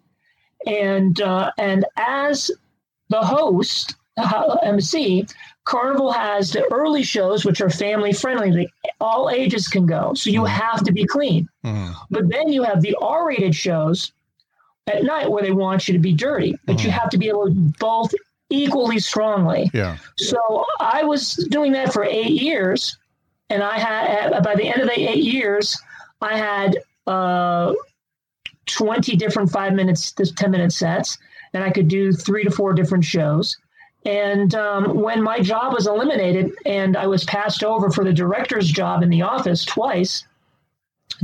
and 0.67 1.21
uh, 1.21 1.53
and 1.59 1.85
as 1.97 2.51
the 3.09 3.21
host, 3.21 3.95
uh, 4.17 4.57
MC, 4.63 5.27
Carnival 5.65 6.11
has 6.11 6.51
the 6.51 6.65
early 6.73 7.03
shows, 7.03 7.45
which 7.45 7.61
are 7.61 7.71
family 7.71 8.13
friendly. 8.13 8.69
all 9.01 9.31
ages 9.31 9.69
can 9.69 9.87
go, 9.87 10.15
so 10.15 10.31
you 10.31 10.43
mm-hmm. 10.43 10.61
have 10.61 10.83
to 10.85 10.93
be 10.93 11.05
clean. 11.05 11.49
Mm. 11.65 11.95
But 12.11 12.29
then 12.29 12.53
you 12.53 12.63
have 12.65 12.83
the 12.83 12.97
R-rated 13.01 13.55
shows 13.55 14.13
at 14.95 15.05
night 15.05 15.31
where 15.31 15.43
they 15.43 15.53
want 15.53 15.89
you 15.89 15.95
to 15.95 16.01
be 16.01 16.13
dirty, 16.13 16.57
but 16.67 16.77
mm. 16.77 16.85
you 16.85 16.91
mm-hmm. 16.91 16.99
have 16.99 17.11
to 17.11 17.19
be 17.19 17.29
able 17.29 17.47
to 17.47 17.55
both 17.79 18.13
equally 18.51 18.99
strongly. 18.99 19.71
Yeah. 19.73 19.97
So 20.17 20.65
I 20.81 21.05
was 21.05 21.35
doing 21.51 21.73
that 21.73 21.93
for 21.93 22.05
eight 22.05 22.33
years, 22.33 22.97
and 23.49 23.63
I 23.63 23.79
had 23.79 24.43
by 24.43 24.55
the 24.55 24.67
end 24.67 24.81
of 24.83 24.89
the 24.89 24.99
eight 24.99 25.25
years, 25.25 25.81
I 26.21 26.37
had 26.37 26.79
uh, 27.07 27.75
20 28.67 29.17
different 29.17 29.51
five 29.51 29.73
minutes, 29.73 30.13
10 30.13 30.51
minute 30.51 30.73
sets, 30.73 31.19
and 31.53 31.65
I 31.65 31.71
could 31.71 31.89
do 31.89 32.13
three 32.13 32.45
to 32.45 32.51
four 32.51 32.73
different 32.73 33.05
shows. 33.05 33.57
And 34.05 34.55
um, 34.55 34.95
when 34.95 35.23
my 35.23 35.41
job 35.41 35.75
was 35.75 35.87
eliminated 35.87 36.53
and 36.65 36.97
I 36.97 37.07
was 37.07 37.25
passed 37.25 37.63
over 37.63 37.91
for 37.91 38.03
the 38.03 38.13
director's 38.13 38.71
job 38.71 39.03
in 39.03 39.11
the 39.11 39.23
office 39.23 39.65
twice, 39.65 40.25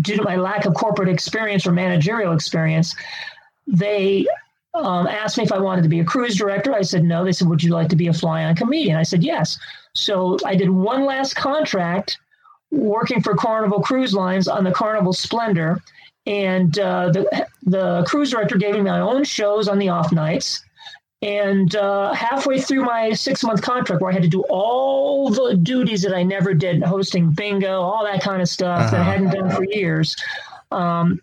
due 0.03 0.17
to 0.17 0.23
my 0.23 0.37
lack 0.37 0.67
of 0.67 0.75
corporate 0.75 1.09
experience 1.09 1.67
or 1.67 1.73
managerial 1.73 2.33
experience, 2.33 2.95
they 3.67 4.27
um, 4.75 5.07
asked 5.07 5.39
me 5.39 5.45
if 5.45 5.53
I 5.53 5.59
wanted 5.59 5.83
to 5.83 5.89
be 5.89 6.01
a 6.01 6.05
cruise 6.05 6.37
director. 6.37 6.75
I 6.75 6.83
said 6.83 7.05
no. 7.05 7.25
They 7.25 7.33
said, 7.33 7.49
"Would 7.49 7.63
you 7.63 7.73
like 7.73 7.89
to 7.89 7.97
be 7.97 8.09
a 8.09 8.13
fly-on 8.13 8.55
comedian?" 8.57 8.97
I 8.97 9.03
said 9.03 9.23
yes. 9.23 9.59
So 9.95 10.37
I 10.45 10.55
did 10.55 10.71
one 10.71 11.05
last 11.05 11.35
contract 11.35 12.19
working 12.71 13.23
for 13.23 13.35
Carnival 13.35 13.81
Cruise 13.81 14.15
Lines 14.15 14.49
on 14.49 14.65
the 14.65 14.73
Carnival 14.73 15.13
Splendor, 15.13 15.81
and 16.27 16.79
uh, 16.79 17.11
the 17.11 17.47
the 17.63 18.05
cruise 18.07 18.31
director 18.31 18.57
gave 18.57 18.75
me 18.75 18.83
my 18.83 19.01
own 19.01 19.25
shows 19.25 19.69
on 19.69 19.79
the 19.79 19.89
off 19.89 20.13
nights. 20.13 20.63
And 21.23 21.75
uh, 21.75 22.13
halfway 22.13 22.61
through 22.61 22.85
my 22.85 23.13
six 23.15 23.43
month 23.43 23.63
contract, 23.63 24.03
where 24.03 24.11
I 24.11 24.15
had 24.15 24.23
to 24.23 24.29
do 24.29 24.43
all 24.51 25.31
the 25.31 25.57
duties 25.57 26.03
that 26.03 26.15
I 26.15 26.23
never 26.23 26.53
did, 26.53 26.83
hosting 26.83 27.33
bingo, 27.33 27.81
all 27.81 28.05
that 28.05 28.21
kind 28.21 28.43
of 28.43 28.49
stuff 28.49 28.81
uh-huh. 28.81 28.91
that 28.91 28.97
I 28.97 29.01
uh-huh. 29.01 29.11
hadn't 29.11 29.31
done 29.31 29.51
for 29.51 29.65
years, 29.65 30.15
um, 30.71 31.21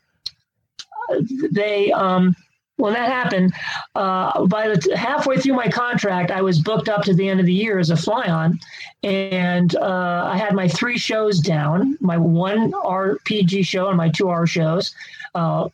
they 1.51 1.91
um, 1.91 2.35
when 2.77 2.93
that 2.93 3.11
happened, 3.11 3.53
uh, 3.95 4.45
by 4.45 4.67
the 4.67 4.97
halfway 4.97 5.37
through 5.37 5.53
my 5.53 5.69
contract, 5.69 6.31
I 6.31 6.41
was 6.41 6.59
booked 6.59 6.89
up 6.89 7.03
to 7.03 7.13
the 7.13 7.29
end 7.29 7.39
of 7.39 7.45
the 7.45 7.53
year 7.53 7.77
as 7.77 7.91
a 7.91 7.97
fly 7.97 8.25
on, 8.25 8.59
and 9.03 9.75
uh, 9.75 10.23
I 10.25 10.37
had 10.37 10.53
my 10.53 10.67
three 10.67 10.97
shows 10.97 11.39
down, 11.39 11.97
my 12.01 12.17
one 12.17 12.71
RPG 12.71 13.65
show 13.65 13.89
and 13.89 13.97
my 13.97 14.09
two 14.09 14.27
R 14.27 14.47
shows. 14.47 14.95
Uh, 15.35 15.69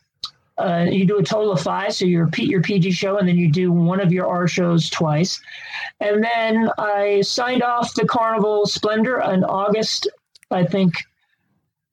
uh, 0.58 0.86
you 0.90 1.06
do 1.06 1.18
a 1.18 1.22
total 1.22 1.52
of 1.52 1.62
five, 1.62 1.94
so 1.94 2.04
you 2.04 2.20
repeat 2.20 2.50
your 2.50 2.60
PG 2.60 2.90
show, 2.90 3.16
and 3.16 3.26
then 3.26 3.36
you 3.36 3.50
do 3.50 3.72
one 3.72 3.98
of 3.98 4.12
your 4.12 4.26
R 4.26 4.46
shows 4.46 4.90
twice. 4.90 5.40
And 6.00 6.22
then 6.22 6.70
I 6.76 7.22
signed 7.22 7.62
off 7.62 7.94
the 7.94 8.06
Carnival 8.06 8.66
Splendor 8.66 9.22
in 9.22 9.42
August, 9.42 10.06
I 10.50 10.64
think, 10.64 10.94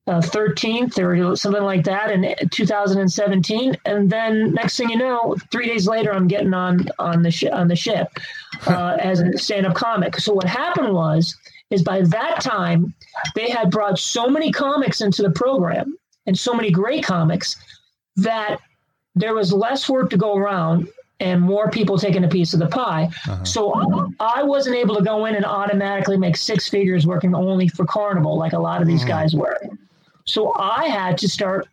uh, 0.08 0.22
13th 0.22 0.98
or 1.00 1.36
something 1.36 1.64
like 1.64 1.84
that 1.84 2.12
in 2.12 2.34
2017 2.50 3.76
and 3.86 4.10
then 4.10 4.54
next 4.54 4.78
thing 4.78 4.90
you 4.90 4.98
know 4.98 5.36
three 5.52 5.68
days 5.68 5.88
later 5.88 6.14
i'm 6.14 6.28
getting 6.28 6.54
on 6.54 6.86
on 6.98 7.22
the 7.22 7.32
sh- 7.32 7.52
on 7.52 7.68
the 7.68 7.76
ship 7.76 8.08
uh, 8.68 8.98
as 9.00 9.20
a 9.20 9.38
stand-up 9.38 9.76
comic 9.76 10.18
so 10.18 10.34
what 10.34 10.46
happened 10.48 10.94
was 10.94 11.38
is 11.70 11.84
by 11.84 12.02
that 12.02 12.40
time 12.40 12.94
they 13.36 13.50
had 13.50 13.70
brought 13.70 14.00
so 14.00 14.30
many 14.30 14.52
comics 14.52 15.02
into 15.02 15.22
the 15.22 15.32
program 15.32 15.98
and 16.26 16.38
so 16.38 16.54
many 16.54 16.72
great 16.72 17.04
comics 17.04 17.58
that 18.16 18.60
there 19.16 19.34
was 19.34 19.52
less 19.52 19.90
work 19.90 20.10
to 20.10 20.18
go 20.18 20.38
around 20.38 20.88
and 21.20 21.42
more 21.42 21.70
people 21.70 21.98
taking 21.98 22.24
a 22.24 22.28
piece 22.28 22.54
of 22.54 22.60
the 22.60 22.68
pie. 22.68 23.10
Uh-huh. 23.28 23.44
So 23.44 24.12
I 24.20 24.44
wasn't 24.44 24.76
able 24.76 24.96
to 24.96 25.04
go 25.04 25.26
in 25.26 25.36
and 25.36 25.46
automatically 25.46 26.18
make 26.18 26.38
six 26.38 26.70
figures 26.70 27.08
working 27.08 27.34
only 27.34 27.68
for 27.68 27.86
Carnival 27.86 28.38
like 28.38 28.54
a 28.54 28.60
lot 28.60 28.82
of 28.82 28.88
these 28.88 29.02
uh-huh. 29.02 29.10
guys 29.10 29.36
were. 29.36 29.58
So 30.28 30.54
I 30.56 30.86
had 30.86 31.18
to 31.20 31.28
start 31.28 31.68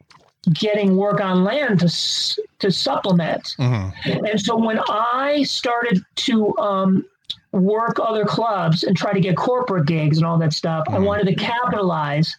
getting 0.53 0.97
work 0.97 1.21
on 1.21 1.45
land 1.45 1.81
to 1.81 1.89
to 2.59 2.71
supplement. 2.71 3.55
Mm-hmm. 3.59 4.25
And 4.27 4.41
so 4.41 4.57
when 4.57 4.79
I 4.89 5.43
started 5.43 6.03
to 6.17 6.57
um, 6.59 7.05
work 7.53 7.99
other 8.01 8.25
clubs 8.25 8.85
and 8.85 8.97
try 8.97 9.13
to 9.13 9.21
get 9.21 9.37
corporate 9.37 9.87
gigs 9.87 10.19
and 10.19 10.27
all 10.27 10.39
that 10.39 10.53
stuff, 10.53 10.87
mm-hmm. 10.87 10.97
I 10.97 10.99
wanted 11.01 11.27
to 11.29 11.35
capitalize 11.35 12.37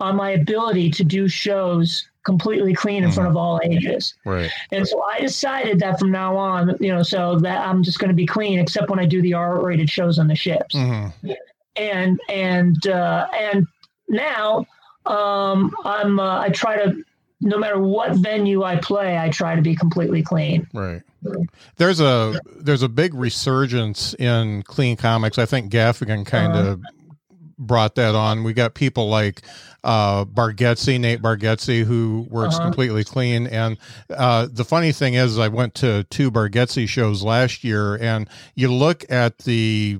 on 0.00 0.16
my 0.16 0.30
ability 0.30 0.90
to 0.90 1.04
do 1.04 1.26
shows 1.26 2.06
completely 2.24 2.74
clean 2.74 3.02
in 3.02 3.04
mm-hmm. 3.04 3.14
front 3.14 3.30
of 3.30 3.36
all 3.36 3.60
ages. 3.64 4.14
Right. 4.24 4.50
And 4.70 4.86
so 4.86 5.02
I 5.02 5.18
decided 5.18 5.80
that 5.80 5.98
from 5.98 6.12
now 6.12 6.36
on, 6.36 6.76
you 6.78 6.92
know, 6.92 7.02
so 7.02 7.38
that 7.40 7.66
I'm 7.66 7.82
just 7.82 7.98
going 7.98 8.10
to 8.10 8.14
be 8.14 8.26
clean, 8.26 8.58
except 8.58 8.90
when 8.90 8.98
I 8.98 9.06
do 9.06 9.22
the 9.22 9.34
R-rated 9.34 9.88
shows 9.90 10.18
on 10.18 10.28
the 10.28 10.36
ships. 10.36 10.74
Mm-hmm. 10.74 11.30
And 11.76 12.20
and 12.28 12.86
uh, 12.86 13.28
and 13.32 13.66
now 14.08 14.66
um, 15.08 15.74
I'm 15.84 16.20
uh, 16.20 16.40
I 16.40 16.50
try 16.50 16.76
to 16.76 17.02
no 17.40 17.58
matter 17.58 17.80
what 17.80 18.16
venue 18.16 18.64
I 18.64 18.76
play, 18.76 19.18
I 19.18 19.28
try 19.28 19.54
to 19.54 19.62
be 19.62 19.74
completely 19.74 20.22
clean. 20.22 20.66
Right. 20.72 21.02
There's 21.76 22.00
a 22.00 22.40
there's 22.56 22.82
a 22.82 22.88
big 22.88 23.14
resurgence 23.14 24.14
in 24.14 24.62
clean 24.62 24.96
comics. 24.96 25.38
I 25.38 25.46
think 25.46 25.72
Gaffigan 25.72 26.26
kind 26.26 26.52
of 26.52 26.80
uh-huh. 26.80 27.14
brought 27.58 27.94
that 27.96 28.14
on. 28.14 28.44
We 28.44 28.52
got 28.52 28.74
people 28.74 29.08
like 29.08 29.42
uh, 29.84 30.24
Bargatze, 30.24 30.98
Nate 30.98 31.22
Bargatze, 31.22 31.84
who 31.84 32.26
works 32.30 32.54
uh-huh. 32.56 32.64
completely 32.64 33.04
clean. 33.04 33.46
And 33.46 33.78
uh, 34.10 34.48
the 34.50 34.64
funny 34.64 34.92
thing 34.92 35.14
is, 35.14 35.38
I 35.38 35.48
went 35.48 35.74
to 35.76 36.04
two 36.04 36.30
Bargatze 36.30 36.88
shows 36.88 37.22
last 37.22 37.64
year, 37.64 37.96
and 37.96 38.28
you 38.54 38.72
look 38.72 39.04
at 39.10 39.38
the 39.38 39.98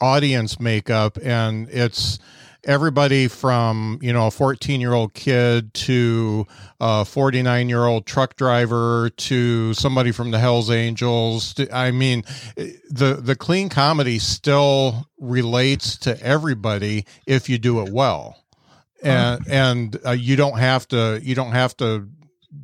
audience 0.00 0.60
makeup, 0.60 1.18
and 1.22 1.68
it's 1.70 2.18
everybody 2.64 3.28
from 3.28 3.98
you 4.02 4.12
know 4.12 4.26
a 4.26 4.30
14 4.30 4.80
year 4.80 4.92
old 4.92 5.14
kid 5.14 5.72
to 5.74 6.46
a 6.80 7.04
49 7.04 7.68
year 7.68 7.86
old 7.86 8.06
truck 8.06 8.36
driver 8.36 9.10
to 9.16 9.74
somebody 9.74 10.12
from 10.12 10.30
the 10.30 10.38
hells 10.38 10.70
angels 10.70 11.54
to, 11.54 11.74
i 11.74 11.90
mean 11.90 12.22
the 12.56 13.18
the 13.20 13.36
clean 13.36 13.68
comedy 13.68 14.18
still 14.18 15.06
relates 15.18 15.96
to 15.98 16.20
everybody 16.22 17.04
if 17.26 17.48
you 17.48 17.58
do 17.58 17.80
it 17.80 17.92
well. 17.92 18.44
And 19.02 19.46
and 19.48 19.98
uh, 20.04 20.10
you 20.10 20.36
don't 20.36 20.58
have 20.58 20.86
to 20.88 21.20
you 21.22 21.34
don't 21.34 21.52
have 21.52 21.76
to 21.78 22.08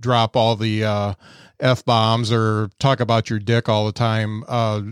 drop 0.00 0.36
all 0.36 0.56
the 0.56 0.84
uh 0.84 1.14
f 1.60 1.84
bombs 1.84 2.30
or 2.30 2.68
talk 2.78 3.00
about 3.00 3.30
your 3.30 3.38
dick 3.38 3.68
all 3.68 3.86
the 3.86 3.92
time. 3.92 4.44
Uh, 4.46 4.82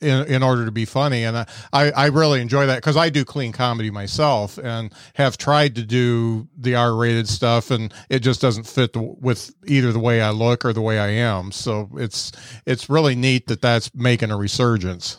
in 0.00 0.26
in 0.26 0.42
order 0.42 0.64
to 0.64 0.70
be 0.72 0.84
funny. 0.84 1.24
And 1.24 1.36
I 1.36 1.46
I 1.72 2.06
really 2.06 2.40
enjoy 2.40 2.66
that 2.66 2.76
because 2.76 2.96
I 2.96 3.08
do 3.10 3.24
clean 3.24 3.52
comedy 3.52 3.90
myself 3.90 4.58
and 4.58 4.92
have 5.14 5.36
tried 5.38 5.74
to 5.76 5.82
do 5.82 6.48
the 6.56 6.74
R 6.74 6.94
rated 6.94 7.28
stuff, 7.28 7.70
and 7.70 7.92
it 8.08 8.20
just 8.20 8.40
doesn't 8.40 8.64
fit 8.64 8.92
the, 8.92 9.02
with 9.02 9.54
either 9.66 9.92
the 9.92 9.98
way 10.00 10.20
I 10.20 10.30
look 10.30 10.64
or 10.64 10.72
the 10.72 10.82
way 10.82 10.98
I 10.98 11.08
am. 11.08 11.52
So 11.52 11.88
it's 11.96 12.32
it's 12.66 12.88
really 12.88 13.14
neat 13.14 13.46
that 13.48 13.60
that's 13.60 13.94
making 13.94 14.30
a 14.30 14.36
resurgence. 14.36 15.16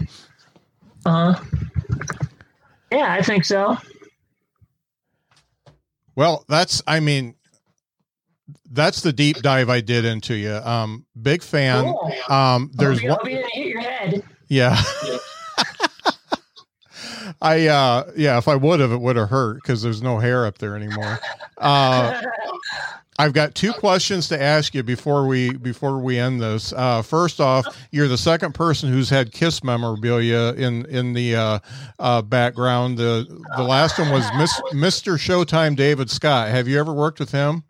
Uh 1.05 1.33
huh. 1.33 1.43
Yeah, 2.91 3.13
I 3.13 3.21
think 3.21 3.45
so. 3.45 3.77
Well, 6.15 6.45
that's 6.47 6.81
I 6.87 6.99
mean 6.99 7.34
that's 8.71 9.01
the 9.01 9.13
deep 9.13 9.37
dive 9.37 9.69
I 9.69 9.81
did 9.81 10.05
into 10.05 10.35
you. 10.35 10.53
Um, 10.53 11.05
big 11.19 11.41
fan. 11.43 11.83
Cool. 11.85 12.13
Um, 12.29 12.71
there's 12.73 13.01
one. 13.01 13.11
I'll 13.11 13.23
be 13.23 13.33
gonna 13.35 13.47
hit 13.51 13.67
your 13.67 13.81
head. 13.81 14.23
Yeah. 14.47 14.81
I 17.41 17.67
uh 17.67 18.11
yeah, 18.15 18.37
if 18.37 18.47
I 18.47 18.55
would 18.55 18.79
have, 18.79 18.91
it 18.91 19.01
would 19.01 19.15
have 19.15 19.29
hurt 19.29 19.55
because 19.55 19.81
there's 19.81 20.01
no 20.01 20.19
hair 20.19 20.45
up 20.45 20.57
there 20.57 20.75
anymore. 20.75 21.19
Uh, 21.57 22.21
I've 23.17 23.33
got 23.33 23.55
two 23.55 23.71
questions 23.71 24.27
to 24.27 24.41
ask 24.41 24.73
you 24.73 24.83
before 24.83 25.25
we 25.25 25.53
before 25.53 25.99
we 25.99 26.19
end 26.19 26.41
this. 26.41 26.73
Uh, 26.73 27.01
first 27.01 27.39
off, 27.39 27.65
you're 27.91 28.07
the 28.09 28.17
second 28.17 28.53
person 28.53 28.91
who's 28.91 29.09
had 29.09 29.31
Kiss 29.31 29.63
memorabilia 29.63 30.53
in 30.53 30.85
in 30.85 31.13
the 31.13 31.35
uh, 31.35 31.59
uh, 31.99 32.21
background. 32.21 32.97
The 32.97 33.25
the 33.55 33.63
last 33.63 33.97
one 33.97 34.11
was 34.11 34.25
Miss, 34.37 34.59
Mr. 34.73 35.17
Showtime 35.17 35.75
David 35.75 36.09
Scott. 36.09 36.49
Have 36.49 36.67
you 36.67 36.79
ever 36.79 36.93
worked 36.93 37.19
with 37.19 37.31
him? 37.31 37.63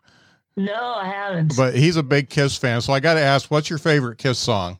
No, 0.56 0.94
I 0.94 1.06
haven't. 1.06 1.54
But 1.56 1.74
he's 1.74 1.96
a 1.96 2.02
big 2.02 2.30
Kiss 2.30 2.56
fan, 2.56 2.80
so 2.80 2.92
I 2.92 3.00
got 3.00 3.14
to 3.14 3.20
ask, 3.20 3.50
what's 3.50 3.68
your 3.68 3.78
favorite 3.78 4.16
Kiss 4.16 4.38
song? 4.38 4.78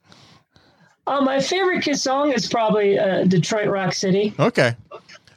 Uh, 1.06 1.20
my 1.20 1.38
favorite 1.38 1.82
Kiss 1.84 2.02
song 2.02 2.32
is 2.32 2.48
probably 2.48 2.98
uh, 2.98 3.24
Detroit 3.24 3.68
Rock 3.68 3.92
City. 3.92 4.34
Okay, 4.40 4.74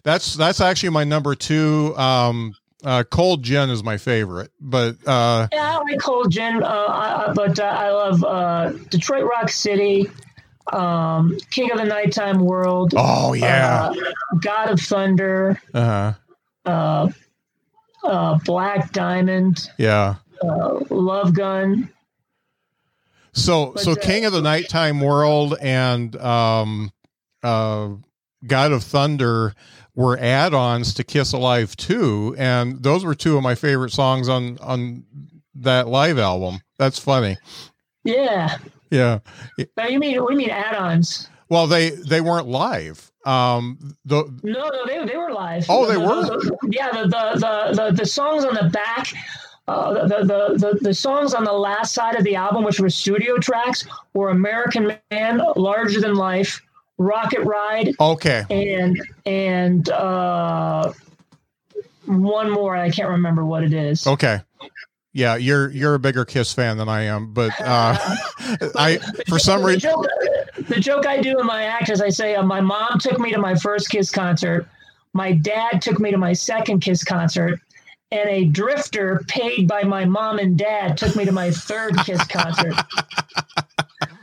that's 0.04 0.34
that's 0.34 0.62
actually 0.62 0.90
my 0.90 1.04
number 1.04 1.36
two. 1.36 1.96
Um, 1.98 2.56
uh, 2.84 3.04
Cold 3.04 3.44
Gin 3.44 3.70
is 3.70 3.84
my 3.84 3.98
favorite, 3.98 4.52
but 4.62 4.96
uh, 5.06 5.48
yeah, 5.51 5.78
I 5.78 5.84
like 5.84 6.00
Cold 6.00 6.32
Gin. 6.32 6.63
Uh, 6.63 7.34
but 7.36 7.59
uh, 7.59 7.63
I 7.63 7.92
love 7.92 8.24
uh, 8.24 8.72
Detroit 8.89 9.26
Rock 9.26 9.50
City, 9.50 10.09
um, 10.72 11.38
King 11.51 11.72
of 11.72 11.78
the 11.78 11.86
Nighttime 11.86 12.39
World. 12.39 12.93
Oh 12.97 13.34
yeah, 13.34 13.93
God 14.42 14.72
of 14.72 14.80
Thunder. 14.80 15.62
Uh-huh. 15.74 16.13
Uh 16.66 17.09
uh 18.04 18.39
Black 18.46 18.92
Diamond. 18.92 19.70
Yeah 19.78 20.16
uh, 20.43 20.79
Love 20.89 21.33
Gun. 21.33 21.89
So 23.33 23.74
but, 23.74 23.83
so 23.83 23.91
uh, 23.93 23.95
King 23.95 24.25
of 24.25 24.33
the 24.33 24.41
Nighttime 24.41 24.99
World 24.99 25.57
and 25.61 26.16
um, 26.17 26.91
uh, 27.43 27.89
God 28.45 28.71
of 28.71 28.83
Thunder 28.83 29.53
were 29.95 30.17
add-ons 30.17 30.93
to 30.95 31.03
Kiss 31.03 31.33
Alive 31.33 31.75
2 31.75 32.36
and 32.37 32.82
those 32.82 33.03
were 33.03 33.16
two 33.16 33.37
of 33.37 33.43
my 33.43 33.55
favorite 33.55 33.91
songs 33.91 34.29
on 34.29 34.57
on 34.59 35.03
that 35.55 35.87
live 35.87 36.17
album. 36.17 36.61
That's 36.78 36.99
funny. 36.99 37.37
Yeah. 38.03 38.57
Yeah. 38.89 39.20
you 39.57 39.99
mean 39.99 40.25
we 40.25 40.36
mean 40.36 40.49
add-ons? 40.49 41.29
Well, 41.49 41.67
they 41.67 41.89
they 41.89 42.21
weren't 42.21 42.47
live. 42.47 43.11
Um, 43.25 43.95
the 44.05 44.24
no, 44.43 44.70
no, 44.70 44.86
they, 44.86 45.05
they 45.05 45.17
were 45.17 45.32
live. 45.32 45.66
Oh, 45.67 45.86
they 45.86 45.95
the, 45.95 45.99
were. 45.99 46.21
The, 46.24 46.57
yeah, 46.70 46.91
the, 46.91 47.07
the 47.07 47.74
the 47.74 47.91
the 47.97 48.05
songs 48.05 48.45
on 48.45 48.53
the 48.53 48.70
back 48.70 49.13
uh, 49.70 50.08
the, 50.08 50.17
the, 50.17 50.58
the, 50.58 50.79
the 50.82 50.93
songs 50.93 51.33
on 51.36 51.43
the 51.43 51.54
last 51.54 51.93
side 51.93 52.16
of 52.16 52.24
the 52.24 52.36
album, 52.36 52.63
which 52.63 52.79
were 52.79 52.89
studio 52.89 53.37
tracks, 53.37 53.86
were 54.13 54.29
American 54.29 54.97
Man, 55.12 55.41
Larger 55.55 56.01
Than 56.01 56.16
Life, 56.16 56.59
Rocket 56.97 57.41
Ride. 57.41 57.93
Okay. 58.00 58.46
And, 58.50 59.00
and 59.28 59.89
uh, 59.89 60.91
one 62.05 62.50
more. 62.50 62.75
I 62.75 62.89
can't 62.89 63.09
remember 63.09 63.46
what 63.46 63.63
it 63.63 63.74
is. 63.74 64.08
Okay. 64.08 64.41
Yeah, 65.12 65.36
you're 65.36 65.70
you're 65.71 65.96
a 65.96 66.00
bigger 66.00 66.24
Kiss 66.24 66.54
fan 66.54 66.78
than 66.78 66.87
I 66.87 67.01
am, 67.04 67.33
but 67.33 67.51
uh, 67.59 67.97
I 68.75 69.00
for 69.28 69.39
some 69.39 69.63
reason 69.63 69.89
the 69.89 70.08
joke, 70.55 70.67
the 70.67 70.79
joke 70.79 71.08
I 71.08 71.20
do 71.20 71.39
in 71.39 71.47
my 71.47 71.63
act 71.63 71.89
is 71.89 72.00
I 72.00 72.09
say 72.09 72.36
uh, 72.36 72.43
my 72.43 72.62
mom 72.62 73.00
took 73.00 73.20
me 73.20 73.32
to 73.32 73.39
my 73.39 73.55
first 73.55 73.89
Kiss 73.89 74.12
concert, 74.12 74.67
my 75.13 75.32
dad 75.32 75.82
took 75.82 76.00
me 76.00 76.12
to 76.12 76.17
my 76.17 76.33
second 76.33 76.82
Kiss 76.82 77.04
concert, 77.04 77.59
and 78.12 78.30
a 78.30 78.46
drifter 78.46 79.24
paid 79.28 79.68
by 79.68 79.84
my 79.84 80.06
mom 80.06 80.40
and 80.40 80.58
dad 80.58 80.98
took 80.98 81.16
me 81.16 81.26
to 81.26 81.32
my 81.32 81.52
third 81.52 81.96
Kiss 82.00 82.26
concert. 82.28 82.74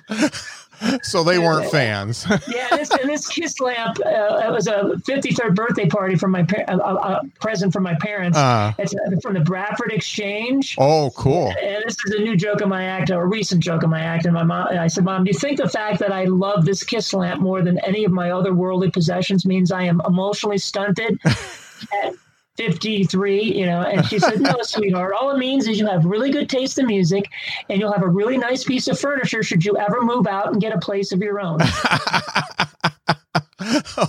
so 1.03 1.23
they 1.25 1.39
weren't 1.39 1.71
fans. 1.71 2.27
yeah, 2.49 2.69
this, 2.71 2.91
and 2.91 3.09
this 3.09 3.29
kiss 3.29 3.61
lamp, 3.61 3.99
uh, 4.05 4.43
it 4.45 4.51
was 4.51 4.67
a 4.67 4.93
53rd 5.07 5.55
birthday 5.55 5.87
party 5.87 6.17
from 6.17 6.31
my 6.33 6.43
pa- 6.43 6.65
a, 6.69 6.77
a 6.77 7.23
present 7.41 7.73
from 7.73 7.83
my 7.83 7.95
parents. 7.97 8.37
Uh, 8.37 8.73
it's 8.79 8.95
from 9.23 9.35
the 9.35 9.41
Bradford 9.41 9.93
Exchange. 9.93 10.77
Oh, 10.79 11.11
cool! 11.17 11.53
And 11.63 11.85
this 11.85 11.97
is 12.07 12.15
a 12.15 12.23
new 12.23 12.37
joke 12.37 12.61
in 12.61 12.69
my 12.69 12.85
act, 12.85 13.11
or 13.11 13.23
a 13.23 13.27
recent 13.27 13.63
joke 13.63 13.83
in 13.83 13.91
my 13.91 14.01
act. 14.01 14.27
And 14.27 14.35
my 14.35 14.45
mom, 14.45 14.69
I 14.69 14.87
said, 14.87 15.05
"Mom, 15.05 15.25
do 15.25 15.31
you 15.31 15.39
think 15.39 15.59
the 15.59 15.69
fact 15.69 15.99
that 16.01 16.13
I 16.13 16.25
love 16.25 16.65
this 16.65 16.83
kiss 16.83 17.13
lamp 17.15 17.41
more 17.41 17.63
than 17.63 17.79
any 17.81 18.05
of 18.05 18.13
my 18.13 18.31
other 18.31 18.53
worldly 18.53 18.91
possessions 18.91 19.47
means 19.47 19.73
I 19.73 19.85
am 19.85 20.01
emotionally 20.07 20.59
stunted?" 20.59 21.21
At 22.59 22.73
53, 22.73 23.43
you 23.43 23.67
know, 23.67 23.83
and 23.83 24.07
she 24.07 24.19
said, 24.19 24.41
No, 24.41 24.57
sweetheart, 24.63 25.13
all 25.19 25.31
it 25.31 25.39
means 25.39 25.69
is 25.69 25.79
you 25.79 25.87
have 25.87 26.05
really 26.07 26.31
good 26.31 26.49
taste 26.49 26.79
in 26.79 26.87
music 26.87 27.29
and 27.69 27.79
you'll 27.81 27.93
have 27.93 28.03
a 28.03 28.09
really 28.09 28.39
nice 28.39 28.65
piece 28.65 28.89
of 28.89 28.99
furniture 28.99 29.43
should 29.43 29.65
you 29.65 29.77
ever 29.77 30.01
move 30.03 30.27
out 30.27 30.51
and 30.53 30.61
get 30.61 30.73
a 30.73 30.79
place 30.79 31.13
of 31.13 31.21
your 31.21 31.39
own. 31.41 31.59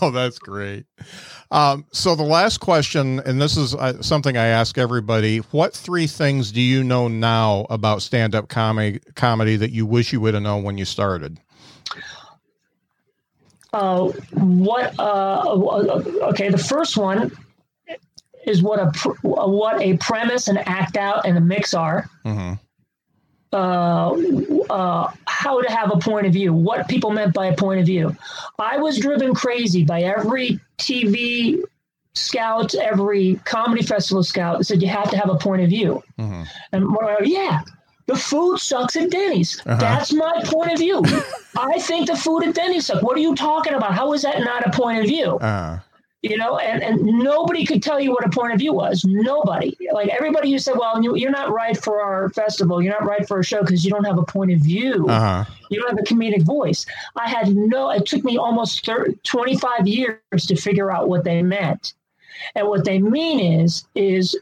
oh, 0.01 0.11
that's 0.11 0.39
great. 0.39 0.85
Um, 1.51 1.85
so, 1.91 2.15
the 2.15 2.23
last 2.23 2.59
question, 2.59 3.19
and 3.21 3.41
this 3.41 3.57
is 3.57 3.75
uh, 3.75 4.01
something 4.01 4.37
I 4.37 4.47
ask 4.47 4.77
everybody 4.77 5.37
what 5.51 5.73
three 5.73 6.07
things 6.07 6.51
do 6.51 6.61
you 6.61 6.83
know 6.83 7.07
now 7.07 7.65
about 7.69 8.01
stand 8.01 8.35
up 8.35 8.49
comedy, 8.49 8.99
comedy 9.15 9.55
that 9.57 9.71
you 9.71 9.85
wish 9.85 10.11
you 10.13 10.21
would 10.21 10.33
have 10.33 10.43
known 10.43 10.63
when 10.63 10.77
you 10.77 10.85
started? 10.85 11.39
Uh, 13.73 14.07
what, 14.31 14.97
uh, 14.99 15.43
okay, 16.29 16.49
the 16.49 16.57
first 16.57 16.97
one 16.97 17.31
is 18.47 18.63
what 18.63 18.79
a 18.79 18.91
what 19.21 19.79
a 19.81 19.97
premise 19.97 20.47
and 20.47 20.57
act 20.67 20.97
out 20.97 21.27
and 21.27 21.37
a 21.37 21.41
mix 21.41 21.73
are. 21.73 22.09
Mm-hmm. 22.25 22.53
Uh, 23.53 24.11
uh, 24.73 25.11
how 25.25 25.61
to 25.61 25.71
have 25.71 25.91
a 25.91 25.97
point 25.97 26.27
of 26.27 26.33
view, 26.33 26.53
what 26.53 26.87
people 26.87 27.11
meant 27.11 27.33
by 27.33 27.45
a 27.45 27.55
point 27.55 27.79
of 27.79 27.85
view. 27.85 28.15
I 28.59 28.77
was 28.77 28.99
driven 28.99 29.33
crazy 29.33 29.85
by 29.85 30.01
every 30.01 30.59
TV 30.77 31.61
scout, 32.13 32.75
every 32.75 33.39
comedy 33.45 33.83
festival 33.83 34.23
scout 34.23 34.57
that 34.57 34.65
said 34.65 34.81
you 34.81 34.89
have 34.89 35.09
to 35.11 35.17
have 35.17 35.29
a 35.29 35.35
point 35.35 35.61
of 35.61 35.69
view. 35.69 36.03
Mm-hmm. 36.19 36.43
And 36.73 36.97
I, 37.01 37.17
yeah, 37.23 37.61
the 38.07 38.17
food 38.17 38.57
sucks 38.59 38.97
at 38.97 39.11
Denny's. 39.11 39.61
Uh-huh. 39.65 39.79
That's 39.79 40.11
my 40.11 40.41
point 40.45 40.73
of 40.73 40.79
view. 40.79 41.01
I 41.57 41.79
think 41.79 42.07
the 42.07 42.17
food 42.17 42.43
at 42.43 42.53
Denny's 42.53 42.87
sucks. 42.87 43.01
What 43.01 43.15
are 43.15 43.21
you 43.21 43.33
talking 43.33 43.73
about? 43.73 43.93
How 43.93 44.11
is 44.11 44.23
that 44.23 44.39
not 44.39 44.67
a 44.67 44.71
point 44.71 44.99
of 44.99 45.05
view? 45.05 45.37
Uh-huh 45.37 45.79
you 46.23 46.35
know, 46.35 46.57
and, 46.57 46.81
and 46.81 47.05
nobody 47.05 47.65
could 47.65 47.83
tell 47.83 47.99
you 47.99 48.11
what 48.11 48.25
a 48.25 48.29
point 48.29 48.51
of 48.51 48.59
view 48.59 48.73
was. 48.73 49.05
Nobody. 49.05 49.77
Like 49.93 50.09
everybody 50.09 50.51
who 50.51 50.57
said, 50.57 50.75
well, 50.77 51.01
you're 51.01 51.29
not 51.29 51.51
right 51.51 51.77
for 51.77 52.01
our 52.01 52.29
festival. 52.29 52.81
You're 52.81 52.99
not 52.99 53.07
right 53.07 53.27
for 53.27 53.39
a 53.39 53.43
show 53.43 53.61
because 53.61 53.85
you 53.85 53.91
don't 53.91 54.03
have 54.03 54.17
a 54.17 54.23
point 54.23 54.51
of 54.51 54.59
view. 54.59 55.05
Uh-huh. 55.07 55.45
You 55.69 55.79
don't 55.79 55.89
have 55.89 55.99
a 55.99 56.03
comedic 56.03 56.43
voice. 56.43 56.85
I 57.15 57.29
had 57.29 57.55
no, 57.55 57.91
it 57.91 58.05
took 58.05 58.23
me 58.23 58.37
almost 58.37 58.85
30, 58.85 59.19
25 59.23 59.87
years 59.87 60.45
to 60.47 60.55
figure 60.55 60.91
out 60.91 61.07
what 61.07 61.23
they 61.23 61.43
meant. 61.43 61.93
And 62.55 62.67
what 62.67 62.83
they 62.83 62.99
mean 62.99 63.61
is, 63.61 63.85
is 63.93 64.35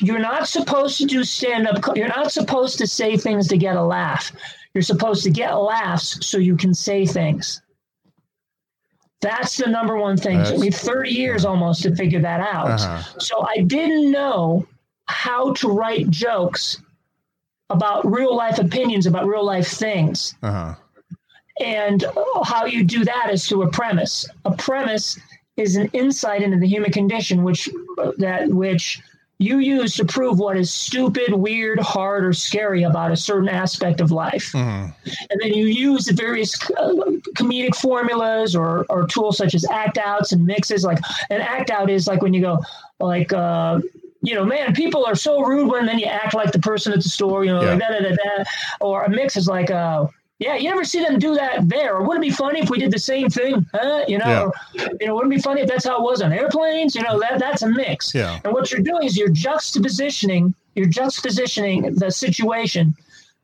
you're 0.00 0.18
not 0.18 0.48
supposed 0.48 0.98
to 0.98 1.04
do 1.04 1.22
stand 1.22 1.68
up. 1.68 1.96
You're 1.96 2.08
not 2.08 2.32
supposed 2.32 2.78
to 2.78 2.86
say 2.86 3.16
things 3.16 3.46
to 3.48 3.58
get 3.58 3.76
a 3.76 3.82
laugh. 3.82 4.32
You're 4.74 4.82
supposed 4.82 5.22
to 5.24 5.30
get 5.30 5.52
laughs 5.52 6.26
so 6.26 6.38
you 6.38 6.56
can 6.56 6.72
say 6.72 7.04
things. 7.04 7.60
That's 9.22 9.56
the 9.56 9.70
number 9.70 9.96
one 9.96 10.16
thing. 10.16 10.38
That's, 10.38 10.50
it 10.50 10.54
took 10.54 10.62
me 10.62 10.70
30 10.70 11.10
years 11.10 11.44
almost 11.44 11.82
to 11.84 11.94
figure 11.94 12.20
that 12.20 12.40
out. 12.40 12.70
Uh-huh. 12.72 13.18
So 13.18 13.46
I 13.48 13.62
didn't 13.62 14.10
know 14.10 14.66
how 15.06 15.52
to 15.54 15.68
write 15.68 16.10
jokes 16.10 16.82
about 17.70 18.04
real 18.04 18.36
life 18.36 18.58
opinions 18.58 19.06
about 19.06 19.26
real 19.26 19.44
life 19.44 19.68
things. 19.68 20.34
Uh-huh. 20.42 20.74
And 21.60 22.04
how 22.44 22.64
you 22.66 22.82
do 22.82 23.04
that 23.04 23.30
is 23.30 23.46
through 23.46 23.62
a 23.62 23.70
premise. 23.70 24.26
A 24.44 24.52
premise 24.56 25.18
is 25.56 25.76
an 25.76 25.88
insight 25.92 26.42
into 26.42 26.58
the 26.58 26.66
human 26.66 26.90
condition, 26.90 27.44
which 27.44 27.68
that 28.18 28.48
which 28.48 29.00
you 29.38 29.58
use 29.58 29.96
to 29.96 30.04
prove 30.04 30.38
what 30.38 30.56
is 30.56 30.72
stupid, 30.72 31.32
weird, 31.34 31.80
hard, 31.80 32.24
or 32.24 32.32
scary 32.32 32.84
about 32.84 33.10
a 33.10 33.16
certain 33.16 33.48
aspect 33.48 34.00
of 34.00 34.12
life. 34.12 34.52
Mm-hmm. 34.52 35.10
And 35.30 35.40
then 35.40 35.52
you 35.52 35.66
use 35.66 36.04
the 36.04 36.12
various 36.12 36.54
uh, 36.72 36.92
comedic 37.34 37.74
formulas 37.74 38.54
or, 38.54 38.86
or 38.88 39.06
tools 39.06 39.36
such 39.36 39.54
as 39.54 39.64
act 39.68 39.98
outs 39.98 40.32
and 40.32 40.46
mixes. 40.46 40.84
Like 40.84 40.98
an 41.30 41.40
act 41.40 41.70
out 41.70 41.90
is 41.90 42.06
like 42.06 42.22
when 42.22 42.32
you 42.32 42.40
go, 42.40 42.60
like, 43.00 43.32
uh, 43.32 43.80
you 44.20 44.36
know, 44.36 44.44
man, 44.44 44.74
people 44.74 45.04
are 45.04 45.16
so 45.16 45.42
rude 45.42 45.68
when 45.68 45.86
then 45.86 45.98
you 45.98 46.06
act 46.06 46.34
like 46.34 46.52
the 46.52 46.60
person 46.60 46.92
at 46.92 47.02
the 47.02 47.08
store, 47.08 47.44
you 47.44 47.52
know, 47.52 47.62
yeah. 47.62 47.70
like 47.70 47.80
da, 47.80 47.88
da, 47.88 48.00
da, 48.00 48.14
da. 48.14 48.44
Or 48.80 49.02
a 49.02 49.10
mix 49.10 49.36
is 49.36 49.48
like, 49.48 49.70
uh, 49.72 50.06
yeah, 50.42 50.56
you 50.56 50.68
never 50.68 50.84
see 50.84 51.02
them 51.02 51.18
do 51.18 51.34
that 51.34 51.68
there. 51.68 52.02
Wouldn't 52.02 52.24
it 52.24 52.28
be 52.28 52.34
funny 52.34 52.60
if 52.60 52.68
we 52.68 52.78
did 52.78 52.90
the 52.90 52.98
same 52.98 53.30
thing? 53.30 53.64
Huh? 53.72 54.04
You 54.08 54.18
know, 54.18 54.52
yeah. 54.74 54.88
you 55.00 55.06
know, 55.06 55.14
wouldn't 55.14 55.32
it 55.32 55.36
be 55.36 55.42
funny 55.42 55.60
if 55.60 55.68
that's 55.68 55.86
how 55.86 55.98
it 55.98 56.02
was 56.02 56.20
on 56.20 56.32
airplanes? 56.32 56.94
You 56.94 57.02
know, 57.02 57.20
that 57.20 57.38
that's 57.38 57.62
a 57.62 57.68
mix. 57.68 58.14
Yeah. 58.14 58.40
And 58.44 58.52
what 58.52 58.70
you're 58.70 58.80
doing 58.80 59.04
is 59.04 59.16
you're 59.16 59.28
juxtapositioning, 59.28 60.52
you're 60.74 60.88
juxtapositioning 60.88 61.98
the 61.98 62.10
situation 62.10 62.94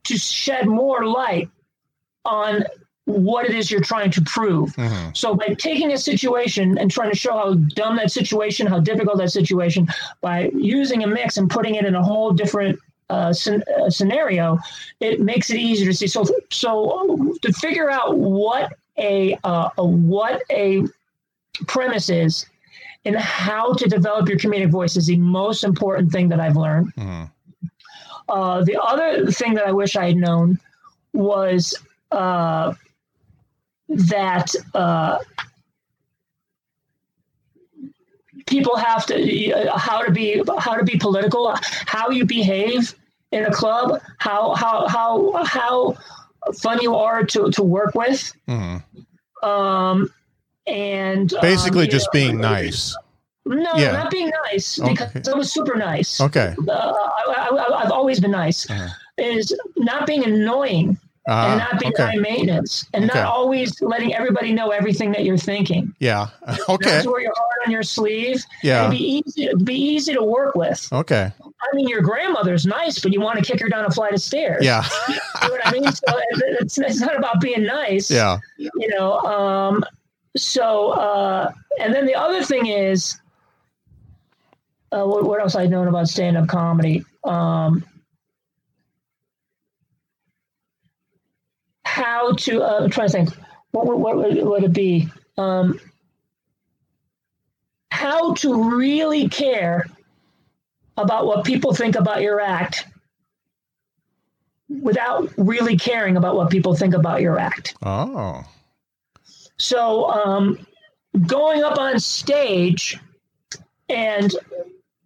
to 0.04 0.18
shed 0.18 0.66
more 0.66 1.06
light 1.06 1.48
on 2.24 2.64
what 3.04 3.46
it 3.46 3.54
is 3.54 3.70
you're 3.70 3.80
trying 3.80 4.10
to 4.10 4.20
prove. 4.22 4.74
Mm-hmm. 4.76 5.10
So 5.14 5.34
by 5.34 5.54
taking 5.54 5.92
a 5.92 5.98
situation 5.98 6.76
and 6.76 6.90
trying 6.90 7.10
to 7.10 7.16
show 7.16 7.32
how 7.32 7.54
dumb 7.54 7.96
that 7.96 8.10
situation, 8.10 8.66
how 8.66 8.80
difficult 8.80 9.18
that 9.18 9.30
situation, 9.30 9.88
by 10.20 10.50
using 10.54 11.04
a 11.04 11.06
mix 11.06 11.38
and 11.38 11.48
putting 11.48 11.76
it 11.76 11.86
in 11.86 11.94
a 11.94 12.02
whole 12.02 12.32
different 12.32 12.78
uh, 13.10 13.32
uh, 13.32 13.90
scenario, 13.90 14.58
it 15.00 15.20
makes 15.20 15.50
it 15.50 15.58
easier 15.58 15.86
to 15.86 15.96
see. 15.96 16.06
So, 16.06 16.24
so 16.50 17.34
to 17.42 17.52
figure 17.54 17.90
out 17.90 18.18
what 18.18 18.72
a, 18.98 19.38
uh, 19.44 19.70
a 19.78 19.84
what 19.84 20.42
a 20.50 20.84
premise 21.66 22.10
is 22.10 22.46
and 23.04 23.16
how 23.16 23.72
to 23.72 23.88
develop 23.88 24.28
your 24.28 24.38
comedic 24.38 24.70
voice 24.70 24.96
is 24.96 25.06
the 25.06 25.16
most 25.16 25.64
important 25.64 26.12
thing 26.12 26.28
that 26.28 26.40
I've 26.40 26.56
learned. 26.56 26.94
Mm-hmm. 26.94 27.24
Uh, 28.28 28.62
the 28.62 28.80
other 28.80 29.30
thing 29.30 29.54
that 29.54 29.66
I 29.66 29.72
wish 29.72 29.96
I 29.96 30.08
had 30.08 30.16
known 30.16 30.58
was 31.14 31.74
uh, 32.12 32.74
that 33.88 34.54
uh, 34.74 35.18
people 38.46 38.76
have 38.76 39.06
to 39.06 39.52
uh, 39.52 39.78
how 39.78 40.02
to 40.02 40.10
be 40.10 40.42
how 40.58 40.74
to 40.74 40.84
be 40.84 40.98
political, 40.98 41.54
how 41.86 42.10
you 42.10 42.26
behave 42.26 42.94
in 43.32 43.44
a 43.44 43.52
club, 43.52 44.00
how 44.18 44.54
how 44.54 44.86
how 44.88 45.44
how 45.44 45.94
fun 46.54 46.80
you 46.80 46.94
are 46.94 47.24
to 47.24 47.50
to 47.50 47.62
work 47.62 47.94
with, 47.94 48.32
mm-hmm. 48.48 49.48
um, 49.48 50.12
and 50.66 51.32
um, 51.34 51.40
basically 51.40 51.84
um, 51.84 51.90
just 51.90 52.06
know, 52.06 52.20
being 52.20 52.38
nice. 52.38 52.96
No, 53.44 53.72
yeah. 53.76 53.92
not 53.92 54.10
being 54.10 54.30
nice 54.44 54.78
because 54.78 55.16
okay. 55.16 55.30
I 55.30 55.34
was 55.34 55.52
super 55.52 55.76
nice. 55.76 56.20
Okay, 56.20 56.54
uh, 56.68 56.72
I, 56.72 57.80
have 57.82 57.92
always 57.92 58.20
been 58.20 58.32
nice. 58.32 58.68
Uh-huh. 58.68 58.88
Is 59.16 59.56
not 59.76 60.06
being 60.06 60.24
annoying 60.24 60.96
uh, 61.28 61.48
and 61.48 61.58
not 61.58 61.78
being 61.78 61.92
okay. 61.92 62.02
high 62.04 62.16
maintenance 62.16 62.86
and 62.94 63.04
okay. 63.04 63.18
not 63.18 63.28
always 63.28 63.80
letting 63.82 64.14
everybody 64.14 64.52
know 64.52 64.70
everything 64.70 65.12
that 65.12 65.24
you're 65.24 65.36
thinking. 65.36 65.94
Yeah. 65.98 66.28
Okay. 66.68 66.90
That's 66.90 67.06
where 67.06 67.20
your 67.20 67.32
heart 67.34 67.66
on 67.66 67.72
your 67.72 67.82
sleeve. 67.82 68.44
Yeah. 68.62 68.84
And 68.84 68.90
be 68.90 69.22
easy, 69.26 69.50
be 69.64 69.74
easy 69.74 70.14
to 70.14 70.22
work 70.22 70.54
with. 70.54 70.88
Okay. 70.92 71.32
I 71.60 71.74
mean, 71.74 71.88
your 71.88 72.02
grandmother's 72.02 72.66
nice, 72.66 73.00
but 73.00 73.12
you 73.12 73.20
want 73.20 73.38
to 73.38 73.44
kick 73.44 73.60
her 73.60 73.68
down 73.68 73.84
a 73.84 73.90
flight 73.90 74.12
of 74.12 74.20
stairs. 74.20 74.64
Yeah. 74.64 74.84
you 75.08 75.14
know 75.42 75.50
what 75.50 75.66
I 75.66 75.72
mean? 75.72 75.92
So 75.92 76.02
it's, 76.60 76.78
it's 76.78 77.00
not 77.00 77.16
about 77.16 77.40
being 77.40 77.64
nice. 77.64 78.10
Yeah. 78.10 78.38
You 78.56 78.88
know, 78.88 79.18
um, 79.20 79.84
so, 80.36 80.90
uh, 80.90 81.52
and 81.80 81.92
then 81.92 82.06
the 82.06 82.14
other 82.14 82.44
thing 82.44 82.66
is, 82.66 83.20
uh, 84.92 85.04
what, 85.04 85.24
what 85.24 85.40
else 85.40 85.56
I've 85.56 85.70
known 85.70 85.88
about 85.88 86.08
stand 86.08 86.36
up 86.36 86.48
comedy? 86.48 87.04
Um, 87.24 87.84
how 91.84 92.32
to 92.32 92.62
uh, 92.62 92.80
I'm 92.84 92.90
trying 92.90 93.08
to 93.08 93.12
think 93.12 93.30
what, 93.72 93.86
what, 93.86 94.16
what 94.16 94.44
would 94.46 94.64
it 94.64 94.72
be 94.72 95.08
um, 95.36 95.80
how 97.90 98.34
to 98.34 98.76
really 98.76 99.28
care 99.28 99.86
about 100.98 101.26
what 101.26 101.44
people 101.44 101.72
think 101.74 101.96
about 101.96 102.22
your 102.22 102.40
act 102.40 102.86
without 104.68 105.30
really 105.36 105.76
caring 105.76 106.16
about 106.16 106.36
what 106.36 106.50
people 106.50 106.74
think 106.74 106.94
about 106.94 107.20
your 107.20 107.38
act. 107.38 107.74
Oh. 107.82 108.44
So 109.56 110.10
um, 110.10 110.66
going 111.26 111.62
up 111.62 111.78
on 111.78 111.98
stage 111.98 112.98
and 113.88 114.34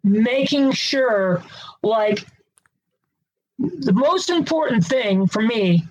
making 0.03 0.73
sure 0.73 1.43
like 1.83 2.27
the 3.59 3.93
most 3.93 4.31
important 4.31 4.85
thing 4.85 5.27
for 5.27 5.43
me 5.43 5.85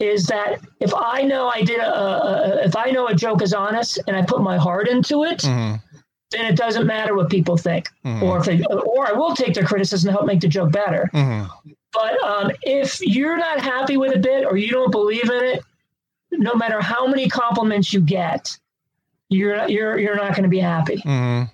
is 0.00 0.26
that 0.26 0.60
if 0.80 0.92
I 0.92 1.22
know 1.22 1.48
I 1.48 1.62
did 1.62 1.78
a, 1.78 1.94
a, 1.94 2.64
if 2.64 2.76
I 2.76 2.90
know 2.90 3.06
a 3.06 3.14
joke 3.14 3.42
is 3.42 3.54
honest 3.54 4.00
and 4.08 4.16
I 4.16 4.22
put 4.22 4.42
my 4.42 4.56
heart 4.58 4.88
into 4.88 5.24
it, 5.24 5.38
mm-hmm. 5.38 5.76
Then 6.34 6.46
it 6.46 6.56
doesn't 6.56 6.86
matter 6.86 7.14
what 7.14 7.30
people 7.30 7.56
think, 7.56 7.88
mm-hmm. 8.04 8.22
or 8.22 8.38
if 8.38 8.44
they, 8.44 8.62
or 8.64 9.08
I 9.08 9.12
will 9.12 9.34
take 9.34 9.54
their 9.54 9.64
criticism 9.64 10.08
and 10.08 10.16
help 10.16 10.26
make 10.26 10.40
the 10.40 10.48
joke 10.48 10.72
better. 10.72 11.10
Mm-hmm. 11.12 11.70
But 11.92 12.22
um, 12.22 12.50
if 12.62 13.00
you're 13.00 13.36
not 13.36 13.60
happy 13.60 13.96
with 13.96 14.14
a 14.14 14.18
bit 14.18 14.44
or 14.44 14.56
you 14.56 14.70
don't 14.70 14.90
believe 14.90 15.30
in 15.30 15.44
it, 15.44 15.64
no 16.32 16.54
matter 16.54 16.80
how 16.80 17.06
many 17.06 17.28
compliments 17.28 17.92
you 17.92 18.00
get, 18.00 18.58
you're 19.28 19.68
you're 19.68 19.98
you're 19.98 20.16
not 20.16 20.30
going 20.30 20.42
to 20.42 20.48
be 20.48 20.58
happy. 20.58 20.96
Mm-hmm. 20.96 21.44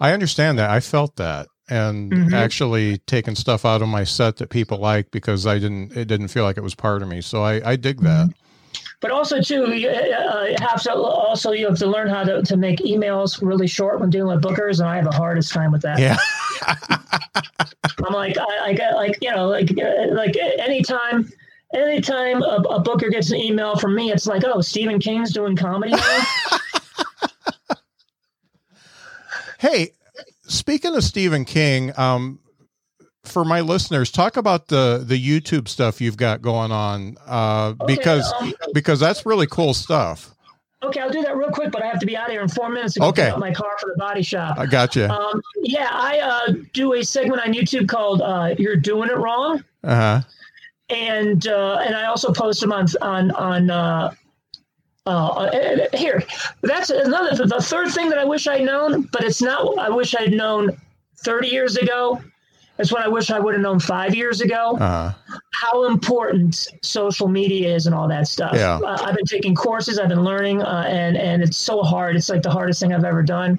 I 0.00 0.12
understand 0.12 0.58
that. 0.58 0.70
I 0.70 0.80
felt 0.80 1.16
that 1.16 1.48
and 1.68 2.12
mm-hmm. 2.12 2.34
actually 2.34 2.98
taking 3.06 3.34
stuff 3.34 3.64
out 3.64 3.80
of 3.80 3.88
my 3.88 4.04
set 4.04 4.36
that 4.36 4.50
people 4.50 4.78
like 4.78 5.10
because 5.10 5.46
I 5.46 5.58
didn't 5.58 5.96
it 5.96 6.06
didn't 6.06 6.28
feel 6.28 6.44
like 6.44 6.56
it 6.56 6.62
was 6.62 6.74
part 6.74 7.02
of 7.02 7.08
me. 7.08 7.20
So 7.20 7.42
I, 7.42 7.70
I 7.70 7.76
dig 7.76 8.00
that. 8.00 8.28
Mm-hmm. 8.28 8.43
But 9.04 9.10
also 9.10 9.38
too, 9.38 9.74
you 9.74 9.90
uh, 9.90 10.54
have 10.62 10.80
to 10.84 10.94
also 10.94 11.52
you 11.52 11.66
have 11.66 11.76
to 11.80 11.86
learn 11.86 12.08
how 12.08 12.24
to, 12.24 12.40
to 12.40 12.56
make 12.56 12.78
emails 12.78 13.46
really 13.46 13.66
short 13.66 14.00
when 14.00 14.08
dealing 14.08 14.34
with 14.34 14.42
bookers, 14.42 14.80
and 14.80 14.88
I 14.88 14.96
have 14.96 15.04
the 15.04 15.14
hardest 15.14 15.52
time 15.52 15.72
with 15.72 15.82
that. 15.82 15.98
Yeah. 15.98 16.16
I'm 18.06 18.14
like 18.14 18.38
I, 18.38 18.68
I 18.68 18.72
get 18.72 18.94
like 18.94 19.18
you 19.20 19.30
know 19.30 19.46
like 19.46 19.70
uh, 19.72 20.06
like 20.14 20.38
anytime 20.38 21.30
anytime 21.74 22.42
a, 22.42 22.64
a 22.70 22.80
booker 22.80 23.10
gets 23.10 23.30
an 23.30 23.36
email 23.36 23.76
from 23.76 23.94
me, 23.94 24.10
it's 24.10 24.26
like 24.26 24.42
oh 24.46 24.62
Stephen 24.62 24.98
King's 24.98 25.34
doing 25.34 25.54
comedy 25.54 25.92
now. 25.92 26.22
hey, 29.58 29.90
speaking 30.46 30.96
of 30.96 31.04
Stephen 31.04 31.44
King, 31.44 31.92
um, 31.98 32.38
for 33.24 33.44
my 33.44 33.60
listeners, 33.60 34.10
talk 34.10 34.36
about 34.36 34.68
the 34.68 35.02
the 35.04 35.18
YouTube 35.18 35.68
stuff 35.68 36.00
you've 36.00 36.16
got 36.16 36.42
going 36.42 36.72
on 36.72 37.16
uh, 37.26 37.74
okay, 37.80 37.94
because 37.94 38.32
um, 38.40 38.54
because 38.72 39.00
that's 39.00 39.26
really 39.26 39.46
cool 39.46 39.74
stuff. 39.74 40.30
Okay, 40.82 41.00
I'll 41.00 41.10
do 41.10 41.22
that 41.22 41.36
real 41.36 41.50
quick, 41.50 41.72
but 41.72 41.82
I 41.82 41.86
have 41.86 41.98
to 42.00 42.06
be 42.06 42.16
out 42.16 42.30
here 42.30 42.42
in 42.42 42.48
four 42.48 42.68
minutes 42.68 42.94
to 42.94 43.00
go 43.00 43.06
okay. 43.06 43.24
pick 43.24 43.32
up 43.34 43.38
my 43.38 43.54
car 43.54 43.74
for 43.80 43.90
the 43.90 43.98
body 43.98 44.22
shop. 44.22 44.58
I 44.58 44.66
got 44.66 44.94
you. 44.94 45.04
Um, 45.06 45.40
yeah, 45.62 45.88
I 45.90 46.18
uh, 46.18 46.54
do 46.74 46.92
a 46.92 47.02
segment 47.02 47.40
on 47.40 47.54
YouTube 47.54 47.88
called 47.88 48.20
uh, 48.20 48.54
"You're 48.58 48.76
Doing 48.76 49.08
It 49.08 49.16
Wrong," 49.16 49.64
uh-huh. 49.82 50.20
and 50.90 51.46
uh, 51.46 51.78
and 51.84 51.96
I 51.96 52.04
also 52.04 52.32
post 52.32 52.60
them 52.60 52.72
on 52.72 52.86
on 53.00 53.30
on 53.32 53.70
uh, 53.70 54.14
uh, 55.06 55.86
here, 55.92 56.22
that's 56.62 56.90
another. 56.90 57.46
The 57.46 57.60
third 57.60 57.90
thing 57.90 58.08
that 58.08 58.18
I 58.18 58.24
wish 58.24 58.46
I'd 58.46 58.62
known, 58.62 59.02
but 59.12 59.22
it's 59.22 59.42
not. 59.42 59.78
I 59.78 59.90
wish 59.90 60.14
I'd 60.14 60.32
known 60.32 60.76
30 61.18 61.48
years 61.48 61.76
ago. 61.76 62.22
It's 62.78 62.90
what 62.90 63.02
I 63.02 63.08
wish 63.08 63.30
I 63.30 63.38
would 63.38 63.54
have 63.54 63.62
known 63.62 63.78
five 63.78 64.14
years 64.14 64.40
ago. 64.40 64.76
Uh-huh. 64.80 65.12
How 65.52 65.86
important 65.86 66.68
social 66.82 67.28
media 67.28 67.74
is 67.74 67.86
and 67.86 67.94
all 67.94 68.08
that 68.08 68.26
stuff. 68.26 68.52
Yeah. 68.54 68.78
Uh, 68.78 68.98
I've 69.00 69.14
been 69.14 69.26
taking 69.26 69.54
courses. 69.54 69.98
I've 69.98 70.08
been 70.08 70.24
learning, 70.24 70.62
uh, 70.62 70.84
and 70.88 71.16
and 71.16 71.42
it's 71.42 71.56
so 71.56 71.82
hard. 71.82 72.16
It's 72.16 72.28
like 72.28 72.42
the 72.42 72.50
hardest 72.50 72.80
thing 72.80 72.92
I've 72.92 73.04
ever 73.04 73.22
done, 73.22 73.58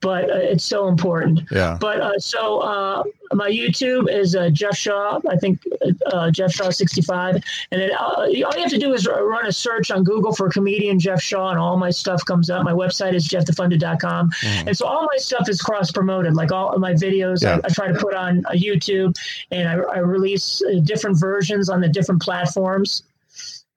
but 0.00 0.30
uh, 0.30 0.34
it's 0.34 0.64
so 0.64 0.86
important. 0.86 1.42
Yeah. 1.50 1.76
But 1.80 2.00
uh, 2.00 2.18
so 2.18 2.60
uh, 2.60 3.02
my 3.34 3.50
YouTube 3.50 4.12
is 4.12 4.34
uh, 4.36 4.50
Jeff 4.50 4.76
Shaw. 4.76 5.20
I 5.28 5.36
think 5.36 5.62
uh, 6.06 6.30
Jeff 6.30 6.52
Shaw 6.52 6.70
65. 6.70 7.36
And 7.70 7.80
then 7.80 7.90
uh, 7.92 7.96
all 7.96 8.28
you 8.28 8.46
have 8.46 8.70
to 8.70 8.78
do 8.78 8.92
is 8.92 9.06
run 9.06 9.46
a 9.46 9.52
search 9.52 9.90
on 9.90 10.04
Google 10.04 10.34
for 10.34 10.48
comedian 10.48 10.98
Jeff 10.98 11.20
Shaw, 11.20 11.50
and 11.50 11.58
all 11.58 11.76
my 11.76 11.90
stuff 11.90 12.24
comes 12.24 12.50
up. 12.50 12.64
My 12.64 12.72
website 12.72 13.14
is 13.14 13.28
jeffthefunded.com. 13.28 14.30
Mm. 14.30 14.66
And 14.68 14.76
so 14.76 14.86
all 14.86 15.02
my 15.02 15.18
stuff 15.18 15.48
is 15.48 15.60
cross 15.60 15.90
promoted. 15.90 16.34
Like 16.34 16.52
all 16.52 16.72
of 16.72 16.80
my 16.80 16.92
videos, 16.92 17.42
yeah. 17.42 17.56
I, 17.62 17.66
I, 17.66 17.68
try 17.68 17.88
to 17.88 17.98
put 17.98 18.14
on 18.14 18.44
uh, 18.46 18.50
YouTube, 18.50 19.16
and 19.50 19.68
I, 19.68 19.74
I 19.74 19.98
release 19.98 20.62
uh, 20.62 20.80
different 20.82 21.18
versions 21.18 21.68
on 21.68 21.80
the 21.80 21.88
different 21.88 22.22
platforms 22.22 23.02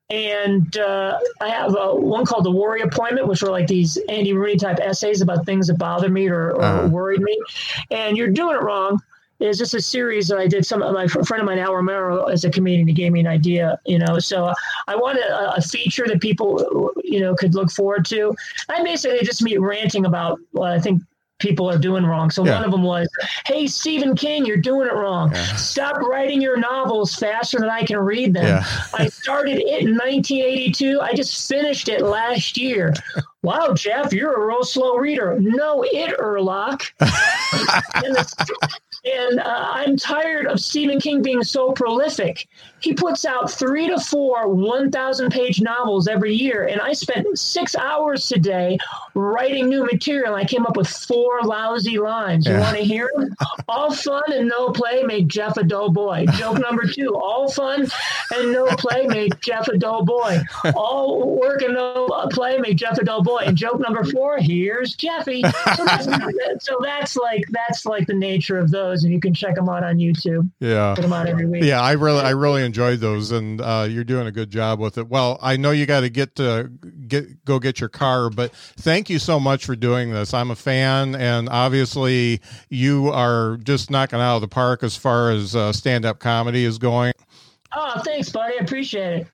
and 0.09 0.77
uh, 0.77 1.17
I 1.41 1.49
have 1.49 1.75
uh, 1.75 1.93
one 1.93 2.25
called 2.25 2.43
the 2.43 2.51
Worry 2.51 2.81
Appointment, 2.81 3.27
which 3.27 3.41
were 3.41 3.49
like 3.49 3.67
these 3.67 3.97
Andy 4.07 4.33
Rooney 4.33 4.55
type 4.55 4.77
essays 4.79 5.21
about 5.21 5.45
things 5.47 5.67
that 5.67 5.79
bothered 5.79 6.11
me 6.11 6.27
or, 6.27 6.51
or 6.51 6.61
uh-huh. 6.61 6.87
worried 6.89 7.21
me. 7.21 7.41
And 7.89 8.15
you're 8.15 8.29
doing 8.29 8.55
it 8.55 8.61
wrong 8.61 9.01
is 9.39 9.57
just 9.57 9.73
a 9.73 9.81
series 9.81 10.27
that 10.27 10.37
I 10.37 10.47
did. 10.47 10.65
Some 10.65 10.79
my 10.79 11.07
friend 11.07 11.41
of 11.41 11.45
mine, 11.45 11.59
Al 11.59 11.75
Romero, 11.75 12.25
as 12.25 12.45
a 12.45 12.49
comedian, 12.49 12.87
he 12.87 12.93
gave 12.93 13.11
me 13.11 13.19
an 13.19 13.27
idea. 13.27 13.79
You 13.85 13.99
know, 13.99 14.19
so 14.19 14.53
I 14.87 14.95
wanted 14.95 15.23
a, 15.23 15.55
a, 15.55 15.61
feature 15.61 16.05
that 16.07 16.21
people, 16.21 16.93
you 17.03 17.19
know, 17.19 17.35
could 17.35 17.55
look 17.55 17.71
forward 17.71 18.05
to. 18.05 18.33
I 18.69 18.83
basically 18.83 19.25
just 19.25 19.41
me 19.41 19.57
ranting 19.57 20.05
about 20.05 20.39
what 20.51 20.71
I 20.71 20.79
think 20.79 21.01
people 21.39 21.69
are 21.69 21.77
doing 21.77 22.05
wrong. 22.05 22.29
So 22.29 22.45
yeah. 22.45 22.55
one 22.55 22.63
of 22.63 22.71
them 22.71 22.83
was, 22.83 23.09
"Hey, 23.45 23.67
Stephen 23.67 24.15
King, 24.15 24.45
you're 24.45 24.57
doing 24.57 24.87
it 24.87 24.93
wrong. 24.93 25.31
Yeah. 25.31 25.55
Stop 25.55 25.97
writing 25.97 26.41
your 26.41 26.57
novels 26.57 27.15
faster 27.15 27.59
than 27.59 27.69
I 27.69 27.83
can 27.83 27.97
read 27.97 28.33
them. 28.33 28.45
Yeah. 28.45 28.65
I 28.93 29.07
started 29.07 29.57
it 29.57 29.83
in 29.83 29.91
1982. 29.91 30.99
I 31.01 31.13
just 31.13 31.47
finished 31.47 31.89
it 31.89 32.01
last 32.01 32.57
year. 32.57 32.93
Wow, 33.43 33.73
Jeff, 33.73 34.11
you're 34.11 34.33
a 34.33 34.47
real 34.47 34.63
slow 34.63 34.95
reader. 34.95 35.37
No, 35.39 35.83
it 35.83 36.17
Erlock. 36.17 36.91
and, 36.99 38.15
the, 38.15 38.69
and 39.05 39.39
uh, 39.39 39.43
I'm 39.45 39.97
tired 39.97 40.47
of 40.47 40.59
Stephen 40.59 40.99
King 40.99 41.21
being 41.21 41.43
so 41.43 41.71
prolific. 41.71 42.47
He 42.79 42.93
puts 42.93 43.25
out 43.25 43.51
three 43.51 43.87
to 43.87 43.99
four 43.99 44.47
1,000 44.47 45.31
page 45.31 45.61
novels 45.61 46.07
every 46.07 46.33
year. 46.33 46.65
And 46.65 46.81
I 46.81 46.93
spent 46.93 47.37
six 47.37 47.75
hours 47.75 48.27
today 48.27 48.77
writing 49.13 49.69
new 49.69 49.85
material. 49.85 50.35
I 50.35 50.45
came 50.45 50.65
up 50.65 50.75
with 50.75 50.87
four 50.87 51.41
lousy 51.43 51.97
lines. 51.99 52.45
You 52.45 52.53
yeah. 52.53 52.61
want 52.61 52.77
to 52.77 52.83
hear 52.83 53.09
them? 53.15 53.35
all 53.67 53.93
fun 53.93 54.23
and 54.31 54.47
no 54.47 54.69
play 54.71 55.03
make 55.03 55.27
Jeff 55.27 55.57
a 55.57 55.63
dull 55.63 55.89
boy. 55.89 56.25
Joke 56.37 56.59
number 56.59 56.83
two 56.85 57.15
all 57.15 57.49
fun 57.49 57.87
and 58.33 58.51
no 58.51 58.67
play 58.67 59.07
make 59.07 59.39
Jeff 59.41 59.67
a 59.67 59.77
dull 59.77 60.05
boy. 60.05 60.39
All 60.75 61.37
work 61.39 61.61
and 61.61 61.73
no 61.73 62.07
play 62.31 62.57
make 62.57 62.77
Jeff 62.77 62.97
a 62.97 63.03
dull 63.03 63.23
boy. 63.23 63.43
And 63.45 63.57
joke 63.57 63.79
number 63.79 64.03
four 64.03 64.37
here's 64.37 64.95
Jeffy. 64.95 65.41
So 65.75 65.85
that's, 65.85 66.05
so 66.65 66.79
that's 66.81 67.15
like 67.15 67.43
that's 67.49 67.85
like 67.85 68.07
the 68.07 68.13
nature 68.13 68.57
of 68.57 68.71
those 68.71 68.94
and 69.03 69.13
you 69.13 69.19
can 69.19 69.33
check 69.33 69.55
them 69.55 69.69
out 69.69 69.83
on 69.83 69.97
YouTube. 69.97 70.49
Yeah, 70.59 70.93
put 70.95 71.01
them 71.01 71.13
out 71.13 71.27
every 71.27 71.45
week. 71.45 71.63
Yeah, 71.63 71.81
I 71.81 71.93
really, 71.93 72.21
I 72.21 72.31
really 72.31 72.63
enjoyed 72.63 72.99
those, 72.99 73.31
and 73.31 73.61
uh, 73.61 73.87
you're 73.89 74.03
doing 74.03 74.27
a 74.27 74.31
good 74.31 74.49
job 74.49 74.79
with 74.79 74.97
it. 74.97 75.07
Well, 75.07 75.39
I 75.41 75.57
know 75.57 75.71
you 75.71 75.85
got 75.85 76.01
to 76.01 76.09
get 76.09 76.35
to 76.35 76.69
get 77.07 77.45
go 77.45 77.59
get 77.59 77.79
your 77.79 77.89
car, 77.89 78.29
but 78.29 78.53
thank 78.77 79.09
you 79.09 79.19
so 79.19 79.39
much 79.39 79.65
for 79.65 79.75
doing 79.75 80.11
this. 80.11 80.33
I'm 80.33 80.51
a 80.51 80.55
fan, 80.55 81.15
and 81.15 81.49
obviously 81.49 82.41
you 82.69 83.09
are 83.09 83.57
just 83.57 83.89
knocking 83.89 84.19
out 84.19 84.35
of 84.35 84.41
the 84.41 84.47
park 84.47 84.83
as 84.83 84.95
far 84.95 85.31
as 85.31 85.55
uh, 85.55 85.71
stand 85.73 86.05
up 86.05 86.19
comedy 86.19 86.65
is 86.65 86.77
going. 86.77 87.13
Oh, 87.77 88.01
thanks, 88.05 88.29
buddy. 88.29 88.53
I 88.57 88.63
appreciate 88.63 89.13
it. 89.13 89.23